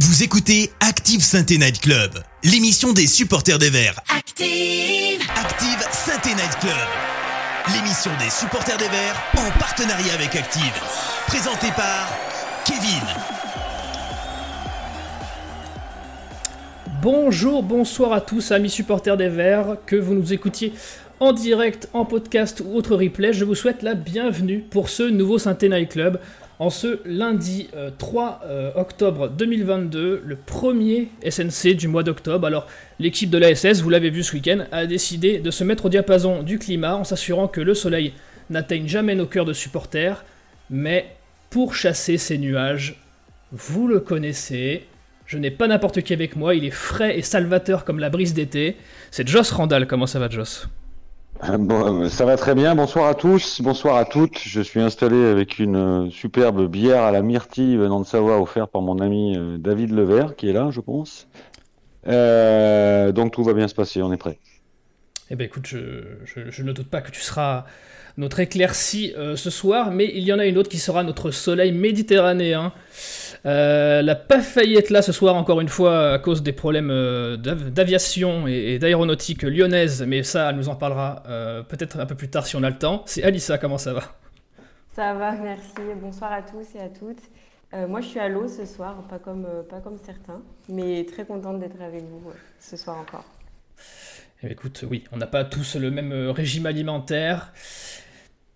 Vous 0.00 0.24
écoutez 0.24 0.72
Active 0.80 1.22
Sainte 1.22 1.50
Night 1.50 1.80
Club, 1.80 2.10
l'émission 2.42 2.92
des 2.92 3.06
supporters 3.06 3.60
des 3.60 3.70
Verts. 3.70 4.00
Active 4.12 5.22
Active 5.36 5.86
Sainte 5.92 6.26
Night 6.26 6.58
Club, 6.58 6.74
l'émission 7.72 8.10
des 8.18 8.28
supporters 8.28 8.76
des 8.76 8.88
Verts 8.88 9.22
en 9.36 9.56
partenariat 9.56 10.14
avec 10.14 10.34
Active. 10.34 10.82
Présentée 11.28 11.70
par 11.76 12.12
Kevin. 12.64 13.04
Bonjour, 17.00 17.62
bonsoir 17.62 18.12
à 18.14 18.20
tous, 18.20 18.50
amis 18.50 18.70
supporters 18.70 19.16
des 19.16 19.28
Verts, 19.28 19.76
que 19.86 19.94
vous 19.94 20.14
nous 20.14 20.32
écoutiez 20.32 20.72
en 21.20 21.32
direct, 21.32 21.88
en 21.92 22.04
podcast 22.04 22.60
ou 22.66 22.74
autre 22.74 22.96
replay, 22.96 23.32
je 23.32 23.44
vous 23.44 23.54
souhaite 23.54 23.82
la 23.82 23.94
bienvenue 23.94 24.58
pour 24.58 24.88
ce 24.88 25.04
nouveau 25.04 25.38
Sainte 25.38 25.62
Night 25.62 25.90
Club 25.90 26.18
en 26.58 26.70
ce 26.70 27.00
lundi 27.04 27.68
3 27.98 28.40
euh, 28.44 28.48
euh, 28.48 28.80
octobre 28.80 29.28
2022, 29.28 30.22
le 30.24 30.36
premier 30.36 31.08
SNC 31.28 31.74
du 31.74 31.88
mois 31.88 32.02
d'octobre. 32.02 32.46
Alors, 32.46 32.66
l'équipe 32.98 33.30
de 33.30 33.38
l'ASS, 33.38 33.80
vous 33.82 33.90
l'avez 33.90 34.10
vu 34.10 34.22
ce 34.22 34.34
week-end, 34.34 34.64
a 34.72 34.86
décidé 34.86 35.38
de 35.38 35.50
se 35.50 35.64
mettre 35.64 35.86
au 35.86 35.88
diapason 35.88 36.42
du 36.42 36.58
climat 36.58 36.96
en 36.96 37.04
s'assurant 37.04 37.48
que 37.48 37.60
le 37.60 37.74
soleil 37.74 38.12
n'atteigne 38.50 38.86
jamais 38.86 39.14
nos 39.14 39.26
cœurs 39.26 39.44
de 39.44 39.52
supporters. 39.52 40.24
Mais 40.70 41.16
pour 41.50 41.74
chasser 41.74 42.18
ces 42.18 42.38
nuages, 42.38 43.00
vous 43.52 43.88
le 43.88 44.00
connaissez, 44.00 44.84
je 45.26 45.38
n'ai 45.38 45.50
pas 45.50 45.66
n'importe 45.66 46.02
qui 46.02 46.12
avec 46.12 46.36
moi, 46.36 46.54
il 46.54 46.64
est 46.64 46.70
frais 46.70 47.18
et 47.18 47.22
salvateur 47.22 47.84
comme 47.84 47.98
la 47.98 48.10
brise 48.10 48.34
d'été. 48.34 48.76
C'est 49.10 49.26
Joss 49.26 49.50
Randall, 49.50 49.86
comment 49.86 50.06
ça 50.06 50.18
va 50.18 50.28
Joss? 50.28 50.68
bon, 51.58 52.08
ça 52.08 52.24
va 52.24 52.36
très 52.36 52.54
bien. 52.54 52.74
Bonsoir 52.74 53.08
à 53.08 53.14
tous, 53.14 53.60
bonsoir 53.60 53.96
à 53.96 54.04
toutes. 54.04 54.38
Je 54.38 54.60
suis 54.60 54.80
installé 54.80 55.16
avec 55.26 55.58
une 55.58 55.76
euh, 55.76 56.10
superbe 56.10 56.70
bière 56.70 57.02
à 57.02 57.10
la 57.10 57.22
myrtille 57.22 57.76
venant 57.76 58.00
de 58.00 58.06
Savoie 58.06 58.40
offerte 58.40 58.70
par 58.70 58.82
mon 58.82 59.00
ami 59.00 59.36
euh, 59.36 59.58
David 59.58 59.90
Levert 59.90 60.36
qui 60.36 60.48
est 60.48 60.52
là, 60.52 60.70
je 60.70 60.80
pense. 60.80 61.26
donc 62.04 63.32
tout 63.32 63.42
va 63.42 63.52
bien 63.52 63.66
se 63.66 63.74
passer, 63.74 64.00
on 64.00 64.12
est 64.12 64.16
prêt. 64.16 64.38
Eh 65.30 65.36
bien 65.36 65.46
écoute, 65.46 65.66
je, 65.66 66.62
ne 66.62 66.72
doute 66.72 66.88
pas 66.88 67.00
que 67.00 67.10
tu 67.10 67.20
seras 67.20 67.64
notre 68.16 68.38
éclairci 68.38 69.14
ce 69.34 69.50
soir, 69.50 69.90
mais 69.90 70.12
il 70.14 70.22
y 70.22 70.32
en 70.32 70.38
a 70.38 70.46
une 70.46 70.58
autre 70.58 70.68
qui 70.68 70.78
sera 70.78 71.02
notre 71.02 71.30
soleil 71.30 71.72
méditerranéen. 71.72 72.72
Euh, 73.46 74.00
la 74.00 74.14
pas 74.14 74.40
failli 74.40 74.76
être 74.76 74.88
là 74.88 75.02
ce 75.02 75.12
soir 75.12 75.34
encore 75.34 75.60
une 75.60 75.68
fois 75.68 76.12
à 76.12 76.18
cause 76.18 76.42
des 76.42 76.52
problèmes 76.52 76.90
euh, 76.90 77.36
d'aviation 77.36 78.46
et, 78.46 78.78
d'aéronautique 78.78 79.42
lyonnaise, 79.42 80.02
mais 80.06 80.22
ça, 80.22 80.48
elle 80.48 80.56
nous 80.56 80.70
en 80.70 80.76
parlera 80.76 81.22
euh, 81.28 81.62
peut-être 81.62 82.00
un 82.00 82.06
peu 82.06 82.14
plus 82.14 82.30
tard 82.30 82.46
si 82.46 82.56
on 82.56 82.62
a 82.62 82.70
le 82.70 82.78
temps. 82.78 83.02
C'est 83.04 83.22
Alissa, 83.22 83.58
comment 83.58 83.76
ça 83.76 83.92
va? 83.92 84.02
Ça 84.94 85.12
va, 85.12 85.32
merci. 85.32 85.74
Bonsoir 86.00 86.32
à 86.32 86.40
tous 86.40 86.74
et 86.74 86.80
à 86.80 86.88
toutes. 86.88 87.22
moi, 87.88 88.00
je 88.00 88.06
suis 88.06 88.20
à 88.20 88.28
l'eau 88.28 88.46
ce 88.48 88.64
soir, 88.64 89.02
pas 89.10 89.18
comme, 89.18 89.46
pas 89.68 89.80
comme 89.80 89.98
certains, 89.98 90.40
mais 90.68 91.04
très 91.04 91.26
contente 91.26 91.58
d'être 91.58 91.82
avec 91.82 92.04
vous 92.04 92.30
ce 92.60 92.76
soir 92.76 92.98
encore. 92.98 93.24
Eh 94.42 94.52
écoute, 94.52 94.84
oui, 94.88 95.04
on 95.10 95.16
n'a 95.16 95.26
pas 95.26 95.44
tous 95.44 95.74
le 95.74 95.90
même 95.90 96.12
régime 96.30 96.66
alimentaire. 96.66 97.52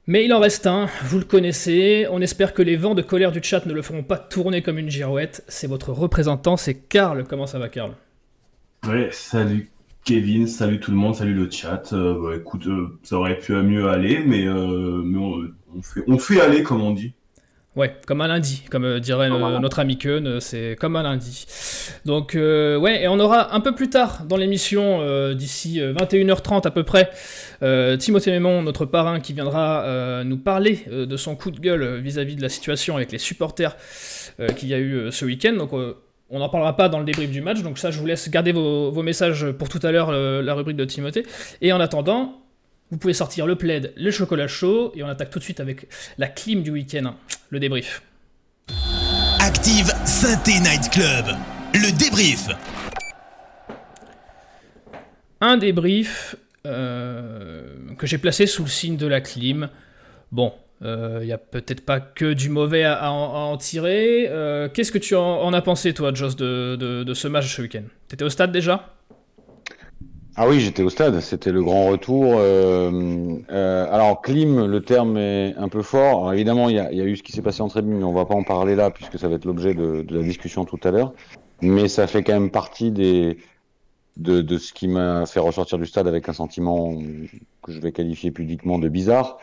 Mais 0.09 0.25
il 0.25 0.33
en 0.33 0.41
reste 0.41 0.67
un, 0.67 0.87
vous 1.05 1.19
le 1.19 1.27
connaissez, 1.27 2.07
on 2.11 2.23
espère 2.23 2.55
que 2.55 2.63
les 2.63 2.77
vents 2.77 2.95
de 2.95 3.03
colère 3.03 3.31
du 3.31 3.43
chat 3.43 3.67
ne 3.67 3.75
le 3.75 3.83
feront 3.83 4.03
pas 4.03 4.17
tourner 4.17 4.63
comme 4.63 4.79
une 4.79 4.89
girouette. 4.89 5.45
C'est 5.49 5.67
votre 5.67 5.93
représentant, 5.93 6.57
c'est 6.57 6.73
Karl. 6.73 7.27
Comment 7.29 7.47
ça 7.47 7.59
va 7.59 7.69
Karl? 7.69 7.93
Ouais, 8.87 9.11
salut 9.13 9.69
Kevin, 10.05 10.47
salut 10.47 10.81
tout 10.81 10.93
le 10.93 10.97
monde, 10.97 11.15
salut 11.15 11.35
le 11.35 11.51
chat. 11.51 11.93
Euh, 11.93 12.19
bah, 12.23 12.37
écoute, 12.37 12.67
euh, 12.69 12.99
ça 13.03 13.17
aurait 13.17 13.39
pu 13.39 13.53
mieux 13.53 13.91
aller, 13.91 14.21
mais, 14.21 14.47
euh, 14.47 15.03
on, 15.77 15.83
fait, 15.83 16.05
on 16.07 16.17
fait 16.17 16.41
aller 16.41 16.63
comme 16.63 16.81
on 16.81 16.93
dit. 16.93 17.13
Ouais, 17.79 17.95
comme 18.07 18.21
un 18.23 18.27
lundi, 18.27 18.65
comme 18.73 18.85
euh, 18.85 18.99
dirait 18.99 19.31
notre 19.31 19.79
ami 19.79 19.99
Keun, 19.99 20.27
euh, 20.27 20.41
c'est 20.41 20.77
comme 20.81 20.97
un 20.97 21.05
lundi. 21.05 21.47
Donc, 22.07 22.35
euh, 22.35 22.77
ouais, 22.77 23.05
et 23.05 23.07
on 23.07 23.21
aura 23.21 23.55
un 23.55 23.61
peu 23.61 23.73
plus 23.73 23.89
tard 23.89 24.25
dans 24.25 24.37
l'émission, 24.37 25.33
d'ici 25.33 25.79
21h30 25.81 26.67
à 26.67 26.73
peu 26.73 26.83
près, 26.83 27.09
Timothée 27.99 28.33
Mémon, 28.33 28.63
notre 28.63 28.85
parrain, 28.85 29.21
qui 29.21 29.33
viendra 29.33 30.25
nous 30.25 30.39
parler 30.39 30.81
de 30.91 31.17
son 31.17 31.37
coup 31.37 31.53
de 31.53 31.61
gueule 31.61 32.01
vis-à-vis 32.01 32.35
de 32.35 32.43
la 32.43 32.49
situation 32.49 32.97
avec 32.97 33.13
les 33.13 33.19
supporters 33.19 33.77
qu'il 34.57 34.69
y 34.69 34.75
a 34.75 34.79
eu 34.79 35.13
ce 35.13 35.25
week-end. 35.25 35.53
Donc, 35.53 35.71
on 35.73 36.39
n'en 36.39 36.49
parlera 36.49 36.75
pas 36.77 36.89
dans 36.89 36.99
le 36.99 37.05
débrief 37.05 37.31
du 37.31 37.43
match, 37.43 37.63
donc 37.63 37.79
ça, 37.79 37.93
je 37.93 38.01
vous 38.01 38.07
laisse 38.07 38.29
garder 38.29 38.51
vos, 38.51 38.91
vos 38.91 39.03
messages 39.05 39.53
pour 39.53 39.69
tout 39.69 39.81
à 39.85 39.93
l'heure, 39.93 40.11
la 40.11 40.55
rubrique 40.55 40.77
de 40.77 40.85
Timothée. 40.85 41.25
Et 41.61 41.73
en 41.73 41.79
attendant, 41.79 42.43
vous 42.91 42.97
pouvez 42.97 43.13
sortir 43.13 43.47
le 43.47 43.57
plaid, 43.57 43.93
le 43.97 44.11
chocolat 44.11 44.49
chaud, 44.49 44.93
et 44.95 45.03
on 45.03 45.09
attaque 45.09 45.31
tout 45.31 45.39
de 45.39 45.45
suite 45.45 45.61
avec 45.61 45.89
la 46.17 46.27
clim 46.27 46.63
du 46.63 46.71
week-end, 46.71 47.15
le 47.51 47.61
débrief. 47.61 48.03
Active 49.41 49.93
Synthé 50.05 50.59
Night 50.61 50.91
Club, 50.91 51.27
le 51.75 51.97
débrief. 51.99 52.49
Un 55.41 55.57
débrief 55.57 56.37
euh, 56.67 57.63
que 57.99 58.07
j'ai 58.07 58.19
placé 58.19 58.47
sous 58.47 58.65
le 58.65 58.71
signe 58.71 58.97
de 58.97 59.07
la 59.07 59.21
clim. 59.21 59.69
Bon, 60.33 60.55
il 60.81 60.87
euh, 60.87 61.25
n'y 61.25 61.33
a 61.33 61.39
peut-être 61.39 61.85
pas 61.85 62.01
que 62.01 62.33
du 62.33 62.49
mauvais 62.49 62.85
à, 62.85 63.11
en, 63.13 63.57
tirer. 63.59 64.27
Euh, 64.29 64.69
qu'est-ce 64.69 64.93
que 64.93 64.99
tu 64.99 65.15
en, 65.15 65.53
as 65.53 65.63
pensé, 65.63 65.93
toi, 65.93 66.13
Joss, 66.15 66.37
de, 66.37 66.77
de 66.77 67.15
ce 67.15 67.29
match 67.29 67.55
ce 67.55 67.63
week-end? 67.63 67.85
T'étais 68.09 68.25
au 68.25 68.31
stade 68.31 68.51
déjà? 68.51 68.95
Ah 70.41 70.49
oui, 70.49 70.61
j'étais 70.61 70.85
au 70.85 70.89
stade, 70.89 71.19
c'était 71.19 71.51
le 71.51 71.65
grand 71.65 71.89
retour. 71.89 72.37
Euh, 72.37 73.41
euh, 73.51 73.87
alors, 73.91 74.23
clim, 74.23 74.67
le 74.67 74.81
terme 74.85 75.17
est 75.17 75.53
un 75.57 75.69
peu 75.69 75.83
fort. 75.83 76.21
Alors, 76.21 76.33
évidemment, 76.33 76.69
il 76.69 76.77
y, 76.77 76.79
a, 76.79 76.93
eu 76.93 77.17
ce 77.17 77.25
qui 77.25 77.33
s'est 77.33 77.43
passé 77.43 77.61
en 77.61 77.67
tribune, 77.67 77.99
mais 77.99 78.05
on 78.05 78.13
va 78.13 78.25
pas 78.25 78.37
en 78.37 78.45
parler 78.45 78.77
là, 78.77 78.93
puisque 78.93 79.19
ça 79.19 79.27
va 79.27 79.35
être 79.35 79.47
l'objet 79.47 79.75
de, 79.75 80.07
la 80.09 80.23
discussion 80.23 80.65
tout 80.65 80.79
à 80.85 80.93
l'heure. 80.93 81.13
Mais 81.61 81.89
ça 81.89 82.07
fait 82.07 82.23
quand 82.23 82.35
même 82.35 82.51
partie 82.51 82.93
des, 82.93 83.39
de, 84.17 84.59
ce 84.59 84.73
qui 84.73 84.87
m'a 84.87 85.27
fait 85.27 85.41
ressortir 85.41 85.77
du 85.77 85.87
stade 85.87 86.07
avec 86.07 86.29
un 86.29 86.33
sentiment 86.33 86.97
que 87.65 87.73
je 87.73 87.81
vais 87.81 87.91
qualifier 87.91 88.31
publiquement 88.31 88.79
de 88.79 88.89
bizarre. 88.89 89.39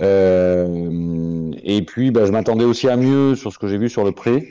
Euh, 0.00 1.52
et 1.62 1.82
puis, 1.82 2.10
bah, 2.10 2.26
je 2.26 2.32
m'attendais 2.32 2.64
aussi 2.64 2.88
à 2.88 2.96
mieux 2.96 3.36
sur 3.36 3.52
ce 3.52 3.58
que 3.60 3.68
j'ai 3.68 3.78
vu 3.78 3.88
sur 3.88 4.02
le 4.02 4.10
pré. 4.10 4.48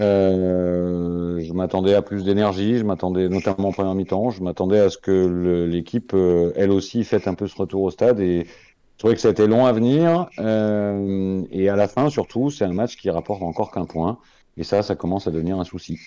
Euh, 0.00 1.40
je 1.40 1.52
m'attendais 1.52 1.94
à 1.94 2.02
plus 2.02 2.24
d'énergie, 2.24 2.78
je 2.78 2.84
m'attendais 2.84 3.28
notamment 3.28 3.68
en 3.68 3.72
première 3.72 3.94
mi-temps, 3.94 4.30
je 4.30 4.42
m'attendais 4.42 4.80
à 4.80 4.90
ce 4.90 4.98
que 4.98 5.66
l'équipe, 5.68 6.12
euh, 6.14 6.52
elle 6.56 6.70
aussi, 6.70 7.04
fasse 7.04 7.26
un 7.26 7.34
peu 7.34 7.46
ce 7.48 7.56
retour 7.56 7.82
au 7.82 7.90
stade 7.90 8.20
et 8.20 8.46
je 8.46 8.98
trouvais 8.98 9.14
que 9.14 9.20
ça 9.20 9.28
a 9.28 9.30
été 9.30 9.46
long 9.46 9.66
à 9.66 9.72
venir. 9.72 10.28
Euh, 10.38 11.42
et 11.50 11.68
à 11.68 11.76
la 11.76 11.88
fin, 11.88 12.10
surtout, 12.10 12.50
c'est 12.50 12.64
un 12.64 12.72
match 12.72 12.96
qui 12.96 13.10
rapporte 13.10 13.42
encore 13.42 13.70
qu'un 13.70 13.84
point. 13.84 14.18
Et 14.56 14.64
ça, 14.64 14.82
ça 14.82 14.96
commence 14.96 15.26
à 15.26 15.30
devenir 15.30 15.58
un 15.58 15.64
souci. 15.64 15.98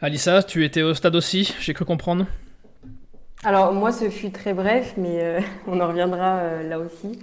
Alissa, 0.00 0.42
tu 0.42 0.64
étais 0.64 0.82
au 0.82 0.94
stade 0.94 1.14
aussi, 1.14 1.54
j'ai 1.60 1.72
cru 1.74 1.84
comprendre? 1.84 2.26
Alors 3.44 3.72
moi, 3.72 3.92
ce 3.92 4.08
fut 4.10 4.30
très 4.30 4.54
bref, 4.54 4.94
mais 4.96 5.42
on 5.66 5.80
en 5.80 5.88
reviendra 5.88 6.62
là 6.62 6.78
aussi 6.78 7.18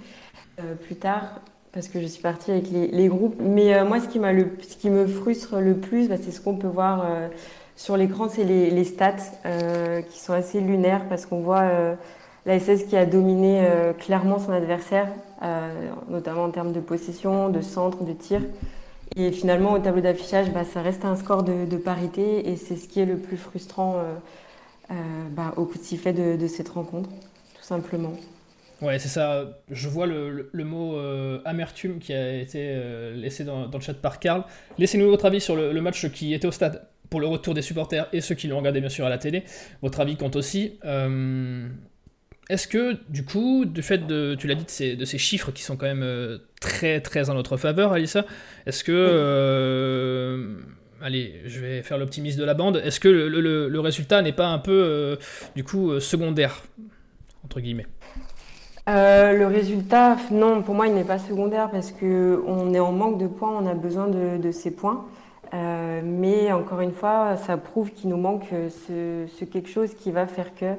plus 0.82 0.96
tard 0.96 1.40
parce 1.72 1.88
que 1.88 2.00
je 2.00 2.06
suis 2.06 2.22
partie 2.22 2.50
avec 2.50 2.70
les, 2.70 3.08
groupes. 3.08 3.36
Mais 3.40 3.74
euh, 3.74 3.84
moi, 3.84 4.00
ce 4.00 4.08
qui, 4.08 4.18
le, 4.18 4.56
ce 4.60 4.76
qui 4.76 4.90
me 4.90 5.06
frustre 5.06 5.60
le 5.60 5.76
plus, 5.76 6.08
bah, 6.08 6.16
c'est 6.20 6.32
ce 6.32 6.40
qu'on 6.40 6.56
peut 6.56 6.68
voir 6.68 7.04
euh, 7.04 7.28
sur 7.76 7.96
l'écran, 7.96 8.28
c'est 8.28 8.44
les, 8.44 8.84
stats 8.84 9.14
euh, 9.46 10.02
qui 10.02 10.18
sont 10.18 10.32
assez 10.32 10.60
lunaires 10.60 11.08
parce 11.08 11.26
qu'on 11.26 11.40
voit 11.40 11.70
la 12.46 12.58
SS 12.58 12.84
qui 12.84 12.96
a 12.96 13.06
dominé 13.06 13.66
clairement 13.98 14.38
son 14.38 14.52
adversaire, 14.52 15.08
notamment 16.10 16.44
en 16.44 16.50
termes 16.50 16.72
de 16.72 16.80
possession, 16.80 17.48
de 17.48 17.62
centre, 17.62 18.04
de 18.04 18.12
tir. 18.12 18.42
Et 19.16 19.32
finalement, 19.32 19.72
au 19.72 19.78
tableau 19.78 20.02
d'affichage, 20.02 20.50
bah, 20.52 20.64
ça 20.64 20.82
reste 20.82 21.04
un 21.04 21.16
score 21.16 21.42
de, 21.42 21.76
parité 21.76 22.50
et 22.50 22.56
c'est 22.56 22.76
ce 22.76 22.86
qui 22.86 23.00
est 23.00 23.06
le 23.06 23.16
plus 23.16 23.38
frustrant 23.38 23.96
bah, 24.90 25.54
au 25.56 25.64
coup 25.64 25.78
de 25.78 25.84
sifflet 25.84 26.12
de 26.12 26.46
cette 26.48 26.68
rencontre, 26.68 27.08
tout 27.54 27.64
simplement. 27.64 28.12
Ouais, 28.82 28.98
c'est 28.98 29.08
ça. 29.08 29.60
Je 29.70 29.88
vois 29.88 30.06
le, 30.06 30.48
mot 30.54 30.96
euh, 30.96 31.40
amertume 31.44 31.98
qui 31.98 32.14
a 32.14 32.36
été 32.36 32.58
euh, 32.60 33.14
laissé 33.14 33.44
dans, 33.44 33.70
le 33.70 33.80
chat 33.80 33.94
par 33.94 34.18
Karl. 34.20 34.44
Laissez-nous 34.78 35.08
votre 35.08 35.26
avis 35.26 35.40
sur 35.40 35.54
le, 35.54 35.80
match 35.80 36.08
qui 36.10 36.32
était 36.32 36.46
au 36.46 36.52
stade 36.52 36.86
pour 37.10 37.20
le 37.20 37.26
retour 37.26 37.54
des 37.54 37.62
supporters 37.62 38.08
et 38.12 38.20
ceux 38.20 38.34
qui 38.34 38.46
l'ont 38.46 38.58
regardé 38.58 38.80
bien 38.80 38.88
sûr 38.88 39.04
à 39.04 39.10
la 39.10 39.18
télé. 39.18 39.44
Votre 39.82 40.00
avis 40.00 40.16
compte 40.16 40.36
aussi. 40.36 40.78
Euh, 40.84 41.68
est-ce 42.48 42.66
que, 42.66 42.96
du 43.10 43.24
coup, 43.24 43.64
du 43.66 43.82
fait 43.82 44.06
de, 44.06 44.34
tu 44.38 44.46
l'as 44.46 44.54
dit, 44.54 44.64
de 44.64 44.70
ces, 44.70 44.96
de 44.96 45.04
ces, 45.04 45.18
chiffres 45.18 45.52
qui 45.52 45.62
sont 45.62 45.76
quand 45.76 45.86
même 45.86 46.40
très 46.60 47.00
très 47.00 47.28
en 47.28 47.34
notre 47.34 47.56
faveur, 47.58 47.92
Alissa, 47.92 48.24
est-ce 48.66 48.82
que. 48.82 50.58
allez, 51.02 51.42
je 51.44 51.60
vais 51.60 51.82
faire 51.82 51.98
l'optimiste 51.98 52.38
de 52.38 52.44
la 52.44 52.54
bande. 52.54 52.80
Est-ce 52.82 52.98
que 52.98 53.08
le, 53.08 53.68
le 53.68 53.80
résultat 53.80 54.22
n'est 54.22 54.32
pas 54.32 54.48
un 54.48 54.58
peu, 54.58 55.18
du 55.54 55.64
coup, 55.64 56.00
secondaire 56.00 56.64
Entre 57.44 57.60
guillemets? 57.60 57.86
Euh, 58.88 59.36
le 59.36 59.46
résultat, 59.46 60.16
non, 60.30 60.62
pour 60.62 60.74
moi, 60.74 60.86
il 60.86 60.94
n'est 60.94 61.04
pas 61.04 61.18
secondaire 61.18 61.70
parce 61.70 61.92
qu'on 61.92 62.74
est 62.74 62.80
en 62.80 62.92
manque 62.92 63.18
de 63.18 63.26
points, 63.26 63.52
on 63.60 63.66
a 63.66 63.74
besoin 63.74 64.08
de, 64.08 64.50
ces 64.52 64.70
points. 64.70 65.04
Euh, 65.52 66.00
mais 66.04 66.52
encore 66.52 66.80
une 66.80 66.92
fois, 66.92 67.36
ça 67.36 67.56
prouve 67.56 67.90
qu'il 67.90 68.10
nous 68.10 68.16
manque 68.16 68.46
ce, 68.50 69.44
quelque 69.44 69.68
chose 69.68 69.94
qui 69.94 70.10
va 70.12 70.26
faire 70.26 70.54
que, 70.54 70.74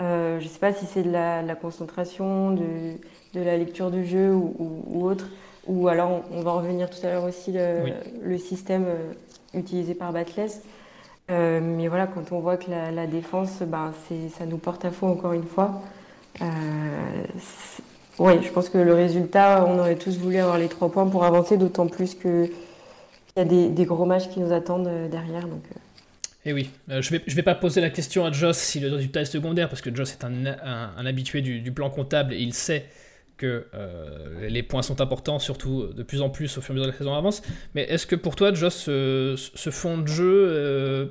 euh, 0.00 0.38
je 0.38 0.44
ne 0.44 0.48
sais 0.48 0.58
pas 0.58 0.72
si 0.72 0.86
c'est 0.86 1.02
de 1.02 1.10
la, 1.10 1.54
concentration, 1.54 2.50
de, 2.52 2.96
la 3.34 3.56
lecture 3.56 3.90
du 3.90 4.04
jeu 4.06 4.32
ou, 4.34 5.06
autre, 5.06 5.28
ou 5.66 5.88
alors 5.88 6.22
on, 6.32 6.42
va 6.42 6.52
revenir 6.52 6.90
tout 6.90 7.04
à 7.04 7.10
l'heure 7.10 7.24
aussi 7.24 7.52
le, 7.52 8.38
système 8.38 8.86
utilisé 9.54 9.94
par 9.94 10.12
Batless. 10.12 10.62
mais 11.28 11.88
voilà, 11.88 12.06
quand 12.06 12.32
on 12.32 12.40
voit 12.40 12.56
que 12.56 12.70
la, 12.70 13.06
défense, 13.06 13.62
ben, 13.62 13.92
ça 14.36 14.46
nous 14.46 14.58
porte 14.58 14.84
à 14.84 14.90
faux 14.90 15.06
encore 15.06 15.32
une 15.32 15.46
fois. 15.46 15.80
Oui, 18.18 18.32
je 18.42 18.50
pense 18.50 18.68
que 18.68 18.78
le 18.78 18.94
résultat, 18.94 19.64
on 19.66 19.78
aurait 19.78 19.96
tous 19.96 20.18
voulu 20.18 20.38
avoir 20.38 20.58
les 20.58 20.68
trois 20.68 20.90
points 20.90 21.06
pour 21.06 21.24
avancer, 21.24 21.56
d'autant 21.56 21.86
plus 21.86 22.14
qu'il 22.14 22.50
y 23.36 23.40
a 23.40 23.44
des, 23.44 23.84
gros 23.84 24.04
matchs 24.04 24.28
qui 24.28 24.40
nous 24.40 24.52
attendent 24.52 24.90
derrière. 25.10 25.46
Donc, 25.46 25.62
et 26.48 26.50
eh 26.50 26.52
oui, 26.54 26.70
euh, 26.88 27.02
je 27.02 27.14
ne 27.14 27.34
vais, 27.34 27.42
pas 27.42 27.56
poser 27.56 27.80
la 27.80 27.90
question 27.90 28.24
à 28.24 28.32
Joss 28.32 28.56
si 28.56 28.78
le 28.80 28.94
résultat 28.94 29.22
est 29.22 29.26
secondaire, 29.26 29.68
parce 29.68 29.82
que 29.82 29.94
Joss 29.94 30.12
est 30.12 30.24
un, 30.24 31.04
habitué 31.04 31.42
du, 31.42 31.72
plan 31.72 31.90
comptable 31.90 32.32
et 32.32 32.38
il 32.38 32.54
sait 32.54 32.86
que 33.36 33.66
euh, 33.74 34.48
les 34.48 34.62
points 34.62 34.82
sont 34.82 35.00
importants, 35.00 35.40
surtout 35.40 35.88
de 35.88 36.02
plus 36.02 36.22
en 36.22 36.30
plus 36.30 36.56
au 36.56 36.60
fur 36.62 36.70
et 36.70 36.72
à 36.72 36.74
mesure 36.76 36.86
de 36.86 36.92
la 36.92 36.96
saison 36.96 37.14
avance. 37.14 37.42
Mais 37.74 37.82
est-ce 37.82 38.06
que 38.06 38.16
pour 38.16 38.34
toi, 38.34 38.54
Joss, 38.54 38.84
ce, 38.84 39.70
fond 39.70 39.98
de 39.98 40.06
jeu, 40.06 40.46
euh, 40.48 41.06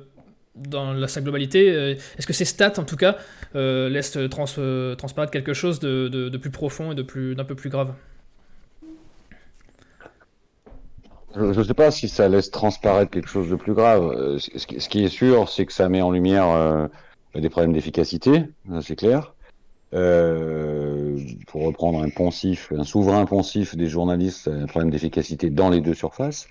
dans 0.58 1.06
sa 1.06 1.20
globalité, 1.20 1.96
est-ce 2.18 2.26
que 2.26 2.32
ces 2.32 2.44
stats, 2.44 2.74
en 2.78 2.84
tout 2.84 2.96
cas, 2.96 3.16
laissent 3.54 4.18
transparaître 4.30 5.30
quelque 5.30 5.54
chose 5.54 5.80
de, 5.80 6.36
plus 6.36 6.50
profond 6.50 6.92
et 6.92 6.94
d'un 6.94 7.44
peu 7.44 7.54
plus 7.54 7.70
grave? 7.70 7.94
Je 11.38 11.58
ne 11.58 11.62
sais 11.62 11.74
pas 11.74 11.90
si 11.90 12.08
ça 12.08 12.28
laisse 12.28 12.50
transparaître 12.50 13.10
quelque 13.10 13.28
chose 13.28 13.50
de 13.50 13.56
plus 13.56 13.74
grave. 13.74 14.10
Euh, 14.12 14.38
ce 14.38 14.88
qui 14.88 15.04
est 15.04 15.08
sûr, 15.08 15.48
c'est 15.48 15.66
que 15.66 15.72
ça 15.72 15.88
met 15.88 16.02
en 16.02 16.10
lumière 16.10 16.48
euh, 16.50 16.86
des 17.34 17.50
problèmes 17.50 17.72
d'efficacité, 17.72 18.44
c'est 18.80 18.96
clair. 18.96 19.34
Euh, 19.94 21.18
pour 21.46 21.64
reprendre 21.64 22.02
un 22.02 22.10
poncif, 22.10 22.72
un 22.76 22.84
souverain 22.84 23.24
poncif 23.24 23.76
des 23.76 23.88
journalistes, 23.88 24.48
un 24.48 24.66
problème 24.66 24.90
d'efficacité 24.90 25.50
dans 25.50 25.70
les 25.70 25.80
deux 25.80 25.94
surfaces. 25.94 26.48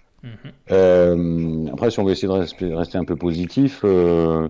Euh, 0.72 1.68
après, 1.72 1.92
si 1.92 2.00
on 2.00 2.04
veut 2.04 2.12
essayer 2.12 2.28
de 2.28 2.74
rester 2.74 2.98
un 2.98 3.06
peu 3.06 3.16
positif, 3.16 3.82
euh, 3.84 4.48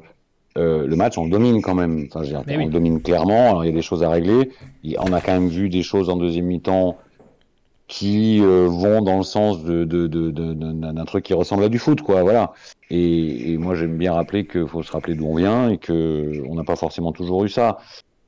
le 0.56 0.96
match 0.96 1.18
on 1.18 1.28
domine 1.28 1.62
quand 1.62 1.76
même. 1.76 2.08
Enfin, 2.12 2.26
on 2.48 2.70
domine 2.70 3.02
clairement. 3.02 3.50
Alors 3.50 3.64
il 3.64 3.68
y 3.68 3.72
a 3.72 3.76
des 3.76 3.82
choses 3.82 4.04
à 4.04 4.10
régler. 4.10 4.52
On 4.98 5.14
a 5.14 5.22
quand 5.22 5.34
même 5.34 5.50
vu 5.50 5.70
des 5.70 5.84
choses 5.84 6.10
en 6.10 6.16
deuxième 6.18 6.46
mi-temps 6.46 6.98
qui 7.88 8.42
euh, 8.42 8.68
vont 8.68 9.02
dans 9.02 9.18
le 9.18 9.24
sens 9.24 9.64
de, 9.64 9.86
de, 9.86 10.08
de, 10.08 10.32
d'un 10.32 11.06
truc 11.06 11.24
qui 11.24 11.34
ressemble 11.34 11.64
à 11.64 11.70
du 11.70 11.80
foot, 11.80 12.02
quoi. 12.02 12.22
Voilà. 12.22 12.52
Et, 12.90 13.54
et 13.54 13.58
moi, 13.58 13.76
j'aime 13.76 13.98
bien 13.98 14.14
rappeler 14.14 14.46
qu'il 14.46 14.68
faut 14.68 14.84
se 14.84 14.92
rappeler 14.92 15.16
d'où 15.16 15.26
on 15.26 15.36
vient 15.36 15.70
et 15.70 15.78
que 15.78 16.44
on 16.50 16.56
n'a 16.56 16.66
pas 16.66 16.76
forcément 16.76 17.14
toujours 17.14 17.46
eu 17.46 17.50
ça. 17.50 17.78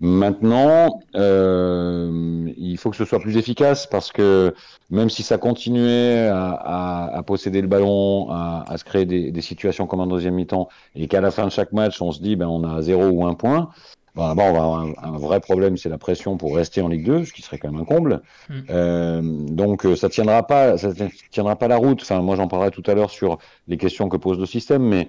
Maintenant, 0.02 1.02
euh, 1.16 2.50
il 2.58 2.78
faut 2.78 2.90
que 2.90 2.96
ce 2.96 3.04
soit 3.04 3.20
plus 3.20 3.36
efficace 3.36 3.86
parce 3.86 4.12
que 4.12 4.54
même 4.90 5.10
si 5.10 5.24
ça 5.24 5.38
continuait 5.38 6.28
à, 6.28 6.52
à, 6.52 7.18
à 7.18 7.24
posséder 7.24 7.62
le 7.62 7.68
ballon, 7.68 8.30
à, 8.32 8.64
à 8.68 8.78
se 8.78 8.86
créer 8.86 9.06
des, 9.06 9.32
des, 9.32 9.42
situations 9.42 9.88
comme 9.88 10.00
en 10.00 10.08
deuxième 10.08 10.36
mi-temps, 10.36 10.70
et 10.96 11.08
qu'à 11.08 11.20
la 11.20 11.32
fin 11.32 11.46
de 11.46 11.52
chaque 11.52 11.74
match, 11.74 12.02
on 12.02 12.12
se 12.12 12.22
dit 12.22 12.38
ben 12.38 12.48
on 12.48 12.64
a 12.64 12.82
zéro 12.82 13.08
ou 13.10 13.26
un 13.26 13.34
point, 13.34 13.72
Bon, 14.16 14.24
on 14.24 14.34
va 14.34 14.48
avoir 14.48 14.80
un, 14.80 15.18
vrai 15.18 15.40
problème, 15.40 15.78
c'est 15.78 15.90
la 15.90 15.98
pression 15.98 16.38
pour 16.38 16.56
rester 16.56 16.82
en 16.82 16.88
Ligue 16.88 17.06
2, 17.06 17.26
ce 17.26 17.34
qui 17.34 17.42
serait 17.42 17.58
quand 17.58 17.72
même 17.72 17.82
un 17.82 17.86
comble. 17.86 18.22
Mm. 18.50 18.54
Euh, 18.70 19.22
donc 19.24 19.86
euh, 19.86 19.96
ça 19.96 20.10
tiendra 20.10 20.46
pas, 20.46 20.78
ça 20.78 20.90
tiendra 21.32 21.56
pas 21.56 21.68
la 21.68 21.78
route. 21.78 22.02
Enfin, 22.02 22.22
moi 22.22 22.36
j'en 22.36 22.48
parlerai 22.48 22.72
tout 22.72 22.84
à 22.88 22.96
l'heure 22.96 23.12
sur 23.12 23.38
les 23.68 23.78
questions 23.78 24.10
que 24.10 24.18
pose 24.18 24.40
le 24.40 24.46
système, 24.46 24.84
mais 24.84 25.08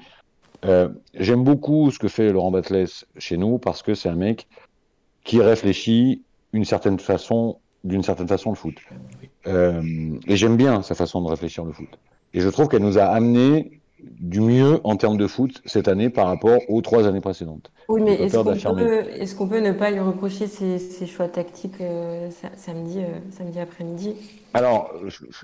euh, 0.64 0.88
j'aime 1.14 1.42
beaucoup 1.44 1.90
ce 1.90 1.98
que 1.98 2.08
fait 2.08 2.30
Laurent 2.32 2.50
Batles 2.50 2.86
chez 3.16 3.36
nous 3.36 3.58
parce 3.58 3.82
que 3.82 3.94
c'est 3.94 4.10
un 4.10 4.16
mec 4.16 4.46
qui 5.24 5.40
réfléchit 5.40 6.22
une 6.52 6.64
certaine 6.64 6.98
façon, 6.98 7.58
d'une 7.84 8.02
certaine 8.02 8.28
façon 8.28 8.50
le 8.50 8.56
foot. 8.56 8.74
Euh, 9.46 9.82
et 10.26 10.36
j'aime 10.36 10.56
bien 10.56 10.82
sa 10.82 10.94
façon 10.94 11.22
de 11.22 11.28
réfléchir 11.28 11.64
le 11.64 11.72
foot. 11.72 11.98
Et 12.34 12.40
je 12.40 12.48
trouve 12.48 12.68
qu'elle 12.68 12.82
nous 12.82 12.98
a 12.98 13.04
amené 13.04 13.80
du 14.02 14.40
mieux 14.40 14.80
en 14.84 14.96
termes 14.96 15.16
de 15.16 15.26
foot 15.26 15.60
cette 15.66 15.88
année 15.88 16.10
par 16.10 16.26
rapport 16.26 16.58
aux 16.68 16.80
trois 16.80 17.06
années 17.06 17.20
précédentes. 17.20 17.70
Oui, 17.88 18.00
mais 18.02 18.14
est-ce 18.14 19.34
qu'on 19.34 19.48
peut, 19.48 19.60
ne 19.60 19.72
pas 19.72 19.90
lui 19.90 20.00
reprocher 20.00 20.46
ses, 20.46 21.06
choix 21.06 21.28
tactiques 21.28 21.80
euh, 21.80 22.30
samedi, 22.56 23.00
euh, 23.00 23.18
samedi 23.30 23.58
après-midi? 23.58 24.14
Alors, 24.54 24.92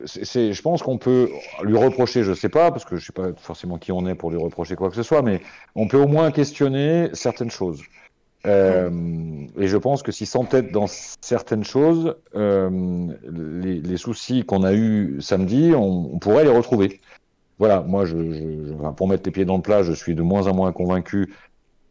c'est, 0.04 0.52
je 0.52 0.62
pense 0.62 0.82
qu'on 0.82 0.98
peut 0.98 1.30
lui 1.62 1.76
reprocher, 1.76 2.22
je 2.22 2.30
ne 2.30 2.34
sais 2.34 2.48
pas, 2.48 2.70
parce 2.70 2.84
que 2.84 2.96
je 2.96 3.02
ne 3.02 3.06
sais 3.06 3.12
pas 3.12 3.28
forcément 3.36 3.78
qui 3.78 3.92
on 3.92 4.06
est 4.06 4.14
pour 4.14 4.30
lui 4.30 4.38
reprocher 4.38 4.76
quoi 4.76 4.90
que 4.90 4.96
ce 4.96 5.02
soit, 5.02 5.22
mais 5.22 5.40
on 5.74 5.88
peut 5.88 5.98
au 5.98 6.08
moins 6.08 6.30
questionner 6.30 7.08
certaines 7.12 7.50
choses. 7.50 7.82
Euh, 8.46 8.90
et 9.58 9.66
je 9.66 9.76
pense 9.76 10.02
que 10.02 10.12
s'il 10.12 10.26
s'entête 10.26 10.72
dans 10.72 10.86
certaines 10.88 11.64
choses, 11.64 12.16
les, 12.34 13.96
soucis 13.96 14.44
qu'on 14.44 14.62
a 14.62 14.72
eus 14.72 15.20
samedi, 15.20 15.72
on 15.74 16.18
pourrait 16.18 16.44
les 16.44 16.50
retrouver 16.50 17.00
voilà, 17.58 17.80
moi, 17.80 18.04
je, 18.04 18.16
je, 18.16 18.90
pour 18.96 19.08
mettre 19.08 19.22
les 19.24 19.30
pieds 19.30 19.44
dans 19.44 19.56
le 19.56 19.62
plat, 19.62 19.82
je 19.82 19.92
suis 19.92 20.14
de 20.14 20.22
moins 20.22 20.46
en 20.46 20.54
moins 20.54 20.72
convaincu 20.72 21.34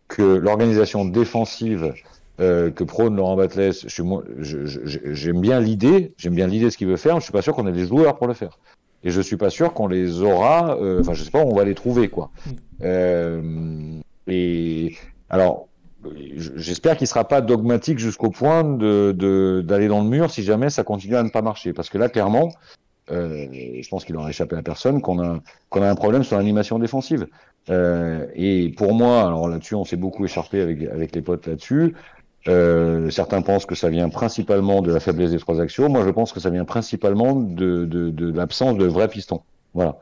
que 0.08 0.22
l'organisation 0.22 1.06
défensive 1.06 1.94
euh, 2.40 2.70
que 2.70 2.84
prône 2.84 3.16
Laurent 3.16 3.36
Batles, 3.36 3.72
j'aime 3.88 5.42
bien 5.42 5.60
l'idée, 5.60 6.14
j'aime 6.18 6.36
bien 6.36 6.48
l'idée 6.48 6.66
de 6.66 6.70
ce 6.70 6.78
qu'il 6.78 6.88
veut 6.88 6.98
faire, 6.98 7.16
mais 7.16 7.22
je 7.22 7.26
suis 7.26 7.34
pas 7.34 7.42
sûr 7.42 7.56
qu'on 7.56 7.66
ait 7.66 7.72
les 7.72 7.88
joueurs 7.88 8.16
pour 8.18 8.28
le 8.28 8.34
faire. 8.34 8.60
Et 9.04 9.10
je 9.10 9.22
suis 9.22 9.38
pas 9.38 9.50
sûr 9.50 9.74
qu'on 9.74 9.88
les 9.88 10.22
aura, 10.22 10.78
euh, 10.78 11.00
enfin, 11.00 11.14
je 11.14 11.24
sais 11.24 11.32
pas 11.32 11.44
où 11.44 11.50
on 11.50 11.56
va 11.56 11.64
les 11.64 11.76
trouver, 11.76 12.10
quoi. 12.10 12.32
Euh, 12.82 14.00
et 14.28 14.96
alors, 15.30 15.68
j'espère 16.56 16.98
qu'il 16.98 17.08
sera 17.08 17.28
pas 17.28 17.42
dogmatique 17.42 18.00
jusqu'au 18.00 18.30
point 18.30 18.64
de 18.64 19.64
d'aller 19.66 19.88
dans 19.88 20.02
le 20.02 20.10
mur 20.10 20.32
si 20.32 20.44
jamais 20.44 20.70
ça 20.70 20.84
continue 20.84 21.16
à 21.16 21.24
ne 21.24 21.30
pas 21.30 21.42
marcher, 21.42 21.74
parce 21.74 21.90
que 21.90 21.98
là, 21.98 22.10
clairement, 22.10 22.50
euh, 23.12 23.48
je 23.52 23.88
pense 23.90 24.06
qu'il 24.06 24.16
aura 24.16 24.30
échappé 24.30 24.56
à 24.56 24.62
personne, 24.62 25.02
qu'on 25.02 25.22
a, 25.22 25.40
qu'on 25.70 25.82
a 25.82 25.90
un 25.90 25.96
problème 25.96 26.24
sur 26.24 26.38
l'animation 26.38 26.80
défensive. 26.80 27.28
Euh, 27.70 28.28
et 28.36 28.70
pour 28.70 28.94
moi, 28.94 29.22
alors 29.24 29.48
là-dessus, 29.48 29.76
on 29.76 29.86
s'est 29.86 29.96
beaucoup 29.96 30.26
écharpé 30.26 30.62
avec, 30.62 30.82
avec 30.84 31.16
les 31.16 31.22
potes 31.22 31.48
là-dessus. 31.48 31.96
Euh, 32.48 33.10
certains 33.10 33.42
pensent 33.42 33.66
que 33.66 33.76
ça 33.76 33.90
vient 33.90 34.10
principalement 34.10 34.82
de 34.82 34.92
la 34.94 35.00
faiblesse 35.00 35.32
des 35.32 35.40
trois 35.40 35.60
axiaux. 35.62 35.90
Moi, 35.90 36.04
je 36.06 36.12
pense 36.12 36.32
que 36.32 36.40
ça 36.40 36.50
vient 36.52 36.66
principalement 36.66 37.34
de, 37.36 37.86
de, 37.86 38.12
de 38.12 38.32
l'absence 38.32 38.78
de 38.78 38.86
vrais 38.86 39.08
pistons. 39.08 39.42
Voilà. 39.74 39.98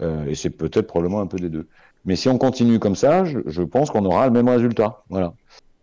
Euh, 0.00 0.24
et 0.26 0.34
c'est 0.34 0.50
peut-être 0.50 0.86
probablement 0.86 1.20
un 1.20 1.26
peu 1.26 1.38
des 1.38 1.50
deux. 1.50 1.68
Mais 2.04 2.16
si 2.16 2.28
on 2.28 2.38
continue 2.38 2.78
comme 2.78 2.96
ça, 2.96 3.24
je, 3.24 3.38
je 3.46 3.62
pense 3.62 3.90
qu'on 3.90 4.04
aura 4.04 4.26
le 4.26 4.32
même 4.32 4.48
résultat. 4.48 5.02
Voilà. 5.08 5.34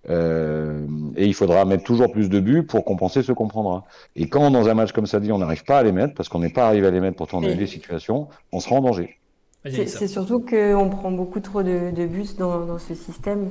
Euh, 0.09 0.87
et 1.17 1.25
il 1.25 1.33
faudra 1.33 1.65
mettre 1.65 1.83
toujours 1.83 2.11
plus 2.11 2.29
de 2.29 2.39
buts 2.39 2.63
pour 2.63 2.85
compenser 2.85 3.21
ce 3.21 3.31
qu'on 3.31 3.47
prendra. 3.47 3.85
Et 4.15 4.27
quand 4.27 4.49
dans 4.49 4.67
un 4.67 4.73
match 4.73 4.91
comme 4.91 5.05
ça 5.05 5.19
dit, 5.19 5.31
on 5.31 5.39
n'arrive 5.39 5.63
pas 5.65 5.79
à 5.79 5.83
les 5.83 5.91
mettre, 5.91 6.13
parce 6.15 6.29
qu'on 6.29 6.39
n'est 6.39 6.49
pas 6.49 6.67
arrivé 6.67 6.87
à 6.87 6.91
les 6.91 6.99
mettre 6.99 7.17
pour 7.17 7.27
tourner 7.27 7.55
des 7.55 7.67
situations, 7.67 8.27
on 8.51 8.59
sera 8.59 8.77
en 8.77 8.81
danger. 8.81 9.17
C'est 9.65 10.07
surtout 10.07 10.39
qu'on 10.39 10.89
prend 10.89 11.11
beaucoup 11.11 11.41
trop 11.41 11.63
de, 11.63 12.05
buts 12.05 12.29
dans, 12.37 12.79
ce 12.79 12.95
système 12.95 13.49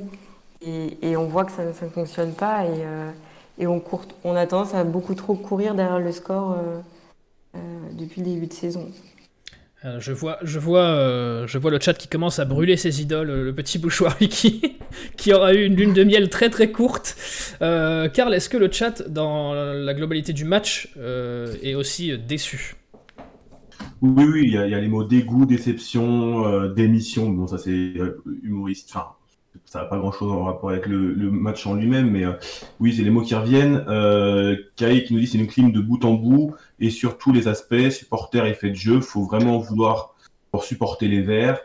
et, 0.61 1.15
on 1.15 1.25
voit 1.25 1.45
que 1.45 1.51
ça, 1.51 1.63
ne 1.63 1.71
fonctionne 1.71 2.33
pas 2.33 2.65
et, 2.65 2.83
euh, 2.83 3.11
et 3.59 3.67
on, 3.67 3.79
court, 3.79 4.05
on 4.23 4.35
a 4.35 4.47
tendance 4.47 4.73
à 4.73 4.83
beaucoup 4.83 5.13
trop 5.13 5.35
courir 5.35 5.75
derrière 5.75 5.99
le 5.99 6.11
score 6.11 6.57
euh, 7.55 7.59
depuis 7.93 8.21
le 8.21 8.27
début 8.27 8.47
de 8.47 8.53
saison. 8.53 8.87
Euh, 9.85 9.99
je 10.01 10.11
vois, 10.11 10.39
je 10.43 10.59
vois, 10.59 10.87
euh, 10.87 11.47
je 11.47 11.57
vois 11.57 11.71
le 11.71 11.79
chat 11.79 11.93
qui 11.93 12.09
commence 12.09 12.39
à 12.39 12.45
brûler 12.45 12.75
ses 12.75 13.01
idoles, 13.01 13.31
le 13.31 13.55
petit 13.55 13.79
bouchoir 13.79 14.17
qui, 14.29 14.77
qui 15.15 15.33
aura 15.33 15.53
eu 15.53 15.65
une 15.65 15.75
lune 15.75 15.93
de 15.93 16.03
miel 16.03 16.29
très 16.29 16.49
très 16.49 16.71
courte. 16.71 17.15
Euh, 17.61 18.09
Karl, 18.09 18.33
est-ce 18.33 18.49
que 18.49 18.57
le 18.57 18.69
chat, 18.69 19.07
dans 19.07 19.53
la 19.53 19.93
globalité 19.93 20.33
du 20.33 20.43
match, 20.43 20.93
est 21.63 21.75
aussi 21.75 22.17
déçu? 22.17 22.75
Oui, 24.01 24.25
oui, 24.25 24.41
il 24.45 24.51
y, 24.51 24.57
a, 24.57 24.79
les 24.79 24.87
mots 24.87 25.03
dégoût, 25.03 25.45
déception, 25.45 26.67
démission. 26.73 27.29
Bon, 27.29 27.47
ça 27.47 27.57
c'est 27.57 27.93
humoriste. 28.43 28.89
Enfin, 28.93 29.07
ça 29.69 29.81
n'a 29.81 29.85
pas 29.85 29.99
grand-chose 29.99 30.31
en 30.31 30.45
rapport 30.45 30.71
avec 30.71 30.87
le, 30.87 31.13
match 31.29 31.67
en 31.67 31.75
lui-même, 31.75 32.09
mais 32.09 32.23
oui, 32.79 32.91
c'est 32.91 33.03
les 33.03 33.11
mots 33.11 33.21
qui 33.21 33.35
reviennent. 33.35 33.85
Euh, 33.87 34.55
Kai 34.75 35.03
qui 35.03 35.13
nous 35.13 35.19
dit 35.19 35.27
c'est 35.27 35.37
une 35.37 35.45
clim 35.45 35.71
de 35.71 35.79
bout 35.79 36.03
en 36.05 36.15
bout 36.15 36.55
et 36.79 36.89
sur 36.89 37.19
tous 37.19 37.31
les 37.31 37.47
aspects, 37.47 37.89
supporter 37.91 38.47
et 38.47 38.55
fait 38.55 38.71
de 38.71 38.75
jeu, 38.75 38.99
faut 38.99 39.25
vraiment 39.25 39.59
vouloir 39.59 40.15
pour 40.49 40.63
supporter 40.63 41.07
les 41.07 41.21
Verts. 41.21 41.59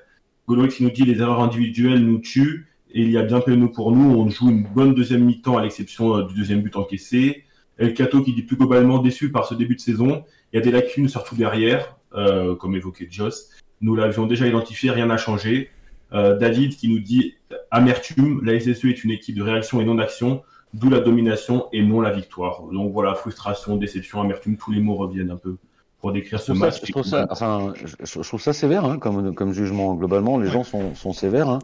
Golox 0.46 0.76
qui 0.76 0.82
nous 0.82 0.90
dit 0.90 1.06
les 1.06 1.18
erreurs 1.22 1.40
individuelles 1.40 2.04
nous 2.04 2.18
tuent 2.18 2.66
et 2.90 3.00
il 3.00 3.10
y 3.10 3.16
a 3.16 3.22
bien 3.22 3.40
peu 3.40 3.54
nous 3.54 3.70
pour 3.70 3.90
nous. 3.90 4.14
On 4.14 4.28
joue 4.28 4.50
une 4.50 4.64
bonne 4.64 4.94
deuxième 4.94 5.24
mi-temps 5.24 5.56
à 5.56 5.62
l'exception 5.62 6.14
euh, 6.14 6.24
du 6.24 6.34
deuxième 6.34 6.60
but 6.60 6.76
encaissé. 6.76 7.44
El 7.78 7.94
Cato 7.94 8.22
qui 8.22 8.34
dit 8.34 8.42
plus 8.42 8.56
globalement 8.56 8.98
déçu 8.98 9.32
par 9.32 9.46
ce 9.46 9.54
début 9.54 9.76
de 9.76 9.80
saison. 9.80 10.24
Il 10.52 10.56
y 10.56 10.58
a 10.58 10.62
des 10.62 10.70
lacunes 10.70 11.08
surtout 11.08 11.36
derrière, 11.36 11.96
euh, 12.14 12.54
comme 12.54 12.74
évoqué 12.74 13.08
Joss. 13.10 13.48
Nous 13.80 13.96
l'avions 13.96 14.26
déjà 14.26 14.46
identifié, 14.46 14.90
rien 14.90 15.06
n'a 15.06 15.16
changé. 15.16 15.70
Euh, 16.12 16.36
David 16.36 16.76
qui 16.76 16.88
nous 16.88 17.00
dit 17.00 17.34
amertume, 17.70 18.40
la 18.44 18.58
SSE 18.58 18.84
est 18.86 19.04
une 19.04 19.10
équipe 19.10 19.36
de 19.36 19.42
réaction 19.42 19.80
et 19.80 19.84
non 19.84 19.94
d'action. 19.94 20.42
D'où 20.74 20.90
la 20.90 20.98
domination 20.98 21.66
et 21.72 21.82
non 21.82 22.00
la 22.00 22.10
victoire. 22.10 22.62
Donc 22.72 22.92
voilà, 22.92 23.14
frustration, 23.14 23.76
déception, 23.76 24.20
amertume, 24.20 24.56
tous 24.56 24.72
les 24.72 24.80
mots 24.80 24.96
reviennent 24.96 25.30
un 25.30 25.36
peu 25.36 25.56
pour 26.00 26.12
décrire 26.12 26.40
ce 26.40 26.52
match. 26.52 26.84
je, 26.84 26.90
trouve 26.90 27.04
ça, 27.04 27.26
enfin, 27.30 27.72
je, 28.02 28.20
trouve 28.20 28.40
ça 28.40 28.52
sévère 28.52 28.84
hein, 28.84 28.98
comme, 28.98 29.34
comme 29.34 29.52
jugement. 29.52 29.94
Globalement, 29.94 30.36
les 30.36 30.50
gens 30.50 30.64
sont, 30.64 30.94
sont 30.96 31.12
sévères. 31.12 31.48
Hein. 31.48 31.60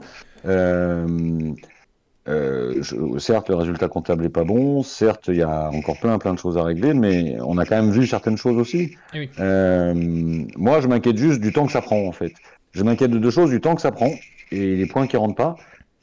Euh, 0.46 1.52
euh, 2.28 2.82
je- 2.82 3.18
certes, 3.18 3.48
le 3.48 3.56
résultat 3.56 3.88
comptable 3.88 4.22
n'est 4.22 4.28
pas 4.28 4.44
bon, 4.44 4.82
certes, 4.82 5.28
il 5.28 5.36
y 5.36 5.42
a 5.42 5.70
encore 5.70 5.98
plein, 5.98 6.18
plein 6.18 6.34
de 6.34 6.38
choses 6.38 6.56
à 6.56 6.62
régler, 6.62 6.94
mais 6.94 7.36
on 7.40 7.58
a 7.58 7.64
quand 7.64 7.76
même 7.76 7.90
vu 7.90 8.06
certaines 8.06 8.36
choses 8.36 8.56
aussi. 8.56 8.94
Eh 9.14 9.20
oui. 9.20 9.30
Euh, 9.40 9.94
moi, 10.56 10.80
je 10.80 10.86
m'inquiète 10.86 11.16
juste 11.16 11.40
du 11.40 11.52
temps 11.52 11.66
que 11.66 11.72
ça 11.72 11.82
prend, 11.82 12.06
en 12.06 12.12
fait. 12.12 12.32
Je 12.72 12.82
m'inquiète 12.82 13.10
de 13.10 13.18
deux 13.18 13.30
choses, 13.30 13.50
du 13.50 13.60
temps 13.60 13.74
que 13.74 13.82
ça 13.82 13.90
prend, 13.90 14.12
et 14.52 14.76
les 14.76 14.86
points 14.86 15.06
qui 15.06 15.16
rentrent 15.16 15.34
pas, 15.36 15.56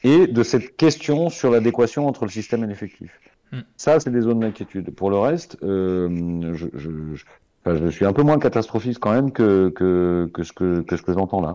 et 0.04 0.26
de 0.26 0.42
cette 0.42 0.76
question 0.76 1.28
sur 1.30 1.50
l'adéquation 1.50 2.06
entre 2.06 2.24
le 2.24 2.30
système 2.30 2.64
et 2.64 2.66
l'effectif. 2.66 3.10
Hmm. 3.52 3.60
Ça, 3.76 3.98
c'est 3.98 4.10
des 4.10 4.20
zones 4.20 4.40
d'inquiétude. 4.40 4.94
Pour 4.94 5.10
le 5.10 5.18
reste, 5.18 5.56
euh, 5.62 6.54
je, 6.54 6.66
je, 6.74 6.90
je, 7.14 7.24
enfin, 7.64 7.78
je 7.82 7.88
suis 7.88 8.04
un 8.04 8.12
peu 8.12 8.22
moins 8.22 8.38
catastrophiste 8.38 8.98
quand 8.98 9.12
même 9.12 9.32
que, 9.32 9.70
que, 9.70 10.30
que 10.32 10.42
ce 10.44 10.52
que, 10.52 10.82
que 10.82 10.96
ce 10.96 11.02
que 11.02 11.14
j'entends 11.14 11.40
là. 11.40 11.52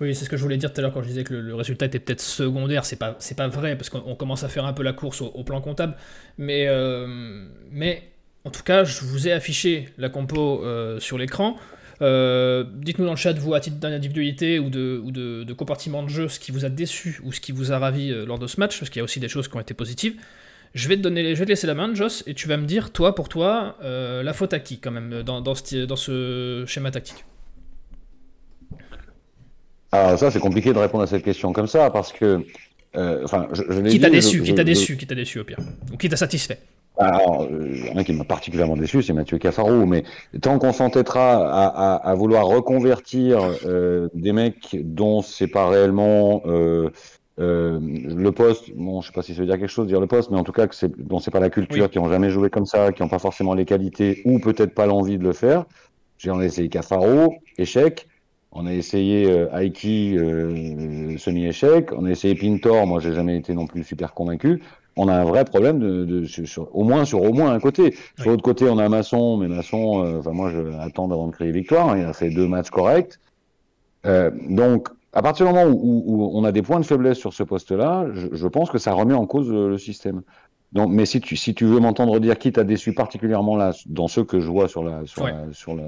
Oui, 0.00 0.14
c'est 0.14 0.24
ce 0.24 0.30
que 0.30 0.36
je 0.36 0.42
voulais 0.42 0.58
dire 0.58 0.72
tout 0.72 0.80
à 0.80 0.82
l'heure 0.82 0.92
quand 0.92 1.02
je 1.02 1.08
disais 1.08 1.24
que 1.24 1.32
le, 1.32 1.40
le 1.40 1.54
résultat 1.54 1.86
était 1.86 1.98
peut-être 1.98 2.20
secondaire. 2.20 2.84
C'est 2.84 2.96
pas, 2.96 3.16
c'est 3.20 3.36
pas 3.36 3.48
vrai 3.48 3.76
parce 3.76 3.88
qu'on 3.88 4.02
on 4.04 4.16
commence 4.16 4.44
à 4.44 4.48
faire 4.48 4.66
un 4.66 4.72
peu 4.72 4.82
la 4.82 4.92
course 4.92 5.22
au, 5.22 5.26
au 5.26 5.44
plan 5.44 5.60
comptable. 5.60 5.94
Mais, 6.36 6.66
euh, 6.68 7.46
mais 7.70 8.02
en 8.44 8.50
tout 8.50 8.62
cas, 8.62 8.84
je 8.84 9.04
vous 9.04 9.28
ai 9.28 9.32
affiché 9.32 9.88
la 9.96 10.08
compo 10.08 10.62
euh, 10.62 11.00
sur 11.00 11.18
l'écran. 11.18 11.56
Euh, 12.00 12.64
Dites-nous 12.74 13.04
dans 13.06 13.12
le 13.12 13.16
chat, 13.16 13.32
vous, 13.32 13.54
à 13.54 13.60
titre 13.60 13.76
d'individualité 13.78 14.58
ou, 14.58 14.70
de, 14.70 15.00
ou 15.04 15.10
de, 15.10 15.44
de 15.44 15.52
compartiment 15.52 16.02
de 16.02 16.08
jeu, 16.08 16.28
ce 16.28 16.38
qui 16.38 16.52
vous 16.52 16.64
a 16.64 16.68
déçu 16.68 17.20
ou 17.24 17.32
ce 17.32 17.40
qui 17.40 17.52
vous 17.52 17.72
a 17.72 17.78
ravi 17.78 18.10
euh, 18.12 18.24
lors 18.24 18.38
de 18.38 18.46
ce 18.46 18.60
match, 18.60 18.78
parce 18.78 18.88
qu'il 18.90 19.00
y 19.00 19.02
a 19.02 19.04
aussi 19.04 19.20
des 19.20 19.28
choses 19.28 19.48
qui 19.48 19.56
ont 19.56 19.60
été 19.60 19.74
positives. 19.74 20.14
Je 20.74 20.86
vais 20.88 20.96
te 20.96 21.00
donner, 21.00 21.34
je 21.34 21.38
vais 21.40 21.46
te 21.46 21.50
laisser 21.50 21.66
la 21.66 21.74
main, 21.74 21.92
Joss, 21.94 22.22
et 22.26 22.34
tu 22.34 22.46
vas 22.46 22.56
me 22.56 22.66
dire, 22.66 22.92
toi, 22.92 23.14
pour 23.14 23.28
toi, 23.28 23.76
euh, 23.82 24.22
la 24.22 24.32
faute 24.32 24.52
à 24.52 24.60
qui, 24.60 24.78
quand 24.78 24.90
même, 24.90 25.22
dans, 25.22 25.40
dans, 25.40 25.54
ce, 25.54 25.86
dans 25.86 25.96
ce 25.96 26.64
schéma 26.66 26.90
tactique? 26.90 27.24
Alors 29.90 30.18
ça, 30.18 30.30
c'est 30.30 30.40
compliqué 30.40 30.72
de 30.72 30.78
répondre 30.78 31.04
à 31.04 31.06
cette 31.06 31.24
question 31.24 31.52
comme 31.52 31.66
ça, 31.66 31.90
parce 31.90 32.12
que, 32.12 32.44
euh, 32.96 33.26
je, 33.54 33.62
je 33.70 33.80
Qui 33.88 33.98
t'a 34.00 34.10
déçu 34.10 34.38
je- 34.38 34.42
Qui 34.44 34.54
t'a 34.54 34.64
déçu 34.64 34.96
Qui 34.96 35.06
t'a 35.06 35.14
déçu, 35.14 35.40
au 35.40 35.44
pire? 35.44 35.58
Ou 35.92 35.96
qui 35.96 36.08
t'a 36.08 36.16
satisfait? 36.16 36.60
Alors, 36.98 37.42
euh, 37.44 37.68
il 37.70 37.86
y 37.86 37.90
en 37.90 37.96
a 37.96 38.04
qui 38.04 38.12
m'a 38.12 38.24
particulièrement 38.24 38.76
déçu, 38.76 39.02
c'est 39.02 39.12
Mathieu 39.12 39.38
Cafaro. 39.38 39.86
Mais 39.86 40.02
tant 40.42 40.58
qu'on 40.58 40.72
s'entêtera 40.72 41.48
à, 41.48 41.66
à, 41.66 42.10
à 42.10 42.14
vouloir 42.14 42.46
reconvertir 42.46 43.38
euh, 43.64 44.08
des 44.14 44.32
mecs 44.32 44.76
dont 44.82 45.22
c'est 45.22 45.46
pas 45.46 45.68
réellement 45.68 46.42
euh, 46.46 46.90
euh, 47.38 47.78
le 47.80 48.32
poste, 48.32 48.72
bon, 48.74 49.00
je 49.00 49.08
sais 49.08 49.12
pas 49.12 49.22
si 49.22 49.32
ça 49.32 49.40
veut 49.40 49.46
dire 49.46 49.58
quelque 49.58 49.68
chose 49.70 49.86
dire 49.86 50.00
le 50.00 50.08
poste, 50.08 50.30
mais 50.30 50.38
en 50.38 50.42
tout 50.44 50.52
cas 50.52 50.66
que 50.66 50.74
c'est 50.74 50.90
dont 51.00 51.20
c'est 51.20 51.30
pas 51.30 51.40
la 51.40 51.50
culture, 51.50 51.84
Oui. 51.84 51.88
qui 51.90 51.98
ont 52.00 52.08
jamais 52.08 52.30
joué 52.30 52.50
comme 52.50 52.66
ça, 52.66 52.92
qui 52.92 53.02
ont 53.02 53.08
pas 53.08 53.20
forcément 53.20 53.54
les 53.54 53.64
qualités 53.64 54.22
ou 54.24 54.40
peut-être 54.40 54.74
pas 54.74 54.86
l'envie 54.86 55.18
de 55.18 55.24
le 55.24 55.32
faire. 55.32 55.64
J'ai 56.18 56.30
a 56.30 56.34
essayé 56.42 56.68
Cafaro, 56.68 57.34
échec. 57.58 58.08
On 58.50 58.66
a 58.66 58.72
essayé 58.72 59.30
euh, 59.30 59.56
Aiki, 59.56 60.16
euh, 60.16 61.16
semi-échec. 61.18 61.92
On 61.92 62.06
a 62.06 62.10
essayé 62.10 62.34
Pintor. 62.34 62.86
Moi, 62.86 62.98
j'ai 62.98 63.12
jamais 63.12 63.36
été 63.36 63.54
non 63.54 63.66
plus 63.66 63.84
super 63.84 64.14
convaincu. 64.14 64.60
On 65.00 65.06
a 65.08 65.14
un 65.14 65.24
vrai 65.24 65.44
problème 65.44 65.78
de, 65.78 66.04
de- 66.04 66.24
sur, 66.26 66.68
au 66.76 66.82
moins 66.82 67.04
sur 67.04 67.22
au 67.22 67.32
moins 67.32 67.52
un 67.52 67.60
côté. 67.60 67.92
Sur 67.92 68.02
Oui. 68.18 68.26
l'autre 68.32 68.42
côté, 68.42 68.68
on 68.68 68.78
a 68.78 68.88
Masson, 68.88 69.36
mais 69.36 69.46
Masson, 69.46 70.04
euh, 70.04 70.18
enfin 70.18 70.32
moi, 70.32 70.50
je 70.50 70.58
attends 70.80 71.06
d'avant 71.06 71.28
de 71.28 71.32
crier 71.32 71.52
victoire. 71.52 71.96
Il 71.96 72.04
a 72.04 72.12
fait 72.12 72.30
deux 72.30 72.48
matchs 72.48 72.70
corrects. 72.70 73.18
Euh, 74.06 74.30
donc, 74.50 74.88
à 75.12 75.22
partir 75.22 75.46
du 75.46 75.52
moment 75.52 75.66
où, 75.70 75.78
où- 75.80 76.02
où 76.06 76.30
on 76.34 76.42
a 76.44 76.50
des 76.52 76.62
points 76.62 76.80
de 76.80 76.84
faiblesse 76.84 77.16
sur 77.18 77.32
ce 77.32 77.42
poste-là, 77.44 78.06
je, 78.12 78.26
je 78.32 78.46
pense 78.48 78.70
que 78.70 78.78
ça 78.78 78.92
remet 78.92 79.14
en 79.14 79.26
cause 79.26 79.48
euh, 79.52 79.68
le 79.68 79.78
système. 79.78 80.22
Donc, 80.72 80.90
mais 80.90 81.06
si 81.06 81.20
tu, 81.20 81.36
si 81.36 81.54
tu 81.54 81.64
veux 81.64 81.78
m'entendre 81.80 82.18
dire 82.18 82.36
qui 82.38 82.52
t'a 82.52 82.64
déçu 82.64 82.92
particulièrement 82.92 83.56
là, 83.56 83.72
dans 83.86 84.08
ceux 84.08 84.24
que 84.24 84.40
je 84.40 84.48
vois 84.50 84.68
sur 84.68 84.82
la, 84.82 85.06
sur 85.06 85.22
Ouais. 85.22 85.30
la, 85.32 85.52
sur 85.52 85.74
la, 85.76 85.84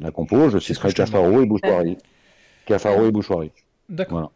la 0.00 0.10
compo, 0.10 0.48
je 0.48 0.58
citerai 0.58 0.92
Cafaro 0.92 1.42
et 1.42 1.46
Bouchoirie. 1.46 1.98
Cafaro 2.64 3.06
et 3.06 3.10
Bouchoirie. 3.12 3.52
D'accord. 3.88 4.12
Voilà. 4.12 4.30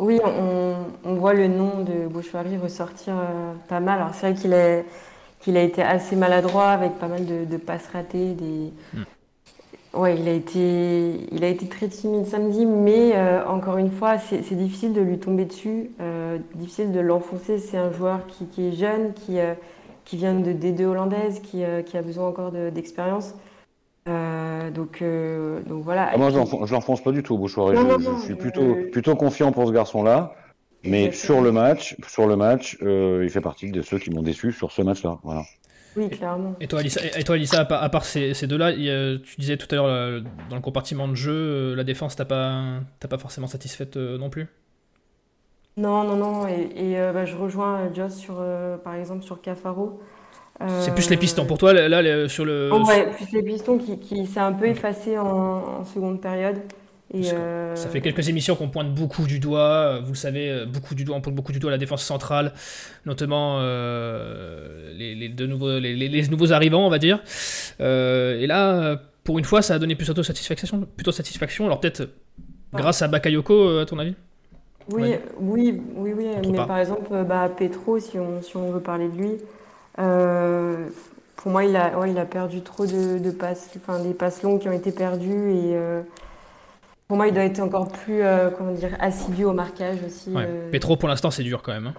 Oui, 0.00 0.18
on, 0.24 0.74
on 1.04 1.14
voit 1.14 1.34
le 1.34 1.46
nom 1.48 1.82
de 1.84 2.06
Bouchoirie 2.08 2.56
ressortir 2.56 3.14
euh, 3.16 3.54
pas 3.68 3.80
mal. 3.80 4.00
Alors 4.00 4.14
c'est 4.14 4.32
vrai 4.32 4.40
qu'il 4.40 4.52
a, 4.54 4.82
qu'il 5.40 5.56
a 5.56 5.62
été 5.62 5.82
assez 5.82 6.16
maladroit 6.16 6.70
avec 6.70 6.98
pas 6.98 7.08
mal 7.08 7.24
de, 7.26 7.44
de 7.44 7.56
passes 7.56 7.86
ratées. 7.88 8.34
Des... 8.34 8.72
Hmm. 8.92 9.04
Ouais, 9.94 10.18
il 10.18 10.28
a 10.28 10.32
été, 10.32 11.28
il 11.32 11.44
a 11.44 11.48
été 11.48 11.68
très 11.68 11.86
timide 11.88 12.26
samedi, 12.26 12.66
mais 12.66 13.12
euh, 13.14 13.46
encore 13.46 13.76
une 13.78 13.92
fois, 13.92 14.18
c'est 14.18 14.42
c'est 14.42 14.56
difficile 14.56 14.92
de 14.92 15.00
lui 15.00 15.18
tomber 15.20 15.44
dessus, 15.44 15.90
euh, 16.00 16.38
difficile 16.56 16.90
de 16.90 16.98
l'enfoncer. 16.98 17.58
C'est 17.58 17.76
un 17.78 17.92
joueur 17.92 18.26
qui, 18.26 18.46
qui 18.48 18.66
est 18.68 18.72
jeune, 18.72 19.14
qui, 19.14 19.38
qui 20.04 20.16
vient 20.16 20.34
de 20.34 20.52
D2 20.52 20.84
hollandaise, 20.84 21.40
qui, 21.40 21.62
qui 21.86 21.96
a 21.96 22.02
besoin 22.02 22.26
encore 22.28 22.50
de- 22.50 22.70
d'expérience. 22.70 23.34
Euh, 24.06 24.70
donc, 24.70 25.00
euh, 25.00 25.62
donc 25.62 25.82
voilà. 25.82 26.10
Ah, 26.12 26.18
moi, 26.18 26.30
je 26.30 26.36
l'enfonce- 26.74 27.02
pas 27.02 27.12
du 27.12 27.22
tout, 27.22 27.38
Bouchoirie. 27.38 27.76
Non, 27.76 27.82
Je, 27.82 27.86
non, 27.86 27.98
je 28.00 28.10
non, 28.10 28.18
suis 28.18 28.32
euh, 28.32 28.36
plutôt, 28.36 28.76
plutôt 28.92 29.16
confiant 29.16 29.52
pour 29.52 29.66
ce 29.66 29.72
garçon-là. 29.72 30.34
Mais 30.82 31.06
Exactement. 31.06 31.24
sur 31.36 31.40
le 31.42 31.52
match, 31.52 31.96
sur 32.06 32.26
le 32.26 32.36
match, 32.36 32.76
euh, 32.82 33.22
il 33.24 33.30
fait 33.30 33.40
partie 33.40 33.70
de 33.70 33.80
ceux 33.80 33.98
qui 33.98 34.10
m'ont 34.10 34.22
déçu 34.22 34.52
sur 34.52 34.70
ce 34.70 34.82
match-là. 34.82 35.18
Voilà. 35.22 35.44
Oui, 35.96 36.10
clairement. 36.10 36.54
Et 36.60 36.66
toi, 36.66 36.80
Alissa, 36.80 37.00
et 37.18 37.22
toi, 37.24 37.36
Alissa, 37.36 37.60
à 37.60 37.64
part, 37.64 37.82
à 37.82 37.88
part 37.88 38.04
ces, 38.04 38.34
ces 38.34 38.46
deux-là, 38.46 38.72
tu 38.74 39.36
disais 39.38 39.56
tout 39.56 39.68
à 39.70 39.76
l'heure 39.76 40.22
dans 40.50 40.56
le 40.56 40.62
compartiment 40.62 41.08
de 41.08 41.14
jeu, 41.14 41.74
la 41.74 41.84
défense, 41.84 42.16
t'as 42.16 42.24
pas, 42.26 42.80
t'as 43.00 43.08
pas 43.08 43.16
forcément 43.18 43.46
satisfaite 43.46 43.96
non 43.96 44.28
plus? 44.28 44.48
Non, 45.76 46.04
non, 46.04 46.16
non. 46.16 46.48
Et, 46.48 46.70
et, 46.76 47.00
euh, 47.00 47.12
bah, 47.12 47.24
je 47.26 47.34
rejoins 47.36 47.92
Joss 47.92 48.14
sur, 48.16 48.36
euh, 48.38 48.76
par 48.78 48.94
exemple, 48.94 49.24
sur 49.24 49.40
Cafaro. 49.40 50.00
C'est 50.80 50.94
plus 50.94 51.10
les 51.10 51.16
pistons. 51.16 51.46
Pour 51.46 51.58
toi, 51.58 51.72
là, 51.72 52.28
sur 52.28 52.44
le. 52.44 52.70
Oh, 52.72 52.82
ouais, 52.86 53.10
plus 53.16 53.32
les 53.32 53.42
pistons 53.42 53.78
qui, 53.78 53.98
qui 53.98 54.26
s'est 54.26 54.40
un 54.40 54.52
peu 54.52 54.66
effacé 54.66 55.18
en, 55.18 55.26
en 55.26 55.84
seconde 55.84 56.20
période. 56.20 56.56
Et, 57.12 57.30
euh, 57.32 57.76
Ça 57.76 57.88
fait 57.88 58.00
quelques 58.00 58.28
émissions 58.28 58.56
qu'on 58.56 58.68
pointe 58.68 58.92
beaucoup 58.92 59.26
du 59.26 59.38
doigt, 59.38 59.60
euh, 59.60 60.00
vous 60.00 60.12
le 60.12 60.16
savez, 60.16 60.50
euh, 60.50 60.66
beaucoup 60.66 60.94
du 60.96 61.04
doigt, 61.04 61.14
on 61.16 61.20
pointe 61.20 61.34
beaucoup 61.34 61.52
du 61.52 61.60
doigt 61.60 61.70
la 61.70 61.78
défense 61.78 62.02
centrale, 62.02 62.52
notamment 63.04 63.58
euh, 63.60 64.92
les, 64.96 65.14
les 65.14 65.28
deux 65.28 65.46
nouveaux, 65.46 65.78
les, 65.78 66.28
nouveaux 66.28 66.52
arrivants, 66.52 66.84
on 66.84 66.90
va 66.90 66.98
dire. 66.98 67.20
Euh, 67.80 68.40
et 68.40 68.46
là, 68.48 69.00
pour 69.22 69.38
une 69.38 69.44
fois, 69.44 69.62
ça 69.62 69.74
a 69.74 69.78
donné 69.78 69.94
plutôt 69.94 70.22
satisfaction, 70.22 70.86
plutôt 70.96 71.12
satisfaction. 71.12 71.66
Alors 71.66 71.78
peut-être 71.78 72.08
grâce 72.72 73.02
à 73.02 73.08
Bakayoko, 73.08 73.78
à 73.78 73.86
ton 73.86 73.98
avis? 73.98 74.14
Oui, 74.90 75.02
Ouais. 75.02 75.20
oui, 75.38 75.80
oui, 75.94 76.12
oui. 76.16 76.26
Mais 76.50 76.56
pas. 76.56 76.66
par 76.66 76.78
exemple, 76.78 77.24
bah, 77.28 77.48
Petro, 77.56 78.00
si 78.00 78.18
on, 78.18 78.42
si 78.42 78.56
on 78.56 78.70
veut 78.72 78.80
parler 78.80 79.08
de 79.08 79.16
lui, 79.16 79.30
euh, 79.98 80.88
pour 81.36 81.50
moi, 81.52 81.64
il 81.64 81.76
a, 81.76 81.98
ouais, 81.98 82.10
il 82.10 82.18
a 82.18 82.24
perdu 82.24 82.62
trop 82.62 82.86
de, 82.86 83.18
de 83.18 83.30
passes, 83.30 83.70
enfin, 83.76 84.00
des 84.00 84.14
passes 84.14 84.42
longues 84.42 84.60
qui 84.60 84.68
ont 84.68 84.72
été 84.72 84.92
perdues. 84.92 85.50
Et 85.52 85.76
euh, 85.76 86.02
pour 87.08 87.16
moi, 87.16 87.28
il 87.28 87.34
doit 87.34 87.44
être 87.44 87.60
encore 87.60 87.88
plus, 87.88 88.22
euh, 88.22 88.50
comment 88.50 88.72
dire, 88.72 88.96
assidu 89.00 89.44
au 89.44 89.52
marquage 89.52 89.98
aussi. 90.06 90.30
Ouais. 90.30 90.44
euh, 90.48 90.70
Petro, 90.70 90.96
pour 90.96 91.08
l'instant, 91.08 91.30
c'est 91.30 91.42
dur 91.42 91.62
quand 91.62 91.72
même. 91.72 91.88
hein. 91.88 91.94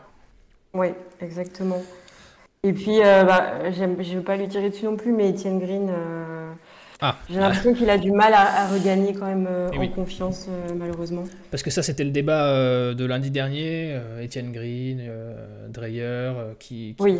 Oui, 0.74 0.88
exactement. 1.22 1.82
Et 2.64 2.74
puis, 2.74 3.00
bah, 3.00 3.72
j'aime- 3.72 3.96
je 4.02 4.12
ne 4.14 4.18
veux 4.18 4.24
pas 4.24 4.36
lui 4.36 4.48
tirer 4.50 4.70
dessus 4.72 4.86
non 4.86 4.96
plus, 4.98 5.12
mais 5.14 5.30
Etienne 5.30 5.60
Green, 5.60 5.90
Ah, 7.00 7.16
j'ai 7.30 7.40
l'impression 7.40 7.74
qu'il 7.76 7.90
a 7.92 7.98
du 8.00 8.12
mal 8.12 8.34
à, 8.34 8.64
à 8.64 8.68
regagner 8.68 9.14
quand 9.14 9.28
même 9.28 9.48
Eh 9.72 9.78
en 9.78 9.82
oui. 9.82 9.92
confiance, 9.92 10.48
malheureusement. 10.76 11.26
Parce 11.52 11.62
que 11.62 11.70
ça, 11.70 11.84
c'était 11.84 12.04
le 12.04 12.10
débat 12.10 12.94
de 12.96 13.06
lundi 13.06 13.30
dernier. 13.30 13.96
Étienne 14.20 14.52
Green, 14.52 15.00
Dreyer, 15.70 16.32
qui, 16.58 16.96
qui- 16.98 17.04
Oui, 17.04 17.20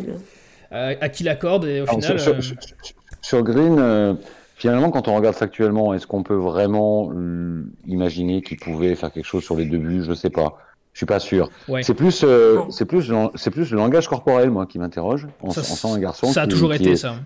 à, 0.70 0.88
à 1.00 1.08
qui 1.08 1.22
l'accorde 1.24 1.64
et 1.64 1.80
au 1.80 1.84
Alors, 1.84 2.00
final. 2.00 2.20
sur, 2.20 2.34
euh, 2.34 2.40
sur- 2.40 2.56
sur- 2.62 2.76
sur 3.22 3.42
Green, 3.42 3.76
euh, 3.78 4.14
finalement, 4.56 4.90
quand 4.90 5.08
on 5.08 5.14
regarde 5.16 5.34
factuellement, 5.36 5.94
est-ce 5.94 6.06
qu'on 6.06 6.22
peut 6.22 6.34
vraiment 6.34 7.10
euh, 7.14 7.64
imaginer 7.86 8.42
qu'il 8.42 8.58
pouvait 8.58 8.94
faire 8.94 9.12
quelque 9.12 9.24
chose 9.26 9.44
sur 9.44 9.56
les 9.56 9.64
deux 9.66 9.78
buts? 9.78 10.02
Je 10.06 10.12
sais 10.14 10.30
pas. 10.30 10.58
Je 10.92 11.00
suis 11.00 11.06
pas 11.06 11.18
sûr. 11.18 11.50
ouais. 11.68 11.82
C'est 11.82 11.92
plus, 11.94 12.22
euh, 12.24 12.60
c'est 12.70 12.86
plus, 12.86 13.08
le- 13.10 13.28
c'est 13.34 13.50
plus 13.50 13.70
le 13.70 13.76
langage 13.76 14.08
corporel, 14.08 14.50
moi, 14.50 14.64
qui 14.66 14.78
m'interroge. 14.78 15.26
On, 15.42 15.50
Ça, 15.50 15.60
on 15.60 15.64
sent 15.64 15.88
un 15.88 15.98
garçon 15.98 16.26
ça 16.28 16.42
a 16.42 16.44
qui, 16.46 16.50
toujours 16.52 16.70
qui 16.70 16.76
été 16.76 16.92
est, 16.92 16.96
ça. 16.96 17.16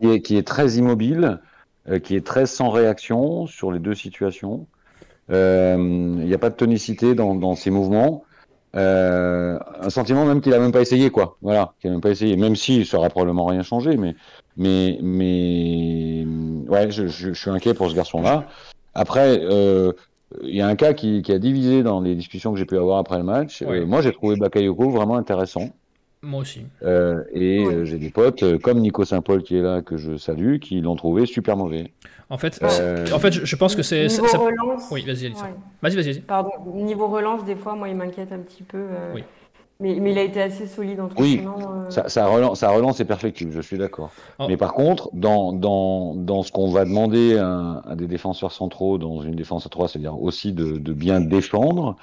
qui 0.00 0.10
est, 0.10 0.20
qui 0.20 0.36
est 0.36 0.46
très 0.46 0.72
immobile, 0.74 1.40
euh, 1.88 1.98
qui 1.98 2.14
est 2.14 2.26
très 2.26 2.44
sans 2.44 2.68
réaction 2.68 3.46
sur 3.46 3.72
les 3.72 3.78
deux 3.78 3.94
situations. 3.94 4.66
Euh, 5.30 5.76
Il 5.78 6.26
n'y 6.26 6.34
a 6.34 6.38
pas 6.38 6.50
de 6.50 6.54
tonicité 6.56 7.14
dans, 7.14 7.34
dans 7.34 7.54
ses 7.56 7.70
mouvements. 7.70 8.22
Euh, 8.76 9.58
un 9.80 9.90
sentiment 9.90 10.24
même 10.26 10.40
qu'il 10.40 10.52
a 10.52 10.58
même 10.58 10.72
pas 10.72 10.82
essayé, 10.82 11.10
quoi. 11.10 11.36
Voilà, 11.40 11.72
qu'il 11.80 11.88
a 11.88 11.92
même 11.92 12.00
pas 12.02 12.10
essayé. 12.10 12.36
Même 12.36 12.56
si 12.56 12.84
ça 12.84 12.98
aura 12.98 13.08
probablement 13.08 13.46
rien 13.46 13.62
changé, 13.62 13.96
mais, 13.96 14.14
mais, 14.56 14.98
mais, 15.02 16.26
ouais, 16.68 16.90
je, 16.90 17.06
je, 17.06 17.32
je 17.32 17.40
suis 17.40 17.50
inquiet 17.50 17.74
pour 17.74 17.90
ce 17.90 17.94
garçon-là. 17.96 18.46
Après, 18.94 19.40
euh, 19.42 19.92
il 20.42 20.54
y 20.54 20.60
a 20.60 20.66
un 20.66 20.76
cas 20.76 20.92
qui, 20.92 21.22
qui 21.22 21.32
a 21.32 21.38
divisé 21.38 21.82
dans 21.82 22.00
les 22.00 22.14
discussions 22.14 22.52
que 22.52 22.58
j'ai 22.58 22.64
pu 22.66 22.76
avoir 22.76 22.98
après 22.98 23.18
le 23.18 23.24
match. 23.24 23.62
Ouais. 23.62 23.80
Euh, 23.80 23.86
moi, 23.86 24.02
j'ai 24.02 24.12
trouvé 24.12 24.36
Bakayoko 24.36 24.90
vraiment 24.90 25.16
intéressant. 25.16 25.70
Moi 26.22 26.40
aussi. 26.40 26.62
Euh, 26.82 27.22
et 27.32 27.64
Ouais. 27.64 27.74
euh, 27.74 27.84
j'ai 27.84 27.98
des 27.98 28.10
potes 28.10 28.58
comme 28.58 28.80
Nico 28.80 29.04
Saint-Paul 29.04 29.42
qui 29.42 29.56
est 29.56 29.62
là, 29.62 29.82
que 29.82 29.96
je 29.96 30.16
salue, 30.16 30.58
qui 30.58 30.80
l'ont 30.80 30.96
trouvé 30.96 31.24
super 31.26 31.56
mauvais. 31.56 31.92
En 32.28 32.38
fait, 32.38 32.58
Euh, 32.62 33.06
en 33.14 33.18
fait, 33.20 33.30
je, 33.32 33.44
je 33.44 33.56
pense 33.56 33.76
que 33.76 33.82
c'est. 33.82 34.06
Niveau 34.08 34.26
ça- 34.26 34.38
relance, 34.38 34.88
Oui, 34.90 35.04
vas-y, 35.04 35.28
ouais. 35.28 35.54
Vas-y, 35.82 35.94
vas-y. 35.96 36.20
Pardon, 36.20 36.50
niveau 36.74 37.06
relance, 37.06 37.44
des 37.44 37.54
fois, 37.54 37.74
moi, 37.76 37.88
il 37.88 37.96
m'inquiète 37.96 38.32
un 38.32 38.38
petit 38.40 38.64
peu. 38.64 38.78
euh, 38.78 39.12
Oui. 39.14 39.22
mais, 39.78 39.94
mais 40.00 40.10
il 40.10 40.18
a 40.18 40.22
été 40.22 40.42
assez 40.42 40.66
solide 40.66 40.98
en 41.00 41.08
Oui, 41.18 41.40
entraînement. 41.46 41.84
euh, 41.86 41.90
Ça, 41.90 42.08
ça 42.08 42.26
relance, 42.26 42.58
ça 42.60 42.70
relance 42.70 42.98
est 42.98 43.04
perfectible, 43.04 43.52
je 43.52 43.60
suis 43.60 43.78
d'accord. 43.78 44.10
Oh. 44.40 44.46
Mais 44.48 44.56
par 44.56 44.72
contre, 44.74 45.08
dans, 45.12 45.52
dans, 45.52 46.14
dans 46.16 46.42
ce 46.42 46.50
qu'on 46.50 46.70
va 46.72 46.84
demander 46.84 47.38
à, 47.38 47.82
à 47.86 47.94
des 47.94 48.08
défenseurs 48.08 48.50
centraux 48.50 48.98
dans 48.98 49.22
une 49.22 49.36
défense 49.36 49.64
à 49.66 49.68
3, 49.68 49.86
c'est-à-dire 49.86 50.20
aussi 50.20 50.52
de, 50.52 50.78
de 50.78 50.92
bien 50.92 51.20
défendre, 51.20 51.96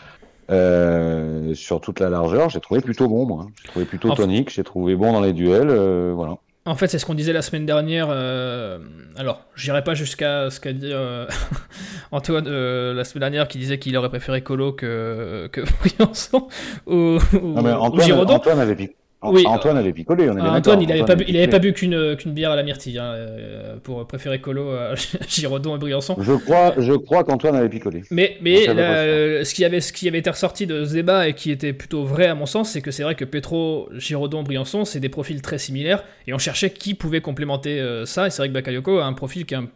euh, 0.52 1.54
sur 1.54 1.82
toute 1.82 2.00
la 2.00 2.10
largeur, 2.10 2.50
j'ai 2.50 2.60
trouvé 2.62 2.80
plutôt 2.82 3.08
bon, 3.08 3.26
moi. 3.26 3.48
J'ai 3.62 3.68
trouvé 3.70 3.86
plutôt 3.86 4.14
tonique, 4.14 4.50
j'ai 4.52 4.64
trouvé 4.64 4.96
bon 4.96 5.12
dans 5.12 5.22
les 5.22 5.34
duels, 5.34 5.70
euh, 5.70 6.14
voilà. 6.16 6.38
En 6.66 6.76
fait, 6.76 6.88
c'est 6.88 6.98
ce 6.98 7.06
qu'on 7.06 7.14
disait 7.14 7.34
la 7.34 7.42
semaine 7.42 7.66
dernière. 7.66 8.08
euh, 8.10 8.80
Alors, 9.18 9.42
j'irai 9.56 9.84
pas 9.84 9.96
jusqu'à 9.96 10.50
ce 10.50 10.62
qu'a 10.62 10.72
dit 10.72 10.92
euh, 10.94 11.26
Antoine 12.12 12.46
euh, 12.48 12.94
la 12.94 13.04
semaine 13.04 13.20
dernière 13.20 13.48
qui 13.50 13.58
disait 13.58 13.80
qu'il 13.80 13.98
aurait 13.98 14.08
préféré 14.10 14.42
Colo 14.44 14.72
que, 14.72 15.50
que 15.52 15.62
Briançon 15.98 16.48
ou, 16.88 17.18
ou, 17.34 17.38
Non, 17.38 17.62
mais 17.62 17.72
ou 17.74 17.76
Antoine, 17.76 18.06
Giraudon. 18.06 18.36
Antoine 18.36 18.60
avait, 18.60 18.96
Oui. 19.32 19.44
Antoine 19.48 19.78
avait 19.78 19.94
picolé, 19.94 20.30
on 20.30 20.34
est 20.34 20.42
bien 20.42 20.46
Ah, 20.54 20.58
Antoine, 20.58 20.82
il 20.82 20.92
avait 20.92 21.04
pas 21.06 21.16
bu, 21.16 21.24
il 21.28 21.36
avait 21.38 21.48
picolé. 21.48 21.74
pas 21.74 21.82
bu 22.08 22.18
qu'une 22.18 22.32
bière 22.34 22.52
à 22.52 22.56
la 22.56 22.64
myrtille 22.64 22.98
hein, 23.00 23.14
euh, 23.14 23.78
pour 23.82 24.06
préférer 24.08 24.40
Colo 24.42 24.70
à 24.72 24.96
Giraudon 25.28 25.76
et 25.76 25.80
Briançon. 25.80 26.16
Je 26.20 26.34
crois, 26.34 26.74
je 26.78 26.94
crois 26.94 27.24
qu'Antoine 27.24 27.56
avait 27.56 27.70
picolé. 27.70 28.04
Mais, 28.12 28.38
la- 28.42 28.74
euh, 28.98 29.44
ce, 29.44 29.54
qui 29.54 29.64
avait, 29.66 29.82
ce 29.82 29.94
qui 29.94 30.08
avait 30.08 30.20
été 30.20 30.30
ressorti 30.30 30.68
de 30.68 30.86
ce 30.86 30.94
débat 30.94 31.28
et 31.28 31.34
qui 31.34 31.52
était 31.52 31.74
plutôt 31.74 32.04
vrai 32.04 32.28
à 32.28 32.36
mon 32.36 32.46
sens, 32.46 32.72
c'est 32.72 32.82
que 32.82 32.92
c'est 32.92 33.04
vrai 33.04 33.16
que 33.16 33.26
Petro, 33.26 33.90
Giraudon, 33.98 34.44
Briançon, 34.44 34.86
c'est 34.86 35.00
des 35.00 35.10
profils 35.10 35.42
très 35.42 35.58
similaires 35.58 36.04
et 36.28 36.34
on 36.34 36.38
cherchait 36.38 36.70
qui 36.72 36.94
pouvait 36.94 37.22
complémenter 37.22 37.80
euh, 37.80 38.06
ça. 38.06 38.28
Et 38.28 38.30
c'est 38.30 38.42
vrai 38.42 38.50
que 38.50 38.54
Bakayoko 38.54 39.00
a 39.00 39.06
un 39.06 39.14
profil 39.14 39.46
qui 39.46 39.54
est 39.54 39.58
un- 39.58 39.68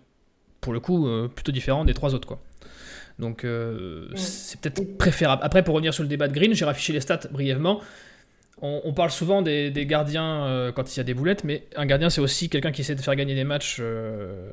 pour 0.62 0.74
le 0.74 0.80
coup 0.80 1.08
euh, 1.08 1.28
plutôt 1.28 1.52
différent 1.52 1.86
des 1.86 1.94
trois 1.94 2.14
autres. 2.16 2.28
quoi. 2.28 2.40
Donc 3.20 3.44
euh, 3.46 4.08
c'est 4.16 4.60
peut-être 4.62 4.98
préférable. 4.98 5.42
Après, 5.44 5.64
pour 5.64 5.74
revenir 5.74 5.94
sur 5.94 6.04
le 6.04 6.10
débat 6.10 6.28
de 6.28 6.34
Green, 6.34 6.54
j'ai 6.54 6.66
raffiché 6.66 6.94
les 6.94 7.00
stats 7.00 7.22
brièvement. 7.32 7.80
On, 8.62 8.82
on 8.86 8.94
parle 8.94 9.12
souvent 9.12 9.44
des, 9.44 9.70
des 9.70 9.86
gardiens 9.86 10.46
euh, 10.46 10.72
quand 10.72 10.96
il 10.96 10.98
y 10.98 11.00
a 11.00 11.04
des 11.04 11.14
boulettes, 11.14 11.44
mais 11.44 11.64
un 11.76 11.86
gardien 11.86 12.10
c'est 12.10 12.22
aussi 12.22 12.50
quelqu'un 12.50 12.72
qui 12.72 12.82
essaie 12.82 12.96
de 12.96 13.02
faire 13.02 13.16
gagner 13.16 13.36
des 13.36 13.44
matchs. 13.44 13.78
euh, 13.80 14.50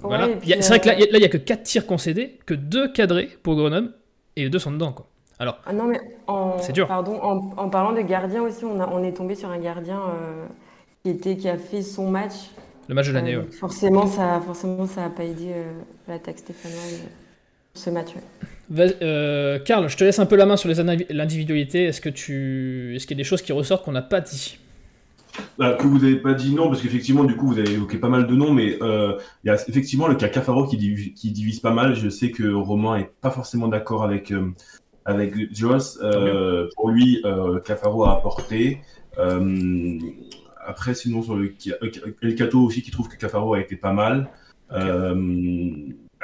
voilà. 0.00 0.28
ouais, 0.28 0.38
C'est 0.44 0.68
vrai 0.68 0.80
que 0.80 0.86
là, 0.88 0.94
euh, 0.94 1.06
il 1.12 1.20
y 1.20 1.24
a- 1.24 1.28
que 1.28 1.38
4 1.38 1.64
tirs 1.64 1.86
concédés, 1.86 2.38
que 2.46 2.54
2 2.54 2.92
cadrés 2.92 3.28
pour 3.42 3.56
Grenoble, 3.56 3.94
et 4.36 4.44
les 4.44 4.50
deux 4.50 4.60
sont 4.60 4.70
dedans. 4.70 4.92
Quoi. 4.92 5.06
Alors, 5.40 5.58
Ah 5.66 5.72
non, 5.72 5.86
mais 5.86 6.00
en, 6.28 6.58
C'est 6.60 6.72
dur. 6.72 6.86
Pardon, 6.86 7.18
en, 7.20 7.52
en 7.56 7.68
parlant 7.68 7.92
de 7.92 8.00
gardien 8.02 8.42
aussi, 8.42 8.64
on, 8.64 8.78
a, 8.80 8.86
on 8.88 9.02
est 9.02 9.12
tombé 9.16 9.34
sur 9.34 9.48
un 9.50 9.58
gardien 9.58 10.00
euh, 10.00 10.46
qui, 11.02 11.10
était, 11.10 11.36
qui 11.36 11.48
a 11.48 11.58
fait 11.58 11.82
son 11.82 12.08
match. 12.08 12.34
le 12.88 12.94
match 12.94 13.08
de 13.08 13.12
l'année, 13.12 13.36
ouais. 13.36 13.50
Forcément, 13.58 14.06
ça 14.06 14.40
forcément, 14.40 14.86
ça 14.86 15.06
a 15.06 15.10
pas 15.10 15.24
aidé 15.24 15.52
l'attaque 16.06 16.38
stéphanoise 16.38 17.02
ce 17.74 17.90
match. 17.90 18.08
ouais. 18.14 18.22
Euh, 18.78 19.58
Karl, 19.58 19.88
je 19.88 19.96
te 19.96 20.04
laisse 20.04 20.18
un 20.18 20.26
peu 20.26 20.36
la 20.36 20.46
main 20.46 20.56
sur 20.56 20.68
l'individualité. 21.10 21.84
Est-ce 21.84 22.00
que 22.00 22.08
tu, 22.08 22.94
est-ce 22.96 23.06
qu'il 23.06 23.16
y 23.16 23.20
a 23.20 23.22
des 23.22 23.28
choses 23.28 23.42
qui 23.42 23.52
ressortent 23.52 23.84
qu'on 23.84 23.92
n'a 23.92 24.02
pas 24.02 24.20
dit? 24.20 24.58
Bah, 25.58 25.74
que 25.74 25.86
vous 25.86 25.98
n'avez 25.98 26.16
pas 26.16 26.34
dit 26.34 26.54
non, 26.54 26.68
parce 26.68 26.82
qu'effectivement, 26.82 27.24
du 27.24 27.36
coup, 27.36 27.46
vous 27.48 27.58
avez 27.58 27.72
évoqué 27.72 27.96
pas 27.98 28.08
mal 28.08 28.26
de 28.26 28.34
noms, 28.34 28.52
mais 28.52 28.76
euh, 28.82 29.18
il 29.44 29.48
y 29.48 29.50
a 29.50 29.54
effectivement 29.54 30.06
le 30.06 30.14
cas 30.14 30.28
Cafaro 30.28 30.66
qui, 30.66 30.76
div- 30.76 31.14
qui 31.14 31.30
divise 31.30 31.60
pas 31.60 31.70
mal. 31.70 31.94
Je 31.94 32.08
sais 32.08 32.30
que 32.30 32.52
Romain 32.52 32.96
est 32.96 33.10
pas 33.20 33.30
forcément 33.30 33.68
d'accord 33.68 34.04
avec 34.04 34.30
euh, 34.30 34.50
avec 35.04 35.34
Joss. 35.54 35.98
Euh, 36.02 36.68
pour 36.76 36.90
lui, 36.90 37.20
euh, 37.24 37.60
Cafaro 37.60 38.04
a 38.04 38.12
apporté. 38.12 38.80
Euh, 39.18 39.98
après, 40.64 40.94
sinon, 40.94 41.22
sur 41.22 41.36
le 41.36 41.54
El 42.22 42.34
Cato 42.34 42.60
aussi 42.60 42.82
qui 42.82 42.90
trouve 42.90 43.08
que 43.08 43.16
Cafaro 43.16 43.54
a 43.54 43.60
été 43.60 43.76
pas 43.76 43.92
mal. 43.92 44.28
Euh, 44.72 45.14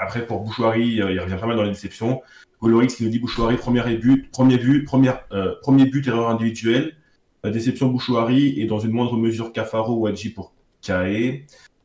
après, 0.00 0.26
pour 0.26 0.40
Bouchouari, 0.40 1.02
euh, 1.02 1.12
il 1.12 1.20
revient 1.20 1.36
pas 1.40 1.46
mal 1.46 1.56
dans 1.56 1.62
les 1.62 1.70
déceptions. 1.70 2.22
Golorix 2.60 2.88
qui 2.88 3.04
nous 3.04 3.10
dit 3.10 3.18
Bouchouari, 3.18 3.56
premier 3.56 3.82
but, 3.96 4.30
premier 4.30 4.58
but, 4.58 4.84
première, 4.84 5.20
euh, 5.32 5.54
premier 5.62 5.86
but, 5.86 6.06
erreur 6.06 6.28
individuelle. 6.28 6.96
La 7.44 7.50
déception 7.50 7.88
Bouchouari 7.88 8.60
et 8.60 8.66
dans 8.66 8.80
une 8.80 8.90
moindre 8.90 9.16
mesure 9.16 9.52
Cafaro 9.52 9.94
ou 9.94 10.06
Adji 10.06 10.30
pour 10.30 10.52
Kae. 10.82 11.44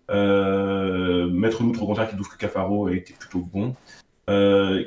Euh, 0.10 1.30
Maître 1.30 1.64
Moutre 1.64 1.84
au 1.84 1.86
contraire 1.86 2.10
qui 2.10 2.16
trouve 2.16 2.30
que 2.30 2.38
Cafaro 2.38 2.90
été 2.90 3.14
plutôt 3.14 3.40
bon. 3.40 3.76
Euh, 4.30 4.84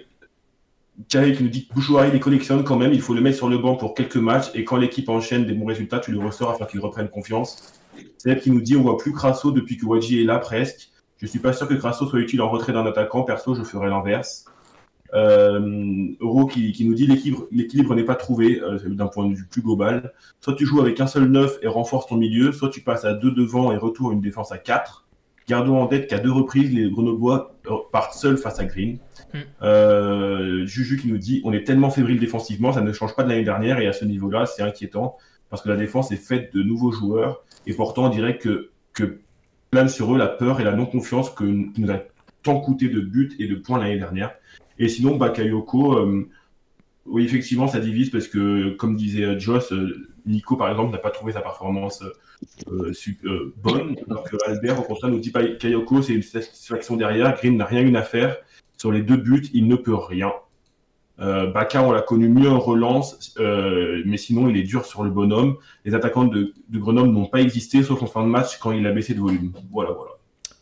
Kae 1.09 1.33
qui 1.37 1.45
nous 1.45 1.51
dit 1.51 1.69
que 1.69 1.75
Bouchouari 1.75 2.11
les 2.11 2.21
collectionne 2.21 2.65
quand 2.65 2.77
même, 2.77 2.93
il 2.93 3.01
faut 3.01 3.15
le 3.15 3.21
mettre 3.21 3.37
sur 3.37 3.49
le 3.49 3.59
banc 3.59 3.77
pour 3.77 3.95
quelques 3.95 4.17
matchs 4.17 4.51
et 4.55 4.65
quand 4.65 4.77
l'équipe 4.77 5.09
enchaîne 5.09 5.47
des 5.47 5.55
bons 5.55 5.67
résultats, 5.67 6.01
tu 6.01 6.11
le 6.11 6.19
ressors 6.19 6.51
afin 6.51 6.65
qu'il 6.65 6.81
reprenne 6.81 7.09
confiance. 7.09 7.81
Seb 8.19 8.41
qui 8.41 8.51
nous 8.51 8.61
dit 8.61 8.77
on 8.77 8.83
voit 8.83 8.99
plus 8.99 9.13
Crasso 9.13 9.53
depuis 9.53 9.77
que 9.77 9.87
Wadji 9.87 10.21
est 10.21 10.25
là 10.25 10.39
presque. 10.39 10.91
Je 11.19 11.27
suis 11.27 11.39
pas 11.39 11.53
sûr 11.53 11.67
que 11.67 11.75
Crasso 11.75 12.07
soit 12.07 12.21
utile 12.21 12.43
en 12.43 12.51
retrait 12.51 12.73
d'un 12.73 12.87
attaquant, 12.87 13.23
perso 13.23 13.55
je 13.55 13.63
ferais 13.63 13.89
l'inverse. 13.89 14.45
Euh, 15.15 16.09
Euro 16.21 16.47
qui, 16.47 16.73
qui 16.73 16.85
nous 16.85 16.95
dit 16.95 17.07
l'équilibre, 17.07 17.95
n'est 17.95 18.05
pas 18.05 18.17
trouvé 18.17 18.61
euh, 18.61 18.79
d'un 18.87 19.07
point 19.07 19.27
de 19.27 19.35
vue 19.35 19.47
plus 19.47 19.63
global. 19.63 20.13
Soit 20.41 20.55
tu 20.55 20.67
joues 20.67 20.81
avec 20.81 21.01
un 21.01 21.07
seul 21.07 21.27
neuf 21.27 21.59
et 21.63 21.69
renforces 21.69 22.07
ton 22.07 22.17
milieu, 22.17 22.53
soit 22.53 22.69
tu 22.69 22.81
passes 22.81 23.05
à 23.05 23.15
deux 23.15 23.31
devant 23.31 23.73
et 23.73 23.77
retour 23.77 24.13
une 24.13 24.21
défense 24.21 24.53
à 24.53 24.59
4. 24.59 25.07
Gardons 25.49 25.81
en 25.81 25.87
tête 25.87 26.09
qu'à 26.09 26.19
deux 26.19 26.33
reprises, 26.33 26.75
les 26.75 26.91
Grenoblois 26.91 27.55
euh, 27.69 27.77
partent 27.93 28.15
seuls 28.15 28.37
face 28.37 28.59
à 28.59 28.65
Green. 28.65 28.99
Hmm. 29.33 29.39
Euh, 29.63 30.67
Juju 30.67 30.99
qui 30.99 31.09
nous 31.09 31.19
dit 31.19 31.41
on 31.45 31.53
est 31.53 31.65
tellement 31.65 31.91
fébrile 31.91 32.19
défensivement, 32.19 32.73
ça 32.73 32.81
ne 32.81 32.93
change 32.93 33.15
pas 33.15 33.23
de 33.23 33.29
l'année 33.29 33.45
dernière 33.45 33.79
et 33.79 33.87
à 33.87 33.93
ce 33.93 34.05
niveau-là, 34.05 34.47
c'est 34.47 34.63
inquiétant 34.63 35.17
parce 35.49 35.63
que 35.63 35.69
la 35.69 35.77
défense 35.77 36.11
est 36.11 36.17
faite 36.17 36.53
de 36.53 36.63
nouveaux 36.63 36.91
joueurs 36.91 37.45
et 37.67 37.75
pourtant 37.75 38.07
on 38.07 38.09
dirait 38.09 38.39
que, 38.39 38.71
que 38.93 39.21
sur 39.89 40.15
eux 40.15 40.19
la 40.19 40.27
peur 40.27 40.61
et 40.61 40.65
la 40.65 40.73
non-confiance 40.73 41.31
que 41.31 41.45
nous 41.45 41.91
a 41.91 42.01
tant 42.43 42.61
coûté 42.61 42.89
de 42.89 43.01
buts 43.01 43.35
et 43.39 43.47
de 43.47 43.55
points 43.55 43.79
l'année 43.79 43.99
dernière. 43.99 44.33
Et 44.79 44.89
sinon, 44.89 45.17
Bakayoko, 45.17 45.99
euh, 45.99 46.29
oui, 47.07 47.25
effectivement, 47.25 47.69
ça 47.69 47.81
divise 47.81 48.11
parce 48.11 48.29
que, 48.29 48.71
comme 48.75 48.97
disait 48.97 49.25
euh, 49.25 49.39
Joss, 49.39 49.73
euh, 49.73 50.09
Nico, 50.27 50.57
par 50.57 50.71
exemple, 50.71 50.93
n'a 50.93 50.99
pas 50.99 51.11
trouvé 51.11 51.33
sa 51.33 51.41
performance 51.41 52.03
euh, 52.69 53.55
bonne. 53.63 53.97
Alors 54.09 54.25
que 54.25 54.37
Albert, 54.47 54.81
au 54.81 54.83
contraire, 54.83 55.11
nous 55.11 55.21
dit 55.21 55.31
Bakayoko, 55.31 56.03
c'est 56.03 56.15
une 56.15 56.23
satisfaction 56.23 56.97
derrière. 56.97 57.35
Green 57.37 57.57
n'a 57.57 57.65
rien 57.65 57.83
eu 57.83 57.95
à 57.97 58.03
faire. 58.03 58.37
Sur 58.77 58.93
les 58.93 59.03
deux 59.03 59.17
buts, 59.17 59.49
il 59.55 59.69
ne 59.69 59.77
peut 59.77 59.95
rien. 59.95 60.33
Euh, 61.19 61.51
Baka, 61.51 61.83
on 61.83 61.93
l'a 61.93 62.03
connu 62.03 62.29
mieux 62.29 62.51
en 62.51 62.59
relance, 62.59 63.35
euh, 63.41 64.03
mais 64.05 64.19
sinon, 64.19 64.49
il 64.49 64.57
est 64.57 64.65
dur 64.65 64.85
sur 64.85 65.03
le 65.03 65.11
bonhomme. 65.11 65.57
Les 65.85 65.95
attaquants 65.95 66.25
de, 66.25 66.53
de 66.69 66.79
Grenoble 66.79 67.09
n'ont 67.11 67.27
pas 67.27 67.41
existé, 67.41 67.83
sauf 67.83 68.03
en 68.03 68.07
fin 68.07 68.23
de 68.23 68.29
match 68.29 68.59
quand 68.59 68.73
il 68.73 68.87
a 68.87 68.93
baissé 68.93 69.15
de 69.15 69.21
volume. 69.21 69.53
Voilà, 69.73 69.93
voilà. 69.93 70.11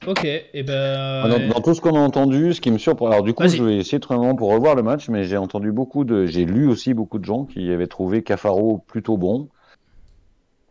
Ok, 0.06 0.24
et 0.24 0.62
ben. 0.62 1.22
Ah, 1.24 1.28
Dans, 1.28 1.54
dans 1.54 1.60
tout 1.60 1.74
ce 1.74 1.80
qu'on 1.80 1.96
a 1.96 1.98
entendu, 2.00 2.52
ce 2.52 2.60
qui 2.60 2.70
me 2.70 2.78
surprend. 2.78 3.06
Alors, 3.08 3.22
du 3.22 3.32
coup, 3.32 3.48
je 3.48 3.62
vais 3.62 3.78
essayer 3.78 3.98
de 3.98 4.02
trouver 4.02 4.18
un 4.18 4.22
moment 4.22 4.36
pour 4.36 4.50
revoir 4.52 4.74
le 4.74 4.82
match, 4.82 5.08
mais 5.08 5.24
j'ai 5.24 5.38
entendu 5.38 5.72
beaucoup 5.72 6.04
de. 6.04 6.26
J'ai 6.26 6.44
lu 6.44 6.68
aussi 6.68 6.92
beaucoup 6.94 7.18
de 7.18 7.24
gens 7.24 7.44
qui 7.44 7.70
avaient 7.72 7.86
trouvé 7.86 8.22
Cafaro 8.22 8.84
plutôt 8.86 9.16
bon. 9.16 9.48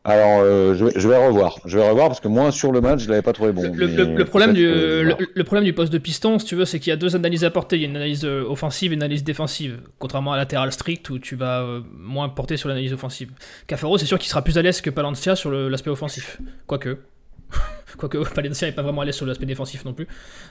Alors, 0.06 0.42
euh, 0.42 0.74
je, 0.76 0.84
vais, 0.86 0.92
je 0.98 1.08
vais 1.08 1.16
revoir. 1.28 1.60
Je 1.66 1.78
vais 1.78 1.88
revoir 1.88 2.10
parce 2.10 2.20
que 2.20 2.28
moi, 2.28 2.52
sur 2.52 2.74
le 2.74 2.82
match, 2.82 3.04
je 3.04 3.10
l'avais 3.10 3.22
pas 3.22 3.32
trouvé 3.32 3.54
bon. 3.54 3.64
Le, 3.74 3.88
mais 3.88 3.96
le- 3.96 4.16
le 4.16 4.26
problème 4.26 4.52
du, 4.54 4.66
le, 4.66 5.44
problème 5.46 5.64
du 5.64 5.72
poste 5.72 5.94
de 5.94 5.98
piston, 5.98 6.40
si 6.40 6.46
tu 6.46 6.56
veux, 6.56 6.66
c'est 6.66 6.80
qu'il 6.80 6.90
y 6.90 6.94
a 6.94 6.98
deux 6.98 7.16
analyses 7.16 7.46
à 7.46 7.52
porter. 7.52 7.78
Il 7.78 7.84
y 7.84 7.86
a 7.86 7.88
une 7.88 7.96
analyse 7.96 8.26
euh, 8.26 8.44
offensive 8.44 8.92
et 8.92 8.96
une 8.96 9.02
analyse 9.04 9.24
défensive. 9.24 9.80
Contrairement 10.00 10.34
à 10.34 10.38
latéral 10.38 10.74
strict 10.74 11.10
où 11.10 11.20
tu 11.20 11.36
vas 11.38 11.62
euh, 11.62 11.80
moins 11.98 12.28
porter 12.28 12.58
sur 12.58 12.68
l'analyse 12.68 12.92
offensive. 12.92 13.30
Cafaro, 13.66 13.98
c'est 13.98 14.06
sûr 14.06 14.20
qu'il 14.20 14.28
sera 14.30 14.42
plus 14.44 14.58
à 14.58 14.62
l'aise 14.62 14.82
que 14.82 14.90
Palencia 14.90 15.38
sur 15.38 15.52
l'aspect 15.52 15.90
offensif. 15.90 16.38
Quoique. 16.68 16.98
Quoique 17.98 18.18
Palencia 18.34 18.68
n'est 18.68 18.74
pas 18.74 18.82
vraiment 18.82 19.02
à 19.02 19.06
l'aise 19.06 19.16
sur 19.16 19.26
l'aspect 19.26 19.46
défensif 19.46 19.86
non 19.86 19.94
plus. 19.94 20.08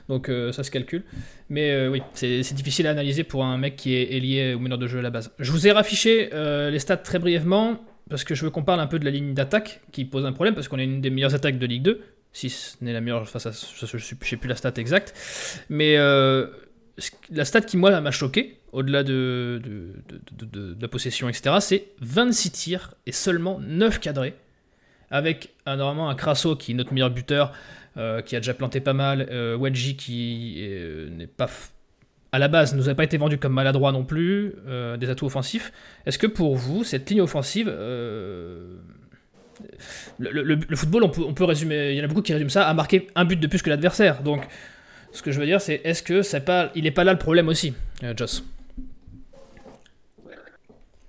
Donc 0.09 0.31
euh, 0.31 0.53
ça 0.53 0.62
se 0.62 0.71
calcule. 0.71 1.03
Mais 1.51 1.73
euh, 1.73 1.88
oui, 1.91 2.01
c'est 2.15 2.43
c'est 2.43 2.55
difficile 2.55 2.87
à 2.87 2.91
analyser 2.93 3.23
pour 3.25 3.45
un 3.45 3.59
mec 3.59 3.77
qui 3.77 3.95
est, 3.97 4.17
est 4.17 4.21
lié 4.21 4.55
au 4.55 4.61
meneur 4.61 4.79
de 4.79 4.87
jeu 4.87 5.01
à 5.01 5.03
la 5.03 5.11
base. 5.11 5.31
Je 5.38 5.53
vous 5.53 5.67
ai 5.67 5.73
raffiché 5.73 6.31
euh, 6.33 6.71
les 6.71 6.79
stats 6.79 6.97
très 6.97 7.19
brièvement 7.19 7.79
parce 8.12 8.25
que 8.25 8.35
je 8.35 8.44
veux 8.44 8.51
qu'on 8.51 8.62
parle 8.62 8.81
un 8.81 8.87
peu 8.87 8.98
de 8.98 9.05
la 9.05 9.11
ligne 9.11 9.35
d'attaque 9.35 9.81
qui 9.90 10.05
pose 10.05 10.25
un 10.25 10.33
problème 10.33 10.55
parce 10.55 10.68
qu'on 10.68 10.79
est 10.79 10.85
une 10.85 11.01
des 11.01 11.11
meilleures 11.11 11.35
attaques 11.35 11.59
de 11.59 11.66
Ligue 11.66 11.83
2 11.83 12.01
si 12.33 12.48
ce 12.48 12.77
n'est 12.81 12.92
la 12.92 13.01
meilleure 13.01 13.29
face 13.29 13.46
à 13.46 13.51
je 13.51 13.96
ne 13.96 14.01
sais 14.01 14.37
plus 14.37 14.48
la 14.48 14.55
stat 14.55 14.75
exacte. 14.77 15.14
Mais 15.68 15.96
euh, 15.96 16.46
la 17.31 17.44
stat 17.44 17.62
qui 17.62 17.77
moi 17.77 18.01
m'a 18.01 18.11
choqué 18.11 18.59
au-delà 18.72 19.03
de, 19.03 19.61
de, 19.62 20.77
la 20.81 20.88
possession 20.88 21.29
etc 21.29 21.57
c'est 21.61 21.88
26 22.01 22.51
tirs 22.53 22.94
et 23.07 23.12
seulement 23.12 23.59
9 23.61 24.01
cadrés 24.01 24.35
avec 25.11 25.51
un, 25.66 25.77
normalement 25.77 26.09
un 26.09 26.14
Crasso 26.14 26.57
qui 26.57 26.72
est 26.72 26.75
notre 26.75 26.92
meilleur 26.94 27.11
buteur 27.11 27.53
euh, 27.98 28.22
qui 28.22 28.37
a 28.37 28.40
déjà 28.40 28.55
planté 28.55 28.81
pas 28.81 28.94
mal 28.94 29.29
euh, 29.31 29.70
qui 29.70 30.57
euh, 30.61 31.11
n'est 31.11 31.27
pas 31.27 31.51
à 32.33 32.38
la 32.38 32.49
base 32.49 32.75
nous 32.75 32.88
a 32.88 32.95
pas 32.95 33.05
été 33.05 33.18
vendu 33.18 33.38
comme 33.38 33.53
maladroit 33.53 33.92
non 33.92 34.05
plus 34.05 34.55
euh, 34.66 34.97
des 34.97 35.11
atouts 35.11 35.27
offensifs 35.27 35.73
est-ce 36.07 36.18
que 36.18 36.27
pour 36.27 36.57
vous 36.57 36.83
cette 36.85 37.09
ligne 37.11 37.21
offensive 37.21 37.68
euh, 37.71 38.77
le, 40.18 40.31
le- 40.42 40.59
le 40.68 40.77
football, 40.77 41.05
on 41.05 41.09
peut, 41.09 41.23
on 41.23 41.35
peut 41.35 41.45
résumer, 41.45 41.92
il 41.92 41.97
y 41.99 42.01
en 42.01 42.05
a 42.05 42.09
beaucoup 42.09 42.23
qui 42.23 42.33
résument 42.33 42.49
ça 42.51 42.66
à 42.68 42.75
marquer 42.75 43.07
un 43.14 43.25
but 43.25 43.38
de 43.38 43.47
plus 43.47 43.62
que 43.62 43.71
l'adversaire. 43.71 44.23
Donc, 44.23 44.42
ce 45.12 45.23
que 45.23 45.31
je 45.31 45.38
veux 45.38 45.47
dire, 45.47 45.61
c'est 45.61 45.81
est-ce 45.85 46.03
que 46.03 46.23
c'est 46.23 46.40
pas, 46.40 46.73
il 46.75 46.83
n'est 46.85 46.90
pas 46.90 47.05
là 47.05 47.12
le 47.12 47.18
problème 47.18 47.47
aussi, 47.49 47.75
euh, 48.03 48.12
Joss? 48.16 48.42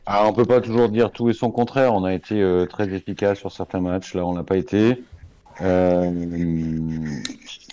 Ah, 0.05 0.27
on 0.27 0.33
peut 0.33 0.45
pas 0.45 0.62
toujours 0.62 0.89
dire 0.89 1.09
tout 1.12 1.29
et 1.29 1.33
son 1.33 1.49
contraire. 1.49 1.93
On 1.95 2.03
a 2.03 2.13
été 2.13 2.39
euh, 2.41 2.65
très 2.65 2.93
efficace 2.93 3.39
sur 3.39 3.51
certains 3.51 3.79
matchs. 3.79 4.13
Là, 4.13 4.25
on 4.25 4.33
n'a 4.33 4.43
pas 4.43 4.57
été. 4.57 5.01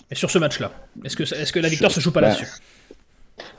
Et 0.09 0.15
sur 0.15 0.31
ce 0.31 0.39
match-là, 0.39 0.71
est-ce 1.03 1.15
que, 1.15 1.23
est-ce 1.23 1.51
que 1.53 1.59
la 1.59 1.69
victoire 1.69 1.91
se 1.91 1.99
joue 1.99 2.11
pas 2.11 2.21
Bah, 2.21 2.29
là-dessus? 2.29 2.47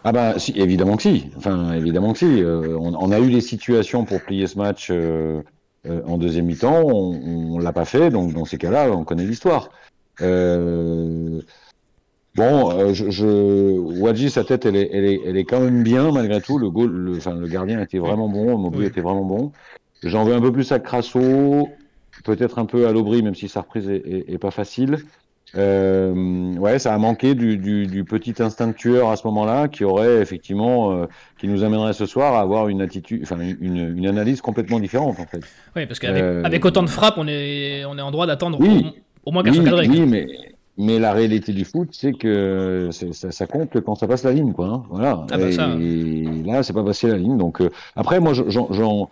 Ah 0.04 0.12
ben 0.12 0.38
si, 0.38 0.52
évidemment 0.56 0.96
que 0.96 1.02
si. 1.02 1.30
Enfin, 1.36 1.72
évidemment 1.74 2.12
que 2.12 2.18
si. 2.18 2.42
Euh, 2.42 2.76
on, 2.78 2.94
on 2.94 3.10
a 3.12 3.18
eu 3.18 3.28
les 3.28 3.40
situations 3.40 4.04
pour 4.04 4.20
plier 4.22 4.46
ce 4.46 4.58
match 4.58 4.88
euh, 4.90 5.42
euh, 5.86 6.02
en 6.06 6.18
deuxième 6.18 6.46
mi-temps. 6.46 6.82
On, 6.84 7.54
on 7.54 7.58
l'a 7.58 7.72
pas 7.72 7.84
fait, 7.84 8.10
donc 8.10 8.32
dans 8.32 8.44
ces 8.44 8.58
cas-là, 8.58 8.90
on 8.90 9.04
connaît 9.04 9.26
l'histoire. 9.26 9.70
Euh, 10.20 11.40
Bon, 12.34 12.70
euh, 12.70 12.94
je, 12.94 13.10
je... 13.10 13.78
Wadji, 14.00 14.30
sa 14.30 14.42
tête, 14.42 14.64
elle 14.64 14.76
est, 14.76 14.88
elle, 14.90 15.04
est, 15.04 15.20
elle 15.26 15.36
est 15.36 15.44
quand 15.44 15.60
même 15.60 15.82
bien 15.82 16.10
malgré 16.10 16.40
tout. 16.40 16.58
Le, 16.58 16.70
goal, 16.70 16.90
le, 16.90 17.16
enfin, 17.18 17.34
le 17.34 17.46
gardien 17.46 17.78
était 17.82 17.98
vraiment 17.98 18.26
bon, 18.28 18.56
Mobu 18.56 18.78
Oui. 18.78 18.86
était 18.86 19.02
vraiment 19.02 19.24
bon. 19.24 19.52
J'en 20.02 20.24
veux 20.24 20.34
un 20.34 20.40
peu 20.40 20.50
plus 20.50 20.72
à 20.72 20.78
Crasso, 20.80 21.68
peut-être 22.24 22.58
un 22.58 22.64
peu 22.64 22.86
à 22.86 22.92
l'Aubry, 22.92 23.22
même 23.22 23.34
si 23.34 23.48
sa 23.48 23.60
reprise 23.60 23.86
est, 23.90 24.24
est 24.26 24.38
pas 24.38 24.50
facile. 24.50 25.04
Euh, 25.54 26.54
ouais, 26.56 26.78
ça 26.78 26.94
a 26.94 26.98
manqué 26.98 27.34
du, 27.34 27.58
du, 27.58 27.86
du 27.86 28.04
petit 28.04 28.34
instinct 28.42 28.72
tueur 28.72 29.10
à 29.10 29.16
ce 29.16 29.26
moment-là, 29.26 29.68
qui 29.68 29.84
aurait 29.84 30.20
effectivement, 30.22 30.92
euh, 30.92 31.06
qui 31.38 31.46
nous 31.48 31.62
amènerait 31.62 31.92
ce 31.92 32.06
soir 32.06 32.34
à 32.34 32.40
avoir 32.40 32.68
une 32.68 32.80
attitude, 32.80 33.20
enfin 33.22 33.38
une, 33.60 33.96
une 33.98 34.06
analyse 34.06 34.40
complètement 34.40 34.80
différente 34.80 35.20
en 35.20 35.26
fait. 35.26 35.40
Oui, 35.76 35.86
parce 35.86 35.98
qu'avec 35.98 36.22
Euh, 36.22 36.42
avec 36.44 36.64
autant 36.64 36.82
de 36.82 36.88
frappes, 36.88 37.16
on 37.18 37.28
est, 37.28 37.84
on 37.84 37.98
est 37.98 38.02
en 38.02 38.10
droit 38.10 38.26
d'attendre 38.26 38.58
Oui. 38.60 38.86
au, 39.24 39.28
au 39.28 39.32
moins 39.32 39.42
qu'elles 39.42 39.58
Oui, 39.58 39.68
soient 39.68 39.80
oui, 39.80 40.06
mais, 40.06 40.26
mais 40.78 40.98
la 40.98 41.12
réalité 41.12 41.52
du 41.52 41.64
foot, 41.66 41.88
c'est 41.92 42.12
que 42.14 42.88
ça, 42.90 43.30
ça 43.30 43.46
compte 43.46 43.78
quand 43.82 43.94
ça 43.94 44.06
passe 44.08 44.24
la 44.24 44.32
ligne, 44.32 44.52
quoi. 44.54 44.66
hein. 44.68 44.82
Voilà. 44.88 45.26
Ah 45.30 45.36
bah 45.36 45.48
et 45.48 45.52
ça. 45.52 45.68
là, 46.46 46.62
c'est 46.62 46.72
pas 46.72 46.82
passé 46.84 47.08
la 47.08 47.18
ligne. 47.18 47.36
Donc 47.36 47.60
euh, 47.60 47.68
après, 47.94 48.20
moi, 48.20 48.32
je- 48.32 48.48
j'en, 48.48 49.10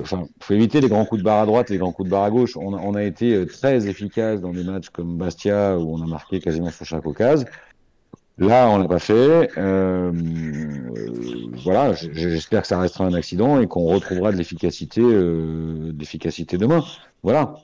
enfin, 0.00 0.24
faut 0.40 0.54
éviter 0.54 0.80
les 0.80 0.88
grands 0.88 1.04
coups 1.04 1.20
de 1.20 1.24
barre 1.24 1.42
à 1.42 1.46
droite, 1.46 1.70
les 1.70 1.78
grands 1.78 1.92
coups 1.92 2.06
de 2.06 2.10
barre 2.10 2.24
à 2.24 2.30
gauche. 2.30 2.56
On 2.56 2.74
a, 2.74 2.78
on 2.78 2.94
a 2.94 3.02
été 3.02 3.34
euh, 3.34 3.46
très 3.46 3.88
efficace 3.88 4.40
dans 4.40 4.52
des 4.52 4.64
matchs 4.64 4.90
comme 4.90 5.16
Bastia 5.16 5.78
où 5.78 5.94
on 5.94 6.02
a 6.02 6.06
marqué 6.06 6.40
quasiment 6.40 6.70
sur 6.70 6.86
chaque 6.86 7.06
occasion. 7.06 7.46
Là, 8.38 8.68
on 8.70 8.78
l'a 8.78 8.88
pas 8.88 8.98
fait. 8.98 9.12
Euh, 9.12 9.50
euh, 9.58 10.12
voilà, 11.62 11.92
j'espère 11.92 12.62
que 12.62 12.68
ça 12.68 12.80
restera 12.80 13.04
un 13.04 13.12
accident 13.12 13.60
et 13.60 13.66
qu'on 13.66 13.84
retrouvera 13.84 14.32
de 14.32 14.38
l'efficacité, 14.38 15.02
euh, 15.02 15.92
de 15.92 15.98
l'efficacité 15.98 16.56
demain. 16.56 16.82
Voilà. 17.22 17.54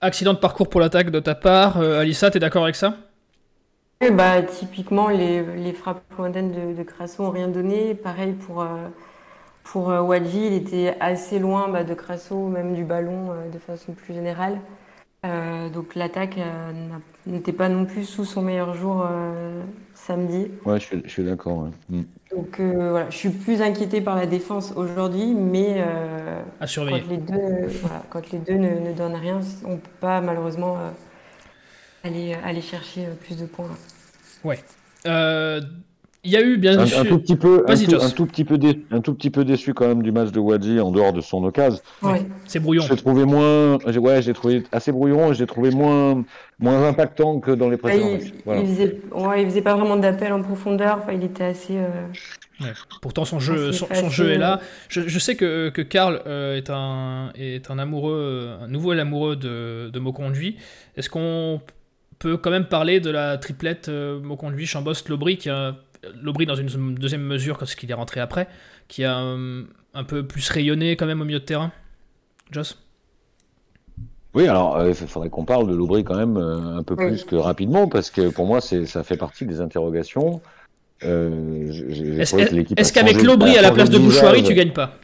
Accident 0.00 0.32
de 0.32 0.38
parcours 0.38 0.68
pour 0.68 0.80
l'attaque 0.80 1.10
de 1.10 1.18
ta 1.18 1.34
part. 1.34 1.78
Euh, 1.78 2.00
Alissa, 2.00 2.30
t'es 2.30 2.38
d'accord 2.38 2.62
avec 2.62 2.76
ça? 2.76 2.98
Oui, 4.00 4.12
bah, 4.12 4.42
typiquement, 4.42 5.08
les, 5.08 5.42
les 5.56 5.72
frappes 5.72 6.04
lointaines 6.16 6.52
de, 6.52 6.78
de 6.78 6.82
Crasso 6.84 7.24
n'ont 7.24 7.30
rien 7.30 7.48
donné. 7.48 7.96
Pareil 7.96 8.32
pour, 8.32 8.62
euh, 8.62 8.86
pour 9.70 9.90
euh, 9.90 10.00
Wadji, 10.00 10.46
il 10.46 10.52
était 10.52 10.96
assez 10.98 11.38
loin 11.38 11.68
bah, 11.68 11.84
de 11.84 11.94
Crasso, 11.94 12.48
même 12.48 12.74
du 12.74 12.84
ballon 12.84 13.30
euh, 13.30 13.48
de 13.50 13.58
façon 13.58 13.92
plus 13.92 14.14
générale. 14.14 14.58
Euh, 15.24 15.68
donc 15.68 15.94
l'attaque 15.94 16.38
euh, 16.38 16.72
n'était 17.26 17.52
pas 17.52 17.68
non 17.68 17.84
plus 17.84 18.04
sous 18.04 18.24
son 18.24 18.42
meilleur 18.42 18.74
jour 18.74 19.06
euh, 19.08 19.62
samedi. 19.94 20.50
Ouais, 20.64 20.80
je 20.80 21.08
suis, 21.08 21.22
d'accord. 21.22 21.58
ouais. 21.58 21.70
Mm. 21.88 22.02
Donc 22.34 22.58
euh, 22.58 22.90
voilà, 22.90 23.10
je 23.10 23.16
suis 23.16 23.30
plus 23.30 23.62
inquiétée 23.62 24.00
par 24.00 24.16
la 24.16 24.26
défense 24.26 24.72
aujourd'hui, 24.74 25.34
mais 25.34 25.76
euh, 25.86 26.42
À 26.60 26.66
surveiller. 26.66 27.02
quand 27.02 27.10
les 27.10 27.18
deux, 27.18 27.66
voilà, 27.82 28.02
quand 28.10 28.30
les 28.32 28.38
deux 28.38 28.54
ne, 28.54 28.88
ne 28.88 28.92
donnent 28.92 29.14
rien, 29.16 29.40
on 29.64 29.72
ne 29.72 29.76
peut 29.76 29.90
pas 30.00 30.20
malheureusement 30.20 30.78
euh, 30.78 30.90
aller, 32.02 32.34
aller 32.44 32.62
chercher 32.62 33.06
euh, 33.06 33.14
plus 33.14 33.36
de 33.36 33.46
points. 33.46 33.68
Euh, 35.06 35.60
Il 36.22 36.30
y 36.30 36.36
a 36.36 36.42
eu 36.42 36.58
bien 36.58 36.78
Un, 36.78 36.84
sûr. 36.86 36.98
un 36.98 37.04
tout 37.06 37.18
petit 37.18 37.36
peu, 37.36 37.64
un 37.66 37.74
tout, 37.74 37.90
Joss. 37.90 38.04
un 38.04 38.10
tout 38.10 38.26
petit 38.26 38.44
peu, 38.44 38.58
dé- 38.58 38.84
un 38.90 39.00
tout 39.00 39.14
petit 39.14 39.30
peu 39.30 39.42
déçu 39.44 39.72
quand 39.72 39.88
même 39.88 40.02
du 40.02 40.12
match 40.12 40.30
de 40.32 40.38
Wadji 40.38 40.78
en 40.78 40.90
dehors 40.90 41.14
de 41.14 41.22
son 41.22 41.42
occasion. 41.44 41.80
Ouais. 42.02 42.26
C'est 42.46 42.60
brouillon. 42.60 42.82
Je 42.82 42.90
l'ai 42.90 42.96
trouvé 42.96 43.24
moins, 43.24 43.78
j'ai- 43.86 43.98
ouais, 43.98 44.20
j'ai 44.20 44.34
trouvé 44.34 44.62
assez 44.70 44.92
brouillon 44.92 45.30
et 45.30 45.34
je 45.34 45.40
l'ai 45.40 45.46
trouvé 45.46 45.70
moins, 45.70 46.22
moins 46.58 46.86
impactant 46.88 47.40
que 47.40 47.52
dans 47.52 47.70
les 47.70 47.76
Bah, 47.76 47.88
précédents 47.88 48.06
il, 48.08 48.12
matchs. 48.18 48.32
Voilà. 48.44 48.60
il 48.60 48.66
faisait, 48.68 49.00
ouais, 49.12 49.42
il 49.42 49.48
faisait 49.48 49.62
pas 49.62 49.74
vraiment 49.74 49.96
d'appel 49.96 50.32
en 50.34 50.42
profondeur. 50.42 50.98
Enfin, 51.02 51.12
il 51.14 51.24
était 51.24 51.44
assez. 51.44 51.78
euh, 51.78 52.04
Pourtant, 53.00 53.24
son 53.24 53.38
jeu, 53.40 53.72
son, 53.72 53.86
jeu 54.10 54.32
est 54.32 54.36
là. 54.38 54.60
Je, 54.90 55.00
je 55.08 55.18
sais 55.18 55.34
que, 55.36 55.70
que 55.70 55.80
Karl 55.80 56.20
euh, 56.26 56.54
est, 56.58 56.68
un, 56.68 57.30
est 57.34 57.70
un 57.70 57.78
amoureux, 57.78 58.50
un 58.60 58.68
nouvel 58.68 59.00
amoureux 59.00 59.36
de, 59.36 59.88
de 59.90 59.98
Moconduit. 59.98 60.56
Est-ce 60.98 61.08
qu'on 61.08 61.62
peut 62.18 62.36
quand 62.36 62.50
même 62.50 62.66
parler 62.66 63.00
de 63.00 63.08
la 63.10 63.38
triplette 63.38 63.88
euh, 63.88 64.20
Moconduit, 64.20 64.66
Chambost, 64.66 65.08
Lobry, 65.08 65.38
qui 65.38 65.48
a 65.48 65.76
Lobry 66.22 66.46
dans 66.46 66.54
une 66.54 66.94
deuxième 66.94 67.22
mesure 67.22 67.58
parce 67.58 67.74
qu'il 67.74 67.90
est 67.90 67.94
rentré 67.94 68.20
après, 68.20 68.48
qui 68.88 69.04
a 69.04 69.18
euh, 69.20 69.64
un 69.94 70.04
peu 70.04 70.26
plus 70.26 70.48
rayonné 70.50 70.96
quand 70.96 71.06
même 71.06 71.20
au 71.20 71.24
milieu 71.24 71.40
de 71.40 71.44
terrain 71.44 71.72
Joss? 72.50 72.78
Oui, 74.34 74.46
alors 74.46 74.76
euh, 74.76 74.90
il 74.90 74.94
faudrait 74.94 75.28
qu'on 75.28 75.44
parle 75.44 75.68
de 75.68 75.74
l'Aubry 75.74 76.04
quand 76.04 76.16
même 76.16 76.36
euh, 76.36 76.78
un 76.78 76.82
peu 76.82 76.94
Oui. 76.96 77.08
plus 77.08 77.24
que 77.24 77.36
rapidement 77.36 77.88
parce 77.88 78.10
que 78.10 78.28
pour 78.28 78.46
moi, 78.46 78.60
c'est, 78.60 78.86
ça 78.86 79.02
fait 79.02 79.16
partie 79.16 79.44
des 79.44 79.60
interrogations. 79.60 80.40
Euh, 81.02 82.18
Est-ce 82.18 82.92
qu'avec 82.92 83.22
Lobry 83.22 83.56
à 83.56 83.62
la 83.62 83.72
place 83.72 83.90
de. 83.90 83.98
Bouchoirie, 83.98 84.42
tu 84.42 84.54
gagnes 84.54 84.72
pas? 84.72 84.98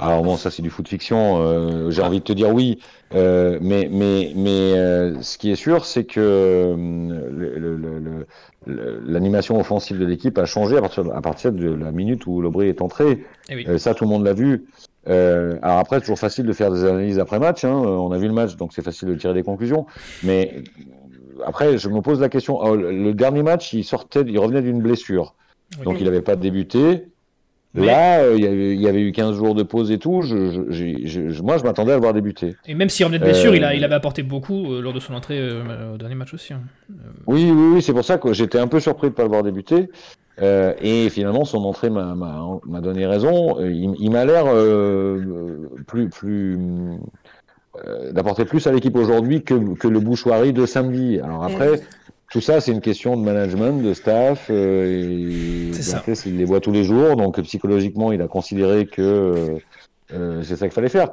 Alors 0.00 0.22
bon, 0.22 0.36
ça 0.36 0.50
c'est 0.50 0.62
du 0.62 0.70
foot 0.70 0.86
fiction. 0.86 1.42
euh, 1.42 1.90
J'ai 1.90 2.02
envie 2.02 2.20
de 2.20 2.24
te 2.24 2.32
dire 2.32 2.52
oui, 2.54 2.78
euh, 3.14 3.58
mais 3.60 3.88
mais 3.90 4.32
mais 4.36 4.72
euh, 4.78 5.20
ce 5.22 5.38
qui 5.38 5.50
est 5.50 5.56
sûr, 5.56 5.84
c'est 5.84 6.04
que 6.04 6.20
euh, 6.20 6.76
le- 6.76 7.58
le- 7.58 7.76
le- 7.76 7.98
le- 7.98 8.26
le- 8.66 9.02
l'animation 9.04 9.58
offensive 9.58 9.98
de 9.98 10.04
l'équipe 10.04 10.38
a 10.38 10.44
changé 10.44 10.76
à 10.76 10.80
partir 10.80 11.04
de, 11.04 11.10
à 11.10 11.20
partir 11.20 11.50
de 11.52 11.68
la 11.68 11.90
minute 11.90 12.26
où 12.26 12.40
Lobry 12.40 12.68
est 12.68 12.80
entré. 12.80 13.24
Eh 13.48 13.56
oui. 13.56 13.64
Euh, 13.68 13.78
ça, 13.78 13.92
tout 13.94 14.04
le 14.04 14.10
monde 14.10 14.24
l'a 14.24 14.34
vu. 14.34 14.66
Euh, 15.08 15.56
alors 15.62 15.78
après, 15.78 15.96
c'est 15.96 16.02
toujours 16.02 16.18
facile 16.18 16.46
de 16.46 16.52
faire 16.52 16.70
des 16.70 16.84
analyses 16.84 17.18
après 17.18 17.38
match. 17.40 17.64
Hein. 17.64 17.72
On 17.72 18.12
a 18.12 18.18
vu 18.18 18.28
le 18.28 18.34
match, 18.34 18.54
donc 18.56 18.72
c'est 18.74 18.82
facile 18.84 19.08
de 19.08 19.14
tirer 19.16 19.34
des 19.34 19.42
conclusions. 19.42 19.86
Mais 20.22 20.62
après, 21.44 21.76
je 21.78 21.88
me 21.88 22.02
pose 22.02 22.20
la 22.20 22.28
question. 22.28 22.58
oh, 22.60 22.76
le 22.76 22.92
le 22.92 23.14
dernier 23.14 23.42
match, 23.42 23.72
il 23.72 23.82
sortait, 23.84 24.22
il 24.26 24.38
revenait 24.38 24.62
d'une 24.62 24.80
blessure, 24.80 25.34
Oui. 25.78 25.84
donc 25.86 25.96
il 25.98 26.04
n'avait 26.04 26.22
pas 26.22 26.36
débuté. 26.36 27.08
Mais- 27.74 27.86
Là, 27.86 28.20
euh, 28.20 28.34
il 28.36 28.42
y, 28.42 28.46
avait, 28.46 28.74
il 28.74 28.80
y 28.80 28.88
avait 28.88 29.02
eu 29.02 29.12
15 29.12 29.36
jours 29.36 29.54
de 29.54 29.62
pause 29.62 29.90
et 29.90 29.98
tout. 29.98 30.22
Je, 30.22 30.50
je- 30.50 30.70
j'ai- 30.70 31.06
je- 31.06 31.28
je- 31.28 31.42
moi, 31.42 31.58
je 31.58 31.64
m'attendais 31.64 31.92
à 31.92 31.96
le 31.96 32.00
voir 32.00 32.14
débuter. 32.14 32.56
Et 32.66 32.74
même 32.74 32.88
s'il 32.88 33.04
revenait 33.04 33.18
de 33.18 33.24
blessure, 33.24 33.52
Euh, 33.52 33.56
il, 33.56 33.64
a, 33.64 33.74
il 33.74 33.84
avait 33.84 33.94
apporté 33.94 34.22
beaucoup 34.22 34.72
euh, 34.72 34.80
lors 34.80 34.94
de 34.94 35.00
son 35.00 35.12
entrée 35.14 35.38
euh, 35.38 35.94
au 35.94 35.98
dernier 35.98 36.14
match 36.14 36.32
aussi. 36.32 36.54
hein. 36.54 36.60
Oui, 37.26 37.50
oui, 37.50 37.70
oui, 37.74 37.82
c'est 37.82 37.92
pour 37.92 38.04
ça 38.04 38.16
que 38.16 38.32
j'étais 38.32 38.58
un 38.58 38.68
peu 38.68 38.80
surpris 38.80 39.08
de 39.08 39.12
ne 39.12 39.16
pas 39.16 39.22
le 39.24 39.28
voir 39.28 39.42
débuter. 39.42 39.90
Euh, 40.40 40.72
et 40.80 41.10
finalement, 41.10 41.44
son 41.44 41.64
entrée 41.64 41.90
m'a- 41.90 42.16
donné 42.80 43.06
raison. 43.06 43.58
Euh, 43.60 43.70
Il, 43.70 43.94
il 43.98 44.10
m'a 44.10 44.24
l'air 44.24 44.44
euh, 44.46 45.68
plus, 45.86 46.08
plus 46.08 46.58
euh, 47.86 48.12
d'apporter 48.12 48.44
plus 48.44 48.66
à 48.66 48.72
l'équipe 48.72 48.96
aujourd'hui 48.96 49.42
que, 49.42 49.74
que 49.74 49.88
le 49.88 50.00
Bouchoirie 50.00 50.52
de 50.52 50.64
samedi. 50.66 51.20
Alors 51.20 51.44
après, 51.44 51.80
tout 52.30 52.40
ça, 52.40 52.60
c'est 52.60 52.72
une 52.72 52.80
question 52.80 53.16
de 53.16 53.22
management, 53.22 53.82
de 53.82 53.94
staff. 53.94 54.48
Euh, 54.50 55.70
et 55.70 55.72
C'est 55.72 55.82
ça. 55.82 56.02
Il 56.26 56.36
les 56.36 56.44
voit 56.44 56.60
tous 56.60 56.72
les 56.72 56.84
jours, 56.84 57.16
donc 57.16 57.40
psychologiquement, 57.40 58.12
il 58.12 58.20
a 58.20 58.28
considéré 58.28 58.86
que 58.86 59.02
euh, 59.02 59.58
euh, 60.12 60.42
c'est 60.42 60.56
ça 60.56 60.66
qu'il 60.66 60.74
fallait 60.74 60.88
faire. 60.88 61.10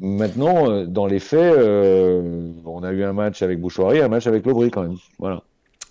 Maintenant, 0.00 0.84
dans 0.84 1.06
les 1.06 1.18
faits, 1.18 1.40
euh, 1.40 2.52
on 2.64 2.84
a 2.84 2.92
eu 2.92 3.02
un 3.02 3.12
match 3.12 3.42
avec 3.42 3.60
Bouchoirie, 3.60 4.00
un 4.00 4.08
match 4.08 4.26
avec 4.26 4.46
Lobry 4.46 4.70
quand 4.70 4.82
même. 4.82 4.96
Voilà. 5.18 5.42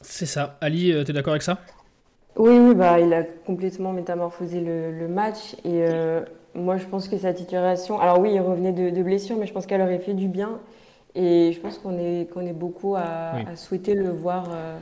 C'est 0.02 0.26
ça. 0.26 0.58
Ali, 0.62 0.94
euh, 0.94 1.04
t'es 1.04 1.12
d'accord 1.12 1.34
avec 1.34 1.44
ça? 1.44 1.60
Oui, 2.38 2.58
oui, 2.58 2.76
bah, 2.76 3.00
il 3.00 3.12
a 3.14 3.24
complètement 3.24 3.92
métamorphosé 3.94 4.62
le, 4.62 4.98
le 4.98 5.08
match. 5.08 5.56
Et 5.66 5.82
euh, 5.82 6.22
moi, 6.56 6.78
je 6.78 6.86
pense 6.86 7.10
que 7.10 7.18
sa 7.18 7.34
titularisation. 7.34 8.00
Alors, 8.00 8.20
oui, 8.20 8.32
il 8.34 8.40
revenait 8.40 8.72
de, 8.72 8.92
de 8.92 9.04
blessure, 9.04 9.36
mais 9.38 9.48
je 9.48 9.54
pense 9.54 9.66
qu'elle 9.66 9.82
aurait 9.82 10.00
fait 10.00 10.14
du 10.14 10.28
bien. 10.28 10.60
Et 11.20 11.52
je 11.54 11.60
pense 11.60 11.80
qu'on 11.80 11.98
est, 11.98 12.30
qu'on 12.32 12.46
est 12.46 12.54
beaucoup 12.54 12.96
à, 12.96 13.32
Oui. 13.36 13.42
à 13.52 13.56
souhaiter 13.56 13.96
le 13.96 14.10
voir 14.12 14.50
euh, 14.52 14.78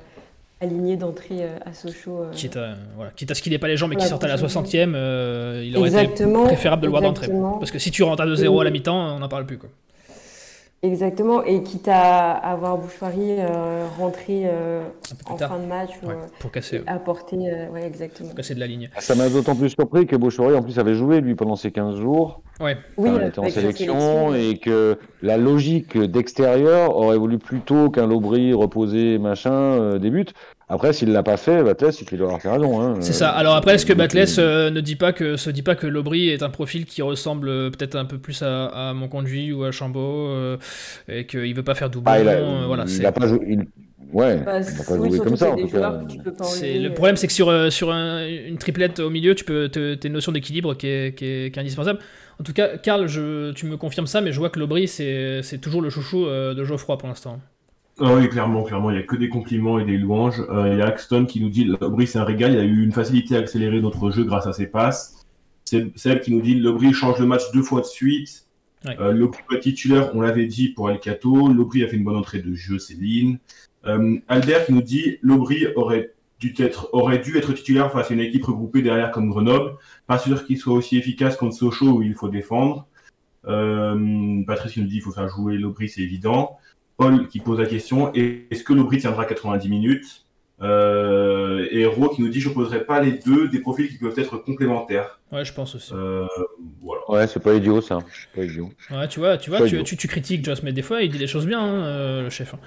aligné 0.60 0.98
d'entrée 0.98 1.44
euh, 1.44 1.58
à 1.66 1.74
Sochaux. 1.74 2.24
euh. 2.24 2.32
Quitte 2.34 2.58
à, 2.58 2.76
voilà, 2.98 3.12
quitte 3.16 3.32
à 3.32 3.36
ce 3.36 3.42
qu'il 3.42 3.54
n'ait 3.54 3.58
pas 3.60 3.70
les 3.70 3.78
jambes 3.78 3.94
et 3.94 3.96
qu'il 3.96 4.06
sorte 4.08 4.24
à 4.24 4.28
la 4.28 4.38
prochaine 4.38 4.64
60e, 4.64 4.94
euh, 4.96 5.64
il 5.66 5.78
aurait 5.78 6.04
été 6.04 6.26
préférable 6.26 6.82
de 6.82 6.88
le 6.88 6.92
voir 6.92 7.02
d'entrée. 7.02 7.30
Parce 7.60 7.72
que 7.72 7.80
si 7.80 7.90
tu 7.90 8.04
rentres 8.04 8.24
à 8.24 8.28
2-0 8.28 8.60
à 8.60 8.64
la 8.66 8.70
mi-temps, 8.72 9.16
on 9.16 9.20
n'en 9.20 9.30
parle 9.30 9.46
plus. 9.46 9.58
Quoi. 9.58 9.70
Exactement. 10.86 11.44
Et 11.44 11.64
quitte 11.64 11.88
à 11.88 12.32
avoir 12.34 12.78
Bouchoirie 12.78 13.38
euh, 13.40 13.86
rentrer 13.98 14.44
euh, 14.46 14.84
en 15.26 15.36
tard. 15.36 15.50
fin 15.54 15.60
de 15.60 15.66
match 15.66 15.90
ou 16.04 16.08
Ouais, 16.08 16.14
euh, 16.14 16.28
pour 16.40 16.52
casser, 16.52 16.82
apporter. 16.86 17.38
euh, 17.38 17.70
ouais, 17.70 17.86
exactement. 17.88 18.30
pour 18.30 18.38
casser 18.38 18.54
de 18.56 18.60
la 18.60 18.68
ligne. 18.68 18.90
Ça 19.00 19.16
m'a 19.16 19.30
d'autant 19.30 19.56
plus 19.56 19.70
surpris 19.70 20.06
que 20.06 20.16
Bouchoirie, 20.16 20.56
en 20.56 20.62
plus, 20.62 20.78
avait 20.78 20.94
joué, 20.94 21.22
lui, 21.22 21.34
pendant 21.36 21.56
ces 21.56 21.72
15 21.72 21.96
jours. 21.96 22.42
Ouais. 22.60 22.78
Oui, 22.98 23.10
il 23.16 23.28
était 23.28 23.40
en 23.40 23.50
sélection 23.50 24.34
et 24.36 24.58
que 24.60 24.98
la 25.22 25.38
logique 25.38 25.98
d'extérieur 25.98 26.96
aurait 26.96 27.18
voulu 27.18 27.38
plutôt 27.38 27.90
qu'un 27.90 28.08
Lobry 28.08 28.54
reposé, 28.54 29.18
machin, 29.18 29.52
euh, 29.52 29.98
débute. 30.00 30.34
Après, 30.68 30.94
s'il 30.94 31.12
l'a 31.12 31.22
pas 31.22 31.38
fait, 31.38 31.64
c'est 31.92 32.06
qu'il 32.06 32.18
doit 32.18 32.28
avoir 32.28 32.42
fait 32.42 32.50
raison. 32.50 32.82
Hein. 32.82 32.96
C'est 33.00 33.14
ça. 33.14 33.32
Euh, 33.36 33.40
Alors 33.40 33.56
après, 33.56 33.76
est-ce 33.76 33.86
que 33.86 33.94
donc, 33.94 34.00
Batless 34.00 34.40
euh, 34.40 34.68
euh, 34.68 34.70
ne 34.72 34.82
dit 34.82 34.96
pas 34.96 35.14
que 35.14 35.36
se 35.38 35.50
dit 35.52 35.62
pas 35.62 35.76
que 35.76 35.86
Lobry 35.86 36.30
est 36.30 36.42
un 36.42 36.50
profil 36.50 36.86
qui 36.86 37.02
ressemble 37.04 37.50
euh, 37.50 37.70
peut-être 37.70 37.96
un 37.96 38.06
peu 38.06 38.18
plus 38.18 38.42
à, 38.42 38.66
à 38.90 38.94
Monconduit 38.94 39.52
ou 39.54 39.64
à 39.64 39.72
Chambaud 39.72 40.28
euh, 40.30 40.58
et 41.08 41.28
qu'il 41.28 41.54
veut 41.54 41.62
pas 41.64 41.76
faire 41.76 41.90
doublon 41.92 42.12
ah, 42.12 42.20
il 42.20 42.28
a, 42.28 42.32
euh, 42.32 42.64
Voilà. 42.66 42.84
il 42.84 42.90
c'est- 42.90 43.06
a 43.06 43.12
pas 43.12 43.28
joué. 43.28 43.40
il- 43.48 43.66
Ouais, 44.14 44.38
Bah, 44.38 44.60
il 44.60 44.66
n'a 44.66 44.78
pas 44.78 44.84
surtout 44.84 45.24
comme 45.24 45.36
ça, 45.36 45.50
en 45.52 45.56
tout 45.58 45.68
cas. 45.68 46.00
le 46.00 46.86
euh, 46.88 46.94
problème, 46.94 47.18
c'est 47.18 47.28
que 47.28 47.34
sur, 47.34 47.50
euh, 47.50 47.70
sur 47.70 47.92
un- 47.92 48.26
une 48.26 48.58
triplette 48.58 49.00
au 49.00 49.10
milieu, 49.10 49.36
tu 49.36 49.44
peux 49.44 49.68
t'as 49.68 49.96
une 50.08 50.14
notion 50.14 50.32
d'équilibre 50.32 50.74
qui 50.76 50.88
est, 50.88 51.18
qui, 51.18 51.26
est, 51.26 51.52
qui 51.52 51.60
est 51.60 51.62
indispensable. 51.62 52.00
En 52.40 52.44
tout 52.44 52.54
cas, 52.54 52.78
Karl, 52.78 53.08
je, 53.08 53.52
tu 53.54 53.66
me 53.66 53.78
confirmes 53.78 54.08
ça, 54.08 54.22
mais 54.22 54.32
je 54.32 54.38
vois 54.40 54.50
que 54.50 54.60
Lobry, 54.60 54.88
c'est 54.88 55.42
c'est 55.42 55.58
toujours 55.60 55.82
le 55.82 55.90
chouchou 55.90 56.28
euh, 56.28 56.54
de 56.54 56.64
Geoffroy 56.64 56.98
pour 56.98 57.10
l'instant. 57.10 57.40
Ah 58.00 58.14
oui, 58.14 58.28
clairement, 58.28 58.64
clairement, 58.64 58.90
il 58.90 58.98
n'y 58.98 59.04
a 59.04 59.06
que 59.06 59.16
des 59.16 59.30
compliments 59.30 59.80
et 59.80 59.86
des 59.86 59.98
louanges. 59.98 60.42
Euh, 60.50 60.74
il 60.74 60.80
y 60.80 60.82
a 60.82 60.86
Axton 60.86 61.26
qui 61.26 61.40
nous 61.40 61.50
dit 61.50 61.64
Lobry, 61.64 62.08
c'est 62.08 62.20
un 62.20 62.26
régal, 62.26 62.54
il 62.54 62.60
a 62.60 62.64
eu 62.64 62.84
une 62.84 62.92
facilité 62.92 63.38
à 63.38 63.40
accélérer 63.40 63.80
notre 63.80 64.12
jeu 64.12 64.26
grâce 64.26 64.48
à 64.48 64.54
ses 64.54 64.68
passes. 64.68 65.26
C'est 65.64 65.98
Seb 65.98 66.20
qui 66.20 66.32
nous 66.32 66.42
dit 66.42 66.56
Lobry 66.56 66.94
change 66.94 67.20
le 67.20 67.26
match 67.26 67.52
deux 67.54 67.64
fois 67.64 67.82
de 67.82 67.86
suite. 67.86 68.48
Ouais. 68.86 68.98
Euh, 69.00 69.28
pas 69.50 69.58
titulaire, 69.58 70.12
on 70.14 70.22
l'avait 70.22 70.46
dit 70.46 70.70
pour 70.70 70.92
El 70.92 71.00
Cato. 71.00 71.52
Lopri 71.52 71.84
a 71.84 71.88
fait 71.88 71.96
une 71.96 72.04
bonne 72.04 72.18
entrée 72.18 72.40
de 72.40 72.54
jeu, 72.54 72.80
Céline. 72.80 73.40
Euh, 73.86 74.18
Albert 74.28 74.66
qui 74.66 74.74
nous 74.74 74.82
dit 74.82 75.18
Lopri 75.22 75.66
aurait 75.76 76.12
dû 76.40 76.54
être 76.60 76.90
aurait 76.92 77.20
dû 77.20 77.38
être 77.38 77.54
titulaire 77.54 77.92
face 77.92 78.12
à 78.12 78.14
une 78.14 78.20
équipe 78.20 78.44
regroupée 78.44 78.82
derrière 78.82 79.12
comme 79.12 79.30
Grenoble. 79.30 79.78
Pas 80.06 80.18
sûr 80.18 80.46
qu'il 80.46 80.58
soit 80.58 80.74
aussi 80.74 80.98
efficace 80.98 81.38
contre 81.38 81.56
Sochaux 81.56 81.98
où 81.98 82.02
il 82.04 82.14
faut 82.14 82.30
défendre. 82.30 82.88
Euh, 83.48 84.44
Patrice 84.46 84.74
qui 84.74 84.82
nous 84.82 84.88
dit 84.88 84.98
il 84.98 85.02
faut 85.02 85.12
faire 85.12 85.30
jouer 85.30 85.58
Lopri, 85.58 85.88
c'est 85.88 86.02
évident. 86.02 86.58
Paul 86.98 87.28
qui 87.28 87.40
pose 87.40 87.60
la 87.60 87.66
question 87.66 88.12
est-ce 88.14 88.64
que 88.64 88.74
Lopri 88.74 88.98
tiendra 89.00 89.26
90 89.26 89.70
minutes 89.70 90.22
euh, 90.62 91.68
et 91.72 91.86
Ro 91.86 92.08
qui 92.10 92.22
nous 92.22 92.30
dit 92.30 92.40
je 92.40 92.48
poserai 92.50 92.86
pas 92.86 93.02
les 93.02 93.12
deux 93.14 93.50
des 93.50 93.60
profils 93.60 93.90
qui 93.90 93.98
peuvent 93.98 94.18
être 94.18 94.38
complémentaires. 94.38 95.20
Ouais, 95.32 95.44
je 95.44 95.54
pense 95.54 95.76
aussi. 95.76 95.92
Euh, 95.94 96.26
voilà. 96.82 97.02
Ouais, 97.10 97.28
c'est 97.28 97.42
pas 97.42 97.54
idiot 97.56 97.82
ça. 97.82 98.00
C'est 98.14 98.40
pas 98.40 98.46
idiot. 98.46 98.70
Ouais, 98.90 99.08
tu 99.10 99.20
vois, 99.20 99.38
tu, 99.38 99.50
vois 99.50 99.68
tu, 99.68 99.84
tu, 99.84 99.98
tu 99.98 100.08
critiques 100.08 100.46
Joss, 100.46 100.64
mais 100.64 100.72
des 100.72 100.82
fois, 100.82 101.02
il 101.02 101.12
dit 101.12 101.18
des 101.18 101.28
choses 101.28 101.46
bien, 101.46 101.60
hein, 101.60 101.84
euh, 101.86 102.24
le 102.24 102.30
chef. 102.30 102.54
hein. 102.54 102.60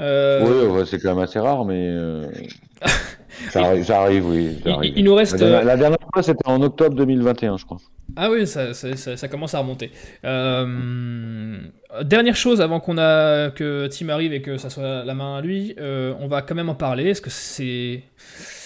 Euh, 0.00 0.66
Ouais, 0.68 0.78
ouais, 0.80 0.84
c'est 0.86 0.98
quand 0.98 1.14
même 1.14 1.24
assez 1.24 1.38
rare, 1.38 1.64
mais 1.64 1.96
euh, 3.46 3.50
ça, 3.50 3.64
arrive, 3.66 3.84
ça 3.84 4.00
arrive, 4.02 4.26
oui. 4.26 4.58
il, 4.96 5.04
nous 5.04 5.14
reste. 5.14 5.32
La 5.32 5.38
dernière, 5.38 5.60
euh, 5.60 5.64
la 5.64 5.76
dernière 5.76 5.98
fois, 6.12 6.22
c'était 6.22 6.48
en 6.48 6.60
octobre 6.62 6.94
2021, 6.96 7.56
je 7.56 7.64
crois. 7.64 7.78
Ah 8.16 8.30
oui, 8.30 8.46
ça, 8.46 8.74
ça, 8.74 8.94
ça- 8.96 9.16
ça 9.16 9.28
commence 9.28 9.54
à 9.54 9.58
remonter. 9.60 9.90
Euh, 10.24 11.58
Dernière 12.04 12.36
chose 12.36 12.60
avant 12.60 12.80
qu'on 12.80 12.96
a 12.98 13.50
que 13.50 13.86
Tim 13.88 14.08
arrive 14.08 14.32
et 14.32 14.40
que 14.42 14.56
ça 14.56 14.70
soit 14.70 15.04
la 15.04 15.14
main 15.14 15.36
à 15.36 15.40
lui, 15.42 15.74
euh, 15.78 16.14
on 16.20 16.26
va 16.26 16.40
quand 16.42 16.54
même 16.54 16.68
en 16.70 16.74
parler. 16.74 17.10
Est-ce 17.10 17.20
que 17.20 17.30
c'est 17.30 18.02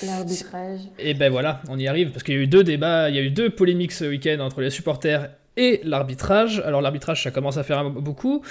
L'arbitrage. 0.05 0.81
Et 0.99 1.15
ben 1.15 1.31
voilà, 1.31 1.61
on 1.69 1.79
y 1.79 1.89
arrive 1.89 2.11
parce 2.11 2.23
qu'il 2.23 2.35
y 2.35 2.39
a 2.39 2.41
eu 2.41 2.47
deux 2.47 2.63
débats, 2.65 3.09
il 3.11 3.17
y 3.17 3.19
a 3.19 3.23
eu 3.23 3.31
deux 3.31 3.51
polémiques 3.51 3.93
ce 3.93 4.05
week-end 4.05 4.39
entre 4.41 4.61
les 4.61 4.71
supporters 4.71 5.31
et 5.57 5.81
l'arbitrage. 5.85 6.63
Alors 6.65 6.81
l'arbitrage, 6.83 7.23
ça 7.23 7.31
commence 7.31 7.57
à 7.57 7.63
faire 7.65 7.89
beaucoup 7.91 8.43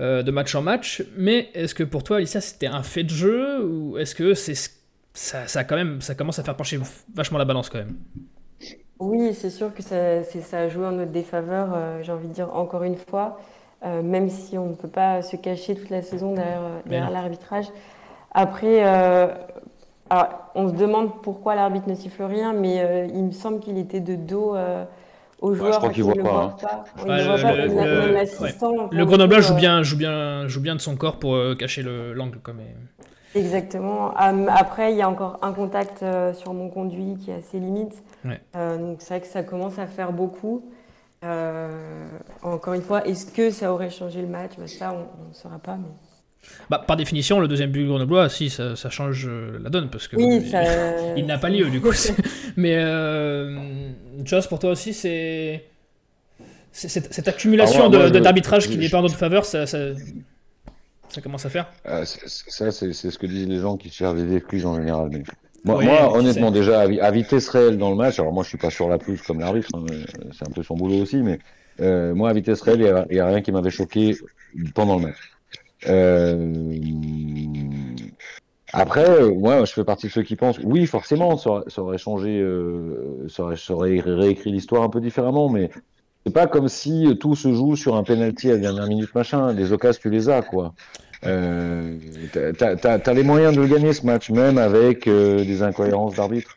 euh, 0.00 0.22
de 0.22 0.30
match 0.30 0.54
en 0.54 0.62
match, 0.62 1.02
mais 1.16 1.48
est-ce 1.54 1.74
que 1.74 1.84
pour 1.84 2.02
toi, 2.02 2.16
Alicia, 2.16 2.40
c'était 2.40 2.66
un 2.66 2.82
fait 2.82 3.04
de 3.04 3.10
jeu 3.10 3.64
ou 3.64 3.98
est-ce 3.98 4.14
que 4.14 4.34
c'est 4.34 4.54
ça, 5.16 5.46
ça 5.48 5.64
quand 5.64 5.76
même, 5.76 6.00
ça 6.00 6.14
commence 6.14 6.38
à 6.38 6.44
faire 6.44 6.56
pencher 6.56 6.78
vachement 7.14 7.38
la 7.38 7.44
balance 7.44 7.68
quand 7.70 7.78
même 7.78 7.96
Oui, 8.98 9.34
c'est 9.34 9.50
sûr 9.50 9.74
que 9.74 9.82
ça, 9.82 10.22
c'est- 10.24 10.40
ça 10.40 10.60
a 10.60 10.68
joué 10.68 10.86
en 10.86 10.92
notre 10.92 11.12
défaveur, 11.12 11.68
euh, 11.74 12.02
j'ai 12.02 12.12
envie 12.12 12.28
de 12.28 12.32
dire 12.32 12.54
encore 12.56 12.82
une 12.82 12.96
fois, 12.96 13.38
euh, 13.84 14.02
même 14.02 14.30
si 14.30 14.56
on 14.56 14.70
ne 14.70 14.74
peut 14.74 14.88
pas 14.88 15.20
se 15.22 15.36
cacher 15.36 15.74
toute 15.74 15.90
la 15.90 16.00
saison 16.02 16.32
derrière, 16.34 16.62
euh, 16.62 16.80
Mais 16.86 16.90
derrière 16.90 17.10
l'arbitrage. 17.10 17.66
Après, 18.32 18.86
euh, 18.86 19.28
alors, 20.10 20.28
on 20.54 20.68
se 20.68 20.74
demande 20.74 21.22
pourquoi 21.22 21.54
l'arbitre 21.56 21.88
ne 21.88 21.94
siffle 21.96 22.24
rien, 22.24 22.52
mais 22.54 22.80
euh, 22.80 23.06
il 23.06 23.24
me 23.24 23.32
semble 23.32 23.60
qu'il 23.60 23.78
était 23.78 24.00
de 24.00 24.16
dos 24.16 24.56
euh, 24.56 24.84
aux 25.40 25.54
je 25.54 25.58
joueurs. 25.58 25.78
crois 25.78 25.90
parce 25.90 25.94
qu'il 25.94 26.06
ne 26.06 26.14
pas, 26.14 26.14
le 26.14 26.26
hein. 26.28 26.54
voit 26.56 26.56
pas. 26.56 26.84
Le- 28.90 29.04
pas, 29.04 29.04
Grenoble 29.04 29.42
joue 29.42 29.54
bien, 29.54 29.82
joue 29.82 29.96
bien, 29.96 30.48
joue 30.48 30.60
bien 30.60 30.74
de 30.76 30.80
son 30.80 30.96
corps 30.96 31.18
pour 31.18 31.34
euh, 31.36 31.54
cacher 31.54 31.82
le- 31.82 32.12
l'angle 32.14 32.38
comme. 32.40 32.60
Exactement. 33.36 34.12
Après, 34.16 34.92
il 34.92 34.98
y 34.98 35.02
a 35.02 35.08
encore 35.08 35.38
un 35.42 35.52
contact 35.52 36.02
euh, 36.02 36.32
sur 36.34 36.54
mon 36.54 36.68
conduit 36.68 37.16
qui 37.22 37.30
est 37.30 37.34
assez 37.34 37.58
limite. 37.58 37.94
Ouais. 38.24 38.40
Euh, 38.56 38.78
donc 38.78 38.96
c'est 39.00 39.14
vrai 39.14 39.20
que 39.20 39.26
ça 39.26 39.42
commence 39.42 39.78
à 39.78 39.86
faire 39.86 40.12
beaucoup. 40.12 40.64
Euh, 41.24 42.06
encore 42.42 42.74
une 42.74 42.82
fois, 42.82 43.06
est-ce 43.06 43.26
que 43.26 43.50
ça 43.50 43.72
aurait 43.72 43.90
changé 43.90 44.20
le 44.20 44.26
match? 44.28 44.52
Bah, 44.58 44.66
Ça, 44.66 44.92
on 44.92 45.28
ne 45.28 45.34
saura 45.34 45.58
pas. 45.58 45.76
Mais... 45.76 45.88
Bah, 46.70 46.82
par 46.86 46.96
définition, 46.96 47.40
le 47.40 47.48
deuxième 47.48 47.70
but 47.70 47.86
grenoblois, 47.86 48.28
si, 48.28 48.50
ça, 48.50 48.76
ça 48.76 48.88
change 48.90 49.28
la 49.60 49.68
donne 49.68 49.90
parce 49.90 50.06
que 50.08 50.16
Oui, 50.16 50.40
il, 50.42 50.48
ça... 50.50 50.62
il 51.16 51.26
n'a 51.26 51.38
pas 51.38 51.48
lieu 51.50 51.68
du 51.70 51.80
coup. 51.80 51.90
Mais 52.56 52.76
euh, 52.76 53.58
Joss, 54.24 54.46
pour 54.46 54.58
toi 54.60 54.70
aussi, 54.70 54.94
c'est 54.94 55.64
cette, 56.70 57.12
cette 57.12 57.28
accumulation 57.28 57.84
Ah, 57.86 57.88
de- 57.88 58.08
de- 58.10 58.18
d'arbitrage 58.20 58.68
qui 58.68 58.76
n'est 58.78 58.88
pas 58.88 58.98
en 58.98 59.02
notre 59.02 59.16
faveur, 59.16 59.44
ça, 59.44 59.66
ça, 59.66 59.78
ça 61.16 61.22
commence 61.22 61.46
à 61.46 61.50
faire. 61.50 61.66
Euh, 61.88 62.04
ça, 62.04 62.70
c'est 62.70 62.92
ce 62.92 63.18
que 63.18 63.26
disent 63.26 63.48
les 63.48 63.58
gens 63.58 63.76
qui 63.76 63.90
cherchent 63.90 64.18
des 64.18 64.36
excuses 64.36 64.66
en 64.66 64.76
général. 64.76 65.08
Mais... 65.10 65.22
Moi, 65.64 65.78
Oui, 65.78 65.86
moi, 65.86 66.10
je 66.12 66.18
honnêtement, 66.18 66.50
déjà, 66.50 66.80
à, 66.82 66.86
vi- 66.86 67.00
à 67.00 67.10
vitesse 67.10 67.48
réelle 67.48 67.78
dans 67.78 67.90
le 67.90 67.96
match, 67.96 68.20
alors 68.20 68.32
moi, 68.32 68.44
je 68.44 68.50
suis 68.50 68.58
pas 68.58 68.70
sur 68.70 68.88
la 68.88 68.98
pelouse 68.98 69.22
comme 69.22 69.40
l'arbitre, 69.40 69.70
hein, 69.74 69.84
euh, 69.90 70.04
c'est 70.32 70.46
un 70.46 70.52
peu 70.52 70.62
son 70.62 70.76
boulot 70.76 70.98
aussi, 70.98 71.16
mais 71.16 71.38
euh, 71.80 72.14
moi, 72.14 72.30
à 72.30 72.32
vitesse 72.34 72.60
réelle, 72.60 73.06
il 73.10 73.16
y 73.16 73.20
a, 73.20 73.26
rien 73.26 73.40
qui 73.40 73.50
m'avait 73.50 73.70
choqué 73.70 74.14
pendant 74.74 74.96
le 74.96 75.06
match. 75.06 75.16
Euh, 75.88 76.52
Après, 78.72 79.30
moi, 79.30 79.64
je 79.64 79.72
fais 79.72 79.84
partie 79.84 80.08
de 80.08 80.12
ceux 80.12 80.22
qui 80.22 80.36
pensent, 80.36 80.60
oui, 80.62 80.86
forcément, 80.86 81.38
ça, 81.38 81.50
aurait- 81.50 81.64
ça 81.68 81.82
aurait 81.82 81.98
changé, 81.98 82.44
ça, 83.28 83.42
aurait, 83.44 83.56
ça 83.56 83.72
aurait 83.72 84.00
réécrit 84.00 84.52
l'histoire 84.52 84.82
un 84.82 84.90
peu 84.90 85.00
différemment, 85.00 85.48
mais 85.48 85.70
c'est 86.26 86.32
pas 86.32 86.46
comme 86.48 86.68
si 86.68 87.16
tout 87.20 87.36
se 87.36 87.52
joue 87.54 87.74
sur 87.76 87.94
un 87.96 88.02
penalty 88.02 88.50
à 88.50 88.54
la 88.54 88.58
dernière 88.58 88.86
minute, 88.88 89.14
machin. 89.14 89.52
Les 89.52 89.72
occasions, 89.72 90.00
tu 90.02 90.10
les 90.10 90.28
as, 90.28 90.42
quoi. 90.42 90.74
Euh, 91.26 91.96
t'as, 92.32 93.14
les 93.14 93.22
moyens 93.22 93.54
de 93.56 93.60
le 93.60 93.66
gagner 93.66 93.92
ce 93.92 94.06
match, 94.06 94.30
même 94.30 94.58
avec 94.58 95.06
euh, 95.06 95.44
des 95.44 95.62
incohérences 95.62 96.14
d'arbitre, 96.14 96.56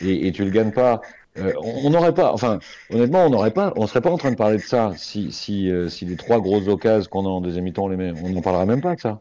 et, 0.00 0.26
et 0.26 0.32
tu 0.32 0.44
le 0.44 0.50
gagnes 0.50 0.72
pas. 0.72 1.00
Euh, 1.38 1.52
on 1.62 1.90
n'aurait 1.90 2.14
pas, 2.14 2.32
enfin, 2.32 2.60
honnêtement, 2.90 3.26
on 3.26 3.30
n'aurait 3.30 3.50
pas, 3.50 3.72
on 3.76 3.86
serait 3.86 4.00
pas 4.00 4.10
en 4.10 4.16
train 4.16 4.30
de 4.30 4.36
parler 4.36 4.56
de 4.56 4.62
ça 4.62 4.92
si, 4.96 5.32
si, 5.32 5.70
euh, 5.70 5.88
si 5.88 6.06
les 6.06 6.16
trois 6.16 6.40
grosses 6.40 6.66
occasions 6.68 7.10
qu'on 7.10 7.26
a 7.26 7.28
en 7.28 7.42
deuxième 7.42 7.64
mi-temps 7.64 7.84
on 7.84 7.88
les 7.88 7.96
met, 7.96 8.12
on 8.22 8.30
n'en 8.30 8.40
parlerait 8.40 8.66
même 8.66 8.80
pas 8.80 8.94
de 8.94 9.00
ça. 9.00 9.20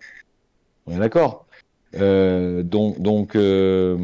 On 0.87 0.95
est 0.95 0.99
d'accord. 0.99 1.45
Euh, 1.97 2.63
donc, 2.63 3.01
donc, 3.01 3.35
euh, 3.35 3.97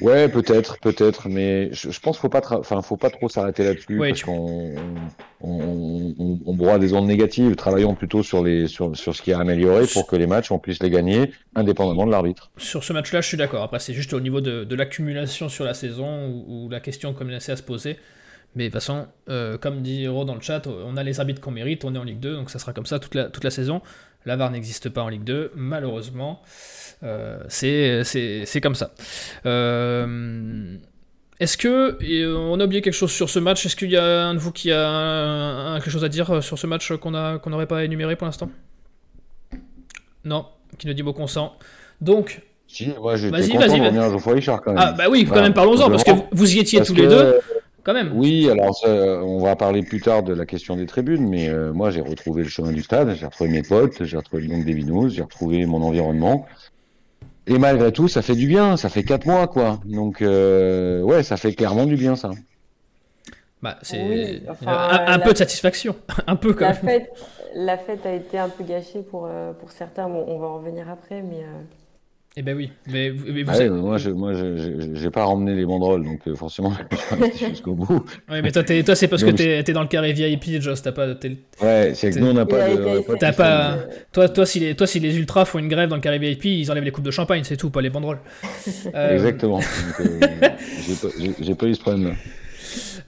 ouais, 0.00 0.28
peut-être, 0.28 0.78
peut-être, 0.80 1.28
mais 1.28 1.72
je, 1.72 1.90
je 1.90 2.00
pense 2.00 2.16
qu'il 2.16 2.22
faut 2.22 2.28
pas, 2.28 2.42
enfin, 2.58 2.82
faut 2.82 2.96
pas 2.96 3.10
trop 3.10 3.28
s'arrêter 3.28 3.64
là-dessus 3.64 3.98
Ouais, 3.98 4.08
parce 4.10 4.20
tu- 4.20 4.26
qu'on 4.26 4.74
on, 5.40 6.14
on, 6.46 6.54
broie 6.54 6.78
des 6.78 6.92
ondes 6.94 7.06
négatives. 7.06 7.54
Travaillons 7.56 7.94
plutôt 7.94 8.22
sur 8.22 8.42
les, 8.42 8.66
sur, 8.66 8.96
sur 8.96 9.14
ce 9.14 9.22
qui 9.22 9.32
a 9.32 9.38
amélioré 9.38 9.86
pour 9.92 10.06
que 10.06 10.16
les 10.16 10.26
matchs 10.26 10.50
on 10.50 10.58
puisse 10.58 10.82
les 10.82 10.90
gagner 10.90 11.32
indépendamment 11.54 12.06
de 12.06 12.10
l'arbitre. 12.10 12.50
Sur 12.56 12.82
ce 12.84 12.92
match-là, 12.92 13.20
je 13.20 13.28
suis 13.28 13.36
d'accord. 13.36 13.62
Après, 13.62 13.78
c'est 13.78 13.92
juste 13.94 14.12
au 14.12 14.20
niveau 14.20 14.40
de, 14.40 14.64
de 14.64 14.74
l'accumulation 14.74 15.48
sur 15.48 15.64
la 15.64 15.74
saison 15.74 16.28
où, 16.28 16.66
où 16.66 16.68
la 16.68 16.80
question 16.80 17.12
commençait 17.14 17.52
à 17.52 17.56
se 17.56 17.62
poser. 17.62 17.96
Mais 18.56 18.64
de 18.64 18.68
toute 18.68 18.80
façon, 18.80 19.06
euh, 19.28 19.58
comme 19.58 19.82
dit 19.82 20.04
Hero 20.04 20.24
dans 20.24 20.34
le 20.34 20.40
chat, 20.40 20.66
on 20.66 20.96
a 20.96 21.02
les 21.04 21.20
arbitres 21.20 21.40
qu'on 21.40 21.50
mérite, 21.50 21.84
on 21.84 21.94
est 21.94 21.98
en 21.98 22.04
Ligue 22.04 22.18
2, 22.18 22.34
donc 22.34 22.50
ça 22.50 22.58
sera 22.58 22.72
comme 22.72 22.86
ça 22.86 22.98
toute 22.98 23.14
la, 23.14 23.24
toute 23.24 23.44
la 23.44 23.50
saison. 23.50 23.82
La 24.24 24.36
VAR 24.36 24.50
n'existe 24.50 24.88
pas 24.88 25.02
en 25.02 25.08
Ligue 25.08 25.22
2, 25.24 25.52
malheureusement. 25.54 26.40
Euh, 27.04 27.38
c'est 27.48 28.02
c'est- 28.04 28.44
c'est 28.46 28.60
comme 28.60 28.74
ça. 28.74 28.90
Euh, 29.46 30.76
Est-ce 31.40 31.56
que 31.56 31.96
et, 32.02 32.22
euh, 32.22 32.36
on 32.36 32.58
a 32.58 32.64
oublié 32.64 32.82
quelque 32.82 32.92
chose 32.94 33.12
sur 33.12 33.30
ce 33.30 33.38
match 33.38 33.64
Est-ce 33.64 33.76
qu'il 33.76 33.90
y 33.92 33.96
a 33.96 34.26
un 34.26 34.34
de 34.34 34.40
vous 34.40 34.50
qui 34.50 34.72
a 34.72 34.88
un- 34.88 35.74
un- 35.74 35.78
quelque 35.78 35.92
chose 35.92 36.04
à 36.04 36.08
dire 36.08 36.42
sur 36.42 36.58
ce 36.58 36.66
match 36.66 36.92
qu'on 36.96 37.10
n'aurait 37.12 37.66
pas 37.68 37.84
énuméré 37.84 38.16
pour 38.16 38.26
l'instant? 38.26 38.50
Non, 40.24 40.46
qui 40.78 40.86
ne 40.88 40.92
dit 40.92 41.02
mot 41.04 41.12
consent. 41.12 41.54
Donc, 42.00 42.42
Si, 42.66 42.92
moi 43.00 43.16
j'étais 43.16 43.30
Vas-y, 43.38 43.48
content 43.50 43.60
vas-y, 43.68 43.80
de 43.80 43.98
à 43.98 44.10
Geoffroy 44.10 44.34
Richard 44.34 44.60
quand 44.62 44.72
même. 44.72 44.82
ah 44.84 44.92
bah 44.92 45.04
oui, 45.08 45.22
quand 45.22 45.28
Voilà, 45.28 45.42
même 45.44 45.54
parlons-en 45.54 45.88
parce 45.90 46.04
que 46.04 46.10
vous 46.32 46.56
y 46.56 46.58
étiez 46.58 46.82
tous 46.82 46.92
que, 46.92 47.00
les 47.00 47.06
deux, 47.08 47.38
quand 47.84 47.94
même. 47.94 48.10
Oui, 48.14 48.50
alors 48.50 48.76
on 48.84 49.38
va 49.38 49.56
parler 49.56 49.82
plus 49.82 50.00
tard 50.00 50.22
de 50.22 50.34
la 50.34 50.44
question 50.44 50.76
des 50.76 50.86
tribunes, 50.86 51.28
mais 51.28 51.48
euh, 51.48 51.72
moi 51.72 51.90
j'ai 51.90 52.00
retrouvé 52.02 52.42
le 52.42 52.48
chemin 52.48 52.72
du 52.72 52.82
stade, 52.82 53.14
j'ai 53.14 53.24
retrouvé 53.26 53.48
mes 53.50 53.62
potes, 53.62 54.04
j'ai 54.04 54.16
retrouvé 54.16 54.42
le 54.42 54.48
nom 54.48 54.58
des 54.62 55.08
j'ai 55.14 55.22
retrouvé 55.22 55.64
mon 55.66 55.82
environnement. 55.82 56.46
Et 57.48 57.58
malgré 57.58 57.92
tout, 57.92 58.06
ça 58.06 58.22
fait 58.22 58.36
du 58.36 58.46
bien, 58.46 58.76
ça 58.76 58.88
fait 58.88 59.02
quatre 59.02 59.26
mois 59.26 59.48
quoi. 59.48 59.80
Donc 59.84 60.22
euh, 60.22 61.02
ouais, 61.02 61.22
ça 61.24 61.36
fait 61.36 61.52
clairement 61.54 61.84
du 61.86 61.96
bien 61.96 62.14
ça. 62.16 62.30
Bah, 63.62 63.76
c'est 63.82 63.98
Oui, 63.98 64.42
enfin, 64.48 64.72
un, 64.88 65.00
un 65.14 65.18
la- 65.18 65.18
peu 65.18 65.32
de 65.32 65.38
satisfaction, 65.38 65.96
un 66.26 66.36
peu 66.36 66.54
quand 66.54 66.66
La 66.66 66.74
même. 66.74 66.76
fête, 66.84 67.10
la 67.54 67.78
fête 67.78 68.04
a 68.06 68.12
été 68.12 68.38
un 68.38 68.48
peu 68.50 68.64
gâchée 68.64 69.02
pour, 69.02 69.26
euh, 69.26 69.52
pour 69.52 69.70
certains. 69.72 70.08
Bon, 70.08 70.24
on 70.28 70.38
va 70.38 70.46
en 70.48 70.58
revenir 70.58 70.88
après, 70.90 71.22
mais 71.22 71.42
euh, 71.44 71.62
Eh 72.36 72.42
ben 72.42 72.56
oui, 72.56 72.70
mais, 72.86 73.10
vous- 73.10 73.24
mais 73.32 73.42
vous 73.42 73.50
Ah 73.52 73.58
mais 73.58 73.68
moi, 73.70 73.98
je, 73.98 74.10
moi, 74.10 74.32
j'ai 74.94 75.10
pas 75.10 75.24
ramené 75.24 75.54
les 75.54 75.64
banderoles, 75.64 76.04
donc 76.04 76.20
euh, 76.28 76.36
forcément, 76.36 76.72
jusqu'au 77.50 77.74
bout. 77.74 78.04
Ouais, 78.30 78.42
mais 78.42 78.52
toi, 78.52 78.62
c'est 78.94 79.08
parce 79.08 79.22
Donc, 79.22 79.32
que 79.32 79.36
t'es 79.36 79.62
t'es 79.64 79.72
dans 79.72 79.82
le 79.82 79.88
carré 79.88 80.12
VIP, 80.12 80.60
Joss. 80.60 80.82
T'as 80.82 80.92
pas, 80.92 81.06
Ouais, 81.60 81.92
c'est 81.94 82.10
que 82.10 82.18
nous 82.20 82.28
on 82.28 82.34
n'a 82.34 82.46
pas 82.46 82.68
de. 82.68 83.32
pas- 83.32 83.72
Euh, 83.72 83.86
toi, 84.12 84.28
toi, 84.28 84.46
si 84.46 84.60
les, 84.60 84.76
toi, 84.76 84.86
si 84.86 85.00
les 85.00 85.16
ultras 85.18 85.46
font 85.46 85.58
une 85.58 85.66
grève 85.68 85.88
dans 85.88 85.96
le 85.96 86.02
carré 86.02 86.18
VIP, 86.20 86.44
ils 86.44 86.70
enlèvent 86.70 86.84
les 86.84 86.92
coupes 86.92 87.04
de 87.04 87.10
champagne, 87.10 87.42
c'est 87.44 87.56
tout, 87.56 87.70
pas 87.70 87.80
les 87.80 87.90
banderoles. 87.90 88.20
Euh, 88.94 89.14
Exactement. 89.14 89.60
Euh, 90.00 90.20
j'ai 91.40 91.54
pas, 91.54 91.66
eu 91.66 91.74
ce 91.74 91.80
problème-là. 91.80 92.14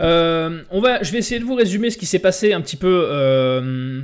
Euh, 0.00 0.62
on 0.70 0.80
va, 0.80 1.02
je 1.02 1.12
vais 1.12 1.18
essayer 1.18 1.38
de 1.40 1.44
vous 1.44 1.54
résumer 1.54 1.90
ce 1.90 1.98
qui 1.98 2.06
s'est 2.06 2.18
passé 2.18 2.52
un 2.52 2.60
petit 2.60 2.76
peu 2.76 3.06
euh, 3.10 4.00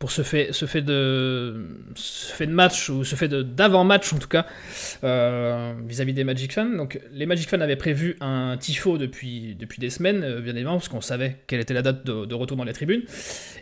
pour 0.00 0.10
ce 0.10 0.22
fait, 0.22 0.46
de, 0.46 1.66
ce 1.94 2.34
fait 2.34 2.46
de 2.46 2.52
match 2.52 2.88
ou 2.88 3.04
ce 3.04 3.16
fait 3.16 3.28
d'avant-match 3.28 4.14
en 4.14 4.18
tout 4.18 4.28
cas 4.28 4.46
euh, 5.04 5.74
vis-à-vis 5.86 6.14
des 6.14 6.24
Magic 6.24 6.54
Fans. 6.54 6.64
Donc 6.64 6.98
les 7.12 7.26
Magic 7.26 7.50
Fans 7.50 7.60
avaient 7.60 7.76
prévu 7.76 8.16
un 8.22 8.56
tifo 8.56 8.96
depuis 8.96 9.56
depuis 9.56 9.78
des 9.78 9.90
semaines, 9.90 10.22
euh, 10.24 10.40
bien 10.40 10.54
évidemment, 10.54 10.78
parce 10.78 10.88
qu'on 10.88 11.02
savait 11.02 11.36
quelle 11.46 11.60
était 11.60 11.74
la 11.74 11.82
date 11.82 12.06
de, 12.06 12.34
retour 12.34 12.56
dans 12.56 12.64
les 12.64 12.72
tribunes, 12.72 13.02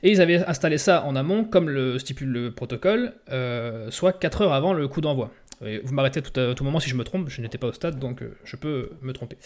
et 0.04 0.12
ils 0.12 0.20
avaient 0.20 0.44
installé 0.46 0.78
ça 0.78 1.04
en 1.04 1.16
amont, 1.16 1.42
comme 1.42 1.68
le 1.68 1.98
stipule 1.98 2.28
le 2.28 2.52
protocole, 2.52 3.14
euh, 3.32 3.90
soit 3.90 4.12
4 4.12 4.42
heures 4.42 4.52
avant 4.52 4.72
le 4.74 4.86
coup 4.86 5.00
d'envoi. 5.00 5.32
Vous 5.60 5.92
m'arrêtez 5.92 6.22
tout 6.22 6.38
à 6.38 6.54
tout 6.54 6.62
moment 6.62 6.78
si 6.78 6.88
je 6.88 6.94
me 6.94 7.02
trompe, 7.02 7.30
je 7.30 7.42
n'étais 7.42 7.58
pas 7.58 7.66
au 7.66 7.72
stade, 7.72 7.98
donc 7.98 8.22
je 8.44 8.54
peux 8.54 8.90
me 9.02 9.12
tromper. 9.12 9.36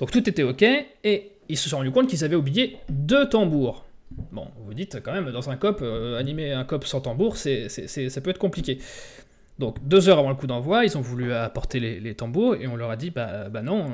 Donc 0.00 0.10
tout 0.10 0.26
était 0.26 0.44
ok, 0.44 0.64
et 1.04 1.32
ils 1.50 1.58
se 1.58 1.68
sont 1.68 1.76
rendus 1.76 1.90
compte 1.90 2.08
qu'ils 2.08 2.24
avaient 2.24 2.36
oublié 2.36 2.78
deux 2.88 3.28
tambours. 3.28 3.85
Bon, 4.32 4.48
vous 4.64 4.74
dites 4.74 5.00
quand 5.02 5.12
même, 5.12 5.30
dans 5.30 5.50
un 5.50 5.56
COP, 5.56 5.82
animer 6.18 6.52
un 6.52 6.64
COP 6.64 6.84
sans 6.84 7.00
tambour, 7.00 7.36
c'est, 7.36 7.68
ça 7.68 8.20
peut 8.20 8.30
être 8.30 8.38
compliqué. 8.38 8.78
Donc 9.58 9.76
deux 9.86 10.10
heures 10.10 10.18
avant 10.18 10.28
le 10.28 10.34
coup 10.34 10.46
d'envoi, 10.46 10.84
ils 10.84 10.98
ont 10.98 11.00
voulu 11.00 11.32
apporter 11.32 11.80
les, 11.80 12.14
tambours 12.14 12.56
et 12.56 12.66
on 12.66 12.76
leur 12.76 12.90
a 12.90 12.96
dit 12.96 13.10
bah, 13.10 13.48
bah 13.48 13.62
non, 13.62 13.86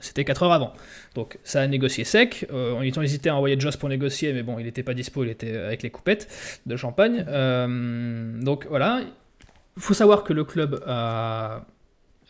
c'était 0.00 0.24
quatre 0.24 0.44
heures 0.44 0.52
avant. 0.52 0.72
Donc 1.16 1.38
ça 1.42 1.60
a 1.60 1.66
négocié 1.66 2.04
sec. 2.04 2.46
ils 2.50 2.98
ont 2.98 3.02
hésité 3.02 3.28
à 3.28 3.36
envoyer 3.36 3.58
Joss 3.58 3.76
pour 3.76 3.88
négocier, 3.88 4.32
mais 4.32 4.44
bon, 4.44 4.60
il 4.60 4.64
n'était 4.64 4.84
pas 4.84 4.94
dispo, 4.94 5.24
il 5.24 5.30
était 5.30 5.56
avec 5.56 5.82
les 5.82 5.90
coupettes 5.90 6.28
de 6.66 6.76
champagne. 6.76 7.24
donc 8.42 8.66
voilà. 8.68 9.00
Il 9.76 9.82
faut 9.82 9.94
savoir 9.94 10.22
que 10.22 10.32
le 10.32 10.44
club 10.44 10.82
a, 10.86 11.64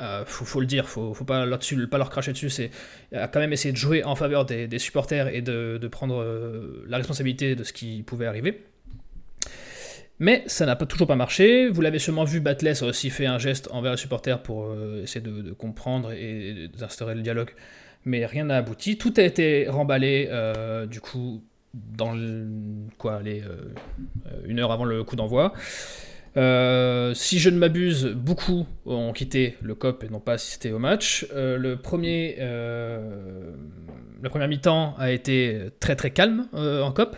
euh, 0.02 0.24
faut, 0.26 0.60
le 0.60 0.66
dire, 0.66 0.88
faut, 0.88 1.14
faut 1.14 1.24
pas 1.24 1.46
leur 1.46 2.10
cracher 2.10 2.32
dessus, 2.32 2.50
c'est 2.50 2.70
a 3.14 3.28
quand 3.28 3.38
même 3.38 3.52
essayé 3.52 3.72
de 3.72 3.76
jouer 3.76 4.02
en 4.02 4.16
faveur 4.16 4.44
des, 4.44 4.78
supporters 4.78 5.28
et 5.28 5.42
de, 5.42 5.88
prendre 5.90 6.20
euh, 6.20 6.84
la 6.88 6.96
responsabilité 6.96 7.54
de 7.54 7.62
ce 7.62 7.72
qui 7.72 8.02
pouvait 8.02 8.26
arriver. 8.26 8.64
Mais 10.18 10.42
ça 10.46 10.66
n'a 10.66 10.76
pas, 10.76 10.86
toujours 10.86 11.06
pas 11.06 11.16
marché. 11.16 11.68
Vous 11.68 11.80
l'avez 11.80 11.98
sûrement 11.98 12.24
vu, 12.24 12.40
Batless 12.40 12.82
a 12.82 12.86
aussi 12.86 13.10
fait 13.10 13.26
un 13.26 13.38
geste 13.38 13.68
envers 13.70 13.92
les 13.92 13.96
supporters 13.96 14.42
pour 14.42 14.66
euh, 14.66 15.02
essayer 15.02 15.20
de, 15.20 15.52
comprendre 15.52 16.12
et 16.12 16.68
d'instaurer 16.76 17.14
le 17.14 17.22
dialogue, 17.22 17.50
mais 18.04 18.26
rien 18.26 18.44
n'a 18.44 18.56
abouti. 18.56 18.98
Tout 18.98 19.14
a 19.16 19.22
été 19.22 19.68
remballé, 19.68 20.28
du 20.90 21.00
coup, 21.00 21.44
dans 21.74 22.14
une 22.16 22.90
heure 24.58 24.72
avant 24.72 24.84
le 24.84 25.04
coup 25.04 25.16
d'envoi. 25.16 25.54
Euh, 26.36 27.12
si 27.14 27.38
je 27.38 27.50
ne 27.50 27.58
m'abuse, 27.58 28.06
beaucoup 28.06 28.66
ont 28.86 29.12
quitté 29.12 29.58
le 29.60 29.74
COP 29.74 30.04
et 30.04 30.08
n'ont 30.08 30.20
pas 30.20 30.34
assisté 30.34 30.72
au 30.72 30.78
match. 30.78 31.26
Euh, 31.32 31.58
le 31.58 31.76
premier, 31.76 32.36
euh, 32.40 33.52
la 34.22 34.46
mi-temps 34.46 34.94
a 34.98 35.10
été 35.10 35.68
très 35.78 35.96
très 35.96 36.10
calme 36.10 36.48
en 36.52 36.90
COP. 36.92 37.16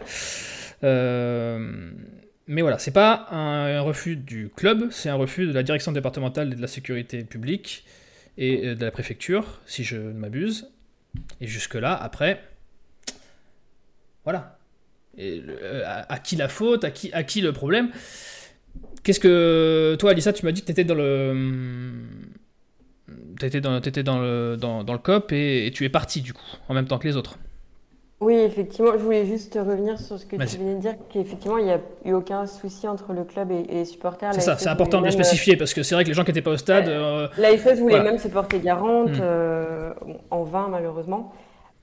mais 0.82 2.60
voilà, 2.62 2.78
c'est 2.78 2.90
pas 2.90 3.26
un, 3.30 3.80
refus 3.80 4.16
du 4.16 4.50
club, 4.54 4.88
c'est 4.90 5.08
un 5.08 5.14
refus 5.14 5.46
de 5.46 5.52
la 5.52 5.62
direction 5.62 5.92
départementale 5.92 6.54
de 6.54 6.60
la 6.60 6.66
sécurité 6.66 7.22
publique 7.24 7.84
et 8.36 8.74
de 8.74 8.84
la 8.84 8.90
préfecture, 8.90 9.60
si 9.64 9.84
je 9.84 9.96
ne 9.96 10.12
m'abuse. 10.12 10.70
Et 11.40 11.46
jusque-là, 11.46 11.94
après, 11.94 12.42
voilà. 14.24 14.58
Et, 15.16 15.40
à, 15.86 16.18
qui 16.18 16.34
la 16.34 16.48
faute, 16.48 16.82
à 16.82 16.90
qui 16.90 17.40
le 17.40 17.52
problème? 17.52 17.92
Qu'est-ce 19.04 19.20
que. 19.20 19.96
Toi, 19.98 20.10
Alissa, 20.10 20.32
tu 20.32 20.44
m'as 20.44 20.52
dit 20.52 20.62
que 20.62 20.66
tu 20.66 20.72
étais 20.72 20.84
dans 20.84 20.94
le. 20.94 21.36
Tu 23.38 23.60
dans, 23.60 23.78
étais 23.78 24.02
dans, 24.02 24.18
le, 24.18 24.56
dans, 24.56 24.84
dans 24.84 24.92
le 24.92 24.98
COP 24.98 25.32
et, 25.32 25.70
tu 25.74 25.84
es 25.84 25.88
parti, 25.88 26.22
du 26.22 26.32
coup, 26.32 26.40
en 26.68 26.74
même 26.74 26.86
temps 26.86 26.98
que 26.98 27.06
les 27.06 27.16
autres. 27.16 27.36
Oui, 28.20 28.34
effectivement, 28.34 28.92
je 28.92 29.02
voulais 29.02 29.26
juste 29.26 29.54
revenir 29.54 29.98
sur 29.98 30.18
ce 30.18 30.24
que 30.24 30.36
tu 30.36 30.56
venais 30.56 30.76
de 30.76 30.80
dire, 30.80 30.94
qu'effectivement, 31.12 31.58
il 31.58 31.64
n'y 31.66 31.72
a 31.72 31.80
eu 32.06 32.12
aucun 32.12 32.46
souci 32.46 32.88
entre 32.88 33.12
le 33.12 33.24
club 33.24 33.50
et, 33.50 33.64
les 33.64 33.84
supporters. 33.84 34.32
C'est 34.32 34.40
ça, 34.40 34.56
c'est 34.56 34.68
important 34.68 35.00
de 35.00 35.06
le 35.06 35.10
spécifier, 35.10 35.56
parce 35.56 35.74
que 35.74 35.82
c'est 35.82 35.94
vrai 35.94 36.04
que 36.04 36.08
les 36.08 36.14
gens 36.14 36.22
qui 36.22 36.30
n'étaient 36.30 36.40
pas 36.40 36.52
au 36.52 36.56
stade... 36.56 36.88
Euh, 36.88 37.28
L'AFS 37.36 37.80
voulait 37.80 38.02
même 38.02 38.18
se 38.18 38.28
porter 38.28 38.60
garante, 38.60 39.10
hmm. 39.10 39.20
euh, 39.20 39.92
en 40.30 40.44
vain 40.44 40.68
malheureusement. 40.70 41.34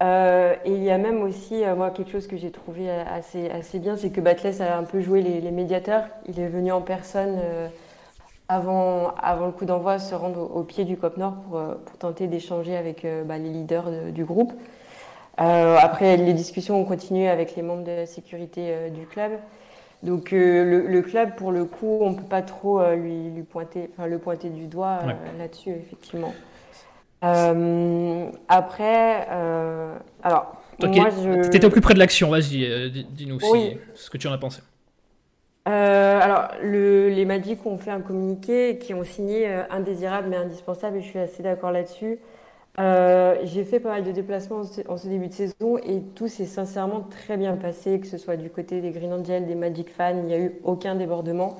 Euh, 0.01 0.55
et 0.65 0.71
il 0.71 0.83
y 0.83 0.89
a 0.89 0.97
même 0.97 1.21
aussi, 1.21 1.63
euh, 1.63 1.75
moi, 1.75 1.91
quelque 1.91 2.11
chose 2.11 2.27
que 2.27 2.37
j'ai 2.37 2.51
trouvé 2.51 2.89
assez, 2.89 3.49
assez 3.49 3.77
bien, 3.77 3.95
c'est 3.97 4.09
que 4.09 4.21
Batless 4.21 4.59
a 4.59 4.77
un 4.77 4.83
peu 4.83 4.99
joué 4.99 5.21
les, 5.21 5.51
médiateurs. 5.51 6.05
Il 6.27 6.39
est 6.39 6.47
venu 6.47 6.71
en 6.71 6.81
personne 6.81 7.39
euh, 7.43 7.67
avant, 8.47 9.13
avant 9.21 9.45
le 9.45 9.51
coup 9.51 9.65
d'envoi 9.65 9.99
se 9.99 10.15
rendre 10.15 10.55
au, 10.55 10.63
pied 10.63 10.85
du 10.85 10.97
COP 10.97 11.17
Nord 11.17 11.35
pour, 11.35 11.61
pour 11.85 11.97
tenter 11.99 12.27
d'échanger 12.27 12.75
avec 12.75 13.05
bah, 13.25 13.37
les 13.37 13.49
leaders 13.49 14.11
du 14.11 14.25
groupe. 14.25 14.53
après, 15.37 16.17
les 16.17 16.33
discussions 16.33 16.81
ont 16.81 16.85
continué 16.85 17.29
avec 17.29 17.55
les 17.55 17.61
membres 17.61 17.83
de 17.83 17.91
la 17.91 18.05
sécurité 18.05 18.89
du 18.89 19.05
club. 19.05 19.31
Donc 20.03 20.31
le, 20.31 21.01
club, 21.01 21.35
pour 21.35 21.51
le 21.51 21.65
coup, 21.65 21.99
on 22.01 22.09
ne 22.09 22.15
peut 22.15 22.23
pas 22.23 22.41
trop 22.41 22.83
lui, 22.95 23.29
lui, 23.29 23.43
pointer, 23.43 23.89
le 24.05 24.17
pointer 24.17 24.49
du 24.49 24.65
doigt 24.67 24.99
là-dessus, 25.37 25.69
effectivement. 25.69 26.33
Euh, 27.23 28.29
après, 28.49 29.27
euh, 29.29 29.95
alors. 30.23 30.53
moi, 30.81 31.10
je... 31.10 31.49
T'étais 31.49 31.65
au 31.65 31.69
plus 31.69 31.81
près 31.81 31.93
de 31.93 31.99
l'action, 31.99 32.29
vas-y, 32.29 32.65
euh, 32.65 32.89
dis-nous 33.12 33.39
ce 33.95 34.10
que 34.10 34.17
tu 34.17 34.27
en 34.27 34.34
as 34.34 34.38
pensé. 34.38 34.62
alors, 35.65 36.49
le, 36.63 37.10
les 37.10 37.25
Magic 37.25 37.65
ont 37.65 37.77
fait 37.77 37.91
un 37.91 38.01
communiqué 38.01 38.77
qui 38.79 38.93
ont 38.93 39.03
signé 39.03 39.47
indésirable 39.69 40.29
mais 40.29 40.38
indispensable 40.38 40.97
et 40.97 41.01
je 41.01 41.07
suis 41.07 41.19
assez 41.19 41.43
d'accord 41.43 41.71
là-dessus. 41.71 42.19
J'ai 42.77 43.63
fait 43.65 43.79
pas 43.79 43.89
mal 43.89 44.03
de 44.03 44.12
déplacements 44.12 44.63
en 44.88 44.97
ce 44.97 45.07
début 45.07 45.27
de 45.27 45.34
saison 45.34 45.77
et 45.77 46.01
tout 46.15 46.27
s'est 46.27 46.45
sincèrement 46.45 47.01
très 47.01 47.38
bien 47.38 47.55
passé, 47.55 47.99
que 47.99 48.07
ce 48.07 48.17
soit 48.17 48.38
du 48.38 48.49
côté 48.49 48.81
des 48.81 48.89
Green 48.89 49.13
Angels, 49.13 49.45
des 49.45 49.55
Magic 49.55 49.89
fans, 49.89 50.17
il 50.17 50.23
n'y 50.23 50.34
a 50.34 50.39
eu 50.39 50.53
aucun 50.63 50.95
débordement. 50.95 51.60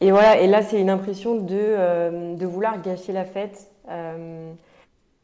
Et 0.00 0.12
voilà, 0.12 0.40
et 0.40 0.46
là 0.46 0.62
c'est 0.62 0.80
une 0.80 0.90
impression 0.90 1.34
de, 1.34 2.34
de 2.36 2.46
vouloir 2.46 2.80
gâcher 2.80 3.12
la 3.12 3.26
fête 3.26 3.68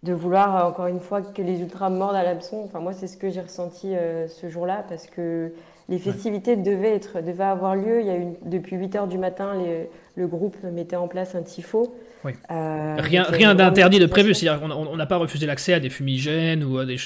de 0.05 0.13
vouloir 0.13 0.57
euh, 0.57 0.69
encore 0.69 0.87
une 0.87 1.01
fois 1.01 1.23
que 1.23 1.43
les 1.43 1.61
ultras 1.61 1.89
mordent 1.89 2.17
à 2.17 2.23
l'abson. 2.23 2.63
Enfin, 2.65 2.81
moi, 2.81 2.93
c'est 2.93 3.07
ce 3.07 3.17
que 3.17 3.31
j'ai 3.31 3.41
ressenti 3.41 3.95
euh, 3.95 4.29
ce 4.29 4.49
jour-là 4.49 4.85
parce 4.89 5.07
que 5.07 5.53
les 5.89 5.99
festivités 5.99 6.57
devaient, 6.57 6.95
être, 6.95 7.21
devaient 7.21 7.45
avoir 7.45 7.75
lieu. 7.75 8.01
Il 8.01 8.07
y 8.07 8.11
a 8.11 8.17
eu, 8.17 8.27
depuis 8.45 8.77
8 8.77 8.97
heures 8.97 9.07
du 9.07 9.19
matin, 9.19 9.53
le 10.17 10.27
groupe 10.27 10.57
mettait 10.63 10.97
en 10.97 11.09
place 11.09 11.35
un 11.35 11.43
tifo. 11.43 11.95
Euh, 12.25 12.97
rien 12.99 13.25
rien 13.25 13.55
d'interdit 13.55 13.99
de 13.99 14.07
prévu, 14.07 14.33
c'est-à-dire 14.33 14.67
qu'on 14.67 14.97
n'a 14.97 15.05
pas 15.05 15.19
refusé 15.19 15.45
l'accès 15.45 15.75
à 15.75 15.81
des 15.81 15.91
fumigènes 15.91 16.65
ou 16.65 16.79
à 16.79 16.87
des. 16.87 16.97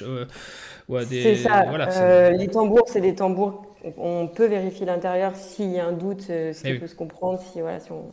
ou 0.88 0.96
à 0.96 1.04
des 1.04 1.22
c'est 1.22 1.34
ça. 1.34 2.30
les 2.30 2.46
tambours, 2.46 2.84
c'est 2.86 3.00
des 3.00 3.16
tambours. 3.16 3.64
On 3.96 4.28
peut 4.28 4.46
vérifier 4.46 4.86
l'intérieur 4.86 5.34
s'il 5.34 5.72
y 5.72 5.80
a 5.80 5.86
un 5.86 5.92
doute, 5.92 6.22
ce 6.22 6.62
qui 6.62 6.74
peut 6.74 6.86
se 6.86 6.94
comprendre. 6.94 7.40
Si, 7.40 7.60
voilà, 7.60 7.80
si 7.80 7.90
on 7.90 8.04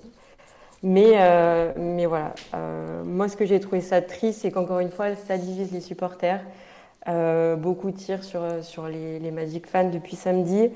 mais, 0.85 1.13
euh, 1.15 1.71
mais 1.77 2.05
voilà, 2.05 2.35
euh, 2.53 3.03
moi 3.03 3.27
ce 3.27 3.35
que 3.35 3.43
j'ai 3.43 3.59
trouvé 3.59 3.81
ça 3.81 4.03
triste, 4.03 4.41
c'est 4.41 4.51
qu'encore 4.51 4.79
une 4.79 4.91
fois, 4.91 5.15
ça 5.15 5.35
divise 5.35 5.71
les 5.71 5.81
supporters. 5.81 6.41
Euh, 7.07 7.55
beaucoup 7.55 7.89
tirent 7.89 8.23
sur, 8.23 8.41
sur 8.61 8.87
les, 8.87 9.17
les, 9.17 9.31
Magic 9.31 9.65
fans 9.65 9.89
depuis 9.89 10.15
samedi. 10.15 10.69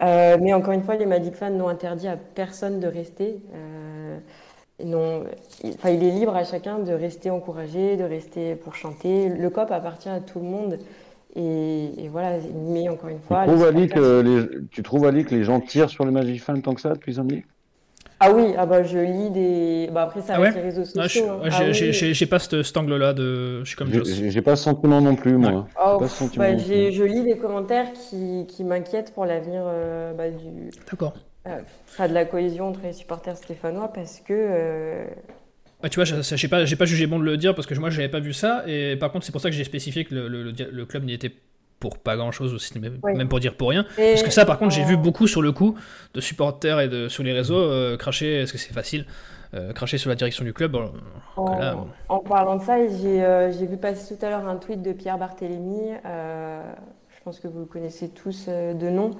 mais 0.00 0.52
encore 0.52 0.72
une 0.72 0.82
fois, 0.82 0.96
les 0.96 1.06
Magic 1.06 1.34
fans 1.34 1.50
n'ont 1.50 1.68
interdit 1.68 2.06
à 2.06 2.18
personne 2.18 2.80
de 2.80 2.86
rester. 2.86 3.40
non, 4.84 5.24
enfin, 5.64 5.88
il 5.90 6.04
est 6.04 6.10
libre 6.10 6.36
à 6.36 6.44
chacun 6.44 6.78
de 6.78 6.92
rester 6.92 7.30
encouragé, 7.30 7.96
de 7.96 8.04
rester 8.04 8.56
pour 8.56 8.74
chanter. 8.74 9.30
Le 9.30 9.48
COP 9.48 9.70
appartient 9.70 10.10
à 10.10 10.20
tout 10.20 10.38
le 10.38 10.46
monde. 10.46 10.78
Et, 11.34 12.08
voilà, 12.10 12.38
mais 12.54 12.90
encore 12.90 13.08
une 13.08 13.20
fois. 13.20 13.44
Tu 13.44 13.50
trouves, 13.52 13.64
Ali, 13.64 13.88
que 13.88 14.20
les, 14.20 14.68
tu 14.70 14.82
trouves, 14.82 15.06
Ali, 15.06 15.24
que 15.24 15.34
les 15.34 15.44
gens 15.44 15.60
tirent 15.60 15.90
sur 15.90 16.04
les 16.04 16.10
Magic 16.10 16.42
fans 16.42 16.60
tant 16.60 16.74
que 16.74 16.80
ça 16.82 16.92
depuis 16.92 17.14
samedi? 17.14 17.42
Ah 18.18 18.32
oui, 18.32 18.54
ah 18.56 18.64
bah 18.64 18.82
je 18.82 18.98
lis 18.98 19.30
des. 19.30 19.90
Bah 19.92 20.04
après, 20.04 20.22
ça 20.22 20.34
ah 20.36 20.40
ouais 20.40 20.50
les 20.50 20.60
réseaux 20.60 20.84
sociaux. 20.84 21.26
Ah, 21.44 21.60
hein. 21.60 21.72
j'ai 21.72 22.26
pas 22.26 22.38
cet, 22.38 22.76
angle-là 22.76 23.12
de. 23.12 23.60
Je 23.62 23.68
suis 23.68 23.76
comme 23.76 23.90
J'ai 23.92 24.42
pas 24.42 24.56
ce 24.56 24.64
sentiment 24.64 25.02
non 25.02 25.16
plus, 25.16 25.36
moi. 25.36 25.68
Oh, 25.84 25.98
bah, 26.36 26.56
je 26.56 27.04
lis 27.04 27.24
des 27.24 27.36
commentaires 27.36 27.92
qui, 27.92 28.46
qui 28.48 28.64
m'inquiètent 28.64 29.12
pour 29.12 29.26
l'avenir 29.26 29.62
euh, 29.66 30.14
bah, 30.14 30.30
du. 30.30 30.70
D'accord. 30.90 31.14
Euh, 31.46 32.08
de 32.08 32.14
la 32.14 32.24
cohésion 32.24 32.68
entre 32.68 32.80
les 32.84 32.94
supporters 32.94 33.36
stéphanois 33.36 33.92
parce 33.92 34.20
que. 34.20 34.32
Euh... 34.32 35.04
Bah, 35.82 35.90
tu 35.90 36.02
vois, 36.02 36.04
j'ai 36.04 36.48
pas, 36.48 36.64
pas 36.64 36.84
jugé 36.86 37.06
bon 37.06 37.18
de 37.18 37.24
le 37.24 37.36
dire 37.36 37.54
parce 37.54 37.66
que 37.66 37.74
moi 37.74 37.90
j'avais 37.90 38.08
pas 38.08 38.18
vu 38.18 38.32
ça 38.32 38.64
et 38.66 38.96
par 38.96 39.12
contre 39.12 39.26
c'est 39.26 39.32
pour 39.32 39.42
ça 39.42 39.50
que 39.50 39.54
j'ai 39.54 39.62
spécifié 39.62 40.06
que 40.06 40.14
le, 40.14 40.26
le, 40.26 40.52
le 40.52 40.86
club 40.86 41.04
n'y 41.04 41.12
était 41.12 41.32
pour 41.80 41.98
pas 41.98 42.16
grand 42.16 42.32
chose 42.32 42.54
aussi, 42.54 42.78
même 42.78 43.28
pour 43.28 43.40
dire 43.40 43.54
pour 43.54 43.70
rien. 43.70 43.84
Parce 43.96 44.22
que 44.22 44.30
ça, 44.30 44.44
par 44.44 44.58
contre, 44.58 44.74
j'ai 44.74 44.84
vu 44.84 44.96
beaucoup 44.96 45.26
sur 45.26 45.42
le 45.42 45.52
coup 45.52 45.76
de 46.14 46.20
supporters 46.20 46.80
et 46.80 46.88
de, 46.88 47.08
sur 47.08 47.22
les 47.22 47.32
réseaux 47.32 47.58
euh, 47.58 47.96
cracher, 47.96 48.42
est-ce 48.42 48.52
que 48.52 48.58
c'est 48.58 48.72
facile 48.72 49.06
euh, 49.54 49.72
cracher 49.72 49.96
sur 49.96 50.10
la 50.10 50.16
direction 50.16 50.44
du 50.44 50.52
club. 50.52 50.76
En, 51.36 52.18
parlant 52.18 52.56
de 52.56 52.62
ça, 52.62 52.78
euh, 52.78 53.52
j'ai 53.56 53.66
vu 53.66 53.76
passer 53.76 54.16
tout 54.16 54.26
à 54.26 54.30
l'heure 54.30 54.48
un 54.48 54.56
tweet 54.56 54.82
de 54.82 54.92
Pierre 54.92 55.18
Barthélémy, 55.18 55.92
je 56.04 57.22
pense 57.24 57.38
que 57.40 57.48
vous 57.48 57.60
le 57.60 57.66
connaissez 57.66 58.08
tous 58.08 58.48
de 58.48 58.90
nom, 58.90 59.12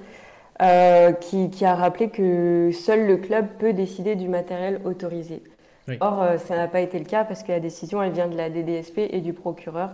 qui, 1.21 1.49
qui, 1.49 1.65
a 1.65 1.75
rappelé 1.75 2.09
que 2.09 2.71
seul 2.73 3.07
le 3.07 3.17
club 3.17 3.47
peut 3.57 3.73
décider 3.73 4.15
du 4.15 4.27
matériel 4.27 4.81
autorisé. 4.83 5.43
Or, 6.01 6.25
ça 6.37 6.57
n'a 6.57 6.67
pas 6.67 6.81
été 6.81 6.99
le 6.99 7.05
cas 7.05 7.23
parce 7.23 7.43
que 7.43 7.51
la 7.53 7.61
décision, 7.61 8.03
elle 8.03 8.11
vient 8.11 8.27
de 8.27 8.35
la 8.35 8.49
DDSP 8.49 8.99
et 9.09 9.21
du 9.21 9.31
procureur. 9.31 9.91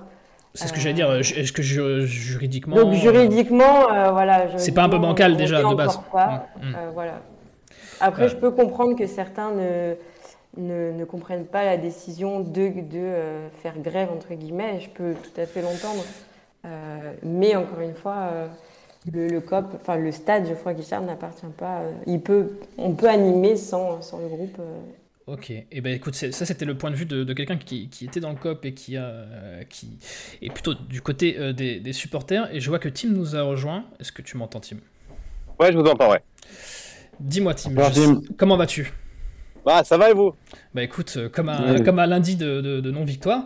C'est 0.54 0.68
ce 0.68 0.74
que 0.74 0.80
j'allais 0.80 0.94
dire. 0.94 1.10
Euh, 1.10 1.20
est-ce 1.20 1.52
que 1.52 1.64
juridiquement. 1.64 2.76
Donc 2.76 2.94
juridiquement, 2.94 3.92
euh, 3.92 4.12
voilà. 4.12 4.46
C'est 4.58 4.72
pas 4.72 4.84
un 4.84 4.90
peu 4.90 5.00
bancal 5.00 5.36
déjà 5.36 5.64
de 5.64 5.76
base. 5.76 5.98
Mm, 5.98 6.00
mm. 6.00 6.76
Euh, 6.76 6.90
voilà. 6.94 7.22
Après, 8.00 8.30
je 8.30 8.36
peux 8.36 8.52
comprendre 8.52 8.96
que 8.96 9.08
certains 9.08 9.52
ne, 9.52 10.92
ne, 10.92 11.06
comprennent 11.06 11.46
pas 11.46 11.64
la 11.64 11.78
décision 11.78 12.42
de, 12.42 12.82
de 12.82 13.14
faire 13.62 13.78
grève 13.80 14.10
entre 14.12 14.34
guillemets. 14.34 14.80
Je 14.82 14.90
peux 14.90 15.14
tout 15.14 15.42
à 15.42 15.46
fait 15.46 15.62
l'entendre. 15.62 16.04
mais 17.24 17.56
encore 17.56 17.80
une 17.80 17.96
fois, 17.96 18.30
le, 19.12 19.40
COP, 19.40 19.66
enfin 19.76 19.96
le 19.96 20.12
stade 20.12 20.48
Geoffroy 20.48 20.74
Guichard 20.74 21.02
n'appartient 21.02 21.46
pas. 21.58 21.82
il 22.06 22.20
peut, 22.20 22.58
on 22.78 22.92
peut 22.92 23.10
animer 23.10 23.56
sans, 23.56 24.02
sans 24.02 24.20
le 24.20 24.28
groupe. 24.28 24.60
Ok, 25.26 25.52
et 25.52 25.68
eh 25.72 25.80
ben 25.80 25.94
écoute, 25.94 26.16
ça 26.16 26.46
c'était 26.46 26.66
le 26.66 26.78
point 26.78 26.92
de 26.92 26.98
vue 26.98 27.06
de, 27.06 27.32
quelqu'un 27.32 27.58
qui, 27.58 27.90
était 28.02 28.20
dans 28.20 28.32
le 28.32 28.36
COP 28.36 28.66
et 28.66 28.74
qui, 28.74 28.98
a, 28.98 29.26
qui 29.70 29.98
est 30.42 30.50
plutôt 30.50 30.74
du 30.74 31.02
côté 31.02 31.38
euh, 31.40 31.54
des, 31.54 31.94
supporters. 31.94 32.54
Et 32.54 32.60
je 32.60 32.68
vois 32.68 32.80
que 32.80 32.90
Tim 32.90 33.10
nous 33.10 33.36
a 33.36 33.42
rejoint. 33.42 33.86
Est-ce 34.02 34.12
que 34.12 34.22
tu 34.22 34.36
m'entends, 34.36 34.60
Tim? 34.60 34.78
Ouais, 35.60 35.72
je 35.72 35.78
vous 35.78 35.86
entends, 35.86 36.12
ouais. 36.12 36.22
Dis-moi, 37.22 37.54
Tim, 37.54 37.72
je- 37.72 37.94
Tim. 37.94 38.22
comment 38.38 38.58
vas-tu? 38.58 38.92
Bah, 39.66 39.86
ça 39.86 39.98
va 39.98 40.10
et 40.10 40.14
vous? 40.14 40.34
Bah 40.74 40.84
écoute, 40.84 41.14
euh, 41.16 41.30
comme 41.30 41.48
un, 41.48 41.76
Ouais. 41.76 41.84
comme 41.84 42.00
un 42.00 42.06
lundi 42.06 42.36
de, 42.36 42.60
de- 42.60 42.82
de 42.82 42.92
non-victoire, 42.92 43.46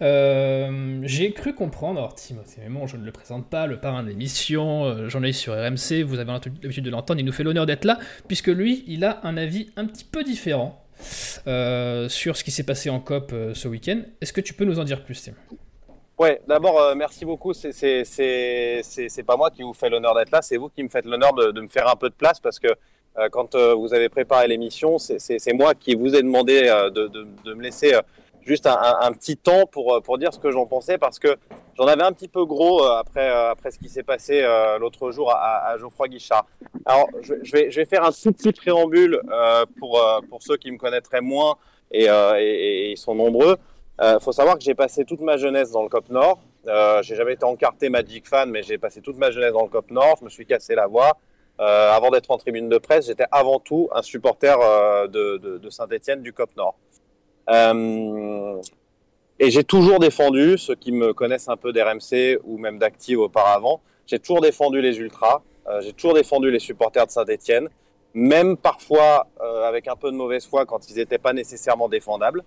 euh, 0.00 0.98
j'ai 1.04 1.32
cru 1.32 1.54
comprendre, 1.54 2.00
alors 2.00 2.16
Timothée 2.16 2.62
Mémon, 2.62 2.88
je 2.88 2.96
ne 2.96 3.04
le 3.04 3.12
présente 3.12 3.48
pas, 3.48 3.68
le 3.68 3.78
parrain 3.78 4.02
de 4.02 4.08
l'émission, 4.08 4.86
euh, 4.86 5.08
journaliste 5.08 5.38
sur 5.38 5.52
RMC, 5.52 6.02
vous 6.02 6.18
avez 6.18 6.32
l'habitude 6.32 6.82
de 6.82 6.90
l'entendre, 6.90 7.20
il 7.20 7.24
nous 7.24 7.32
fait 7.32 7.44
l'honneur 7.44 7.66
d'être 7.66 7.84
là, 7.84 8.00
puisque 8.26 8.48
lui, 8.48 8.82
il 8.88 9.04
a 9.04 9.20
un 9.22 9.36
avis 9.36 9.70
un 9.76 9.84
petit 9.84 10.04
peu 10.04 10.24
différent 10.24 10.81
euh, 10.81 10.81
sur 12.08 12.36
ce 12.36 12.44
qui 12.44 12.50
s'est 12.50 12.62
passé 12.64 12.90
en 12.90 13.00
COP 13.00 13.32
euh, 13.32 13.54
ce 13.54 13.68
week-end. 13.68 14.02
Est-ce 14.20 14.32
que 14.32 14.40
tu 14.40 14.54
peux 14.54 14.64
nous 14.64 14.78
en 14.78 14.84
dire 14.84 15.04
plus, 15.04 15.22
Tim? 15.22 15.32
Ouais, 16.18 16.40
d'abord, 16.46 16.80
euh, 16.80 16.94
merci 16.94 17.24
beaucoup. 17.24 17.52
C'est- 17.52 17.72
C'est 17.72 18.04
c'est- 18.04 18.82
c'est- 18.82 19.22
pas 19.22 19.36
moi 19.36 19.50
qui 19.50 19.62
vous 19.62 19.72
fais 19.72 19.88
l'honneur 19.88 20.14
d'être 20.14 20.30
là, 20.30 20.42
c'est 20.42 20.56
vous 20.56 20.68
qui 20.68 20.82
me 20.82 20.88
faites 20.88 21.04
l'honneur 21.06 21.32
de, 21.34 21.50
de 21.50 21.60
me 21.60 21.68
faire 21.68 21.88
un 21.88 21.96
peu 21.96 22.08
de 22.10 22.14
place 22.14 22.38
parce 22.38 22.58
que 22.58 22.68
euh, 23.18 23.28
quand 23.30 23.54
euh, 23.54 23.74
vous 23.74 23.92
avez 23.92 24.08
préparé 24.08 24.46
l'émission, 24.48 24.98
c'est- 24.98 25.18
moi 25.52 25.74
qui 25.74 25.94
vous 25.94 26.14
ai 26.14 26.22
demandé 26.22 26.62
euh, 26.66 26.90
de, 26.90 27.08
de- 27.08 27.26
me 27.54 27.62
laisser 27.62 27.94
euh, 27.94 28.00
juste 28.44 28.66
un, 28.66 29.12
petit 29.12 29.36
temps 29.36 29.66
pour, 29.66 29.94
euh, 29.94 30.00
pour 30.00 30.18
dire 30.18 30.32
ce 30.32 30.38
que 30.38 30.50
j'en 30.50 30.66
pensais 30.66 30.98
parce 30.98 31.18
que 31.18 31.36
j'en 31.76 31.86
avais 31.86 32.02
un 32.02 32.12
petit 32.12 32.28
peu 32.28 32.44
gros 32.44 32.84
euh, 32.84 32.98
après, 32.98 33.30
euh, 33.30 33.50
après 33.50 33.70
ce 33.70 33.78
qui 33.78 33.88
s'est 33.88 34.02
passé 34.02 34.42
l'autre 34.80 35.10
jour 35.10 35.32
à, 35.32 35.76
Geoffroy 35.78 36.08
Guichard. 36.08 36.46
Alors, 36.84 37.08
je, 37.20 37.52
vais, 37.52 37.70
je 37.70 37.76
vais 37.76 37.86
faire 37.86 38.04
un 38.04 38.10
tout 38.10 38.32
petit 38.32 38.52
préambule 38.52 39.20
pour, 39.78 40.00
pour 40.28 40.42
ceux 40.42 40.56
qui 40.56 40.70
me 40.70 40.78
connaîtraient 40.78 41.20
moins 41.20 41.56
et, 41.90 42.06
ils 42.90 42.96
sont 42.96 43.14
nombreux. 43.14 43.56
Il 44.00 44.18
faut 44.20 44.32
savoir 44.32 44.56
que 44.56 44.64
j'ai 44.64 44.74
passé 44.74 45.04
toute 45.04 45.20
ma 45.20 45.36
jeunesse 45.36 45.70
dans 45.70 45.82
le 45.82 45.88
COP 45.88 46.08
Nord. 46.10 46.40
J'ai 47.02 47.14
jamais 47.14 47.34
été 47.34 47.44
encarté 47.44 47.88
Magic 47.88 48.26
fan, 48.26 48.50
mais 48.50 48.62
j'ai 48.62 48.78
passé 48.78 49.00
toute 49.00 49.16
ma 49.18 49.30
jeunesse 49.30 49.52
dans 49.52 49.62
le 49.62 49.68
COP 49.68 49.90
Nord. 49.90 50.16
Je 50.20 50.24
me 50.24 50.30
suis 50.30 50.46
cassé 50.46 50.74
la 50.74 50.86
voix. 50.86 51.18
Avant 51.58 52.10
d'être 52.10 52.30
en 52.30 52.38
tribune 52.38 52.68
de 52.68 52.78
presse, 52.78 53.06
j'étais 53.06 53.26
avant 53.30 53.60
tout 53.60 53.88
un 53.94 54.02
supporter 54.02 54.58
de, 55.08 55.36
de, 55.36 55.58
de 55.58 55.70
Saint-Etienne 55.70 56.22
du 56.22 56.32
COP 56.32 56.50
Nord. 56.56 56.74
Euh, 57.50 58.60
et 59.38 59.50
j'ai 59.50 59.64
toujours 59.64 59.98
défendu, 59.98 60.56
ceux 60.58 60.74
qui 60.74 60.92
me 60.92 61.12
connaissent 61.12 61.48
un 61.48 61.56
peu 61.56 61.72
d'RMC 61.72 62.38
ou 62.44 62.58
même 62.58 62.78
d'Active 62.78 63.18
auparavant, 63.18 63.80
j'ai 64.06 64.18
toujours 64.18 64.40
défendu 64.40 64.80
les 64.80 64.98
Ultras, 64.98 65.42
euh, 65.68 65.80
j'ai 65.80 65.92
toujours 65.92 66.14
défendu 66.14 66.50
les 66.50 66.58
supporters 66.58 67.06
de 67.06 67.10
Saint-Etienne, 67.10 67.68
même 68.14 68.56
parfois 68.56 69.26
euh, 69.40 69.64
avec 69.64 69.88
un 69.88 69.96
peu 69.96 70.10
de 70.10 70.16
mauvaise 70.16 70.46
foi 70.46 70.66
quand 70.66 70.88
ils 70.90 70.96
n'étaient 70.96 71.18
pas 71.18 71.32
nécessairement 71.32 71.88
défendables. 71.88 72.44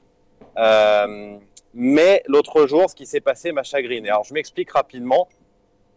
Mais 1.77 2.23
l'autre 2.27 2.67
jour, 2.67 2.89
ce 2.89 2.95
qui 2.95 3.05
s'est 3.05 3.19
passé 3.19 3.51
m'a 3.51 3.63
chagriné. 3.63 4.09
Alors, 4.09 4.23
je 4.23 4.33
m'explique 4.33 4.71
rapidement. 4.71 5.27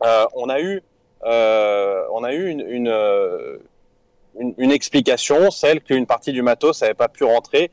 On 0.00 0.48
a 0.48 0.60
eu, 0.60 0.82
on 1.22 2.24
a 2.24 2.32
eu 2.32 2.48
une, 2.48 3.60
une, 4.58 4.72
explication, 4.72 5.50
celle 5.50 5.80
qu'une 5.80 6.06
partie 6.06 6.32
du 6.32 6.42
matos 6.42 6.80
n'avait 6.80 6.94
pas 6.94 7.08
pu 7.08 7.24
rentrer 7.24 7.70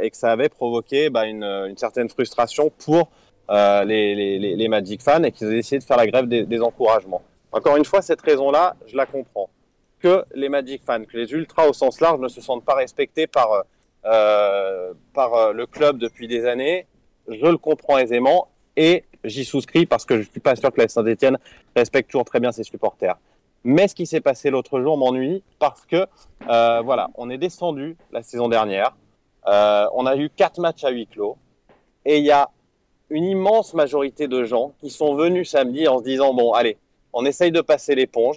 et 0.00 0.10
que 0.10 0.16
ça 0.16 0.32
avait 0.32 0.48
provoqué 0.48 1.10
bah, 1.10 1.26
une, 1.26 1.44
une 1.44 1.76
certaine 1.76 2.08
frustration 2.08 2.70
pour 2.78 3.10
euh, 3.50 3.84
les, 3.84 4.68
Magic 4.68 5.02
fans 5.02 5.22
et 5.22 5.30
qu'ils 5.30 5.46
ont 5.46 5.50
décidé 5.50 5.78
de 5.78 5.84
faire 5.84 5.96
la 5.96 6.06
grève 6.06 6.26
des, 6.26 6.60
encouragements. 6.60 7.22
Encore 7.52 7.76
une 7.76 7.84
fois, 7.84 8.02
cette 8.02 8.20
raison-là, 8.20 8.76
je 8.86 8.96
la 8.96 9.06
comprends. 9.06 9.48
Que 10.00 10.24
les 10.34 10.48
Magic 10.48 10.82
fans, 10.84 11.04
que 11.04 11.16
les 11.16 11.30
ultras 11.32 11.66
au 11.66 11.72
sens 11.72 12.00
large 12.00 12.20
ne 12.20 12.28
se 12.28 12.40
sentent 12.40 12.64
pas 12.64 12.74
respectés 12.74 13.26
par 13.26 13.64
euh, 14.06 14.92
par 15.14 15.34
euh, 15.34 15.52
le 15.52 15.66
club 15.66 15.98
depuis 15.98 16.28
des 16.28 16.46
années, 16.46 16.86
je 17.28 17.44
le 17.46 17.56
comprends 17.56 17.98
aisément 17.98 18.48
et 18.76 19.02
j'y 19.24 19.44
souscris 19.44 19.84
parce 19.84 20.04
que 20.04 20.22
je 20.22 20.30
suis 20.30 20.38
pas 20.38 20.54
sûr 20.54 20.72
que 20.72 20.80
la 20.80 20.86
Saint-Etienne 20.86 21.38
respecte 21.74 22.10
toujours 22.10 22.24
très 22.24 22.38
bien 22.38 22.52
ses 22.52 22.62
supporters. 22.62 23.16
Mais 23.64 23.88
ce 23.88 23.96
qui 23.96 24.06
s'est 24.06 24.20
passé 24.20 24.50
l'autre 24.50 24.80
jour 24.80 24.96
m'ennuie 24.96 25.42
parce 25.58 25.84
que 25.86 26.06
euh, 26.48 26.80
voilà, 26.82 27.08
on 27.16 27.30
est 27.30 27.38
descendu 27.38 27.96
la 28.12 28.22
saison 28.22 28.48
dernière, 28.48 28.94
euh, 29.48 29.86
on 29.94 30.06
a 30.06 30.16
eu 30.16 30.30
quatre 30.30 30.58
matchs 30.58 30.84
à 30.84 30.90
huis 30.90 31.06
clos. 31.06 31.36
Et 32.04 32.18
il 32.18 32.24
y 32.24 32.30
a 32.30 32.50
une 33.10 33.24
immense 33.24 33.74
majorité 33.74 34.28
de 34.28 34.44
gens 34.44 34.72
qui 34.80 34.90
sont 34.90 35.14
venus 35.14 35.50
samedi 35.50 35.86
en 35.86 35.98
se 35.98 36.04
disant 36.04 36.34
bon 36.34 36.52
allez, 36.52 36.76
on 37.12 37.24
essaye 37.24 37.52
de 37.52 37.60
passer 37.60 37.94
l'éponge, 37.94 38.36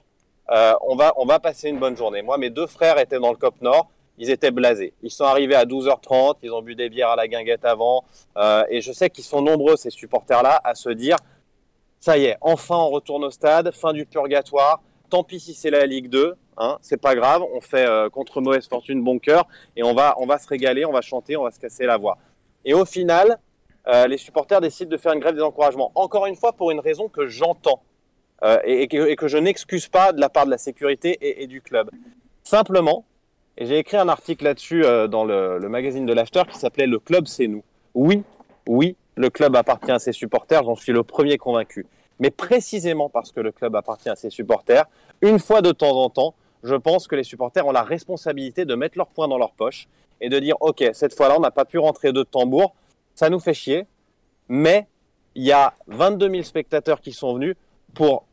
euh, 0.52 0.74
on 0.88 0.96
va 0.96 1.14
on 1.18 1.26
va 1.26 1.40
passer 1.40 1.70
une 1.70 1.80
bonne 1.80 1.98
journée. 1.98 2.22
Moi 2.22 2.38
mes 2.38 2.50
deux 2.50 2.68
frères 2.68 3.00
étaient 3.00 3.20
dans 3.20 3.32
le 3.32 3.38
COP 3.38 3.62
Nord. 3.62 3.90
Ils 4.22 4.30
étaient 4.30 4.52
blasés. 4.52 4.94
Ils 5.02 5.12
sont 5.12 5.24
arrivés 5.24 5.56
à 5.56 5.64
12h30, 5.64 6.36
ils 6.44 6.52
ont 6.52 6.62
bu 6.62 6.76
des 6.76 6.90
bières 6.90 7.12
à 7.12 7.16
la 7.16 7.30
guinguette 7.30 7.64
avant, 7.64 8.04
euh, 8.36 8.66
et 8.70 8.82
je 8.82 8.92
sais 8.92 9.10
qu'ils 9.10 9.24
sont 9.24 9.42
nombreux, 9.42 9.78
ces 9.78 9.92
supporters-là, 9.92 10.60
à 10.62 10.76
se 10.76 10.90
dire, 10.90 11.16
ça 12.02 12.18
y 12.18 12.26
est, 12.26 12.38
enfin 12.42 12.76
on 12.76 12.90
retourne 12.90 13.24
au 13.24 13.32
stade, 13.32 13.72
fin 13.72 13.94
du 13.94 14.06
purgatoire, 14.06 14.82
tant 15.10 15.24
pis 15.24 15.40
si 15.40 15.54
c'est 15.54 15.70
la 15.70 15.86
Ligue 15.86 16.10
2, 16.10 16.36
hein, 16.60 16.78
c'est 16.82 17.02
pas 17.02 17.16
grave, 17.16 17.44
on 17.54 17.62
fait 17.62 17.88
euh, 17.88 18.10
contre 18.10 18.42
mauvaise 18.42 18.68
fortune 18.68 19.04
bon 19.04 19.18
cœur, 19.18 19.48
et 19.76 19.84
on 19.84 19.94
va, 19.94 20.16
on 20.20 20.26
va 20.26 20.38
se 20.38 20.48
régaler, 20.48 20.86
on 20.86 20.92
va 20.92 21.02
chanter, 21.02 21.36
on 21.38 21.44
va 21.44 21.52
se 21.52 21.60
casser 21.60 21.86
la 21.86 21.98
voix. 21.98 22.18
Et 22.66 22.74
au 22.74 22.86
final, 22.86 23.40
euh, 23.88 24.08
les 24.08 24.18
supporters 24.18 24.62
décident 24.62 24.90
de 24.90 24.98
faire 24.98 25.14
une 25.14 25.20
grève 25.20 25.36
des 25.36 25.42
encouragements, 25.42 25.92
encore 25.96 26.26
une 26.28 26.36
fois 26.36 26.54
pour 26.54 26.72
une 26.72 26.80
raison 26.80 27.08
que 27.08 27.28
j'entends, 27.28 27.82
euh, 28.44 28.60
et, 28.64 28.88
que, 28.88 29.28
je 29.28 29.38
n'excuse 29.38 29.88
pas 29.88 30.14
de 30.14 30.22
la 30.22 30.30
part 30.30 30.46
de 30.46 30.52
la 30.52 30.58
sécurité 30.58 31.42
et, 31.42 31.48
du 31.48 31.62
club. 31.62 31.90
Simplement, 32.44 33.06
et 33.58 33.66
j'ai 33.66 33.78
écrit 33.78 33.98
un 33.98 34.08
article 34.08 34.46
là-dessus 34.46 34.84
dans 35.10 35.26
le, 35.26 35.58
le, 35.58 35.70
magazine 35.70 36.06
de 36.06 36.14
l'After 36.14 36.44
qui 36.50 36.58
s'appelait 36.58 36.88
Le 36.88 37.00
club, 37.00 37.28
c'est 37.28 37.48
nous. 37.48 37.64
Oui, 37.94 38.24
oui, 38.66 38.96
le 39.16 39.30
club 39.30 39.58
appartient 39.58 39.92
à 39.92 40.00
ses 40.00 40.14
supporters, 40.14 40.64
j'en 40.64 40.76
suis 40.76 40.94
le 40.94 41.04
premier 41.04 41.38
convaincu. 41.38 41.86
Mais 42.20 42.32
précisément 42.32 43.10
parce 43.10 43.32
que 43.32 43.40
le 43.40 43.52
club 43.52 43.76
appartient 43.76 44.10
à 44.10 44.16
ses 44.16 44.30
supporters, 44.30 44.86
une 45.22 45.40
fois 45.40 45.62
de 45.62 45.72
temps 45.72 45.98
en 45.98 46.10
temps, 46.10 46.36
je 46.64 46.76
pense 46.76 47.08
que 47.08 47.16
les 47.16 47.24
supporters 47.24 47.66
ont 47.66 47.72
la 47.72 47.84
responsabilité 47.84 48.66
de 48.66 48.76
mettre 48.76 48.98
leur 48.98 49.08
poing 49.08 49.28
dans 49.28 49.38
leur 49.38 49.52
poche 49.52 49.88
et 50.22 50.30
de 50.30 50.40
dire 50.40 50.56
Ok, 50.60 50.84
cette 50.94 51.14
fois-là, 51.14 51.36
on 51.38 51.42
n'a 51.42 51.52
pas 51.52 51.66
pu 51.66 51.78
rentrer 51.78 52.12
de 52.12 52.24
tambour, 52.24 52.76
ça 53.16 53.30
nous 53.30 53.40
fait 53.40 53.54
chier, 53.54 53.86
mais 54.48 54.88
il 55.36 55.44
y 55.44 55.52
a 55.52 55.74
22 55.88 56.30
000 56.30 56.44
spectateurs 56.44 57.02
qui 57.02 57.14
sont 57.14 57.34
venus 57.34 57.56
pour 57.94 58.26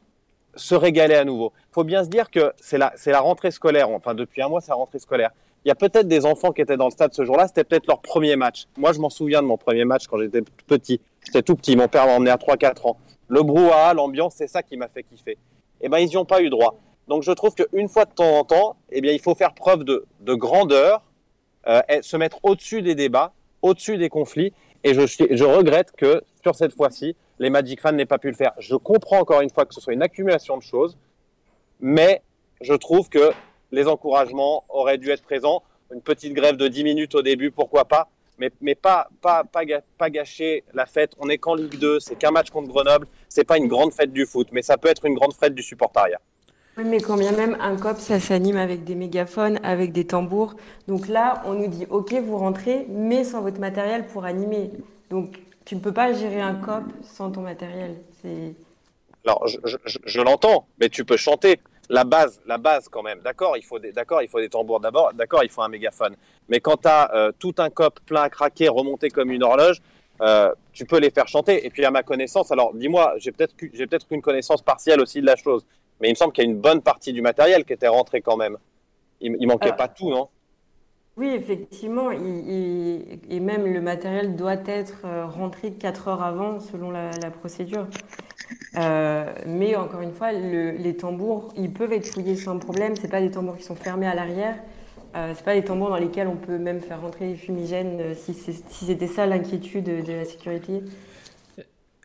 se 0.56 0.74
régaler 0.74 1.14
à 1.14 1.24
nouveau. 1.24 1.52
Il 1.70 1.72
faut 1.72 1.84
bien 1.84 2.02
se 2.02 2.08
dire 2.08 2.30
que 2.30 2.52
c'est 2.56 2.78
la, 2.78 2.94
la 3.06 3.20
rentrée 3.20 3.50
scolaire. 3.50 3.90
Enfin, 3.90 4.14
depuis 4.14 4.42
un 4.42 4.48
mois, 4.48 4.60
c'est 4.60 4.70
la 4.70 4.76
rentrée 4.76 4.98
scolaire. 4.98 5.30
Il 5.64 5.68
y 5.68 5.72
a 5.72 5.74
peut-être 5.74 6.08
des 6.08 6.24
enfants 6.24 6.52
qui 6.52 6.62
étaient 6.62 6.76
dans 6.76 6.86
le 6.86 6.90
stade 6.90 7.12
ce 7.12 7.24
jour-là. 7.24 7.48
C'était 7.48 7.64
peut-être 7.64 7.86
leur 7.86 8.00
premier 8.00 8.36
match. 8.36 8.66
Moi, 8.76 8.92
je 8.92 9.00
m'en 9.00 9.10
souviens 9.10 9.42
de 9.42 9.46
mon 9.46 9.58
premier 9.58 9.84
match 9.84 10.06
quand 10.06 10.18
j'étais 10.18 10.42
petit. 10.66 11.00
J'étais 11.24 11.42
tout 11.42 11.56
petit. 11.56 11.76
Mon 11.76 11.88
père 11.88 12.06
m'a 12.06 12.12
emmené 12.12 12.30
à 12.30 12.36
3-4 12.36 12.88
ans. 12.88 12.96
Le 13.28 13.42
brouhaha, 13.42 13.92
l'ambiance, 13.92 14.34
c'est 14.36 14.46
ça 14.46 14.62
qui 14.62 14.76
m'a 14.76 14.88
fait 14.88 15.02
kiffer. 15.02 15.36
Eh 15.80 15.88
ben, 15.88 15.98
ils 15.98 16.08
n'y 16.08 16.16
ont 16.16 16.24
pas 16.24 16.40
eu 16.40 16.50
droit. 16.50 16.78
Donc, 17.08 17.22
je 17.22 17.32
trouve 17.32 17.54
qu'une 17.54 17.88
fois 17.88 18.04
de 18.04 18.12
temps 18.12 18.38
en 18.38 18.44
temps, 18.44 18.76
eh 18.90 19.00
bien, 19.00 19.12
il 19.12 19.20
faut 19.20 19.34
faire 19.34 19.54
preuve 19.54 19.84
de, 19.84 20.04
de 20.20 20.34
grandeur, 20.34 21.02
euh, 21.68 21.80
et 21.88 22.02
se 22.02 22.16
mettre 22.16 22.38
au-dessus 22.44 22.80
des 22.80 22.94
débats, 22.94 23.32
au-dessus 23.60 23.98
des 23.98 24.08
conflits. 24.08 24.52
Et 24.84 24.94
je, 24.94 25.44
regrette 25.44 25.90
que 25.92 26.22
sur 26.42 26.54
cette 26.54 26.72
fois-ci, 26.72 27.16
les 27.40 27.50
Magic 27.50 27.80
fans 27.80 27.92
n'aient 27.92 28.06
pas 28.06 28.18
pu 28.18 28.28
le 28.28 28.36
faire. 28.36 28.52
Je 28.58 28.76
comprends 28.76 29.18
encore 29.18 29.40
une 29.40 29.50
fois 29.50 29.66
que 29.66 29.74
ce 29.74 29.80
soit 29.80 29.92
une 29.92 30.02
accumulation 30.02 30.56
de 30.56 30.62
choses, 30.62 30.96
mais 31.80 32.22
je 32.60 32.72
trouve 32.74 33.08
que 33.08 33.32
les 33.72 33.88
encouragements 33.88 34.64
auraient 34.68 34.98
dû 34.98 35.10
être 35.10 35.24
présents. 35.24 35.64
Une 35.92 36.02
petite 36.02 36.34
grève 36.34 36.56
de 36.56 36.68
10 36.68 36.84
minutes 36.84 37.14
au 37.16 37.22
début, 37.22 37.50
pourquoi 37.50 37.84
pas, 37.84 38.08
mais, 38.38 38.74
pas, 38.76 39.08
pas, 39.20 40.10
gâcher 40.10 40.62
la 40.72 40.86
fête. 40.86 41.14
On 41.18 41.28
est 41.28 41.38
qu'en 41.38 41.56
Ligue 41.56 41.78
2, 41.78 41.98
c'est 41.98 42.16
qu'un 42.16 42.30
match 42.30 42.50
contre 42.50 42.68
Grenoble, 42.68 43.08
c'est 43.28 43.44
pas 43.44 43.58
une 43.58 43.66
grande 43.66 43.92
fête 43.92 44.12
du 44.12 44.24
foot, 44.24 44.48
mais 44.52 44.62
ça 44.62 44.76
peut 44.76 44.88
être 44.88 45.04
une 45.04 45.14
grande 45.14 45.34
fête 45.34 45.54
du 45.54 45.62
supportariat. 45.62 46.20
Oui, 46.78 46.84
mais 46.84 47.00
quand 47.00 47.16
bien 47.16 47.32
même 47.32 47.56
un 47.60 47.76
COP, 47.76 47.96
ça 47.98 48.20
s'anime 48.20 48.58
avec 48.58 48.84
des 48.84 48.94
mégaphones, 48.94 49.58
avec 49.62 49.92
des 49.92 50.06
tambours. 50.06 50.56
Donc 50.88 51.08
là, 51.08 51.42
on 51.46 51.54
nous 51.54 51.68
dit, 51.68 51.86
OK, 51.88 52.12
vous 52.12 52.36
rentrez, 52.36 52.86
mais 52.90 53.24
sans 53.24 53.40
votre 53.40 53.60
matériel 53.60 54.06
pour 54.06 54.26
animer. 54.26 54.70
Donc 55.08 55.38
tu 55.64 55.74
ne 55.74 55.80
peux 55.80 55.92
pas 55.92 56.12
gérer 56.12 56.40
un 56.40 56.54
COP 56.54 56.84
sans 57.02 57.30
ton 57.30 57.40
matériel. 57.40 57.96
Alors, 59.24 59.46
je, 59.46 60.20
l'entends, 60.20 60.66
mais 60.78 60.88
tu 60.88 61.04
peux 61.04 61.16
chanter. 61.16 61.60
La 61.88 62.04
base, 62.04 62.40
la 62.46 62.58
base 62.58 62.88
quand 62.88 63.02
même. 63.02 63.20
D'accord, 63.20 63.56
il 63.56 63.64
faut 63.64 63.78
des, 63.78 63.92
il 64.22 64.28
faut 64.28 64.40
des 64.40 64.48
tambours 64.48 64.80
d'abord. 64.80 65.12
D'accord, 65.14 65.44
il 65.44 65.50
faut 65.50 65.62
un 65.62 65.68
mégaphone. 65.68 66.14
Mais 66.48 66.60
quand 66.60 66.82
tu 66.82 66.88
as 66.88 67.14
euh, 67.14 67.32
tout 67.38 67.54
un 67.58 67.70
COP 67.70 68.00
plein 68.04 68.22
à 68.22 68.28
craquer, 68.28 68.68
remonté 68.68 69.08
comme 69.08 69.30
une 69.30 69.42
horloge, 69.42 69.80
euh, 70.20 70.52
tu 70.72 70.84
peux 70.84 70.98
les 70.98 71.10
faire 71.10 71.28
chanter. 71.28 71.64
Et 71.64 71.70
puis 71.70 71.84
à 71.84 71.90
ma 71.90 72.02
connaissance, 72.02 72.50
alors 72.52 72.74
dis-moi, 72.74 73.14
j'ai 73.18 73.32
peut-être, 73.32 73.54
j'ai 73.72 73.86
peut-être 73.86 74.06
connaissance 74.20 74.62
partielle 74.62 75.00
aussi 75.00 75.20
de 75.20 75.26
la 75.26 75.36
chose, 75.36 75.64
mais 76.00 76.08
il 76.08 76.12
me 76.12 76.16
semble 76.16 76.32
qu'il 76.32 76.44
y 76.44 76.46
a 76.46 76.50
une 76.50 76.60
bonne 76.60 76.82
partie 76.82 77.12
du 77.12 77.22
matériel 77.22 77.64
qui 77.64 77.72
était 77.72 77.88
rentré 77.88 78.22
quand 78.22 78.36
même. 78.36 78.58
Il, 79.20 79.36
il 79.40 79.46
manquait 79.48 79.72
pas 79.72 79.88
tout, 79.88 80.10
non? 80.10 80.28
Oui, 81.16 81.28
effectivement, 81.28 82.10
il- 82.10 82.20
il- 82.50 83.20
et 83.30 83.40
même 83.40 83.64
le 83.72 83.80
matériel 83.80 84.36
doit 84.36 84.56
être 84.66 85.02
euh, 85.06 85.24
rentré 85.26 85.72
4 85.72 86.08
heures 86.08 86.22
avant 86.22 86.60
selon 86.60 86.90
la, 86.90 87.16
la 87.16 87.30
procédure. 87.30 87.86
Euh, 88.78 89.32
mais 89.46 89.76
encore 89.76 90.02
une 90.02 90.12
fois, 90.12 90.32
le- 90.32 90.72
les 90.72 90.96
tambours, 90.96 91.52
ils 91.56 91.72
peuvent 91.72 91.92
être 91.92 92.06
fouillés 92.06 92.36
sans 92.36 92.58
problème. 92.58 92.96
C'est 92.96 93.08
pas 93.10 93.20
des 93.22 93.30
tambours 93.32 93.56
qui 93.58 93.64
sont 93.64 93.76
fermés 93.76 94.06
à 94.08 94.14
l'arrière. 94.14 94.56
Euh, 95.16 95.32
c'est 95.36 95.44
pas 95.44 95.54
des 95.54 95.64
tambours 95.64 95.90
dans 95.90 95.96
lesquels 95.98 96.28
on 96.28 96.36
peut 96.36 96.58
même 96.58 96.80
faire 96.82 97.00
rentrer 97.02 97.28
des 97.28 97.36
fumigènes 97.36 98.00
euh, 98.00 98.14
si, 98.16 98.34
c'était 98.34 99.08
ça 99.08 99.26
l'inquiétude 99.26 99.84
de, 99.84 100.02
de 100.02 100.12
la 100.12 100.24
sécurité. 100.26 100.82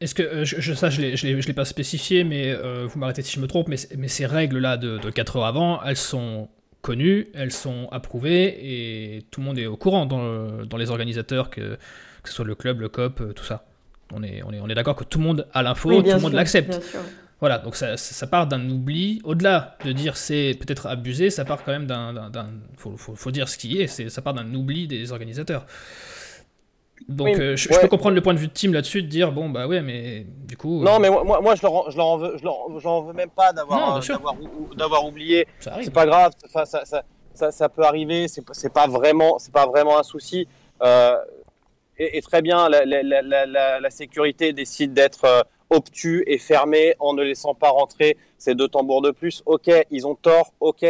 Est-ce 0.01 0.15
que 0.15 0.23
euh, 0.23 0.43
je, 0.43 0.73
ça 0.73 0.89
je 0.89 1.01
ne 1.01 1.41
l'ai 1.41 1.53
pas 1.53 1.65
spécifié, 1.65 2.23
mais 2.23 2.53
vous 2.53 2.99
m'arrêtez 2.99 3.21
si 3.21 3.33
je 3.33 3.39
me 3.39 3.47
trompe, 3.47 3.67
mais, 3.67 3.77
mais 3.97 4.07
ces 4.07 4.25
règles-là 4.25 4.77
de, 4.77 4.97
de 4.97 5.09
4 5.09 5.37
heures 5.37 5.45
avant, 5.45 5.81
elles 5.83 5.97
sont 5.97 6.49
connues, 6.81 7.27
elles 7.33 7.51
sont 7.51 7.87
approuvées 7.91 8.57
et 8.59 9.23
tout 9.29 9.39
le 9.39 9.45
monde 9.45 9.59
est 9.59 9.67
au 9.67 9.77
courant 9.77 10.05
dans, 10.05 10.65
dans 10.65 10.77
les 10.77 10.89
organisateurs, 10.89 11.49
que, 11.49 11.77
que 12.23 12.29
ce 12.29 12.33
soit 12.33 12.45
le 12.45 12.55
club, 12.55 12.81
le 12.81 12.89
COP, 12.89 13.33
tout 13.35 13.43
ça. 13.43 13.65
On 14.13 14.23
est, 14.23 14.41
on 14.43 14.51
est, 14.51 14.59
on 14.59 14.67
est 14.67 14.75
d'accord 14.75 14.95
que 14.95 15.03
tout 15.03 15.19
le 15.19 15.25
monde 15.25 15.47
a 15.53 15.63
l'info, 15.63 16.01
tout 16.01 16.09
le 16.09 16.19
monde 16.19 16.33
l'accepte. 16.33 16.81
Voilà, 17.39 17.57
donc 17.57 17.75
ça, 17.75 17.97
ça 17.97 18.27
part 18.27 18.45
d'un 18.45 18.69
oubli. 18.69 19.19
Au-delà 19.23 19.75
de 19.83 19.91
dire 19.91 20.15
c'est 20.15 20.55
peut-être 20.59 20.85
abusé, 20.85 21.31
ça 21.31 21.43
part 21.43 21.63
quand 21.63 21.71
même 21.71 21.87
d'un. 21.87 22.49
Faut, 22.77 22.95
faut, 22.97 23.15
faut, 23.15 23.31
dire 23.31 23.49
ce 23.49 23.57
qui 23.57 23.81
est, 23.81 23.87
ça 23.87 24.21
part 24.21 24.35
d'un 24.35 24.53
oubli 24.53 24.87
des 24.87 25.11
organisateurs. 25.11 25.65
Donc 27.07 27.37
euh, 27.37 27.55
je, 27.55 27.67
peux 27.67 27.87
comprendre 27.87 28.15
le 28.15 28.21
point 28.21 28.33
de 28.33 28.39
vue 28.39 28.47
de 28.47 28.53
Tim 28.53 28.71
là-dessus, 28.71 29.03
de 29.03 29.07
dire 29.07 29.31
bon 29.31 29.49
bah 29.49 29.67
ouais, 29.67 29.81
mais 29.81 30.25
du 30.47 30.57
coup. 30.57 30.81
Non, 30.83 30.95
euh, 30.95 30.99
mais 30.99 31.09
moi, 31.09 31.41
moi 31.41 31.55
je, 31.55 31.61
leur, 31.61 31.91
je, 31.91 31.97
leur 31.97 32.07
en 32.07 32.17
veux, 32.17 32.37
je, 32.37 32.43
leur, 32.43 33.03
veux 33.03 33.13
même 33.13 33.29
pas 33.29 33.53
d'avoir 33.53 33.99
d'avoir 34.75 35.05
oublié. 35.05 35.47
C'est 35.59 35.93
pas 35.93 36.05
grave, 36.05 36.33
ça, 36.47 36.65
ça, 36.65 36.83
ça, 37.33 37.51
ça, 37.51 37.69
peut 37.69 37.83
arriver, 37.83 38.27
c'est 38.27 38.73
pas 38.73 38.87
vraiment 38.87 39.39
c'est 39.39 39.53
pas 39.53 39.65
vraiment 39.65 39.97
un 39.97 40.03
souci. 40.03 40.47
Euh, 40.81 41.17
et, 41.97 42.21
très 42.21 42.41
bien, 42.41 42.67
la, 42.67 42.83
la, 42.85 43.21
la, 43.21 43.79
la 43.79 43.89
sécurité 43.91 44.53
décide 44.53 44.93
d'être 44.93 45.45
obtus 45.69 46.23
et 46.27 46.37
fermé 46.37 46.95
en 46.99 47.13
ne 47.13 47.23
laissant 47.23 47.53
pas 47.53 47.69
rentrer 47.69 48.17
ces 48.37 48.55
deux 48.55 48.67
tambours 48.67 49.01
de 49.01 49.11
plus. 49.11 49.43
Ok, 49.45 49.69
ils 49.89 50.07
ont 50.07 50.15
tort, 50.15 50.53
ok. 50.59 50.85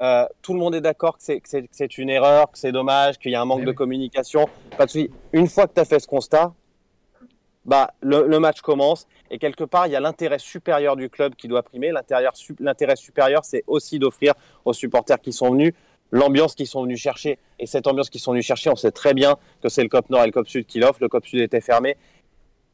Euh, 0.00 0.26
tout 0.42 0.52
le 0.52 0.60
monde 0.60 0.74
est 0.74 0.80
d'accord 0.80 1.18
que 1.18 1.24
c'est 1.24 1.98
une 1.98 2.10
erreur, 2.10 2.50
que 2.52 2.58
c'est 2.58 2.72
dommage, 2.72 3.18
qu'il 3.18 3.32
y 3.32 3.34
a 3.34 3.40
un 3.40 3.44
manque 3.44 3.64
de 3.64 3.72
communication. 3.72 4.48
Pas 4.76 4.86
de 4.86 4.90
souci. 4.90 5.10
Une 5.32 5.48
fois 5.48 5.66
que 5.66 5.74
tu 5.74 5.80
as 5.80 5.84
fait 5.84 5.98
ce 5.98 6.06
constat, 6.06 6.52
bah, 7.64 7.90
le, 8.00 8.26
le, 8.26 8.38
match 8.38 8.60
commence 8.62 9.06
et 9.30 9.38
quelque 9.38 9.64
part, 9.64 9.86
il 9.86 9.92
y 9.92 9.96
a 9.96 10.00
l'intérêt 10.00 10.38
supérieur 10.38 10.96
du 10.96 11.10
club 11.10 11.34
qui 11.34 11.48
doit 11.48 11.62
primer. 11.62 11.92
L'intérêt 12.60 12.96
supérieur, 12.96 13.44
c'est 13.44 13.64
aussi 13.66 13.98
d'offrir 13.98 14.34
aux 14.64 14.72
supporters 14.72 15.20
qui 15.20 15.32
sont 15.32 15.50
venus 15.50 15.74
l'ambiance 16.10 16.54
qu'ils 16.54 16.66
sont 16.66 16.82
venus 16.82 17.00
chercher. 17.00 17.38
Et 17.58 17.66
cette 17.66 17.86
ambiance 17.86 18.10
qu'ils 18.10 18.20
sont 18.20 18.32
venus 18.32 18.46
chercher, 18.46 18.70
on 18.70 18.76
sait 18.76 18.90
très 18.90 19.14
bien 19.14 19.36
que 19.62 19.68
c'est 19.68 19.82
le 19.82 19.88
COP 19.88 20.10
Nord 20.10 20.22
et 20.22 20.26
le 20.26 20.32
COP 20.32 20.48
Sud 20.48 20.66
qui 20.66 20.78
l'offrent. 20.78 21.00
Le 21.00 21.08
COP 21.08 21.26
Sud 21.26 21.40
était 21.40 21.60
fermé. 21.60 21.96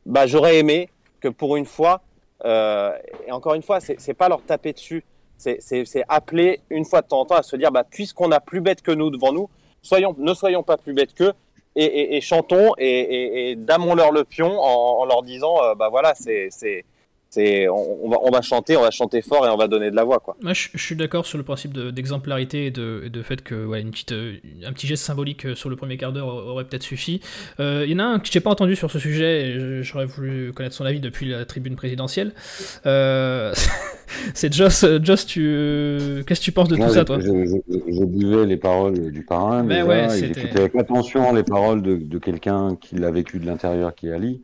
Bah, 0.07 0.27
J'aurais 0.27 0.59
aimé 0.59 0.91
que 1.21 1.29
pour 1.29 1.57
une 1.57 1.67
fois, 1.67 2.03
euh, 2.45 2.93
et 3.27 3.33
encore 3.33 3.55
une 3.55 3.63
fois, 3.63 3.81
c'est 3.81 4.15
pas 4.15 4.29
leur 4.29 4.43
taper 4.43 4.73
dessus, 4.73 5.05
c'est 5.39 6.05
appeler 6.09 6.61
une 6.71 6.85
fois 6.85 7.03
de 7.03 7.09
temps 7.09 7.21
en 7.21 7.27
temps 7.27 7.37
à 7.37 7.43
se 7.43 7.57
dire, 7.57 7.71
bah, 7.71 7.85
puisqu'on 7.89 8.31
a 8.33 8.41
plus 8.41 8.61
bête 8.61 8.83
que 8.83 8.91
nous 8.91 9.11
devant 9.11 9.33
nous, 9.33 9.49
soyons, 9.83 10.15
ne 10.19 10.35
soyons 10.35 10.63
pas 10.63 10.77
plus 10.77 10.95
bêtes 10.95 11.15
qu'eux 11.15 11.33
et, 11.77 12.21
chantons 12.21 12.73
et, 12.79 13.51
et 13.51 13.57
damons-leur 13.57 14.13
le 14.13 14.25
pion 14.25 14.61
en, 14.61 15.05
leur 15.07 15.23
disant, 15.23 15.61
euh, 15.63 15.75
bah 15.75 15.89
voilà, 15.89 16.15
c'est 16.15 16.85
on, 17.37 18.09
va, 18.09 18.19
on 18.23 18.31
va 18.31 18.43
chanter, 18.43 18.77
on 18.77 18.83
va 18.83 18.91
chanter 18.91 19.23
fort 19.23 19.47
et 19.47 19.51
on 19.51 19.57
va 19.57 19.69
donner 19.69 19.91
de 19.91 19.97
la 19.97 20.05
voix. 20.05 20.21
Quoi. 20.21 20.37
Moi, 20.43 20.53
je, 20.53 20.69
suis 20.77 20.97
d'accord 20.97 21.27
sur 21.27 21.39
le 21.39 21.45
principe 21.45 21.73
d'exemplarité 21.73 22.67
et, 22.67 22.71
de, 22.71 23.09
de, 23.09 23.23
fait 23.23 23.43
que 23.43 23.67
ouais, 23.67 23.81
une 23.81 23.91
petite, 23.91 24.13
euh, 24.13 24.37
un 24.65 24.73
petit 24.73 24.87
geste 24.87 25.05
symbolique 25.05 25.47
euh, 25.47 25.55
sur 25.55 25.71
le 25.71 25.77
premier 25.77 25.97
quart 25.97 26.13
d'heure 26.13 26.29
aurait 26.29 26.65
peut-être 26.65 26.83
suffi. 26.83 27.21
Euh, 27.61 27.85
il 27.87 27.93
y 27.93 27.95
en 27.95 27.99
a 27.99 28.05
un 28.05 28.19
que 28.19 28.29
je 28.29 28.37
n'ai 28.37 28.43
pas 28.43 28.51
entendu 28.51 28.77
sur 28.77 28.91
ce 28.91 28.99
sujet, 28.99 29.49
et 29.49 29.83
j'aurais 29.83 30.07
voulu 30.07 30.53
connaître 30.53 30.75
son 30.75 30.85
avis 30.85 31.01
depuis 31.01 31.27
la 31.27 31.45
tribune 31.45 31.77
présidentielle. 31.77 32.33
C'est 34.35 34.53
Joss, 34.53 34.85
Joss 35.03 35.27
tu... 35.27 36.23
qu'est-ce 36.27 36.41
que 36.41 36.45
tu 36.45 36.53
penses 36.53 36.69
de 36.69 36.77
tout 36.77 36.89
ça, 36.89 37.05
toi 37.05 37.19
je, 37.21 38.05
buvais 38.05 38.47
les 38.47 38.57
paroles 38.57 39.11
du 39.11 39.25
parrain, 39.25 39.63
mais 39.63 39.83
ouais, 39.83 40.07
j'écoutais 40.11 40.61
avec 40.61 40.77
attention 40.77 41.33
les 41.33 41.43
paroles 41.43 41.83
de, 41.83 41.97
de 41.97 42.19
quelqu'un 42.19 42.77
qui 42.77 42.97
l'a 42.97 43.11
vécu 43.11 43.39
de 43.39 43.47
l'intérieur, 43.47 43.95
qui 43.95 44.09
est 44.09 44.13
Ali. 44.13 44.43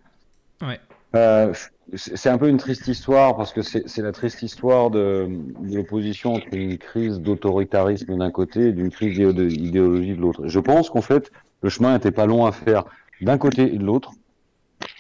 Ouais. 0.63 0.81
Euh, 1.17 1.53
c'est 1.95 2.29
un 2.29 2.39
peu 2.39 2.49
une 2.49 2.57
triste 2.57 2.87
histoire 2.87 3.37
parce 3.37 3.53
que 3.53 3.63
c'est 3.63 4.03
la 4.03 4.13
triste 4.13 4.43
histoire 4.43 4.91
de, 4.91 5.29
de 5.61 5.77
l'opposition 5.77 6.35
entre 6.35 6.47
une 6.53 6.79
crise 6.79 7.19
d'autoritarisme 7.19 8.17
d'un 8.17 8.31
côté 8.31 8.69
et 8.69 8.73
d'une 8.73 8.91
crise 8.91 9.19
d'idéologie 9.19 10.15
de 10.15 10.21
l'autre. 10.21 10.47
Je 10.47 10.61
pense 10.61 10.89
qu'en 10.89 11.01
fait, 11.01 11.33
le 11.63 11.69
chemin 11.69 11.95
n'était 11.95 12.13
pas 12.13 12.27
long 12.27 12.47
à 12.47 12.53
faire 12.53 12.85
d'un 13.21 13.39
côté 13.39 13.63
et 13.75 13.79
de 13.79 13.85
l'autre. 13.85 14.13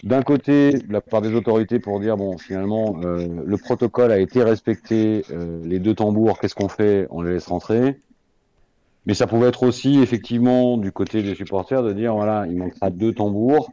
D'un 0.02 0.22
côté, 0.22 0.78
la 0.88 1.00
part 1.00 1.22
des 1.22 1.34
autorités 1.34 1.78
pour 1.78 2.00
dire 2.00 2.16
bon, 2.16 2.36
finalement, 2.38 3.00
euh, 3.04 3.26
le 3.44 3.56
protocole 3.56 4.10
a 4.10 4.18
été 4.18 4.42
respecté, 4.42 5.24
euh, 5.30 5.62
les 5.64 5.78
deux 5.78 5.94
tambours, 5.94 6.38
qu'est-ce 6.40 6.54
qu'on 6.54 6.68
fait? 6.68 7.06
On 7.10 7.22
les 7.22 7.34
laisse 7.34 7.46
rentrer. 7.46 8.00
Mais 9.06 9.14
ça 9.14 9.26
pouvait 9.26 9.48
être 9.48 9.62
aussi 9.62 10.00
effectivement 10.00 10.76
du 10.76 10.92
côté 10.92 11.22
des 11.22 11.34
supporters 11.34 11.82
de 11.82 11.92
dire 11.92 12.14
voilà, 12.14 12.46
il 12.48 12.56
manquera 12.56 12.90
deux 12.90 13.14
tambours 13.14 13.72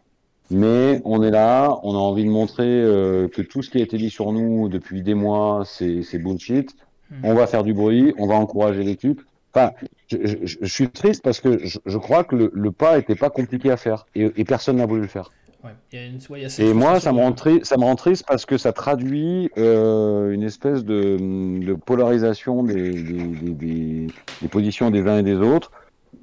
mais 0.49 1.01
on 1.05 1.23
est 1.23 1.31
là, 1.31 1.79
on 1.83 1.93
a 1.93 1.97
envie 1.97 2.23
de 2.23 2.29
montrer 2.29 2.65
euh, 2.65 3.27
que 3.27 3.41
tout 3.41 3.61
ce 3.61 3.69
qui 3.69 3.79
a 3.79 3.81
été 3.81 3.97
dit 3.97 4.09
sur 4.09 4.31
nous 4.31 4.69
depuis 4.69 5.01
des 5.01 5.13
mois, 5.13 5.63
c'est 5.65 6.17
bullshit. 6.17 6.75
Hmm. 7.09 7.15
On 7.23 7.33
va 7.33 7.47
faire 7.47 7.63
du 7.63 7.73
bruit, 7.73 8.13
on 8.17 8.27
va 8.27 8.35
encourager 8.35 8.83
l'équipe. 8.83 9.21
Enfin, 9.53 9.71
je, 10.07 10.17
je, 10.23 10.57
je, 10.61 10.65
suis 10.65 10.89
triste 10.89 11.23
parce 11.23 11.39
que 11.39 11.65
je, 11.65 11.79
je 11.85 11.97
crois 11.97 12.23
que 12.23 12.35
le, 12.35 12.51
le 12.53 12.71
pas 12.71 12.97
était 12.97 13.15
pas 13.15 13.29
compliqué 13.29 13.71
à 13.71 13.77
faire 13.77 14.05
et, 14.13 14.31
et 14.35 14.43
personne 14.43 14.77
n'a 14.77 14.85
voulu 14.85 15.01
le 15.01 15.07
faire. 15.07 15.31
Ouais, 15.63 15.71
y 15.91 15.97
a 15.97 16.05
une, 16.05 16.19
ouais, 16.29 16.41
y 16.41 16.45
a 16.45 16.63
et 16.63 16.73
moi, 16.73 16.99
ça 16.99 17.11
me, 17.11 17.17
rend 17.17 17.31
triste, 17.31 17.65
ça 17.65 17.77
me 17.77 17.83
rend 17.83 17.95
triste 17.95 18.25
parce 18.27 18.45
que 18.45 18.57
ça 18.57 18.73
traduit 18.73 19.49
euh, 19.57 20.31
une 20.31 20.43
espèce 20.43 20.85
de, 20.85 21.17
de 21.65 21.73
polarisation 21.73 22.63
des, 22.63 22.91
des, 22.91 23.53
des, 23.53 24.07
des, 24.41 24.47
positions 24.49 24.91
des 24.91 25.07
uns 25.07 25.17
et 25.17 25.23
des 25.23 25.35
autres. 25.35 25.71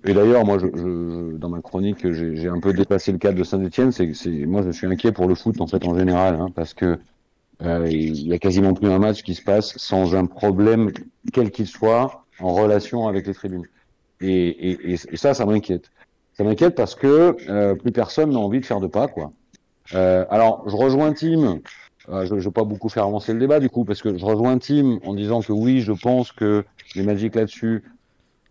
Et 0.05 0.15
d'ailleurs, 0.15 0.45
moi, 0.45 0.59
je, 0.59 0.67
je, 0.67 1.37
dans 1.37 1.49
ma 1.49 1.61
chronique, 1.61 2.11
j'ai 2.13 2.49
un 2.49 2.61
peu 2.61 2.73
dépassé 2.73 3.13
le 3.13 3.19
cadre 3.19 3.39
de 3.39 3.45
Saint-Etienne. 3.45 3.93
C'est, 3.93 4.13
moi, 4.47 4.63
je 4.63 4.71
suis 4.71 4.87
inquiet 4.87 5.13
pour 5.13 5.27
le 5.27 5.35
foot 5.35 5.61
en 5.61 5.67
fait 5.67 5.87
en 5.87 5.97
général, 5.97 6.37
hein, 6.37 6.49
parce 6.55 6.75
que 6.75 6.99
euh, 7.63 7.89
il 7.91 8.27
y 8.27 8.33
a 8.33 8.39
quasiment 8.39 8.75
plus 8.75 8.89
un 8.89 8.99
match 8.99 9.23
qui 9.23 9.35
se 9.35 9.43
passe 9.43 9.77
sans 9.79 10.15
un 10.15 10.27
problème 10.27 10.91
quel 11.33 11.51
qu'il 11.51 11.67
soit 11.67 12.25
en 12.41 12.53
relation 12.53 13.07
avec 13.09 13.27
les 13.27 13.35
tribunes. 13.35 13.65
Et, 14.21 14.71
et, 14.71 14.93
et, 14.93 15.17
ça, 15.17 15.35
ça 15.35 15.47
m'inquiète. 15.47 15.91
Ça 16.35 16.45
m'inquiète 16.45 16.75
parce 16.75 16.95
que 16.95 17.37
euh, 17.49 17.75
plus 17.75 17.93
personne 17.93 18.31
n'a 18.31 18.39
envie 18.39 18.61
de 18.61 18.67
faire 18.67 18.81
de 18.81 18.87
pas, 18.87 19.09
quoi. 19.09 19.33
Euh, 19.95 20.25
alors, 20.31 20.65
je 20.69 20.75
rejoins 20.75 21.13
Tim. 21.13 21.61
Euh, 22.09 22.27
je 22.27 22.35
ne 22.35 22.41
vais 22.41 22.51
pas 22.51 22.65
beaucoup 22.65 22.89
faire 22.89 23.05
avancer 23.05 23.33
le 23.33 23.39
débat 23.39 23.61
du 23.61 23.71
coup, 23.71 23.85
parce 23.85 24.03
que 24.03 24.17
je 24.17 24.25
rejoins 24.25 24.59
Tim 24.59 24.99
en 25.05 25.15
disant 25.15 25.41
que 25.41 25.53
oui, 25.53 25.81
je 25.81 25.93
pense 25.93 26.33
que 26.33 26.65
les 26.95 27.03
Magic 27.03 27.35
là-dessus 27.35 27.83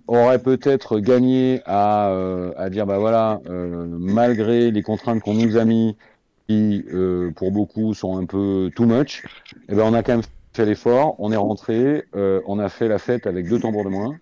aurait 0.08 0.40
peut-être 0.40 1.00
gagné 1.00 1.62
à, 1.66 2.10
euh, 2.10 2.54
à 2.58 2.70
dire 2.70 2.86
bah 2.86 2.98
voilà, 2.98 3.42
euh, 3.50 3.86
malgré 3.88 4.72
les 4.72 4.82
contraintes 4.82 5.22
qu'on 5.22 5.34
nous 5.34 5.58
a 5.58 5.66
mis, 5.66 5.98
qui 6.48 6.84
euh, 6.94 7.32
pour 7.32 7.52
beaucoup 7.52 7.94
sont 7.94 8.18
un 8.18 8.26
peu 8.26 8.70
too 8.76 8.86
much, 8.86 9.24
eh 9.70 9.76
ben 9.76 9.84
on 9.86 9.94
a 9.94 10.04
quand 10.04 10.14
même 10.14 10.24
fait 10.54 10.66
l'effort, 10.66 11.16
on 11.20 11.32
est 11.32 11.38
rentré, 11.38 12.04
on 12.14 12.60
a 12.60 12.70
fait 12.70 12.88
la 12.88 13.00
fête 13.00 13.28
avec 13.28 13.48
deux 13.48 13.60
tambours 13.60 13.86
de 13.86 13.90
moins. 13.90 14.16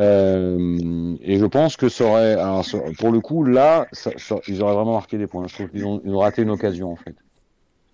et 0.00 1.38
je 1.38 1.46
pense 1.46 1.76
que 1.76 1.88
ça 1.88 2.04
aurait, 2.04 2.32
alors, 2.34 2.64
pour 2.98 3.10
le 3.10 3.20
coup, 3.20 3.44
là, 3.44 3.86
ils 4.48 4.62
auraient 4.62 4.74
vraiment 4.74 4.94
marqué 4.94 5.16
des 5.16 5.26
points. 5.26 5.46
Je 5.46 5.54
trouve 5.54 5.70
qu'ils 5.70 5.86
ont, 5.86 6.02
ils 6.04 6.14
ont 6.14 6.18
raté 6.18 6.42
une 6.42 6.50
occasion 6.50 6.92
en 6.92 6.96
fait. 6.96 7.14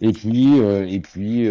Et 0.01 0.13
puis, 0.13 0.59
et 0.59 1.01
puis, 1.01 1.49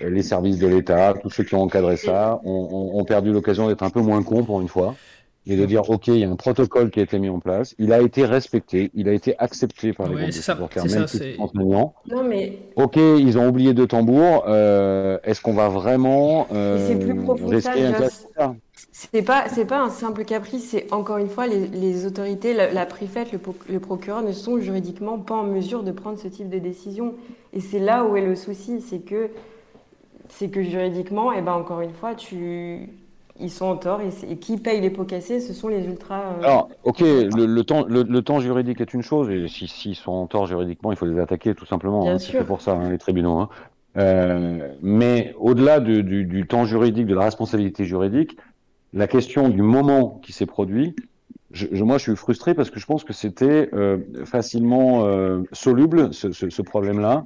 les 0.00 0.22
services 0.22 0.58
de 0.58 0.66
l'État, 0.66 1.14
tous 1.20 1.30
ceux 1.30 1.44
qui 1.44 1.54
ont 1.54 1.62
encadré 1.62 1.96
ça, 1.96 2.40
ont, 2.44 2.92
ont, 2.94 3.04
perdu 3.04 3.32
l'occasion 3.32 3.68
d'être 3.68 3.82
un 3.82 3.90
peu 3.90 4.00
moins 4.00 4.22
cons 4.22 4.44
pour 4.44 4.60
une 4.60 4.68
fois 4.68 4.94
et 5.46 5.56
de 5.56 5.64
dire 5.64 5.88
ok, 5.88 6.08
il 6.08 6.18
y 6.18 6.24
a 6.24 6.28
un 6.28 6.36
protocole 6.36 6.90
qui 6.90 7.00
a 7.00 7.02
été 7.04 7.18
mis 7.18 7.28
en 7.28 7.38
place, 7.38 7.74
il 7.78 7.92
a 7.92 8.00
été 8.00 8.24
respecté, 8.24 8.90
il 8.94 9.08
a 9.08 9.12
été 9.12 9.38
accepté 9.38 9.92
par 9.92 10.08
les 10.08 10.16
ouais, 10.16 10.32
supporters, 10.32 10.84
même 10.84 11.06
si 11.06 11.36
Non 12.08 12.24
mais 12.24 12.58
ok, 12.74 12.96
ils 12.96 13.38
ont 13.38 13.46
oublié 13.46 13.72
deux 13.72 13.86
tambours. 13.86 14.44
Euh, 14.48 15.18
Est-ce 15.22 15.40
qu'on 15.40 15.54
va 15.54 15.68
vraiment 15.68 16.48
euh, 16.52 16.88
C'est 16.88 16.98
plus 16.98 17.14
profond 17.14 17.48
que 17.48 17.60
ça. 17.60 18.54
C'est 18.98 19.20
pas 19.20 19.46
c'est 19.48 19.66
pas 19.66 19.82
un 19.82 19.90
simple 19.90 20.24
caprice, 20.24 20.70
c'est 20.70 20.90
encore 20.90 21.18
une 21.18 21.28
fois 21.28 21.46
les, 21.46 21.66
les 21.66 22.06
autorités, 22.06 22.54
la, 22.54 22.72
la 22.72 22.86
préfète, 22.86 23.30
le, 23.30 23.38
le, 23.68 23.78
procureur 23.78 24.22
ne 24.22 24.32
sont 24.32 24.58
juridiquement 24.58 25.18
pas 25.18 25.34
en 25.34 25.42
mesure 25.42 25.82
de 25.82 25.92
prendre 25.92 26.18
ce 26.18 26.28
type 26.28 26.48
de 26.48 26.58
décision. 26.58 27.12
Et 27.52 27.60
c'est 27.60 27.78
là 27.78 28.06
où 28.06 28.16
est 28.16 28.24
le 28.24 28.34
souci, 28.34 28.80
c'est 28.80 29.00
que 29.00 29.28
c'est 30.30 30.48
que 30.48 30.62
juridiquement, 30.62 31.30
et 31.30 31.36
eh 31.40 31.42
ben 31.42 31.52
encore 31.52 31.82
une 31.82 31.92
fois, 31.92 32.14
tu... 32.14 32.88
ils 33.38 33.50
sont 33.50 33.66
en 33.66 33.76
tort 33.76 34.00
et, 34.00 34.36
qui 34.38 34.56
paye 34.56 34.80
les 34.80 34.88
pots 34.88 35.04
cassés, 35.04 35.40
ce 35.40 35.52
sont 35.52 35.68
les 35.68 35.84
ultras. 35.84 36.22
Euh, 36.40 36.44
Alors, 36.44 36.70
ok, 36.84 37.00
le, 37.00 37.62
temps, 37.64 37.84
le, 37.86 38.22
temps 38.22 38.40
juridique 38.40 38.80
est 38.80 38.94
une 38.94 39.02
chose, 39.02 39.28
et 39.28 39.46
s'ils 39.46 39.68
si, 39.68 39.94
sont 39.94 40.12
en 40.12 40.26
tort 40.26 40.46
juridiquement, 40.46 40.90
il 40.90 40.96
faut 40.96 41.04
les 41.04 41.20
attaquer 41.20 41.54
tout 41.54 41.66
simplement. 41.66 42.08
Hein, 42.08 42.18
c'est 42.18 42.46
pour 42.46 42.62
ça, 42.62 42.72
hein, 42.72 42.88
les 42.88 42.98
tribunaux. 42.98 43.40
Hein. 43.40 43.50
Euh, 43.98 44.70
mais 44.80 45.34
au-delà 45.38 45.80
du, 45.80 46.02
du, 46.02 46.46
temps 46.46 46.64
juridique, 46.64 47.06
de 47.06 47.14
la 47.14 47.24
responsabilité 47.24 47.84
juridique, 47.84 48.38
la 48.96 49.06
question 49.06 49.50
du 49.50 49.60
moment 49.60 50.18
qui 50.22 50.32
s'est 50.32 50.46
produit, 50.46 50.96
je, 51.52 51.84
moi, 51.84 51.98
je 51.98 52.04
suis 52.04 52.16
frustré 52.16 52.54
parce 52.54 52.70
que 52.70 52.80
je 52.80 52.86
pense 52.86 53.04
que 53.04 53.12
c'était 53.12 53.68
euh, 53.74 53.98
facilement 54.24 55.04
euh, 55.04 55.42
soluble 55.52 56.14
ce, 56.14 56.32
ce, 56.32 56.48
ce 56.48 56.62
problème-là 56.62 57.24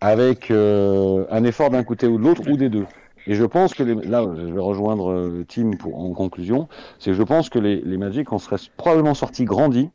avec 0.00 0.50
euh, 0.50 1.24
un 1.30 1.44
effort 1.44 1.70
d'un 1.70 1.84
côté 1.84 2.08
ou 2.08 2.18
de 2.18 2.24
l'autre, 2.24 2.42
ou 2.50 2.56
des 2.56 2.68
deux. 2.68 2.86
Et 3.28 3.34
je 3.34 3.44
pense 3.44 3.72
que 3.72 3.84
les, 3.84 3.94
là, 3.94 4.26
je 4.36 4.52
vais 4.52 4.60
rejoindre 4.60 5.44
Tim 5.48 5.70
pour, 5.78 5.98
en 5.98 6.12
conclusion, 6.12 6.68
c'est 6.98 7.12
que 7.12 7.16
je 7.16 7.22
pense 7.22 7.50
que 7.50 7.60
les, 7.60 7.80
les 7.80 7.96
Magic 7.96 8.32
en 8.32 8.38
seraient 8.38 8.60
probablement 8.76 9.14
sortis 9.14 9.44
grandis 9.44 9.88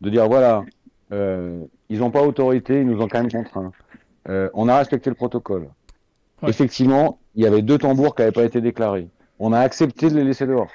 de 0.00 0.10
dire 0.10 0.28
voilà, 0.28 0.64
ils 1.12 1.98
n'ont 1.98 2.10
pas 2.10 2.22
autorité, 2.22 2.80
ils 2.80 2.86
nous 2.86 3.00
ont 3.00 3.08
quand 3.08 3.20
même 3.20 3.30
contraints. 3.30 3.72
On 4.54 4.68
a 4.68 4.76
respecté 4.76 5.10
le 5.10 5.16
protocole. 5.16 5.68
Ouais. 6.42 6.50
Effectivement, 6.50 7.18
il 7.34 7.42
y 7.42 7.46
avait 7.46 7.62
deux 7.62 7.78
tambours 7.78 8.14
qui 8.14 8.22
n'avaient 8.22 8.32
pas 8.32 8.44
été 8.44 8.60
déclarés. 8.60 9.08
On 9.44 9.52
a 9.52 9.58
accepté 9.58 10.08
de 10.08 10.14
les 10.14 10.22
laisser 10.22 10.46
dehors. 10.46 10.70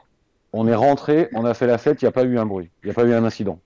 On 0.52 0.68
est 0.68 0.76
rentré, 0.76 1.30
on 1.34 1.46
a 1.46 1.54
fait 1.54 1.68
la 1.68 1.78
fête, 1.78 2.02
il 2.02 2.06
n'y 2.06 2.10
a 2.10 2.12
pas 2.12 2.26
eu 2.26 2.38
un 2.38 2.46
bruit, 2.46 2.70
il 2.84 2.88
n'y 2.88 2.92
a 2.92 2.94
pas 2.94 3.06
eu 3.06 3.14
un 3.14 3.24
incident. 3.24 3.62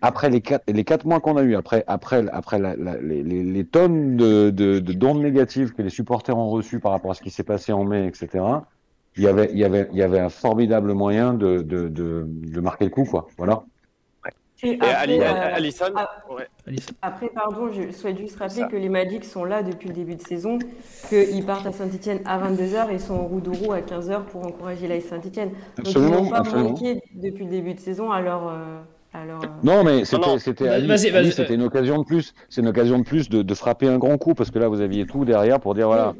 Après 0.00 0.28
les 0.28 0.40
quatre, 0.40 1.04
mois 1.04 1.20
qu'on 1.20 1.36
a 1.36 1.42
eu, 1.44 1.54
après, 1.54 1.84
les, 1.86 3.64
tonnes 3.66 4.16
de, 4.16 4.80
d'ondes 4.80 5.22
négatives 5.22 5.72
que 5.72 5.82
les 5.82 5.90
supporters 5.90 6.36
ont 6.36 6.50
reçues 6.50 6.80
par 6.80 6.90
rapport 6.90 7.12
à 7.12 7.14
ce 7.14 7.22
qui 7.22 7.30
s'est 7.30 7.44
passé 7.44 7.72
en 7.72 7.84
mai, 7.84 8.08
etc., 8.08 8.44
il 9.16 9.22
y 9.22 9.28
avait, 9.28 10.18
un 10.18 10.30
formidable 10.30 10.92
moyen 10.92 11.34
de, 11.34 12.60
marquer 12.60 12.86
le 12.86 12.90
coup. 12.90 13.08
Voilà. 13.38 13.62
Et 14.62 14.70
Et 14.72 14.74
après, 14.80 14.94
Ali- 14.94 15.18
euh, 15.20 15.24
ah, 15.96 16.10
ouais. 16.30 16.46
Alice. 16.66 16.86
Après, 17.02 17.28
pardon, 17.28 17.70
je 17.72 17.90
souhaite 17.92 18.18
juste 18.18 18.36
rappeler 18.38 18.60
Ça. 18.62 18.66
que 18.68 18.76
les 18.76 18.88
Magic 18.88 19.24
sont 19.24 19.44
là 19.44 19.62
depuis 19.62 19.88
le 19.88 19.94
début 19.94 20.16
de 20.16 20.22
saison, 20.22 20.58
qu'ils 21.08 21.44
partent 21.46 21.66
à 21.66 21.72
Saint-Etienne 21.72 22.20
à 22.24 22.38
22h 22.38 22.90
et 22.90 22.98
sont 22.98 23.28
de 23.38 23.50
roue 23.50 23.72
à 23.72 23.80
15h 23.80 24.24
pour 24.24 24.44
encourager 24.46 24.86
l'AS 24.86 25.00
Saint-Etienne. 25.04 25.50
Donc 25.50 25.58
ils 25.78 25.80
Absolument, 25.88 26.22
n'ont 26.22 26.30
pas 26.30 26.38
absolument. 26.38 26.70
manqué 26.70 27.02
depuis 27.14 27.44
le 27.44 27.50
début 27.50 27.74
de 27.74 27.80
saison 27.80 28.10
à 28.10 28.20
leur... 28.20 28.48
euh, 28.48 28.80
à 29.12 29.24
leur, 29.24 29.40
Non, 29.64 29.82
mais 29.82 30.04
c'était, 30.04 30.26
non. 30.26 30.38
c'était, 30.38 31.54
une 31.54 31.62
occasion 31.62 31.98
de 31.98 32.04
plus. 32.04 32.32
C'est 32.48 32.60
une 32.60 32.68
occasion 32.68 32.98
de 32.98 33.04
plus 33.04 33.28
de, 33.28 33.42
de 33.42 33.54
frapper 33.54 33.88
un 33.88 33.98
grand 33.98 34.16
coup 34.18 34.34
parce 34.34 34.50
que 34.52 34.58
là, 34.60 34.68
vous 34.68 34.80
aviez 34.80 35.04
tout 35.06 35.24
derrière 35.24 35.58
pour 35.58 35.74
dire 35.74 35.88
voilà, 35.88 36.14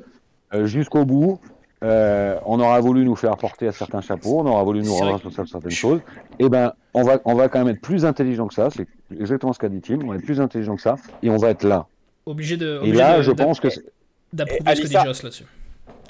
euh, 0.54 0.66
jusqu'au 0.66 1.04
bout. 1.04 1.38
Euh, 1.82 2.38
on 2.44 2.60
aura 2.60 2.80
voulu 2.80 3.04
nous 3.04 3.16
faire 3.16 3.36
porter 3.36 3.68
à 3.68 3.72
certains 3.72 4.00
chapeaux, 4.00 4.40
on 4.40 4.46
aura 4.46 4.62
voulu 4.62 4.82
nous 4.82 4.94
rendre 4.94 5.12
responsables 5.14 5.46
de 5.48 5.52
certaines 5.52 5.70
choses. 5.70 6.00
Et 6.38 6.48
ben, 6.48 6.72
on 6.94 7.02
va, 7.02 7.20
on 7.24 7.34
va 7.34 7.48
quand 7.48 7.58
même 7.64 7.74
être 7.74 7.80
plus 7.80 8.04
intelligent 8.04 8.46
que 8.48 8.54
ça. 8.54 8.68
C'est 8.70 8.86
exactement 9.18 9.52
ce 9.52 9.58
qu'a 9.58 9.68
dit 9.68 9.80
Tim. 9.80 9.98
On 10.04 10.08
va 10.08 10.16
être 10.16 10.24
plus 10.24 10.40
intelligent 10.40 10.76
que 10.76 10.82
ça 10.82 10.96
et 11.22 11.30
on 11.30 11.36
va 11.36 11.50
être 11.50 11.64
là. 11.64 11.86
Obligé 12.26 12.56
de. 12.56 12.80
Et 12.84 12.92
là, 12.92 13.18
de- 13.18 13.22
je 13.22 13.30
pense 13.32 13.60
que 13.60 13.70
c'est- 13.70 13.84
D'approuver 14.32 14.70
Et 14.72 14.76
ce 14.76 14.82
que 14.82 14.86
dit 14.86 14.96
Joss 15.04 15.22
là-dessus. 15.22 15.46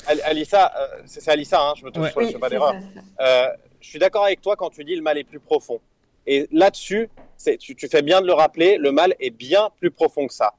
Al- 0.07 0.21
Alissa, 0.25 0.73
euh, 0.79 1.03
c'est 1.07 1.27
Alissa, 1.31 1.59
hein, 1.61 1.73
je 1.77 1.85
me 1.85 1.91
trompe, 1.91 2.05
Ouais. 2.17 2.27
je 2.27 2.33
fais 2.33 2.39
pas 2.39 2.49
d'erreur. 2.51 2.75
Euh, 3.21 3.47
je 3.81 3.89
suis 3.89 3.99
d'accord 3.99 4.25
avec 4.25 4.41
toi 4.41 4.57
quand 4.57 4.71
tu 4.71 4.83
dis 4.85 4.95
le 4.97 5.03
mal 5.03 5.17
est 5.19 5.25
plus 5.25 5.39
profond. 5.41 5.79
Et 6.27 6.49
là-dessus, 6.53 7.09
tu, 7.59 7.75
tu 7.75 7.89
fais 7.89 8.03
bien 8.03 8.21
de 8.21 8.27
le 8.27 8.33
rappeler, 8.35 8.77
le 8.77 8.93
mal 8.93 9.15
est 9.21 9.31
bien 9.31 9.69
plus 9.79 9.91
profond 9.91 10.27
que 10.27 10.35
ça. 10.35 10.53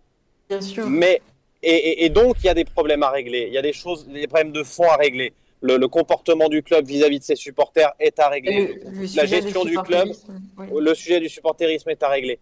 Bien 0.49 0.61
sûr. 0.61 0.87
Mais 0.89 1.21
et, 1.63 1.69
et- 1.75 2.05
et 2.05 2.09
donc 2.09 2.37
il 2.39 2.45
y 2.45 2.49
a 2.49 2.53
des 2.53 2.65
problèmes 2.65 3.03
à 3.03 3.09
régler, 3.09 3.45
il 3.47 3.53
y 3.53 3.57
a 3.57 3.61
des 3.61 3.73
choses, 3.73 4.07
des 4.07 4.27
problèmes 4.27 4.51
de 4.51 4.63
fond 4.63 4.89
à 4.89 4.95
régler. 4.95 5.33
Le, 5.63 5.77
le 5.77 5.87
comportement 5.87 6.49
du 6.49 6.63
club 6.63 6.87
vis-à-vis 6.87 7.19
de 7.19 7.23
ses 7.23 7.35
supporters 7.35 7.91
est 7.99 8.17
à 8.19 8.29
régler. 8.29 8.51
Et 8.53 8.67
le- 8.67 8.73
le 9.01 9.07
sujet 9.07 9.27
gestion 9.27 9.63
du 9.63 9.77
oui. 10.09 10.67
Le 10.79 10.93
sujet 10.95 11.19
du 11.19 11.29
supporterisme 11.29 11.89
est 11.91 12.01
à 12.01 12.09
régler. 12.09 12.39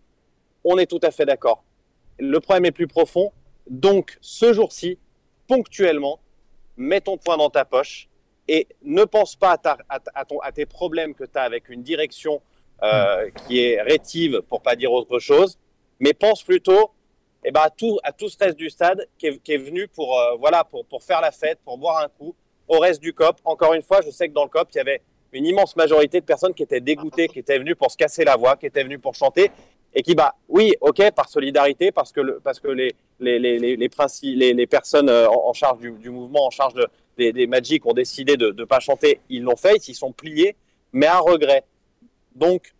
On 0.63 0.77
est 0.77 0.85
tout 0.85 1.01
à 1.03 1.11
fait 1.11 1.25
d'accord. 1.25 1.63
Le 2.17 2.39
problème 2.39 2.65
est 2.65 2.71
plus 2.71 2.87
profond. 2.87 3.33
Donc, 3.69 4.17
ce 4.21 4.53
jour-ci, 4.53 4.97
ponctuellement, 5.47 6.19
mets 6.77 7.01
ton 7.01 7.17
poing 7.17 7.35
dans 7.37 7.49
ta 7.49 7.65
poche 7.65 8.07
et 8.47 8.67
ne 8.83 9.03
pense 9.03 9.35
pas 9.35 9.51
à, 9.51 9.57
ta- 9.57 9.77
à 9.89 9.99
ta- 9.99 10.11
à 10.15 10.23
ton- 10.25 10.39
à 10.39 10.51
tes 10.53 10.65
problèmes 10.65 11.13
que 11.13 11.25
tu 11.25 11.37
as 11.37 11.41
avec 11.43 11.67
une 11.69 11.81
direction 11.83 12.41
euh, 12.81 13.29
qui 13.45 13.59
est 13.59 13.81
rétive, 13.81 14.41
pour 14.47 14.61
pas 14.61 14.77
dire 14.77 14.93
autre 14.93 15.19
chose, 15.19 15.57
mais 15.99 16.13
pense 16.13 16.41
plutôt 16.43 16.91
eh 17.43 17.51
ben, 17.51 17.61
à, 17.61 17.69
tout, 17.69 17.99
à 18.03 18.11
tout 18.11 18.29
ce 18.29 18.37
reste 18.37 18.57
du 18.57 18.69
stade 18.69 19.07
qui 19.17 19.27
est, 19.27 19.39
qui 19.39 19.53
est 19.53 19.57
venu 19.57 19.87
pour, 19.87 20.19
euh, 20.19 20.35
voilà, 20.37 20.63
pour, 20.63 20.85
pour 20.85 21.03
faire 21.03 21.21
la 21.21 21.31
fête, 21.31 21.59
pour 21.63 21.77
boire 21.77 22.03
un 22.03 22.09
coup, 22.09 22.35
au 22.67 22.79
reste 22.79 23.01
du 23.01 23.13
COP. 23.13 23.37
Encore 23.45 23.73
une 23.73 23.81
fois, 23.81 24.01
je 24.05 24.11
sais 24.11 24.27
que 24.27 24.33
dans 24.33 24.43
le 24.43 24.49
COP, 24.49 24.69
il 24.73 24.77
y 24.77 24.81
avait 24.81 25.01
une 25.31 25.45
immense 25.45 25.75
majorité 25.75 26.19
de 26.19 26.25
personnes 26.25 26.53
qui 26.53 26.63
étaient 26.63 26.81
dégoûtées, 26.81 27.27
qui 27.27 27.39
étaient 27.39 27.59
venues 27.59 27.75
pour 27.75 27.91
se 27.91 27.97
casser 27.97 28.23
la 28.23 28.35
voix, 28.35 28.55
qui 28.57 28.65
étaient 28.65 28.83
venues 28.83 28.99
pour 28.99 29.15
chanter, 29.15 29.51
et 29.93 30.01
qui, 30.03 30.15
bah, 30.15 30.35
oui, 30.47 30.73
ok, 30.81 31.11
par 31.11 31.29
solidarité, 31.29 31.91
parce 31.91 32.11
que, 32.11 32.21
le, 32.21 32.39
parce 32.39 32.59
que 32.59 32.67
les, 32.67 32.95
les, 33.19 33.39
les, 33.39 33.57
les, 33.57 33.75
les, 33.75 33.89
les, 34.35 34.53
les 34.53 34.67
personnes 34.67 35.09
euh, 35.09 35.27
en, 35.29 35.49
en 35.49 35.53
charge 35.53 35.79
du, 35.79 35.91
du 35.91 36.09
mouvement, 36.09 36.45
en 36.45 36.49
charge 36.51 36.73
de, 36.73 36.87
des, 37.17 37.33
des 37.33 37.47
Magic 37.47 37.85
ont 37.85 37.93
décidé 37.93 38.37
de 38.37 38.51
ne 38.51 38.65
pas 38.65 38.79
chanter, 38.79 39.19
ils 39.29 39.43
l'ont 39.43 39.55
fait, 39.55 39.75
ils 39.75 39.81
s'y 39.81 39.93
sont 39.93 40.11
pliés, 40.11 40.55
mais 40.91 41.07
à 41.07 41.19
regret. 41.19 41.63
Donc, 42.35 42.73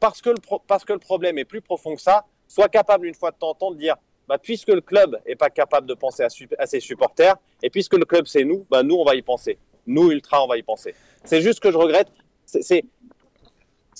parce 0.00 0.20
que, 0.20 0.30
le 0.30 0.36
parce 0.66 0.84
que 0.84 0.92
le 0.92 0.98
problème 0.98 1.38
est 1.38 1.44
plus 1.44 1.60
profond 1.60 1.94
que 1.94 2.02
ça, 2.02 2.24
sois 2.54 2.68
capable 2.68 3.06
une 3.06 3.14
fois 3.14 3.32
de 3.32 3.36
temps 3.36 3.50
en 3.50 3.54
temps 3.54 3.70
de 3.72 3.76
dire, 3.76 3.96
bah, 4.28 4.38
puisque 4.38 4.68
le 4.68 4.80
club 4.80 5.20
est 5.26 5.34
pas 5.34 5.50
capable 5.50 5.86
de 5.86 5.94
penser 5.94 6.22
à, 6.22 6.66
ses 6.66 6.80
supporters, 6.80 7.36
et 7.62 7.68
puisque 7.68 7.94
le 7.94 8.04
club 8.04 8.26
c'est 8.26 8.44
nous, 8.44 8.64
bah, 8.70 8.82
nous 8.82 8.94
on 8.94 9.04
va 9.04 9.16
y 9.16 9.22
penser. 9.22 9.58
Nous, 9.86 10.10
Ultra, 10.12 10.42
on 10.42 10.46
va 10.46 10.56
y 10.56 10.62
penser. 10.62 10.94
C'est 11.24 11.42
juste 11.42 11.60
que 11.60 11.70
je 11.70 11.76
regrette. 11.76 12.08
C'est- 12.46 12.84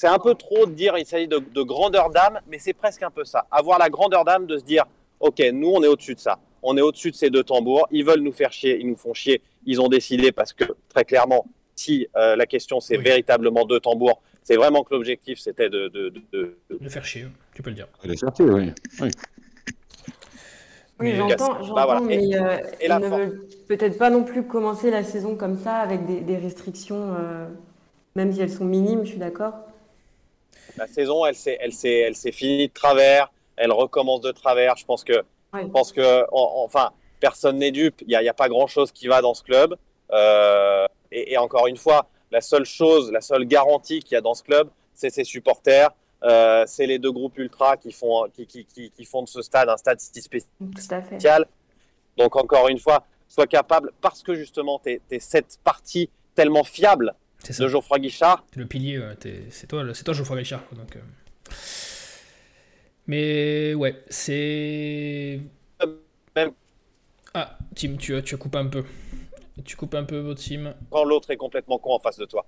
un 0.04 0.18
peu 0.18 0.34
trop 0.34 0.66
de 0.66 0.72
dire 0.72 0.96
il 0.98 1.06
s'agit 1.06 1.28
de, 1.28 1.38
de 1.38 1.62
grandeur 1.62 2.10
d'âme, 2.10 2.40
mais 2.46 2.58
c'est 2.58 2.72
presque 2.72 3.02
un 3.02 3.10
peu 3.10 3.24
ça. 3.24 3.46
Avoir 3.50 3.78
la 3.78 3.90
grandeur 3.90 4.24
d'âme 4.24 4.46
de 4.46 4.58
se 4.58 4.64
dire, 4.64 4.84
ok, 5.20 5.40
nous 5.52 5.70
on 5.70 5.82
est 5.82 5.88
au-dessus 5.88 6.14
de 6.14 6.20
ça. 6.20 6.38
On 6.62 6.76
est 6.76 6.80
au-dessus 6.80 7.10
de 7.10 7.16
ces 7.16 7.30
deux 7.30 7.44
tambours. 7.44 7.86
Ils 7.90 8.04
veulent 8.04 8.20
nous 8.20 8.32
faire 8.32 8.52
chier, 8.52 8.78
ils 8.80 8.88
nous 8.88 8.96
font 8.96 9.14
chier. 9.14 9.42
Ils 9.66 9.80
ont 9.80 9.88
décidé 9.88 10.32
parce 10.32 10.52
que 10.52 10.64
très 10.88 11.04
clairement, 11.04 11.44
si 11.74 12.06
euh, 12.16 12.36
la 12.36 12.46
question 12.46 12.80
c'est 12.80 12.96
Oui. 12.96 13.04
véritablement 13.04 13.64
deux 13.64 13.80
tambours, 13.80 14.20
c'est 14.44 14.56
vraiment 14.56 14.84
que 14.84 14.94
l'objectif 14.94 15.38
c'était 15.40 15.68
de, 15.70 15.88
de, 15.88 16.10
de- 16.10 16.22
de- 16.70 16.78
De 16.80 16.88
faire 16.88 17.04
chier, 17.04 17.26
tu 17.54 17.62
peux 17.62 17.70
le 17.70 17.76
dire. 17.76 17.88
Elle 18.04 18.12
est 18.12 18.16
sortie, 18.16 18.42
oui. 18.42 18.72
oui. 19.00 19.10
Oui, 21.00 21.12
j'entends, 21.16 21.74
Bah. 21.74 21.98
Et- 22.02 22.04
mais 22.04 22.36
euh, 22.36 22.56
et 22.80 22.86
ils 22.86 22.94
ne 22.98 23.08
veulent 23.08 23.48
peut-être 23.66 23.98
pas 23.98 24.10
non 24.10 24.22
plus 24.22 24.46
commencer 24.46 24.90
la 24.92 25.02
saison 25.02 25.34
comme 25.34 25.58
ça 25.58 25.76
avec 25.78 26.06
des, 26.06 26.20
des 26.20 26.36
restrictions, 26.36 27.16
euh, 27.18 27.48
même 28.14 28.32
si 28.32 28.40
elles 28.40 28.52
sont 28.52 28.64
minimes, 28.64 29.02
je 29.04 29.10
suis 29.10 29.18
d'accord. 29.18 29.54
la 30.76 30.86
saison, 30.86 31.24
elle 31.26 31.34
s'est, 31.34 31.56
elle 31.60 31.72
s'est, 31.72 31.98
elle 31.98 32.14
s'est 32.14 32.32
finie 32.32 32.68
de 32.68 32.72
travers. 32.72 33.32
Elle 33.56 33.72
recommence 33.72 34.20
de 34.20 34.30
travers. 34.32 34.76
Je 34.76 34.84
pense 34.84 35.04
que, 35.04 35.12
Ouais. 35.52 35.62
je 35.62 35.66
pense 35.68 35.92
que, 35.92 36.22
en- 36.32 36.64
enfin, 36.64 36.90
personne 37.20 37.58
n'est 37.58 37.70
dupe. 37.70 38.00
Il 38.02 38.08
n'y 38.08 38.16
a, 38.16 38.22
il 38.22 38.24
y 38.24 38.28
a 38.28 38.34
pas 38.34 38.48
grand-chose 38.48 38.90
qui 38.92 39.06
va 39.08 39.20
dans 39.20 39.34
ce 39.34 39.42
club. 39.44 39.76
Euh, 40.12 40.86
et, 41.12 41.32
et 41.32 41.38
encore 41.38 41.66
une 41.68 41.76
fois, 41.76 42.08
la 42.34 42.40
seule 42.40 42.64
chose, 42.66 43.10
la 43.12 43.20
seule 43.20 43.44
garantie 43.44 44.00
qu'il 44.00 44.14
y 44.16 44.18
a 44.18 44.20
dans 44.20 44.34
ce 44.34 44.42
club, 44.42 44.68
c'est 44.92 45.10
ses 45.10 45.24
supporters. 45.24 45.90
Euh, 46.24 46.64
c'est 46.66 46.86
les 46.86 46.98
deux 46.98 47.12
groupes 47.12 47.38
ultra 47.38 47.76
qui 47.76 47.92
font, 47.92 48.26
qui, 48.34 48.46
qui, 48.46 48.64
qui, 48.64 48.90
qui 48.90 49.04
font 49.04 49.22
de 49.22 49.28
ce 49.28 49.40
stade 49.42 49.68
un 49.68 49.76
stade 49.76 50.00
si 50.00 50.20
spécial. 50.20 51.46
Donc 52.16 52.34
encore 52.36 52.68
une 52.68 52.78
fois, 52.78 53.06
sois 53.28 53.46
capable, 53.46 53.92
parce 54.00 54.22
que 54.22 54.34
justement, 54.34 54.80
tu 54.84 55.00
es, 55.10 55.18
cette 55.20 55.58
partie 55.62 56.08
tellement 56.34 56.64
fiable 56.64 57.14
de 57.58 57.68
Geoffroy 57.68 57.98
Guichard, 57.98 58.44
le 58.56 58.66
pilier, 58.66 59.00
t'es- 59.20 59.44
c'est 59.50 59.66
toi, 59.66 59.84
toi 59.84 60.14
Geoffroy 60.14 60.42
quoi, 60.42 60.78
donc, 60.78 60.96
euh. 60.96 61.00
Mais 63.06 63.74
ouais, 63.74 64.02
c'est. 64.08 65.40
Même- 66.34 66.52
Ah, 67.34 67.58
Tim, 67.76 67.96
tu 67.96 68.14
as, 68.16 68.22
tu 68.22 68.34
as 68.34 68.38
coupé 68.38 68.58
un 68.58 68.66
peu. 68.66 68.84
Tu 69.64 69.76
coupes 69.76 69.94
un 69.94 70.04
peu 70.04 70.18
votre 70.18 70.42
Tim. 70.42 70.74
quand 70.90 71.04
l'autre 71.04 71.30
est 71.30 71.36
complètement 71.36 71.78
con 71.78 71.92
en 71.94 71.98
face 71.98 72.18
de 72.18 72.24
toi. 72.24 72.44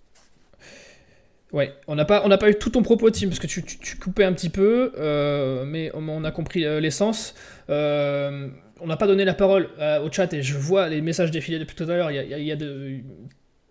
Ouais, 1.53 1.73
on 1.87 1.95
n'a 1.95 2.05
pas, 2.05 2.23
on 2.27 2.37
pas 2.37 2.51
eu 2.51 2.57
tout 2.57 2.71
ton 2.71 2.83
propos, 2.83 3.09
Tim, 3.11 3.29
parce 3.29 3.39
que 3.39 3.47
tu, 3.47 3.63
tu- 3.63 3.79
tu 3.79 3.97
coupais 3.97 4.25
un 4.25 4.33
petit 4.33 4.49
peu, 4.51 4.93
euh, 4.99 5.65
mais 5.65 5.91
on, 5.95 6.09
on 6.09 6.25
a 6.25 6.33
compris 6.33 6.65
euh, 6.65 6.81
l'essence. 6.81 7.35
Euh, 7.71 8.49
on 8.81 8.89
n'a 8.89 8.97
pas 8.97 9.07
donné 9.07 9.25
la 9.25 9.33
parole 9.35 9.71
euh, 9.79 10.05
au 10.05 10.11
chat 10.11 10.33
et 10.35 10.43
je 10.43 10.59
vois 10.59 10.89
les 10.89 11.01
messages 11.01 11.31
défiler 11.31 11.61
depuis 11.61 11.77
tout 11.77 11.85
à 11.85 11.97
l'heure. 11.97 12.11
Il 12.11 12.17
y 12.17 12.19
a, 12.19 12.25
il 12.25 12.31
y 12.31 12.35
a- 12.35 12.39
il 12.39 12.45
y 12.47 12.53
a 12.53 12.57
de, 12.57 12.99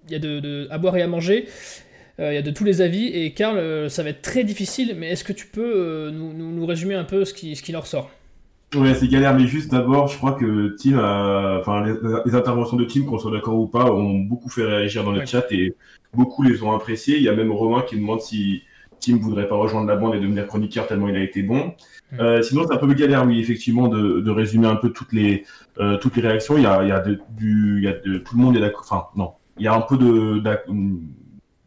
il 0.07 0.11
y 0.11 0.15
a 0.15 0.19
de, 0.19 0.39
de- 0.39 0.67
à 0.71 0.77
boire 0.77 0.95
et 0.95 1.01
à 1.01 1.07
manger. 1.07 1.47
Euh, 2.21 2.31
il 2.31 2.35
y 2.35 2.37
a 2.37 2.41
de 2.41 2.51
tous 2.51 2.63
les 2.63 2.79
avis 2.81 3.07
et 3.07 3.33
Karl, 3.33 3.89
ça 3.89 4.01
va 4.03 4.09
être 4.11 4.21
très 4.21 4.45
difficile, 4.45 4.95
mais 4.97 5.09
est-ce 5.09 5.25
que 5.25 5.33
tu 5.33 5.47
peux 5.47 6.09
nous, 6.13 6.31
nous- 6.33 6.53
nous 6.53 6.65
résumer 6.65 6.95
un 6.95 7.03
peu 7.03 7.25
ce 7.25 7.33
qui, 7.33 7.57
ce 7.57 7.61
qui 7.61 7.73
leur 7.73 7.85
sort? 7.87 8.09
Ouais, 8.75 8.93
c'est 8.93 9.07
galère, 9.07 9.35
mais 9.35 9.47
juste 9.47 9.71
d'abord, 9.71 10.07
je 10.07 10.17
crois 10.17 10.33
que 10.33 10.75
Tim 10.77 10.97
a, 10.97 11.59
enfin, 11.59 11.85
les, 11.85 11.93
les 12.25 12.35
interventions 12.35 12.77
de 12.77 12.85
Tim, 12.85 13.05
qu'on 13.05 13.17
soit 13.17 13.31
d'accord 13.31 13.57
ou 13.59 13.67
pas, 13.67 13.91
ont 13.91 14.19
beaucoup 14.19 14.49
fait 14.49 14.63
réagir 14.63 15.03
dans 15.03 15.11
le 15.11 15.19
Ouais. 15.19 15.25
chat 15.25 15.45
et 15.51 15.75
beaucoup 16.13 16.43
les 16.43 16.61
ont 16.63 16.71
appréciés. 16.73 17.17
Il 17.17 17.23
y 17.23 17.29
a 17.29 17.35
même 17.35 17.51
Romain 17.51 17.81
qui 17.81 17.95
demande 17.95 18.21
si 18.21 18.63
Tim 18.99 19.17
voudrait 19.17 19.47
pas 19.47 19.55
rejoindre 19.55 19.87
la 19.87 19.95
bande 19.95 20.15
et 20.15 20.19
devenir 20.19 20.47
chroniqueur 20.47 20.87
tellement 20.87 21.09
il 21.09 21.15
a 21.15 21.23
été 21.23 21.43
bon. 21.43 21.73
Euh, 22.19 22.41
sinon, 22.41 22.63
c'est 22.67 22.73
un 22.73 22.77
peu 22.77 22.91
galère, 22.93 23.25
oui, 23.25 23.39
effectivement, 23.39 23.87
de, 23.87 24.21
de 24.21 24.31
résumer 24.31 24.67
un 24.67 24.77
peu 24.77 24.89
toutes 24.91 25.11
les, 25.11 25.43
euh, 25.79 25.97
toutes 25.97 26.15
les 26.15 26.21
réactions. 26.21 26.57
Il 26.57 26.63
y 26.63 26.67
a, 26.67 26.81
il 26.83 26.89
y 26.89 26.91
a 26.91 26.99
de, 26.99 27.19
du, 27.37 27.77
il 27.79 27.83
y 27.83 27.87
a 27.87 27.93
de, 27.93 28.17
tout 28.19 28.37
le 28.37 28.41
monde 28.43 28.55
est 28.55 28.61
d'accord, 28.61 28.85
enfin, 28.89 29.07
non, 29.15 29.31
il 29.57 29.65
y 29.65 29.67
a 29.67 29.75
un 29.75 29.81
peu 29.81 29.97
de, 29.97 30.39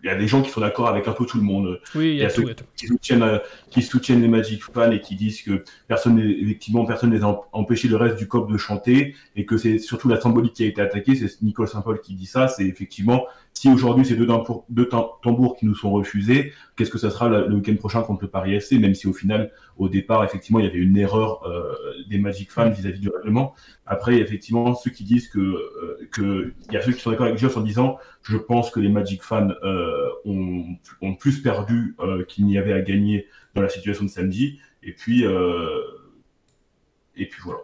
il 0.05 0.07
y 0.07 0.11
a 0.11 0.15
des 0.17 0.29
gens 0.29 0.43
qui 0.43 0.51
sont 0.51 0.61
d'accord 0.61 0.87
avec 0.89 1.09
un 1.09 1.13
peu 1.13 1.27
tout 1.27 1.39
le 1.39 1.43
monde 1.43 1.81
Oui, 1.97 2.11
il 2.11 2.15
y 2.15 2.19
y 2.19 2.23
a 2.25 2.29
tout. 2.31 2.43
ceux- 2.43 2.43
il 2.43 2.49
y 2.49 2.51
a 2.53 2.55
tout. 2.55 2.65
qui 2.77 2.87
soutiennent, 2.87 3.23
euh, 3.23 3.39
qui 3.71 3.83
soutiennent 3.83 4.23
les 4.23 4.29
Magic 4.29 4.63
fans 4.63 4.91
et 4.93 5.01
qui 5.01 5.17
disent 5.17 5.43
que 5.43 5.65
personne, 5.89 6.17
n'est- 6.17 6.31
effectivement, 6.41 6.85
personne 6.87 7.13
em- 7.15 7.37
empêché 7.53 7.89
le 7.89 7.97
reste 7.97 8.17
du 8.17 8.29
COP 8.29 8.51
de 8.53 8.57
chanter 8.59 9.17
et 9.35 9.45
que 9.45 9.57
c'est 9.57 9.79
surtout 9.79 10.09
la 10.09 10.21
symbolique 10.21 10.53
qui 10.53 10.63
a 10.63 10.67
été 10.67 10.81
attaquée. 10.81 11.17
C'est 11.17 11.43
Nicole 11.43 11.67
Saint-Paul 11.69 12.01
qui 12.01 12.15
dit 12.15 12.27
ça. 12.27 12.47
C'est 12.47 12.65
effectivement, 12.67 13.27
si 13.59 13.69
aujourd'hui 13.69 14.05
c'est 14.05 14.15
deux, 14.15 14.27
tambours- 14.27 15.57
qui 15.57 15.67
nous 15.67 15.75
sont 15.75 15.91
refusés, 15.91 16.53
qu'est-ce 16.77 16.91
que 16.91 16.99
ça 16.99 17.11
sera 17.11 17.29
le 17.29 17.53
week-end 17.57 17.75
prochain 17.75 18.03
contre 18.03 18.23
le 18.23 18.29
Paris 18.29 18.55
FC, 18.55 18.79
même 18.79 18.95
si 18.95 19.09
au 19.09 19.13
final, 19.13 19.51
au 19.79 19.89
départ, 19.89 20.23
effectivement, 20.23 20.61
il 20.61 20.67
y 20.67 20.69
avait 20.69 20.79
une 20.79 20.97
erreur 20.97 21.45
euh, 21.45 21.75
des 22.09 22.19
Magic 22.19 22.53
fans 22.53 22.71
vis-à-vis 22.71 23.01
du 23.01 23.09
règlement. 23.09 23.55
Après, 23.85 24.19
effectivement, 24.19 24.77
ceux 24.77 24.93
qui 24.93 25.03
disent 25.03 25.29
que, 25.29 25.41
euh, 25.41 26.09
que, 26.13 26.53
il 26.69 26.75
y 26.75 26.77
a 26.77 26.83
ceux 26.83 26.93
qui 26.93 27.01
sont 27.01 27.11
d'accord 27.11 27.27
avec 27.27 27.39
Joss 27.39 27.57
en 27.57 27.63
disant, 27.63 27.99
je 28.23 28.37
pense 28.37 28.71
que 28.71 28.79
les 28.79 28.91
Magic 28.91 29.25
fans, 29.25 29.49
euh, 29.65 30.09
ont, 30.25 30.65
ont, 31.03 31.17
plus 31.17 31.43
perdu 31.43 31.97
qu'il 32.29 32.47
n'y 32.47 32.59
avait 32.59 32.73
à 32.73 32.81
gagner 32.81 33.27
dans 33.57 33.63
la 33.63 33.69
situation 33.69 34.05
de 34.05 34.11
samedi. 34.11 34.61
Et 34.85 34.93
puis, 34.93 35.25
et 35.25 37.27
puis 37.27 37.41
voilà. 37.45 37.61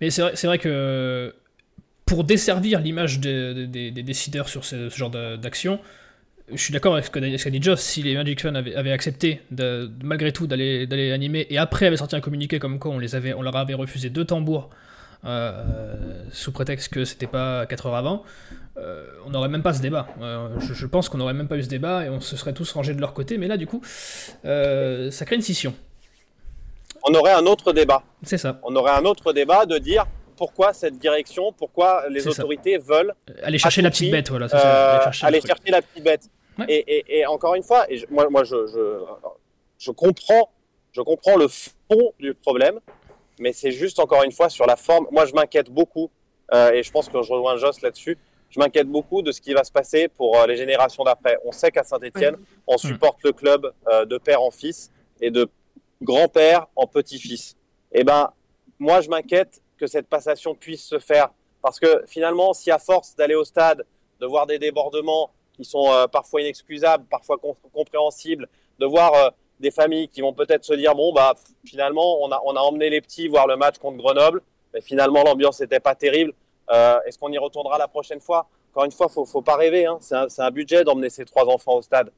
Mais 0.00 0.10
c'est 0.10 0.22
vrai, 0.22 0.34
vrai 0.34 0.58
que 0.58 1.32
pour 2.06 2.24
desservir 2.24 2.80
l'image 2.80 3.20
des, 3.20 3.90
décideurs 3.90 4.48
sur 4.48 4.64
ce, 4.64 4.88
genre 4.90 5.10
d'action, 5.10 5.80
je 6.50 6.62
suis 6.62 6.72
d'accord 6.72 6.94
avec 6.94 7.06
ce 7.06 7.10
qu'a 7.10 7.50
dit 7.50 7.62
Joss, 7.62 7.80
si 7.80 8.02
les 8.02 8.14
Magic 8.14 8.40
Fans 8.40 8.54
avaient, 8.54 8.92
accepté 8.92 9.40
de, 9.50 9.90
malgré 10.02 10.32
tout 10.32 10.46
d'aller 10.46 11.12
animer 11.12 11.46
et 11.50 11.58
après 11.58 11.86
avaient 11.86 11.96
sorti 11.96 12.16
un 12.16 12.20
communiqué 12.20 12.58
comme 12.58 12.78
quoi 12.78 12.90
on, 12.90 12.98
les 12.98 13.14
avait, 13.14 13.32
on 13.32 13.42
leur 13.42 13.56
avait 13.56 13.74
refusé 13.74 14.10
deux 14.10 14.24
tambours 14.24 14.70
euh, 15.24 15.62
sous 16.32 16.50
prétexte 16.50 16.92
que 16.92 17.04
c'était 17.04 17.28
pas 17.28 17.64
4 17.66 17.86
heures 17.86 17.94
avant, 17.94 18.24
euh, 18.76 19.06
on 19.24 19.30
n'aurait 19.30 19.48
même 19.48 19.62
pas 19.62 19.72
ce 19.72 19.80
débat. 19.80 20.08
Euh, 20.20 20.58
je, 20.58 20.86
pense 20.86 21.08
qu'on 21.08 21.18
n'aurait 21.18 21.32
même 21.32 21.46
pas 21.46 21.56
eu 21.56 21.62
ce 21.62 21.68
débat 21.68 22.04
et 22.04 22.08
on 22.08 22.20
se 22.20 22.36
serait 22.36 22.52
tous 22.52 22.72
rangés 22.72 22.94
de 22.94 23.00
leur 23.00 23.14
côté, 23.14 23.38
mais 23.38 23.46
là 23.46 23.56
du 23.56 23.66
coup, 23.66 23.80
ça 23.84 25.24
crée 25.24 25.36
une 25.36 25.42
scission. 25.42 25.74
On 27.04 27.14
aurait 27.14 27.32
un 27.32 27.46
autre 27.46 27.72
débat. 27.72 28.02
C'est 28.22 28.38
ça. 28.38 28.60
On 28.62 28.74
aurait 28.76 28.92
un 28.92 29.04
autre 29.04 29.32
débat 29.32 29.66
de 29.66 29.78
dire 29.78 30.06
pourquoi 30.42 30.72
cette 30.72 30.98
direction, 30.98 31.52
pourquoi 31.52 32.08
les 32.08 32.26
autorités 32.26 32.76
veulent 32.76 33.14
aller 33.44 33.58
chercher 33.58 33.80
la 33.80 33.90
petite 33.90 34.10
bête, 34.10 34.28
voilà. 34.28 34.46
aller 34.46 35.40
chercher, 35.40 35.70
la 35.70 35.80
petite 35.80 36.02
bête. 36.02 36.28
Et, 36.68 37.24
encore 37.26 37.54
une 37.54 37.62
fois, 37.62 37.86
et 37.88 38.04
moi, 38.10 38.28
moi 38.28 38.42
je, 38.42 38.56
je, 39.78 39.90
comprends, 39.92 40.50
je 40.90 41.00
comprends 41.00 41.36
le 41.36 41.46
fond 41.46 42.12
du 42.18 42.34
problème, 42.34 42.80
mais 43.38 43.52
c'est 43.52 43.70
juste 43.70 44.00
encore 44.00 44.24
une 44.24 44.32
fois 44.32 44.48
sur 44.48 44.66
la 44.66 44.74
forme. 44.74 45.06
Moi, 45.12 45.26
je 45.26 45.32
m'inquiète 45.32 45.70
beaucoup, 45.70 46.10
euh, 46.52 46.72
et 46.72 46.82
je 46.82 46.90
pense 46.90 47.08
que 47.08 47.22
je 47.22 47.32
rejoins 47.32 47.56
Joss 47.58 47.80
là-dessus. 47.80 48.18
Je 48.50 48.58
m'inquiète 48.58 48.88
beaucoup 48.88 49.22
de 49.22 49.30
ce 49.30 49.40
qui 49.40 49.52
va 49.52 49.62
se 49.62 49.70
passer 49.70 50.08
pour 50.08 50.36
euh, 50.36 50.48
les 50.48 50.56
générations 50.56 51.04
d'après. 51.04 51.38
On 51.44 51.52
sait 51.52 51.70
qu'à 51.70 51.84
Saint-Etienne, 51.84 52.34
on 52.66 52.78
supporte 52.78 53.22
le 53.22 53.30
club 53.30 53.72
euh, 53.86 54.04
de 54.06 54.18
père 54.18 54.42
en 54.42 54.50
fils 54.50 54.90
et 55.20 55.30
de 55.30 55.48
grand-père 56.02 56.66
en 56.74 56.88
petit-fils. 56.88 57.54
Eh 57.92 58.02
ben, 58.02 58.32
moi, 58.80 59.00
je 59.02 59.08
m'inquiète 59.08 59.61
que 59.82 59.88
cette 59.88 60.06
passation 60.06 60.54
puisse 60.54 60.84
se 60.84 61.00
faire. 61.00 61.30
Parce 61.60 61.80
que 61.80 62.04
finalement, 62.06 62.52
si 62.52 62.70
à 62.70 62.78
force 62.78 63.16
d'aller 63.16 63.34
au 63.34 63.44
stade, 63.44 63.84
de 64.20 64.26
voir 64.26 64.46
des 64.46 64.60
débordements 64.60 65.30
qui 65.54 65.64
sont 65.64 65.92
euh, 65.92 66.06
parfois 66.06 66.40
inexcusables, 66.40 67.04
parfois 67.10 67.36
compréhensibles, 67.72 68.48
de 68.78 68.86
voir 68.86 69.12
euh, 69.14 69.30
des 69.58 69.72
familles 69.72 70.06
qui 70.06 70.20
vont 70.20 70.32
peut-être 70.32 70.64
se 70.64 70.74
dire 70.74 70.94
bon 70.94 71.12
bah 71.12 71.34
finalement 71.64 72.22
on 72.22 72.30
a 72.30 72.40
on 72.44 72.54
a 72.54 72.60
emmené 72.60 72.90
les 72.90 73.00
petits 73.00 73.26
voir 73.26 73.46
le 73.48 73.56
match 73.56 73.78
contre 73.78 73.98
Grenoble, 73.98 74.40
mais 74.72 74.80
finalement 74.80 75.24
l'ambiance 75.24 75.60
n'était 75.60 75.80
pas 75.80 75.96
terrible. 75.96 76.32
Euh, 76.70 77.00
est-ce 77.04 77.18
qu'on 77.18 77.32
y 77.32 77.38
retournera 77.38 77.76
la 77.76 77.88
prochaine 77.88 78.20
fois? 78.20 78.48
Encore 78.70 78.84
une 78.84 78.92
fois, 78.92 79.08
faut 79.08 79.24
faut 79.24 79.42
pas 79.42 79.56
rêver. 79.56 79.86
Hein. 79.86 79.98
C'est 80.00 80.42
un, 80.42 80.50
budget 80.52 80.84
d'emmener 80.84 81.10
ces 81.10 81.24
trois 81.24 81.46
enfants 81.46 81.74
au 81.74 81.82
stade. 81.82 82.12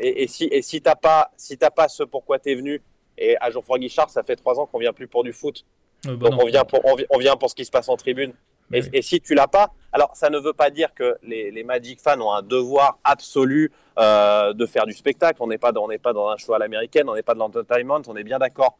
et, 0.00 0.26
si 0.26 0.44
et 0.50 0.62
si 0.62 0.82
t'as 0.82 0.96
pas 0.96 1.30
si 1.36 1.56
t'as 1.56 1.70
pas 1.70 1.88
ce 1.88 2.02
pourquoi 2.02 2.40
tu 2.40 2.50
es 2.50 2.56
venu 2.56 2.82
et 3.16 3.36
à 3.40 3.50
Geoffroy 3.50 3.78
Guichard, 3.78 4.10
ça 4.10 4.22
fait 4.24 4.36
trois 4.36 4.58
ans 4.58 4.66
qu'on 4.66 4.78
vient 4.78 4.92
plus 4.92 5.06
pour 5.06 5.22
du 5.22 5.32
foot. 5.32 5.64
Euh, 6.06 6.16
bah 6.16 6.28
Donc 6.28 6.42
on 6.42 6.46
vient, 6.46 6.64
pour, 6.64 6.80
on, 6.84 7.18
vient 7.18 7.36
pour 7.36 7.50
ce 7.50 7.54
qui 7.54 7.64
se 7.64 7.70
passe 7.70 7.88
en 7.88 7.96
tribune. 7.96 8.32
Et, 8.72 9.02
si 9.02 9.20
tu 9.20 9.34
l'as 9.34 9.48
pas, 9.48 9.72
alors 9.92 10.12
ça 10.14 10.30
ne 10.30 10.38
veut 10.38 10.52
pas 10.52 10.70
dire 10.70 10.94
que 10.94 11.16
les, 11.24 11.50
les 11.50 11.64
Magic 11.64 12.00
fans 12.00 12.20
ont 12.20 12.32
un 12.32 12.42
devoir 12.42 13.00
absolu 13.02 13.72
euh, 13.98 14.52
de 14.52 14.64
faire 14.64 14.86
du 14.86 14.92
spectacle. 14.92 15.42
On 15.42 15.48
n'est 15.48 15.58
pas, 15.58 15.72
dans, 15.72 15.90
on 15.90 15.98
pas 15.98 16.12
dans 16.12 16.28
un 16.28 16.36
show 16.36 16.54
à 16.54 16.58
l'américaine, 16.60 17.08
on 17.08 17.16
n'est 17.16 17.22
pas 17.24 17.34
dans 17.34 17.46
l'entertainment, 17.46 18.00
on 18.06 18.14
est 18.14 18.22
bien 18.22 18.38
d'accord. 18.38 18.78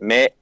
Mais 0.00 0.34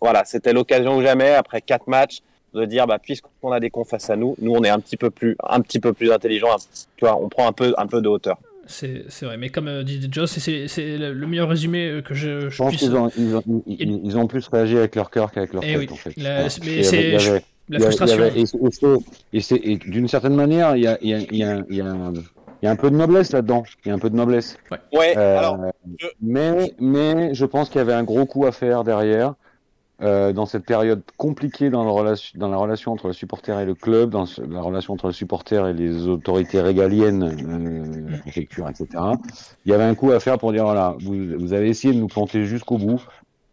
voilà, 0.00 0.24
c'était 0.24 0.52
l'occasion 0.52 0.96
ou 0.96 1.02
jamais, 1.02 1.34
après 1.34 1.60
quatre 1.60 1.88
matchs, 1.88 2.20
de 2.54 2.64
dire 2.64 2.86
bah, 2.86 3.00
puisqu'on 3.00 3.50
a 3.50 3.58
des 3.58 3.70
cons 3.70 3.84
face 3.84 4.10
à 4.10 4.16
nous, 4.16 4.36
nous 4.40 4.52
on 4.52 4.62
est 4.62 4.68
un 4.68 4.80
petit 4.80 4.96
peu 4.96 5.10
plus, 5.10 5.36
un 5.42 5.60
petit 5.60 5.80
peu 5.80 5.92
plus 5.92 6.12
intelligent. 6.12 6.56
Tu 6.96 7.04
vois, 7.04 7.16
on 7.16 7.28
prend 7.28 7.48
un 7.48 7.52
peu, 7.52 7.74
un 7.76 7.86
peu 7.86 8.00
de 8.00 8.08
hauteur. 8.08 8.38
C'est 8.70 9.22
vrai, 9.22 9.36
mais 9.36 9.48
comme 9.50 9.68
euh, 9.68 9.82
dit 9.82 10.08
Joss, 10.10 10.38
c'est 10.38 10.96
le 10.98 11.26
meilleur 11.26 11.48
résumé 11.48 11.88
euh, 11.88 12.02
que 12.02 12.14
je, 12.14 12.48
je, 12.48 12.56
pense 12.56 12.76
qu'ils 12.76 12.94
ont, 12.94 13.10
ils 13.18 13.36
ont, 13.36 13.42
ils, 13.66 14.16
ont, 14.16 14.26
plus 14.26 14.46
réagi 14.48 14.76
avec 14.76 14.94
leur 14.94 15.10
cœur 15.10 15.32
qu'avec 15.32 15.52
leur 15.52 15.64
et 15.64 15.74
tête. 15.74 15.78
Oui. 15.78 15.88
En 15.90 15.96
fait. 15.96 16.16
La, 16.16 16.44
mais 16.44 16.82
c'est 16.82 17.40
la 17.68 17.80
frustration. 17.80 19.02
et 19.32 19.76
d'une 19.76 20.08
certaine 20.08 20.34
manière, 20.34 20.76
il 20.76 20.82
y 20.82 20.86
a, 20.86 20.98
y, 21.02 21.14
a, 21.14 21.18
y, 21.18 21.42
a, 21.42 21.62
y, 21.68 21.80
a, 21.80 22.12
y 22.62 22.66
a 22.66 22.70
un 22.70 22.76
peu 22.76 22.90
de 22.90 22.96
noblesse 22.96 23.32
là-dedans. 23.32 23.64
Il 23.84 23.88
y 23.88 23.90
a 23.90 23.94
un 23.94 23.98
peu 23.98 24.10
de 24.10 24.16
noblesse. 24.16 24.56
Ouais. 24.70 24.78
ouais 24.92 25.14
euh, 25.16 25.38
alors, 25.38 25.58
mais, 26.20 26.74
mais 26.80 27.34
je 27.34 27.44
pense 27.44 27.68
qu'il 27.68 27.78
y 27.78 27.82
avait 27.82 27.92
un 27.92 28.04
gros 28.04 28.26
coup 28.26 28.46
à 28.46 28.52
faire 28.52 28.84
derrière. 28.84 29.34
Euh, 30.02 30.32
dans 30.32 30.46
cette 30.46 30.64
période 30.64 31.02
compliquée 31.18 31.68
dans, 31.68 31.84
la 31.84 31.90
relation, 31.90 32.38
dans 32.38 32.48
la 32.48 32.56
relation 32.56 32.92
entre 32.92 33.08
le 33.08 33.12
supporter 33.12 33.60
et 33.60 33.66
le 33.66 33.74
club, 33.74 34.08
dans 34.08 34.24
la 34.48 34.62
relation 34.62 34.94
entre 34.94 35.08
le 35.08 35.12
supporter 35.12 35.68
et 35.68 35.74
les 35.74 36.06
autorités 36.08 36.62
régaliennes, 36.62 37.22
euh, 37.22 38.18
préfecture, 38.20 38.66
etc. 38.66 38.86
Il 39.66 39.70
y 39.70 39.74
avait 39.74 39.84
un 39.84 39.94
coup 39.94 40.10
à 40.10 40.18
faire 40.18 40.38
pour 40.38 40.52
dire 40.52 40.64
voilà, 40.64 40.96
vous, 41.00 41.36
vous 41.38 41.52
avez 41.52 41.68
essayé 41.68 41.92
de 41.92 41.98
nous 41.98 42.06
planter 42.06 42.46
jusqu'au 42.46 42.78
bout, 42.78 43.02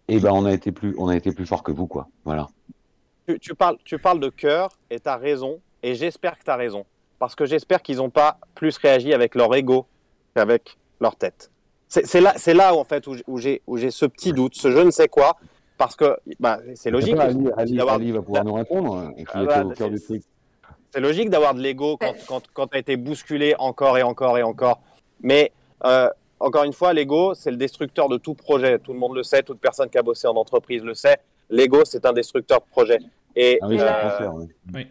et 0.07 0.21
ben 0.21 0.31
on 0.31 0.45
a 0.45 0.53
été 0.53 0.71
plus, 0.71 0.95
on 0.97 1.09
a 1.09 1.17
été 1.17 1.33
plus 1.33 1.45
fort 1.45 1.63
que 1.63 1.73
vous, 1.73 1.85
quoi. 1.85 2.07
Voilà. 2.23 2.47
Tu, 3.27 3.37
tu 3.39 3.53
parles, 3.53 3.75
tu 3.83 3.99
parles 3.99 4.21
de 4.21 4.29
cœur, 4.29 4.69
et 4.89 5.01
tu 5.01 5.09
as 5.09 5.17
raison, 5.17 5.59
et 5.83 5.95
j'espère 5.95 6.39
que 6.39 6.45
tu 6.45 6.49
as 6.49 6.55
raison, 6.55 6.85
parce 7.19 7.35
que 7.35 7.45
j'espère 7.45 7.81
qu'ils 7.81 7.97
n'ont 7.97 8.09
pas 8.09 8.37
plus 8.55 8.77
réagi 8.77 9.13
avec 9.13 9.35
leur 9.35 9.53
ego 9.53 9.85
qu'avec 10.33 10.77
leur 11.01 11.17
tête. 11.17 11.51
C'est 11.89 12.21
là, 12.21 12.33
c'est 12.37 12.53
là 12.53 12.73
où, 12.73 12.77
en 12.77 12.83
fait 12.85 13.05
où 13.05 13.37
j'ai 13.37 13.61
ce 13.91 14.05
petit 14.05 14.31
doute, 14.31 14.55
ce 14.55 14.71
je 14.71 14.79
ne 14.79 14.91
sais 14.91 15.09
quoi 15.09 15.35
parce 15.77 15.95
que 15.95 16.17
bah, 16.39 16.59
c'est 16.75 16.91
logique. 16.91 17.17
Ali, 17.17 17.47
Ali, 17.55 17.79
Ali, 17.79 18.11
va 18.11 18.21
pouvoir 18.21 18.45
nous 18.45 18.53
répondre. 18.53 18.95
Hein, 18.95 19.13
ah 19.33 19.43
bah, 19.43 19.63
c'est 20.91 21.01
logique 21.01 21.29
d'avoir 21.29 21.53
de 21.53 21.61
l'ego 21.61 21.97
quand, 21.97 22.13
quand, 22.27 22.43
quand 22.53 22.67
tu 22.67 22.77
as 22.77 22.79
été 22.79 22.97
bousculé 22.97 23.55
encore 23.59 23.97
et 23.97 24.03
encore 24.03 24.37
et 24.37 24.43
encore. 24.43 24.81
Mais 25.21 25.51
euh, 25.85 26.09
encore 26.39 26.63
une 26.63 26.73
fois, 26.73 26.93
l'ego, 26.93 27.33
c'est 27.33 27.51
le 27.51 27.57
destructeur 27.57 28.09
de 28.09 28.17
tout 28.17 28.33
projet. 28.33 28.79
Tout 28.79 28.93
le 28.93 28.99
monde 28.99 29.15
le 29.15 29.23
sait, 29.23 29.43
toute 29.43 29.59
personne 29.59 29.89
qui 29.89 29.97
a 29.97 30.03
bossé 30.03 30.27
en 30.27 30.35
entreprise 30.35 30.83
le 30.83 30.93
sait. 30.93 31.17
L'ego, 31.49 31.83
c'est 31.85 32.05
un 32.05 32.13
destructeur 32.13 32.59
de 32.59 32.65
projet. 32.69 32.99
Et, 33.35 33.59
ah 33.61 33.67
oui, 33.67 33.77
euh, 33.79 34.29
oui. 34.73 34.87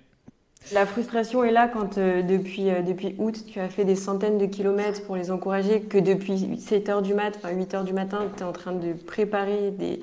La 0.72 0.84
frustration 0.84 1.45
est 1.45 1.53
là 1.53 1.68
quand 1.68 1.97
euh, 1.97 2.22
depuis, 2.22 2.70
euh, 2.70 2.82
depuis 2.82 3.14
août, 3.18 3.45
tu 3.47 3.61
as 3.61 3.68
fait 3.68 3.84
des 3.84 3.95
centaines 3.95 4.39
de 4.39 4.47
kilomètres 4.47 5.05
pour 5.05 5.14
les 5.14 5.30
encourager, 5.30 5.82
que 5.82 5.99
depuis 5.99 6.59
7 6.59 6.89
heures 6.89 7.03
du 7.03 7.14
matin, 7.14 7.39
enfin 7.39 7.55
8 7.55 7.74
heures 7.74 7.84
du 7.84 7.93
matin, 7.93 8.26
tu 8.37 8.43
es 8.43 8.47
en 8.47 8.53
train 8.53 8.72
de 8.72 8.93
préparer 8.93 9.70
des, 9.70 10.01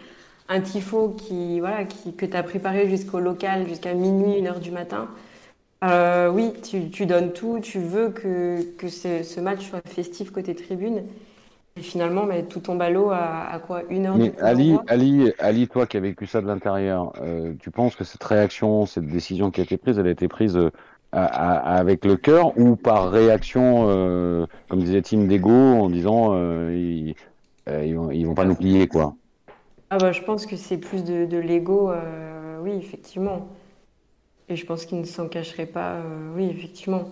un 0.53 0.61
tifo 0.61 1.09
qui, 1.09 1.59
voilà, 1.59 1.83
qui, 1.83 2.13
que 2.13 2.25
tu 2.25 2.37
as 2.37 2.43
préparé 2.43 2.87
jusqu'au 2.87 3.19
local, 3.19 3.67
jusqu'à 3.67 3.93
minuit, 3.93 4.37
une 4.37 4.47
heure 4.47 4.59
du 4.59 4.71
matin. 4.71 5.07
Euh, 5.83 6.29
oui, 6.29 6.53
tu, 6.63 6.89
tu, 6.89 7.05
donnes 7.05 7.33
tout, 7.33 7.59
tu 7.59 7.79
veux 7.79 8.09
que, 8.09 8.61
que 8.77 8.87
ce, 8.87 9.39
match 9.39 9.67
soit 9.67 9.81
festif 9.85 10.31
côté 10.31 10.55
tribune. 10.55 11.03
Et 11.75 11.81
finalement, 11.81 12.25
mais 12.25 12.43
tout 12.43 12.59
tombe 12.59 12.81
à 12.83 12.91
l'eau 12.91 13.09
à, 13.09 13.59
quoi 13.65 13.81
Une 13.89 14.05
heure 14.05 14.15
Mais 14.15 14.31
Ali, 14.39 14.77
Ali, 14.87 15.33
Ali, 15.39 15.67
toi 15.67 15.87
qui 15.87 15.97
as 15.97 16.01
vécu 16.01 16.27
ça 16.27 16.39
de 16.39 16.45
l'intérieur, 16.45 17.13
euh, 17.21 17.55
tu 17.59 17.71
penses 17.71 17.95
que 17.95 18.03
cette 18.03 18.23
réaction, 18.23 18.85
cette 18.85 19.07
décision 19.07 19.49
qui 19.49 19.59
a 19.59 19.63
été 19.63 19.77
prise, 19.77 19.97
elle 19.97 20.07
a 20.07 20.11
été 20.11 20.27
prise 20.27 20.55
euh, 20.55 20.69
avec 21.11 22.05
le 22.05 22.15
cœur 22.15 22.57
ou 22.59 22.75
par 22.75 23.09
réaction, 23.09 23.87
comme 24.69 24.79
disait 24.79 25.01
Tim 25.01 25.25
Dego, 25.25 25.51
en 25.51 25.89
disant 25.89 26.35
ils, 26.69 27.15
ils, 27.67 27.95
vont, 27.95 28.11
ils 28.11 28.25
vont 28.25 28.33
pas 28.35 28.45
nous 28.45 28.55
plier, 28.55 28.87
quoi? 28.87 29.15
Ah 29.93 29.97
bah, 29.99 30.11
je 30.11 30.21
pense 30.21 30.47
que 30.47 30.55
c'est 30.55 30.79
plus 30.79 31.03
de, 31.03 31.25
de 31.25 31.37
l'ego, 31.37 31.91
euh, 31.91 32.57
oui, 32.61 32.71
effectivement. 32.75 33.47
Et 34.49 34.55
je 34.55 34.65
pense 34.65 34.85
qu'il 34.85 34.99
ne 34.99 35.05
s'en 35.05 35.27
cacherait 35.27 35.67
pas, 35.67 35.93
euh, 35.93 36.33
oui, 36.35 36.49
effectivement. 36.49 37.11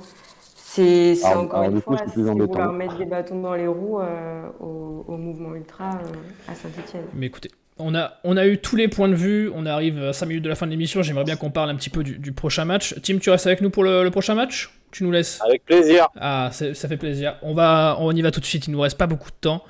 C'est 0.55 1.15
encore 1.25 1.63
une 1.63 1.79
fois, 1.79 1.97
c'est 1.97 2.19
vouloir 2.19 2.73
mettre 2.73 2.97
des 2.97 3.05
bâtons 3.05 3.39
dans 3.39 3.53
les 3.53 3.67
roues 3.67 3.99
euh, 3.99 4.47
au, 4.59 5.05
au, 5.07 5.17
mouvement 5.17 5.53
ultra 5.53 5.99
à 6.47 6.55
Saint-Etienne. 6.55 7.03
Mais 7.13 7.27
écoutez, 7.27 7.51
on 7.77 7.93
a, 7.93 8.13
on 8.23 8.35
a 8.35 8.47
eu 8.47 8.57
tous 8.57 8.75
les 8.75 8.87
points 8.87 9.09
de 9.09 9.15
vue, 9.15 9.51
on 9.53 9.67
arrive 9.67 10.01
à 10.01 10.13
5 10.13 10.25
minutes 10.25 10.43
de 10.43 10.49
la 10.49 10.55
fin 10.55 10.65
de 10.65 10.71
l'émission, 10.71 11.03
j'aimerais 11.03 11.25
bien 11.25 11.35
qu'on 11.35 11.51
parle 11.51 11.69
un 11.69 11.75
petit 11.75 11.89
peu 11.91 12.03
du, 12.03 12.17
du, 12.17 12.31
prochain 12.31 12.65
match. 12.65 12.95
Tim, 13.03 13.19
tu 13.19 13.29
restes 13.29 13.45
avec 13.45 13.61
nous 13.61 13.69
pour 13.69 13.83
le, 13.83 14.03
le 14.03 14.09
prochain 14.09 14.33
match? 14.33 14.73
Tu 14.89 15.03
nous 15.03 15.11
laisses? 15.11 15.39
Avec 15.45 15.65
plaisir. 15.65 16.07
Ah, 16.19 16.49
ça 16.51 16.87
fait 16.87 16.97
plaisir. 16.97 17.35
On, 17.43 17.53
va, 17.53 17.97
on 17.99 18.11
y 18.11 18.21
va 18.23 18.31
tout 18.31 18.39
de 18.39 18.45
suite, 18.45 18.65
il 18.65 18.71
nous 18.71 18.81
reste 18.81 18.97
pas 18.97 19.07
beaucoup 19.07 19.29
de 19.29 19.35
temps. 19.39 19.63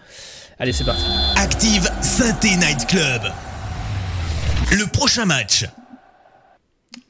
Allez, 0.59 0.73
c'est 0.73 0.83
parti. 0.83 1.03
Active 1.37 1.89
Synthé 2.01 2.55
Night 2.57 2.85
Club. 2.87 3.21
Le 4.71 4.89
prochain 4.91 5.25
match. 5.25 5.65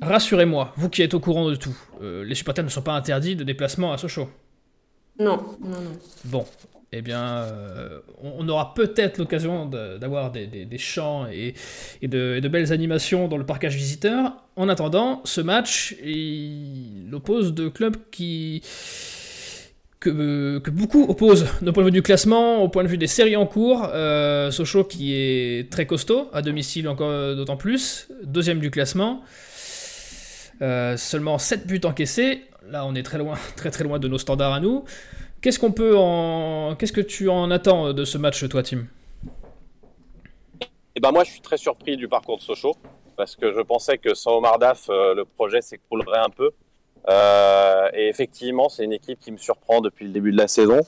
Rassurez-moi, 0.01 0.73
vous 0.77 0.89
qui 0.89 1.01
êtes 1.01 1.13
au 1.13 1.19
courant 1.19 1.49
de 1.49 1.55
tout, 1.55 1.77
euh, 2.01 2.23
les 2.23 2.35
supporters 2.35 2.63
ne 2.63 2.69
sont 2.69 2.81
pas 2.81 2.93
interdits 2.93 3.35
de 3.35 3.43
déplacement 3.43 3.93
à 3.93 3.97
Sochaux. 3.97 4.29
Non, 5.19 5.37
non, 5.61 5.81
non. 5.81 5.91
Bon, 6.25 6.45
eh 6.91 7.01
bien, 7.01 7.21
euh, 7.21 7.99
on, 8.21 8.47
aura 8.49 8.73
peut-être 8.73 9.17
l'occasion 9.17 9.65
d'avoir 9.65 10.31
des, 10.31 10.77
chants 10.77 11.27
et, 11.27 11.53
de, 12.01 12.47
belles 12.47 12.73
animations 12.73 13.27
dans 13.27 13.37
le 13.37 13.45
parcage 13.45 13.75
visiteur. 13.75 14.33
En 14.55 14.69
attendant, 14.69 15.21
ce 15.23 15.41
match, 15.41 15.95
il 16.03 17.09
oppose 17.13 17.53
deux 17.53 17.69
clubs 17.69 17.97
qui, 18.11 18.61
que, 20.01 20.69
beaucoup 20.69 21.03
opposent 21.03 21.47
d'un 21.61 21.71
point 21.71 21.83
de 21.83 21.87
vue 21.87 21.93
du 21.93 22.01
classement, 22.01 22.61
au 22.61 22.67
point 22.67 22.83
de 22.83 22.89
vue 22.89 22.97
des 22.97 23.07
séries 23.07 23.37
en 23.37 23.45
cours. 23.45 23.87
Euh, 23.93 24.51
Sochaux 24.51 24.83
qui 24.83 25.13
est 25.15 25.71
très 25.71 25.85
costaud, 25.85 26.27
à 26.33 26.41
domicile 26.41 26.89
encore 26.89 27.35
d'autant 27.35 27.55
plus, 27.55 28.09
deuxième 28.23 28.59
du 28.59 28.69
classement. 28.69 29.21
Euh, 30.61 30.97
seulement 30.97 31.37
7 31.37 31.65
buts 31.65 31.81
encaissés. 31.85 32.41
Là, 32.69 32.85
on 32.85 32.93
est 32.95 33.03
très 33.03 33.17
loin, 33.17 33.35
très 33.55 33.71
très 33.71 33.83
loin 33.83 33.99
de 33.99 34.07
nos 34.07 34.17
standards 34.17 34.53
à 34.53 34.59
nous. 34.59 34.83
Qu'est-ce 35.41 35.59
qu'on 35.59 35.71
peut 35.71 35.95
en. 35.97 36.75
Qu'est-ce 36.75 36.93
que 36.93 37.01
tu 37.01 37.29
en 37.29 37.49
attends 37.49 37.93
de 37.93 38.05
ce 38.05 38.17
match, 38.17 38.47
toi, 38.47 38.61
Tim? 38.61 38.85
Eh 40.95 40.99
ben 40.99 41.11
moi, 41.11 41.23
je 41.23 41.31
suis 41.31 41.41
très 41.41 41.57
surpris 41.57 41.97
du 41.97 42.07
parcours 42.07 42.37
de 42.37 42.43
Sochaux 42.43 42.75
parce 43.17 43.35
que 43.35 43.53
je 43.53 43.61
pensais 43.61 43.97
que 43.97 44.13
sans 44.13 44.37
Omar 44.37 44.59
Daf, 44.59 44.89
euh, 44.89 45.15
le 45.15 45.25
projet 45.25 45.61
s'écroulerait 45.61 46.19
un 46.19 46.29
peu. 46.29 46.51
Euh, 47.09 47.89
et 47.93 48.07
effectivement, 48.07 48.69
c'est 48.69 48.83
une 48.83 48.93
équipe 48.93 49.19
qui 49.19 49.31
me 49.31 49.37
surprend 49.37 49.81
depuis 49.81 50.05
le 50.05 50.11
début 50.11 50.31
de 50.31 50.37
la 50.37 50.47
saison. 50.47 50.81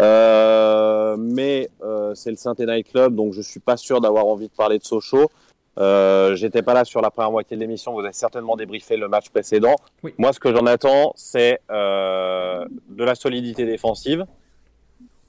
Euh, 0.00 1.16
mais 1.18 1.68
euh, 1.82 2.14
c'est 2.14 2.30
le 2.30 2.36
Saint 2.36 2.54
Night 2.58 2.90
Club, 2.90 3.14
donc 3.14 3.34
je 3.34 3.42
suis 3.42 3.60
pas 3.60 3.76
sûr 3.76 4.00
d'avoir 4.00 4.26
envie 4.26 4.48
de 4.48 4.54
parler 4.54 4.78
de 4.78 4.84
Sochaux. 4.84 5.30
Euh, 5.78 6.34
J'étais 6.34 6.62
pas 6.62 6.74
là 6.74 6.84
sur 6.84 7.00
la 7.00 7.10
première 7.10 7.30
moitié 7.30 7.56
de 7.56 7.60
l'émission. 7.62 7.92
Vous 7.92 8.00
avez 8.00 8.12
certainement 8.12 8.56
débriefé 8.56 8.96
le 8.96 9.08
match 9.08 9.30
précédent. 9.30 9.76
Oui. 10.02 10.14
Moi, 10.18 10.32
ce 10.32 10.40
que 10.40 10.54
j'en 10.54 10.66
attends, 10.66 11.12
c'est 11.16 11.60
euh, 11.70 12.64
de 12.88 13.04
la 13.04 13.14
solidité 13.14 13.64
défensive 13.64 14.26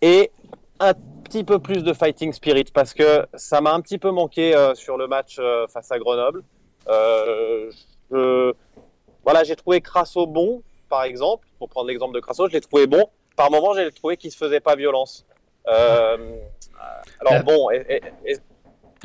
et 0.01 0.31
un 0.79 0.93
petit 1.23 1.43
peu 1.43 1.59
plus 1.59 1.83
de 1.83 1.93
fighting 1.93 2.33
spirit 2.33 2.65
parce 2.73 2.93
que 2.93 3.25
ça 3.35 3.61
m'a 3.61 3.73
un 3.73 3.79
petit 3.79 3.97
peu 3.97 4.11
manqué 4.11 4.55
euh, 4.55 4.75
sur 4.75 4.97
le 4.97 5.07
match 5.07 5.39
face 5.69 5.91
à 5.91 5.99
Grenoble. 5.99 6.43
Je... 6.87 8.53
Voilà, 9.23 9.43
j'ai 9.43 9.55
trouvé 9.55 9.81
Crasso 9.81 10.25
bon, 10.27 10.61
par 10.89 11.03
exemple. 11.03 11.47
Pour 11.59 11.69
prendre 11.69 11.87
l'exemple 11.87 12.13
de 12.15 12.19
Crasso, 12.19 12.47
je 12.47 12.53
l'ai 12.53 12.61
trouvé 12.61 12.87
bon. 12.87 13.05
Par 13.35 13.49
moment, 13.49 13.73
j'ai 13.73 13.91
trouvé 13.91 14.17
qu'il 14.17 14.31
se 14.31 14.37
faisait 14.37 14.59
pas 14.59 14.75
violence. 14.75 15.25
Euh, 15.67 16.17
alors 17.21 17.43
bon, 17.43 17.69
et- 17.71 17.85
et- 18.25 18.31
et- 18.31 18.37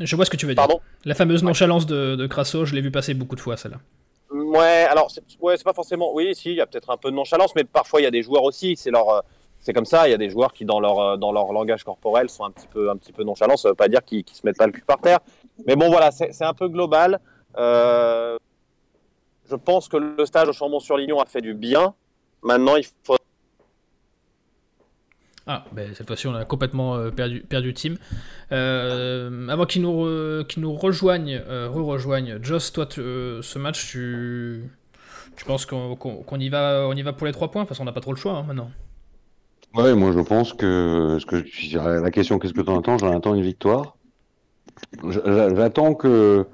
Je 0.01 0.15
vois 0.15 0.25
ce 0.25 0.29
que 0.29 0.35
tu 0.37 0.45
veux 0.45 0.53
dire. 0.53 0.61
pardon. 0.61 0.81
La 1.05 1.15
fameuse 1.15 1.43
nonchalance 1.43 1.85
de, 1.85 2.15
de 2.15 2.27
Crasso, 2.27 2.65
je 2.65 2.75
l'ai 2.75 2.81
vu 2.81 2.91
passer 2.91 3.13
beaucoup 3.13 3.35
de 3.35 3.41
fois, 3.41 3.55
celle-là. 3.57 3.77
Ouais, 4.31 4.85
alors 4.89 5.09
c'est 5.09 5.23
ouais, 5.41 5.55
pas 5.63 5.73
forcément. 5.73 6.13
Oui, 6.13 6.35
si, 6.35 6.49
il 6.51 6.55
y 6.57 6.61
a 6.61 6.67
peut-être 6.67 6.89
un 6.91 6.97
peu 6.97 7.09
de 7.09 7.15
nonchalance, 7.15 7.55
mais 7.55 7.63
parfois 7.63 7.99
il 7.99 8.03
y 8.03 8.07
a 8.07 8.11
des 8.11 8.21
joueurs 8.21 8.43
aussi. 8.43 8.75
C'est 8.75 8.91
leur, 8.91 9.09
euh, 9.09 9.19
c'est 9.59 9.73
comme 9.73 9.85
ça. 9.85 10.07
Il 10.07 10.11
y 10.11 10.13
a 10.13 10.17
des 10.17 10.29
joueurs 10.29 10.53
qui 10.53 10.65
dans 10.65 10.79
leur 10.79 10.99
euh, 10.99 11.17
dans 11.17 11.31
leur 11.31 11.51
langage 11.51 11.83
corporel 11.83 12.29
sont 12.29 12.43
un 12.43 12.51
petit 12.51 12.67
peu 12.67 12.89
un 12.91 12.97
petit 12.97 13.11
peu 13.11 13.23
nonchalants. 13.23 13.57
Ça 13.57 13.69
veut 13.69 13.75
pas 13.75 13.87
dire 13.87 14.03
qu'ils 14.05 14.23
qu'ils 14.23 14.37
se 14.37 14.45
mettent 14.45 14.57
pas 14.57 14.67
le 14.67 14.71
cul 14.71 14.83
par 14.85 14.99
terre. 14.99 15.19
Mais 15.65 15.75
bon, 15.75 15.89
voilà, 15.89 16.11
c'est 16.11 16.31
c'est 16.33 16.43
un 16.45 16.53
peu 16.53 16.67
global. 16.67 17.19
Euh, 17.57 18.37
je 19.49 19.55
pense 19.55 19.87
que 19.87 19.97
le 19.97 20.25
stage 20.25 20.49
au 20.49 20.53
Chambon-sur-Lignon 20.53 21.19
a 21.19 21.25
fait 21.25 21.41
du 21.41 21.53
bien. 21.53 21.93
Maintenant, 22.43 22.75
il 22.75 22.85
faut 23.03 23.15
Ah, 25.47 25.65
ben, 25.71 25.95
cette 25.95 26.05
fois-ci, 26.05 26.27
on 26.27 26.35
a 26.35 26.45
complètement 26.45 26.95
euh, 26.95 27.09
perdu, 27.09 27.41
perdu 27.41 27.73
Tim. 27.73 27.95
Euh, 28.51 29.47
avant 29.47 29.65
qu'il 29.65 29.81
nous, 29.81 29.91
re- 29.91 30.59
nous 30.59 30.73
rejoigne, 30.73 31.41
euh, 31.47 31.67
re-rejoigne, 31.67 32.37
Joss, 32.43 32.71
toi, 32.71 32.85
tu- 32.85 33.01
euh, 33.01 33.41
ce 33.41 33.57
match, 33.57 33.89
tu, 33.89 34.69
tu 35.35 35.45
penses 35.45 35.65
qu'on 35.65 36.39
y, 36.39 36.49
va, 36.49 36.85
on 36.87 36.93
y 36.93 37.01
va 37.01 37.13
pour 37.13 37.25
les 37.25 37.33
trois 37.33 37.49
points? 37.49 37.65
Parce 37.65 37.79
qu'on 37.79 37.85
n'a 37.85 37.91
pas 37.91 38.01
trop 38.01 38.13
le 38.13 38.17
choix 38.17 38.33
hein, 38.33 38.43
maintenant. 38.43 38.69
Ouais, 39.75 39.93
moi 39.93 40.11
je 40.11 40.19
pense 40.19 40.53
que, 40.53 41.17
ce 41.19 41.25
que 41.27 41.43
la 42.01 42.09
question 42.11 42.39
qu'est-ce 42.39 42.53
que 42.53 42.61
tu 42.61 42.69
en 42.69 42.79
attends? 42.79 42.97
J'en 42.97 43.15
attends 43.15 43.35
une 43.35 43.43
victoire. 43.43 43.97
J'attends 45.03 45.93
que, 45.93 46.45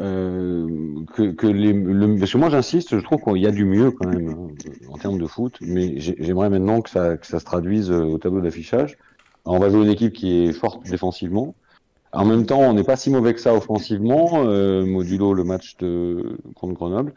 euh, 0.00 0.68
que, 1.14 1.30
que 1.32 1.46
les, 1.46 1.72
le, 1.72 2.18
parce 2.18 2.32
que 2.32 2.38
moi 2.38 2.50
j'insiste, 2.50 2.96
je 2.98 3.02
trouve 3.02 3.18
qu'il 3.22 3.42
y 3.42 3.46
a 3.46 3.50
du 3.50 3.64
mieux 3.64 3.90
quand 3.90 4.08
même 4.08 4.28
hein, 4.28 4.48
en 4.90 4.98
termes 4.98 5.18
de 5.18 5.26
foot, 5.26 5.56
mais 5.60 5.98
j'ai- 5.98 6.16
j'aimerais 6.18 6.50
maintenant 6.50 6.80
que 6.82 6.90
ça, 6.90 7.16
que 7.16 7.26
ça 7.26 7.40
se 7.40 7.44
traduise 7.44 7.90
euh, 7.90 8.02
au 8.04 8.18
tableau 8.18 8.40
d'affichage. 8.40 8.96
On 9.44 9.58
va 9.58 9.70
jouer 9.70 9.84
une 9.84 9.90
équipe 9.90 10.12
qui 10.12 10.44
est 10.46 10.52
forte 10.52 10.84
défensivement. 10.88 11.54
En 12.12 12.24
même 12.24 12.46
temps, 12.46 12.60
on 12.60 12.72
n'est 12.74 12.84
pas 12.84 12.96
si 12.96 13.10
mauvais 13.10 13.34
que 13.34 13.40
ça 13.40 13.54
offensivement, 13.54 14.44
euh, 14.46 14.84
modulo 14.86 15.34
le 15.34 15.44
match 15.44 15.76
de 15.78 16.38
contre 16.54 16.74
Grenoble. 16.74 17.14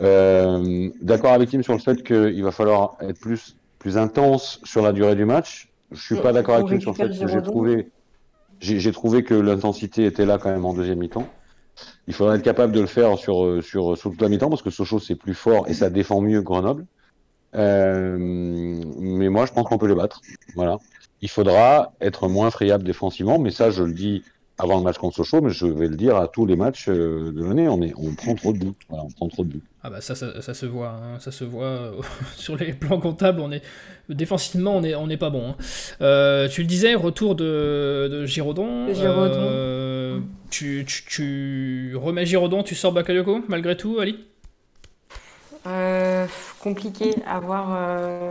Euh, 0.00 0.90
D'accord 1.00 1.32
avec 1.32 1.50
Tim 1.50 1.62
sur 1.62 1.72
le 1.72 1.78
fait 1.78 2.02
qu'il 2.02 2.42
va 2.42 2.50
falloir 2.50 2.96
être 3.00 3.18
plus 3.20 3.56
plus 3.78 3.96
intense 3.98 4.60
sur 4.64 4.82
la 4.82 4.92
durée 4.92 5.14
du 5.14 5.24
match. 5.24 5.68
Je 5.92 6.00
suis 6.02 6.14
pas 6.22 6.32
d'accord 6.32 6.54
avec 6.56 6.66
Tim 6.68 6.80
sur 6.80 6.90
le 6.92 6.96
fait 6.96 7.08
que 7.20 7.28
j'ai 7.28 7.42
trouvé 7.42 7.90
j'ai 8.60 8.92
trouvé 8.92 9.22
que 9.24 9.34
l'intensité 9.34 10.06
était 10.06 10.24
là 10.26 10.38
quand 10.38 10.50
même 10.50 10.64
en 10.64 10.72
deuxième 10.74 10.98
mi-temps. 10.98 11.26
Il 12.06 12.14
faudrait 12.14 12.36
être 12.36 12.42
capable 12.42 12.72
de 12.72 12.80
le 12.80 12.86
faire 12.86 13.18
sur 13.18 13.44
euh, 13.44 13.62
sur 13.62 13.96
sur 13.96 14.10
toute 14.10 14.20
la 14.20 14.28
mi-temps 14.28 14.50
parce 14.50 14.62
que 14.62 14.70
Sochaux 14.70 14.98
c'est 14.98 15.14
plus 15.14 15.34
fort 15.34 15.68
et 15.68 15.74
ça 15.74 15.90
défend 15.90 16.20
mieux 16.20 16.42
Grenoble. 16.42 16.86
Euh, 17.54 18.16
mais 18.18 19.28
moi 19.28 19.46
je 19.46 19.52
pense 19.52 19.66
qu'on 19.66 19.78
peut 19.78 19.86
les 19.86 19.94
battre. 19.94 20.20
Voilà. 20.54 20.78
Il 21.22 21.30
faudra 21.30 21.92
être 22.00 22.28
moins 22.28 22.50
friable 22.50 22.84
défensivement, 22.84 23.38
mais 23.38 23.50
ça 23.50 23.70
je 23.70 23.82
le 23.82 23.94
dis 23.94 24.22
avant 24.64 24.78
le 24.78 24.82
match 24.84 24.98
contre 24.98 25.16
Sochaux, 25.16 25.40
mais 25.40 25.50
je 25.50 25.66
vais 25.66 25.86
le 25.88 25.96
dire 25.96 26.16
à 26.16 26.26
tous 26.28 26.46
les 26.46 26.56
matchs 26.56 26.86
euh, 26.88 27.32
de 27.32 27.44
l'année. 27.44 27.68
On 27.68 27.80
est 27.82 27.92
on 27.96 28.12
prend 28.14 28.34
trop 28.34 28.52
de 28.52 28.58
buts. 28.58 28.72
Voilà, 28.88 29.04
on 29.04 29.10
prend 29.10 29.28
trop 29.28 29.44
de 29.44 29.50
buts. 29.50 29.62
Ah 29.82 29.90
bah 29.90 30.00
ça, 30.00 30.14
ça, 30.14 30.40
ça 30.40 30.54
se 30.54 30.64
voit, 30.66 30.88
hein, 31.02 31.18
ça 31.20 31.30
se 31.30 31.44
voit 31.44 31.64
euh, 31.66 31.92
sur 32.36 32.56
les 32.56 32.72
plans 32.72 32.98
comptables. 32.98 33.40
On 33.40 33.52
est 33.52 33.62
défensivement, 34.08 34.76
on 34.76 34.82
est, 34.82 34.94
on 34.94 35.06
n'est 35.06 35.16
pas 35.18 35.30
bon. 35.30 35.50
hein. 35.50 35.56
Euh, 36.00 36.48
tu 36.48 36.62
le 36.62 36.66
disais, 36.66 36.94
retour 36.94 37.34
de, 37.34 38.08
de 38.10 38.26
Giraudon. 38.26 38.86
Euh, 38.88 40.20
tu, 40.50 40.84
tu, 40.86 41.04
tu 41.06 41.96
remets 41.96 42.24
Giraudon, 42.26 42.62
tu 42.62 42.74
sors 42.74 42.92
Bakayoko 42.92 43.42
malgré 43.48 43.76
tout, 43.76 43.98
Ali? 44.00 44.24
Euh, 45.66 46.26
compliqué 46.60 47.14
à 47.26 47.40
voir. 47.40 48.30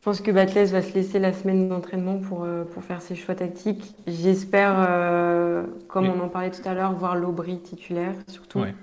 Je 0.00 0.04
pense 0.06 0.20
que 0.22 0.30
Batles 0.30 0.64
va 0.66 0.80
se 0.80 0.94
laisser 0.94 1.18
la 1.18 1.32
semaine 1.34 1.68
d'entraînement 1.68 2.18
pour, 2.20 2.44
euh, 2.44 2.64
pour 2.64 2.82
faire 2.82 3.02
ses 3.02 3.14
choix 3.14 3.34
tactiques. 3.34 3.84
J'espère, 4.06 4.74
euh, 4.78 5.64
comme 5.88 6.04
Oui. 6.08 6.12
on 6.16 6.24
en 6.24 6.28
parlait 6.28 6.50
tout 6.50 6.66
à 6.66 6.72
l'heure, 6.72 6.92
voir 6.94 7.16
l'Aubry 7.16 7.58
titulaire, 7.60 8.14
surtout. 8.28 8.60
Ouais. 8.60 8.74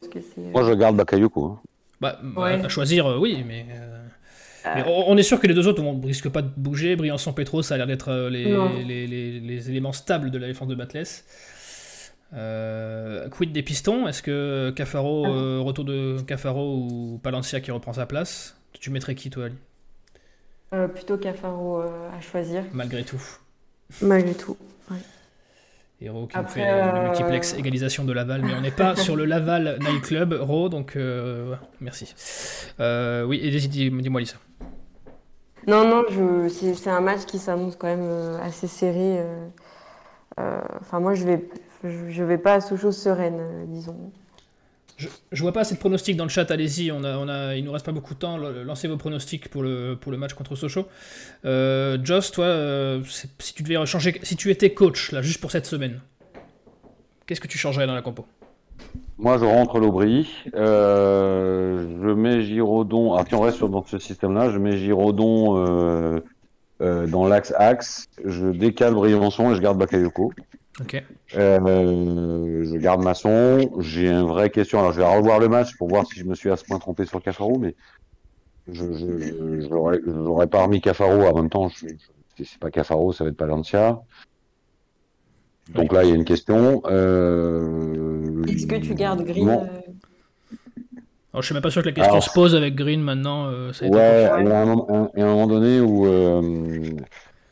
Parce 0.00 0.12
que 0.12 0.20
c'est, 0.20 0.40
euh, 0.40 0.50
Moi 0.52 0.62
je 0.64 0.72
garde 0.74 0.96
Bakayoko. 0.96 1.44
Hein. 1.44 1.60
Bah, 2.00 2.20
Ouais. 2.36 2.64
à 2.64 2.68
choisir, 2.68 3.06
euh, 3.06 3.18
oui, 3.18 3.42
mais. 3.44 3.66
euh, 3.72 3.98
Euh. 4.66 4.72
mais 4.76 4.84
on, 4.86 5.16
est 5.16 5.22
sûr 5.24 5.40
que 5.40 5.46
les 5.48 5.54
deux 5.54 5.66
autres, 5.66 5.82
on 5.82 5.98
risque 6.00 6.28
pas 6.28 6.42
de 6.42 6.50
bouger. 6.56 6.94
Briançon 6.94 7.32
Petro, 7.32 7.62
ça 7.62 7.74
a 7.74 7.78
l'air 7.78 7.86
d'être 7.88 8.08
euh, 8.10 8.30
les, 8.30 8.44
les, 8.84 9.06
les- 9.08 9.40
les 9.40 9.70
éléments 9.70 9.92
stables 9.92 10.30
de 10.30 10.38
la 10.38 10.46
défense 10.46 10.68
de 10.68 10.74
Batles. 10.76 11.02
Euh, 12.34 13.28
quid 13.30 13.50
des 13.52 13.62
pistons? 13.64 14.06
Est-ce 14.06 14.22
que 14.22 14.70
Cafaro, 14.76 15.24
Ah. 15.26 15.30
euh, 15.30 15.58
retour 15.60 15.84
de 15.84 16.18
Cafaro 16.26 16.76
ou 16.76 17.18
Palencia 17.22 17.60
qui 17.60 17.70
reprend 17.72 17.92
sa 17.92 18.06
place? 18.06 18.56
Tu 18.72 18.90
mettrais 18.90 19.14
qui, 19.16 19.30
toi, 19.30 19.46
Ali? 19.46 19.54
Euh, 20.74 20.88
plutôt 20.88 21.16
Cafaro 21.16 21.80
euh, 21.80 22.10
à 22.16 22.20
choisir, 22.20 22.62
Malgré 22.72 23.04
tout. 23.04 23.20
malgré 24.02 24.34
tout. 24.34 24.56
Héros 26.00 26.28
qui 26.28 26.36
Après, 26.36 26.60
nous 26.60 26.66
fait 26.66 26.72
le 26.92 26.98
euh, 26.98 27.02
multiplex 27.08 27.54
égalisation 27.54 28.04
de 28.04 28.12
Laval, 28.12 28.42
mais 28.44 28.54
on 28.54 28.60
n'est 28.60 28.70
pas 28.70 28.94
sur 28.94 29.16
le 29.16 29.24
Laval 29.24 29.78
Night 29.80 30.02
Club, 30.02 30.32
Ro, 30.40 30.68
donc 30.68 30.94
euh, 30.94 31.56
merci. 31.80 32.14
Euh, 32.78 33.24
oui, 33.24 33.40
et 33.42 33.50
dis- 33.50 33.66
dis- 33.68 33.90
dis-moi, 33.90 34.20
Lisa. 34.20 34.36
Non, 35.66 35.88
non, 35.88 36.04
je... 36.08 36.48
c'est 36.74 36.88
un 36.90 37.00
match 37.00 37.24
qui 37.26 37.38
s'annonce 37.40 37.74
quand 37.74 37.88
même 37.88 38.38
assez 38.40 38.68
serré. 38.68 39.18
euh, 39.18 39.48
euh, 40.38 40.60
Enfin, 40.80 41.00
moi, 41.00 41.14
je 41.14 41.24
vais, 41.24 41.48
je, 41.82 42.10
je 42.10 42.22
vais 42.22 42.38
pas 42.38 42.54
à 42.54 42.60
Sochaux 42.60 42.92
sereine, 42.92 43.66
disons. 43.66 44.12
Je, 44.98 45.06
je 45.30 45.42
vois 45.42 45.52
pas 45.52 45.60
assez 45.60 45.76
de 45.76 45.78
pronostics 45.78 46.16
dans 46.16 46.24
le 46.24 46.28
chat, 46.28 46.50
allez-y, 46.50 46.90
on 46.90 47.04
a, 47.04 47.16
on 47.18 47.28
a, 47.28 47.54
il 47.54 47.64
nous 47.64 47.70
reste 47.70 47.86
pas 47.86 47.92
beaucoup 47.92 48.14
de 48.14 48.18
temps, 48.18 48.36
lancez 48.36 48.88
vos 48.88 48.96
pronostics 48.96 49.48
pour 49.48 49.62
le, 49.62 49.96
pour 49.98 50.10
le 50.10 50.18
match 50.18 50.34
contre 50.34 50.56
Sochaux. 50.56 50.88
Euh, 51.44 51.98
Joss, 52.02 52.32
toi, 52.32 52.46
euh, 52.46 53.00
si 53.38 53.54
tu 53.54 53.62
devais 53.62 53.86
changer, 53.86 54.18
si 54.24 54.34
tu 54.34 54.50
étais 54.50 54.74
coach, 54.74 55.12
là, 55.12 55.22
juste 55.22 55.40
pour 55.40 55.52
cette 55.52 55.66
semaine, 55.66 56.00
qu'est-ce 57.26 57.40
que 57.40 57.46
tu 57.46 57.58
changerais 57.58 57.86
dans 57.86 57.94
la 57.94 58.02
compo? 58.02 58.26
Moi, 59.18 59.38
je 59.38 59.44
rentre 59.44 59.78
l'Aubry. 59.78 60.28
Euh, 60.54 61.86
je 62.02 62.08
mets 62.10 62.42
Giraudon. 62.42 63.14
Alors, 63.14 63.28
si 63.28 63.34
on 63.36 63.40
reste 63.40 63.58
sur, 63.58 63.68
dans 63.68 63.84
ce 63.84 64.00
système-là, 64.00 64.50
je 64.50 64.58
mets 64.58 64.78
Giraudon 64.78 66.20
dans 66.80 67.28
l'axe 67.28 67.54
axe. 67.56 68.08
Je 68.24 68.46
décale 68.46 68.94
Briançon 68.94 69.52
et 69.52 69.54
je 69.54 69.60
garde 69.60 69.78
Bakayoko. 69.78 70.32
Ok. 70.80 71.02
Euh, 71.36 72.64
je 72.64 72.76
garde 72.76 73.02
Masson. 73.02 73.70
J'ai 73.80 74.08
une 74.08 74.26
vraie 74.26 74.50
question. 74.50 74.78
Alors, 74.78 74.92
je 74.92 75.00
vais 75.00 75.06
revoir 75.06 75.40
le 75.40 75.48
match 75.48 75.76
pour 75.76 75.88
voir 75.88 76.06
si 76.06 76.18
je 76.20 76.24
me 76.24 76.34
suis 76.34 76.50
à 76.50 76.56
ce 76.56 76.64
point 76.64 76.78
trompé 76.78 77.04
sur 77.04 77.20
Cafaro, 77.22 77.58
mais 77.58 77.74
je 78.70 78.84
j'aurais 79.68 80.46
pas 80.46 80.62
remis 80.62 80.80
Cafaro. 80.80 81.22
En 81.22 81.34
même 81.34 81.50
temps, 81.50 81.68
je, 81.68 81.88
je- 81.88 81.94
si 82.36 82.44
c'est 82.44 82.58
pas 82.60 82.70
Cafaro, 82.70 83.12
ça 83.12 83.24
va 83.24 83.30
être 83.30 83.36
Palencia. 83.36 84.00
Donc 85.74 85.90
Oui. 85.90 85.96
là, 85.96 86.04
il 86.04 86.10
y 86.10 86.12
a 86.12 86.14
une 86.14 86.24
question. 86.24 86.80
Euh, 86.86 88.42
Est-ce 88.46 88.66
que 88.66 88.76
tu 88.76 88.94
gardes 88.94 89.22
Green 89.24 89.48
Alors, 89.48 89.68
je 91.34 91.42
suis 91.42 91.52
même 91.54 91.62
pas 91.62 91.70
sûr 91.70 91.82
que 91.82 91.88
la 91.88 91.92
question 91.94 92.12
Alors- 92.12 92.22
se 92.24 92.30
pose 92.32 92.54
avec 92.54 92.74
Green 92.74 93.02
maintenant. 93.02 93.46
euh, 93.48 93.72
ça 93.72 93.84
a 93.84 93.88
été 93.88 93.96
Ouais, 93.96 94.30
il 94.42 94.48
y 94.48 94.50
a 94.52 94.60
un, 94.62 94.64
moment- 94.66 94.86
un- 94.88 95.10
il 95.14 95.20
y 95.20 95.22
a 95.22 95.26
un 95.26 95.30
moment 95.34 95.46
donné 95.46 95.80
où, 95.80 96.06
euh, 96.06 96.40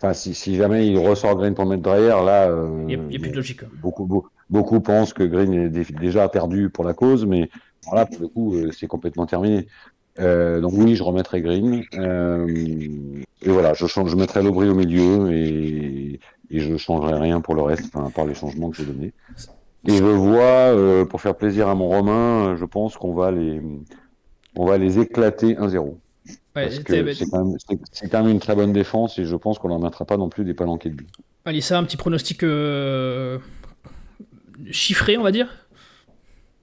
enfin, 0.01 0.13
si, 0.13 0.35
si 0.35 0.57
jamais 0.57 0.87
il 0.87 0.99
ressort 0.99 1.37
Green 1.37 1.55
pour 1.55 1.67
mettre 1.67 1.83
derrière, 1.83 2.23
là, 2.23 2.49
euh, 2.49 2.85
il 2.89 2.97
n'y 3.09 3.17
a, 3.17 3.19
plus 3.19 3.31
de 3.31 3.37
logique. 3.37 3.63
hein. 3.63 3.69
beaucoup, 3.81 4.05
beaucoup, 4.07 4.29
beaucoup 4.51 4.81
pensent 4.81 5.13
que 5.13 5.23
Green 5.23 5.53
est 5.55 5.69
dé- 5.69 5.87
déjà 6.01 6.29
perdu 6.29 6.71
pour 6.71 6.85
la 6.85 6.95
cause, 6.95 7.27
mais 7.27 7.49
voilà, 7.87 8.07
pour 8.07 8.21
le 8.21 8.29
coup, 8.29 8.55
euh, 8.55 8.71
c'est 8.73 8.87
complètement 8.87 9.27
terminé. 9.27 9.67
Euh, 10.19 10.61
donc 10.61 10.73
oui, 10.75 10.97
je 10.97 11.03
remettrai 11.03 11.41
Green. 11.43 11.83
Euh, 11.95 12.47
et 13.43 13.51
voilà, 13.51 13.75
je 13.75 13.87
change, 13.87 14.11
je 14.11 14.17
mettrai 14.17 14.43
l'Aubry 14.43 14.69
au 14.69 14.75
milieu 14.75 15.31
et, 15.33 16.19
et 16.51 16.61
je 16.61 16.77
changerai 16.77 17.19
rien 17.19 17.41
pour 17.41 17.55
le 17.55 17.63
reste, 17.63 17.85
enfin, 17.93 18.07
à 18.07 18.11
part 18.11 18.25
les 18.27 18.35
changements 18.35 18.71
que 18.71 18.77
j'ai 18.77 18.87
donnés. 18.87 19.13
Et 19.87 19.97
je 19.97 20.03
vois, 20.03 20.41
euh, 20.75 21.05
pour 21.05 21.21
faire 21.21 21.37
plaisir 21.37 21.69
à 21.69 21.75
mon 21.75 21.89
Romain, 21.89 22.57
je 22.57 22.65
pense 22.65 22.97
qu'on 22.97 23.15
va 23.15 23.31
les, 23.31 23.61
on 24.57 24.67
va 24.67 24.79
les 24.79 24.99
éclater 24.99 25.55
1-0. 25.57 25.99
Ouais, 26.57 26.63
Parce 26.65 26.77
t'es- 26.77 26.83
que 27.05 27.13
c'est 27.13 27.31
quand, 27.31 27.45
même- 27.45 27.57
quand 28.11 28.27
une 28.27 28.41
très 28.41 28.55
bonne 28.55 28.73
défense 28.73 29.19
et 29.19 29.27
je 29.27 29.37
pense 29.37 29.59
qu'on 29.59 29.69
leur 29.69 29.79
mettra 29.79 30.05
pas 30.07 30.17
non 30.17 30.29
plus 30.31 30.45
des 30.45 30.55
palanquets 30.55 30.89
de 30.89 30.95
but. 30.95 31.09
Alissa, 31.45 31.79
un 31.79 31.85
petit 31.85 31.97
pronostic 31.99 32.43
euh, 32.43 33.39
chiffré, 34.71 35.17
on 35.19 35.23
va 35.23 35.33
dire? 35.33 35.49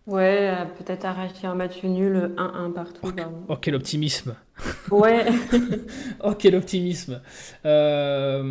Ouais, 0.06 0.50
euh, 0.52 0.66
peut-être 0.66 1.06
arracher 1.06 1.48
un 1.48 1.56
match 1.56 1.82
nul 1.84 2.34
1-1 2.38 2.72
partout. 2.74 3.14
pardon. 3.14 3.44
Oh, 3.48 3.56
quel 3.56 3.76
optimisme 3.76 4.36
Ouais, 4.92 5.26
Oh, 6.24 6.34
quel 6.38 6.56
optimisme 6.56 7.22
Euh, 7.66 8.42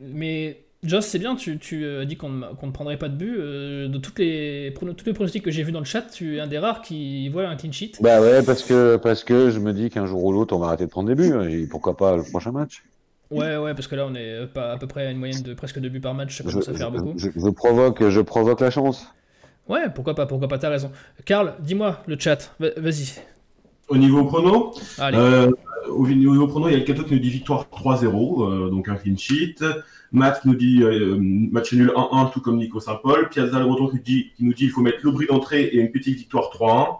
Mais 0.00 0.65
Joss, 0.86 1.06
c'est 1.06 1.18
bien, 1.18 1.36
tu, 1.36 1.58
tu 1.58 1.86
as 1.86 2.04
dit 2.04 2.16
qu'on 2.16 2.28
ne, 2.30 2.70
prendrait 2.72 2.98
pas 2.98 3.08
de 3.08 3.16
but. 3.16 3.36
euh, 3.38 3.88
de 3.88 3.98
toutes 3.98 4.18
les, 4.18 4.72
tous 4.78 5.06
les 5.06 5.12
pronostics 5.12 5.42
que 5.42 5.50
j'ai 5.50 5.62
vus 5.62 5.72
dans 5.72 5.80
le 5.80 5.84
chat, 5.84 6.02
tu 6.02 6.36
es 6.36 6.40
un 6.40 6.46
des 6.46 6.58
rares 6.58 6.82
qui 6.82 7.28
voit 7.28 7.48
un 7.48 7.56
clean 7.56 7.72
sheet. 7.72 7.92
Bah 8.00 8.20
ouais, 8.20 8.42
parce 8.42 8.62
que, 8.62 8.96
parce 8.96 9.24
que 9.24 9.50
je 9.50 9.58
me 9.58 9.72
dis 9.72 9.90
qu'un 9.90 10.06
jour 10.06 10.22
ou 10.24 10.32
l'autre, 10.32 10.54
on 10.54 10.58
va 10.58 10.68
arrêter 10.68 10.84
de 10.86 10.90
prendre 10.90 11.08
des 11.08 11.14
buts. 11.14 11.32
hein, 11.34 11.48
Et 11.48 11.66
pourquoi 11.66 11.96
pas 11.96 12.16
le 12.16 12.22
prochain 12.22 12.52
match 12.52 12.84
Ouais, 13.30 13.56
ouais, 13.56 13.74
parce 13.74 13.88
que 13.88 13.96
là, 13.96 14.06
on 14.06 14.14
est 14.14 14.46
pas 14.46 14.72
à 14.72 14.78
peu 14.78 14.86
près 14.86 15.06
à 15.06 15.10
une 15.10 15.18
moyenne 15.18 15.42
de 15.42 15.52
presque 15.54 15.80
deux 15.80 15.88
buts 15.88 16.00
par 16.00 16.14
match, 16.14 16.36
ça 16.36 16.44
je, 16.44 16.50
commence 16.50 16.68
à 16.68 16.74
faire 16.74 16.90
je- 16.92 16.98
beaucoup. 16.98 17.18
je- 17.18 17.30
je 17.40 17.50
provoque, 17.50 18.08
je 18.08 18.20
provoque 18.20 18.60
la 18.60 18.70
chance. 18.70 19.06
Ouais, 19.68 19.90
pourquoi 19.94 20.14
pas, 20.14 20.26
pourquoi 20.26 20.48
pas, 20.48 20.58
t'as 20.58 20.68
raison. 20.70 20.92
Karl, 21.24 21.54
dis-moi 21.60 22.02
le 22.06 22.16
chat, 22.18 22.54
Va- 22.60 22.70
vas-y. 22.76 23.14
Au 23.88 23.96
niveau 23.96 24.24
prono, 24.24 24.72
Allez. 24.98 25.18
euh, 25.18 25.50
au 25.90 26.06
niveau 26.08 26.46
prono, 26.48 26.68
il 26.68 26.72
y 26.72 26.74
a 26.74 26.78
le 26.78 26.84
Cato 26.84 27.04
qui 27.04 27.14
nous 27.14 27.20
dit 27.20 27.30
victoire 27.30 27.68
3-0, 27.70 28.44
euh, 28.44 28.70
donc 28.70 28.88
un 28.88 28.96
clean 28.96 29.16
sheet. 29.16 29.56
Matt 30.12 30.44
nous 30.44 30.54
dit 30.54 30.82
euh, 30.82 31.16
match 31.20 31.72
nul 31.72 31.92
1-1, 31.94 32.32
tout 32.32 32.40
comme 32.40 32.56
Nico 32.58 32.80
Saint-Paul. 32.80 33.28
Piazza 33.28 33.58
le 33.58 33.98
qui, 33.98 34.32
nous 34.38 34.54
dit 34.54 34.64
il 34.64 34.70
faut 34.70 34.80
mettre 34.80 34.98
l'Aubry 35.02 35.26
d'entrée 35.26 35.62
et 35.64 35.76
une 35.78 35.90
petite 35.90 36.16
victoire 36.16 36.50
3-1. 36.54 36.98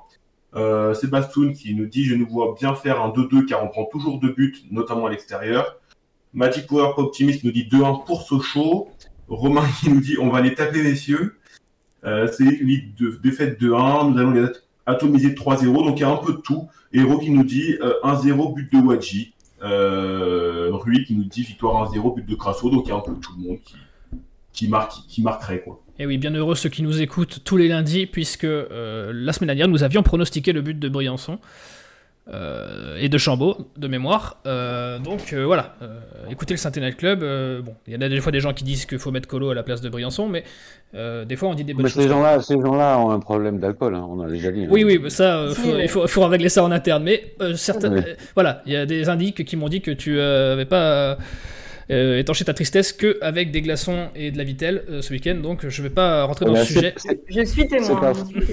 Euh, 0.57 0.95
Sébastien 0.95 1.53
qui 1.53 1.75
nous 1.75 1.87
dit 1.87 2.05
je 2.05 2.15
nous 2.15 2.27
vois 2.27 2.55
bien 2.59 2.75
faire 2.75 3.01
un 3.03 3.11
2-2 3.11 3.45
car 3.47 3.63
on 3.65 3.69
prend 3.69 3.85
toujours 3.85 4.19
deux 4.21 4.33
buts, 4.33 4.55
notamment 4.71 5.07
à 5.07 5.11
l'extérieur. 5.11 5.77
Magic 6.35 6.67
Power 6.67 6.93
Optimist 6.97 7.45
nous 7.45 7.53
dit 7.53 7.69
2-1 7.71 8.05
pour 8.05 8.23
Sochaux. 8.23 8.89
Romain 9.29 9.65
qui 9.81 9.91
nous 9.91 10.01
dit 10.01 10.17
on 10.21 10.31
va 10.31 10.41
les 10.41 10.55
taper 10.55 10.83
messieurs. 10.83 11.37
Euh, 12.05 12.29
c'est 12.31 12.45
une 12.45 12.69
de, 12.99 13.19
défaite 13.23 13.61
2-1, 13.61 14.13
nous 14.13 14.19
allons 14.19 14.31
les 14.33 14.43
at- 14.45 14.53
atomiser 14.87 15.31
3-0, 15.31 15.65
donc 15.73 15.99
il 15.99 16.03
y 16.03 16.05
a 16.05 16.11
un 16.11 16.17
peu 16.17 16.33
de 16.33 16.39
tout. 16.39 16.69
Hero 16.93 17.19
qui 17.19 17.31
nous 17.31 17.43
dit 17.45 17.77
euh, 17.81 17.95
1-0 18.05 18.55
but 18.55 18.73
de 18.73 18.79
Wadji. 18.79 19.35
Euh, 19.63 20.69
Rui 20.73 21.05
qui 21.05 21.15
nous 21.15 21.25
dit 21.25 21.43
victoire 21.43 21.91
1-0 21.91 22.15
but 22.15 22.29
de 22.29 22.35
Crasso, 22.35 22.71
donc 22.71 22.85
il 22.87 22.91
y 22.91 22.93
a 22.93 22.97
un 22.97 23.01
peu 23.01 23.15
tout 23.15 23.33
le 23.39 23.49
monde 23.49 23.59
qui, 24.53 24.69
marque, 24.69 24.93
qui 25.09 25.23
marquerait 25.23 25.61
quoi. 25.61 25.83
Et 25.99 26.07
oui, 26.07 26.19
bien 26.19 26.35
heureux 26.35 26.55
ceux 26.55 26.69
qui 26.69 26.83
nous 26.83 27.01
écoutent 27.01 27.41
tous 27.45 27.57
les 27.57 27.69
lundis, 27.69 28.07
puisque 28.07 28.45
euh, 28.45 29.13
la 29.15 29.33
semaine 29.33 29.49
dernière, 29.49 29.69
nous 29.69 29.83
avions 29.83 30.03
pronostiqué 30.03 30.53
le 30.53 30.61
but 30.61 30.79
de 30.79 30.89
Briançon 30.89 31.39
euh, 32.33 32.97
et 32.99 33.09
de 33.09 33.19
Chambaud, 33.19 33.69
de 33.77 33.87
mémoire. 33.89 34.39
Euh, 34.47 34.99
donc 34.99 35.33
euh, 35.33 35.45
voilà, 35.45 35.77
euh, 35.83 35.99
écoutez 36.31 36.55
le 36.55 36.59
Saint-Étienne 36.59 36.93
Club. 36.95 37.23
euh, 37.23 37.63
bon, 37.63 37.75
il 37.87 37.95
y 37.95 37.97
en 37.97 38.01
a 38.01 38.09
des 38.09 38.21
fois 38.21 38.33
des 38.33 38.41
gens 38.41 38.53
qui 38.53 38.65
disent 38.65 38.85
qu'il 38.87 38.99
faut 38.99 39.11
mettre 39.13 39.29
Colo 39.29 39.51
à 39.51 39.55
la 39.55 39.63
place 39.63 39.81
de 39.81 39.89
Briançon, 39.89 40.27
mais 40.29 40.43
euh, 40.95 41.25
des 41.25 41.37
fois 41.37 41.49
on 41.51 41.55
dit 41.55 41.63
des 41.65 41.73
bonnes 41.73 41.85
Mais 41.85 41.89
choses. 41.89 42.03
ces 42.03 42.09
gens-là, 42.09 42.41
ces 42.41 42.55
gens-là 42.61 42.99
ont 42.99 43.11
un 43.11 43.21
problème 43.21 43.59
d'alcool. 43.61 43.95
hein, 43.95 44.05
on 44.09 44.21
a 44.23 44.29
déjà 44.29 44.51
dit. 44.51 44.65
hein. 44.65 44.69
Oui, 44.71 44.83
oui, 44.85 45.01
ça, 45.11 45.39
euh, 45.39 45.55
faut- 45.55 45.79
il 45.79 45.89
faut, 45.89 46.07
faut 46.09 46.27
régler 46.27 46.49
ça 46.49 46.65
en 46.65 46.73
interne. 46.73 47.05
Mais 47.05 47.35
euh, 47.43 47.53
Oui. 47.55 47.85
euh, 47.85 48.15
voilà, 48.35 48.63
il 48.67 48.73
y 48.73 48.77
a 48.77 48.87
des 48.87 49.09
indices 49.09 49.33
qui 49.33 49.57
m'ont 49.57 49.69
dit 49.69 49.81
que 49.81 49.93
tu 49.93 50.17
n'avais 50.17 50.65
pas 50.65 51.19
euh, 51.91 52.19
étanché 52.19 52.45
ta 52.45 52.53
tristesse 52.55 52.93
que 52.93 53.17
avec 53.21 53.51
des 53.51 53.63
glaçons 53.63 54.09
et 54.15 54.31
de 54.31 54.39
la 54.39 54.45
vitelle 54.45 54.85
euh, 54.91 55.03
ce 55.03 55.13
week-end. 55.13 55.37
Donc 55.43 55.67
je 55.69 55.83
vais 55.83 55.91
pas 55.91 56.25
rentrer 56.25 56.45
dans 56.47 56.53
Eh 56.53 56.55
ben, 56.55 56.61
le 56.61 56.67
sujet. 56.67 56.95
c'est- 56.97 57.09
c'est- 57.09 57.21
je 57.29 57.45
suis 57.45 57.69
témoin. 57.69 58.13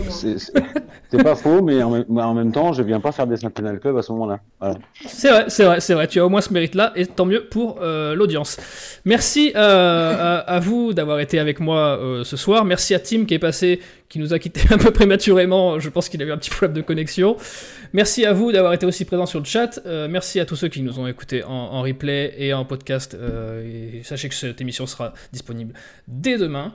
c'est- 0.10 1.24
pas 1.24 1.36
faux, 1.36 1.62
mais 1.62 1.82
en, 1.84 1.92
même, 1.92 2.06
mais 2.10 2.22
en 2.22 2.34
même 2.34 2.52
temps, 2.52 2.74
je 2.74 2.82
viens 2.84 3.00
pas 3.00 3.12
faire 3.12 3.28
des 3.28 3.38
Saint-Pénal 3.38 3.80
Club 3.80 3.98
à 3.98 4.02
ce 4.02 4.12
moment-là. 4.12 4.40
Voilà. 4.60 4.76
C'est 5.06 5.30
vrai, 5.30 5.46
c'est 5.48 5.64
vrai, 5.64 5.80
c'est 5.80 5.94
vrai. 5.94 6.08
Tu 6.08 6.20
as 6.20 6.26
au 6.26 6.30
moins 6.30 6.42
ce 6.42 6.52
mérite-là, 6.52 6.92
et 6.96 7.06
tant 7.06 7.26
mieux 7.26 7.46
pour 7.46 7.80
euh, 7.82 8.16
l'audience. 8.16 8.58
Merci 9.06 9.52
euh, 9.56 10.14
à, 10.20 10.38
à 10.40 10.60
vous 10.60 10.94
d'avoir 10.94 11.20
été 11.20 11.40
avec 11.40 11.60
moi 11.60 11.98
euh, 12.02 12.24
ce 12.24 12.36
soir. 12.38 12.66
Merci 12.66 12.94
à 12.96 13.00
Tim 13.00 13.26
qui 13.26 13.34
est 13.36 13.40
passé, 13.40 13.80
qui 14.14 14.20
nous 14.20 14.32
a 14.32 14.38
quitté 14.38 14.62
un 14.70 14.78
peu 14.78 14.92
prématurément. 14.92 15.80
Je 15.80 15.90
pense 15.90 16.08
qu'il 16.08 16.22
a 16.22 16.26
eu 16.26 16.32
un 16.32 16.38
petit 16.38 16.52
problème 16.52 16.74
de 16.74 16.82
connexion. 16.82 17.36
Merci 17.94 18.26
à 18.26 18.34
vous 18.34 18.52
d'avoir 18.52 18.72
été 18.74 18.86
aussi 18.86 19.06
présent 19.06 19.26
sur 19.26 19.40
le 19.40 19.46
chat. 19.46 19.82
Euh, 19.88 20.08
merci 20.08 20.40
à 20.40 20.46
tous 20.46 20.56
ceux 20.56 20.68
qui 20.68 20.84
nous 20.84 21.00
ont 21.00 21.08
écoutés 21.08 21.44
en, 21.44 21.50
en 21.50 21.82
replay 21.82 22.36
et 22.38 22.54
en 22.54 22.64
podcast. 22.64 23.16
Euh, 23.16 23.98
et 23.98 24.04
sachez 24.04 24.30
que 24.30 24.36
cette 24.36 24.62
émission 24.62 24.86
sera 24.86 25.16
disponible 25.32 25.74
dès 26.08 26.38
demain. 26.38 26.74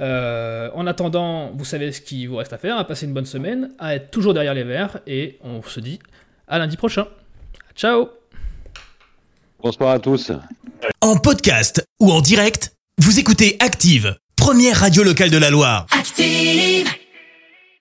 Euh, 0.00 0.70
en 0.74 0.86
attendant, 0.86 1.50
vous 1.56 1.64
savez 1.64 1.90
ce 1.90 2.00
qu'il 2.00 2.28
vous 2.28 2.36
reste 2.36 2.52
à 2.52 2.58
faire, 2.58 2.78
à 2.78 2.86
passer 2.86 3.06
une 3.06 3.14
bonne 3.14 3.26
semaine, 3.26 3.72
à 3.80 3.96
être 3.96 4.12
toujours 4.12 4.32
derrière 4.32 4.54
les 4.54 4.64
verres, 4.64 5.00
et 5.08 5.38
on 5.42 5.62
se 5.62 5.80
dit 5.80 5.98
à 6.46 6.60
lundi 6.60 6.76
prochain. 6.76 7.08
Ciao 7.74 8.10
Bonsoir 9.60 9.90
à 9.90 9.98
tous. 9.98 10.30
En 11.00 11.16
podcast 11.16 11.84
ou 11.98 12.12
en 12.12 12.20
direct, 12.20 12.76
vous 12.98 13.18
écoutez 13.18 13.56
Active, 13.58 14.16
première 14.46 14.78
radio 14.78 15.02
locale 15.02 15.28
de 15.28 15.38
la 15.38 15.50
Loire. 15.50 15.86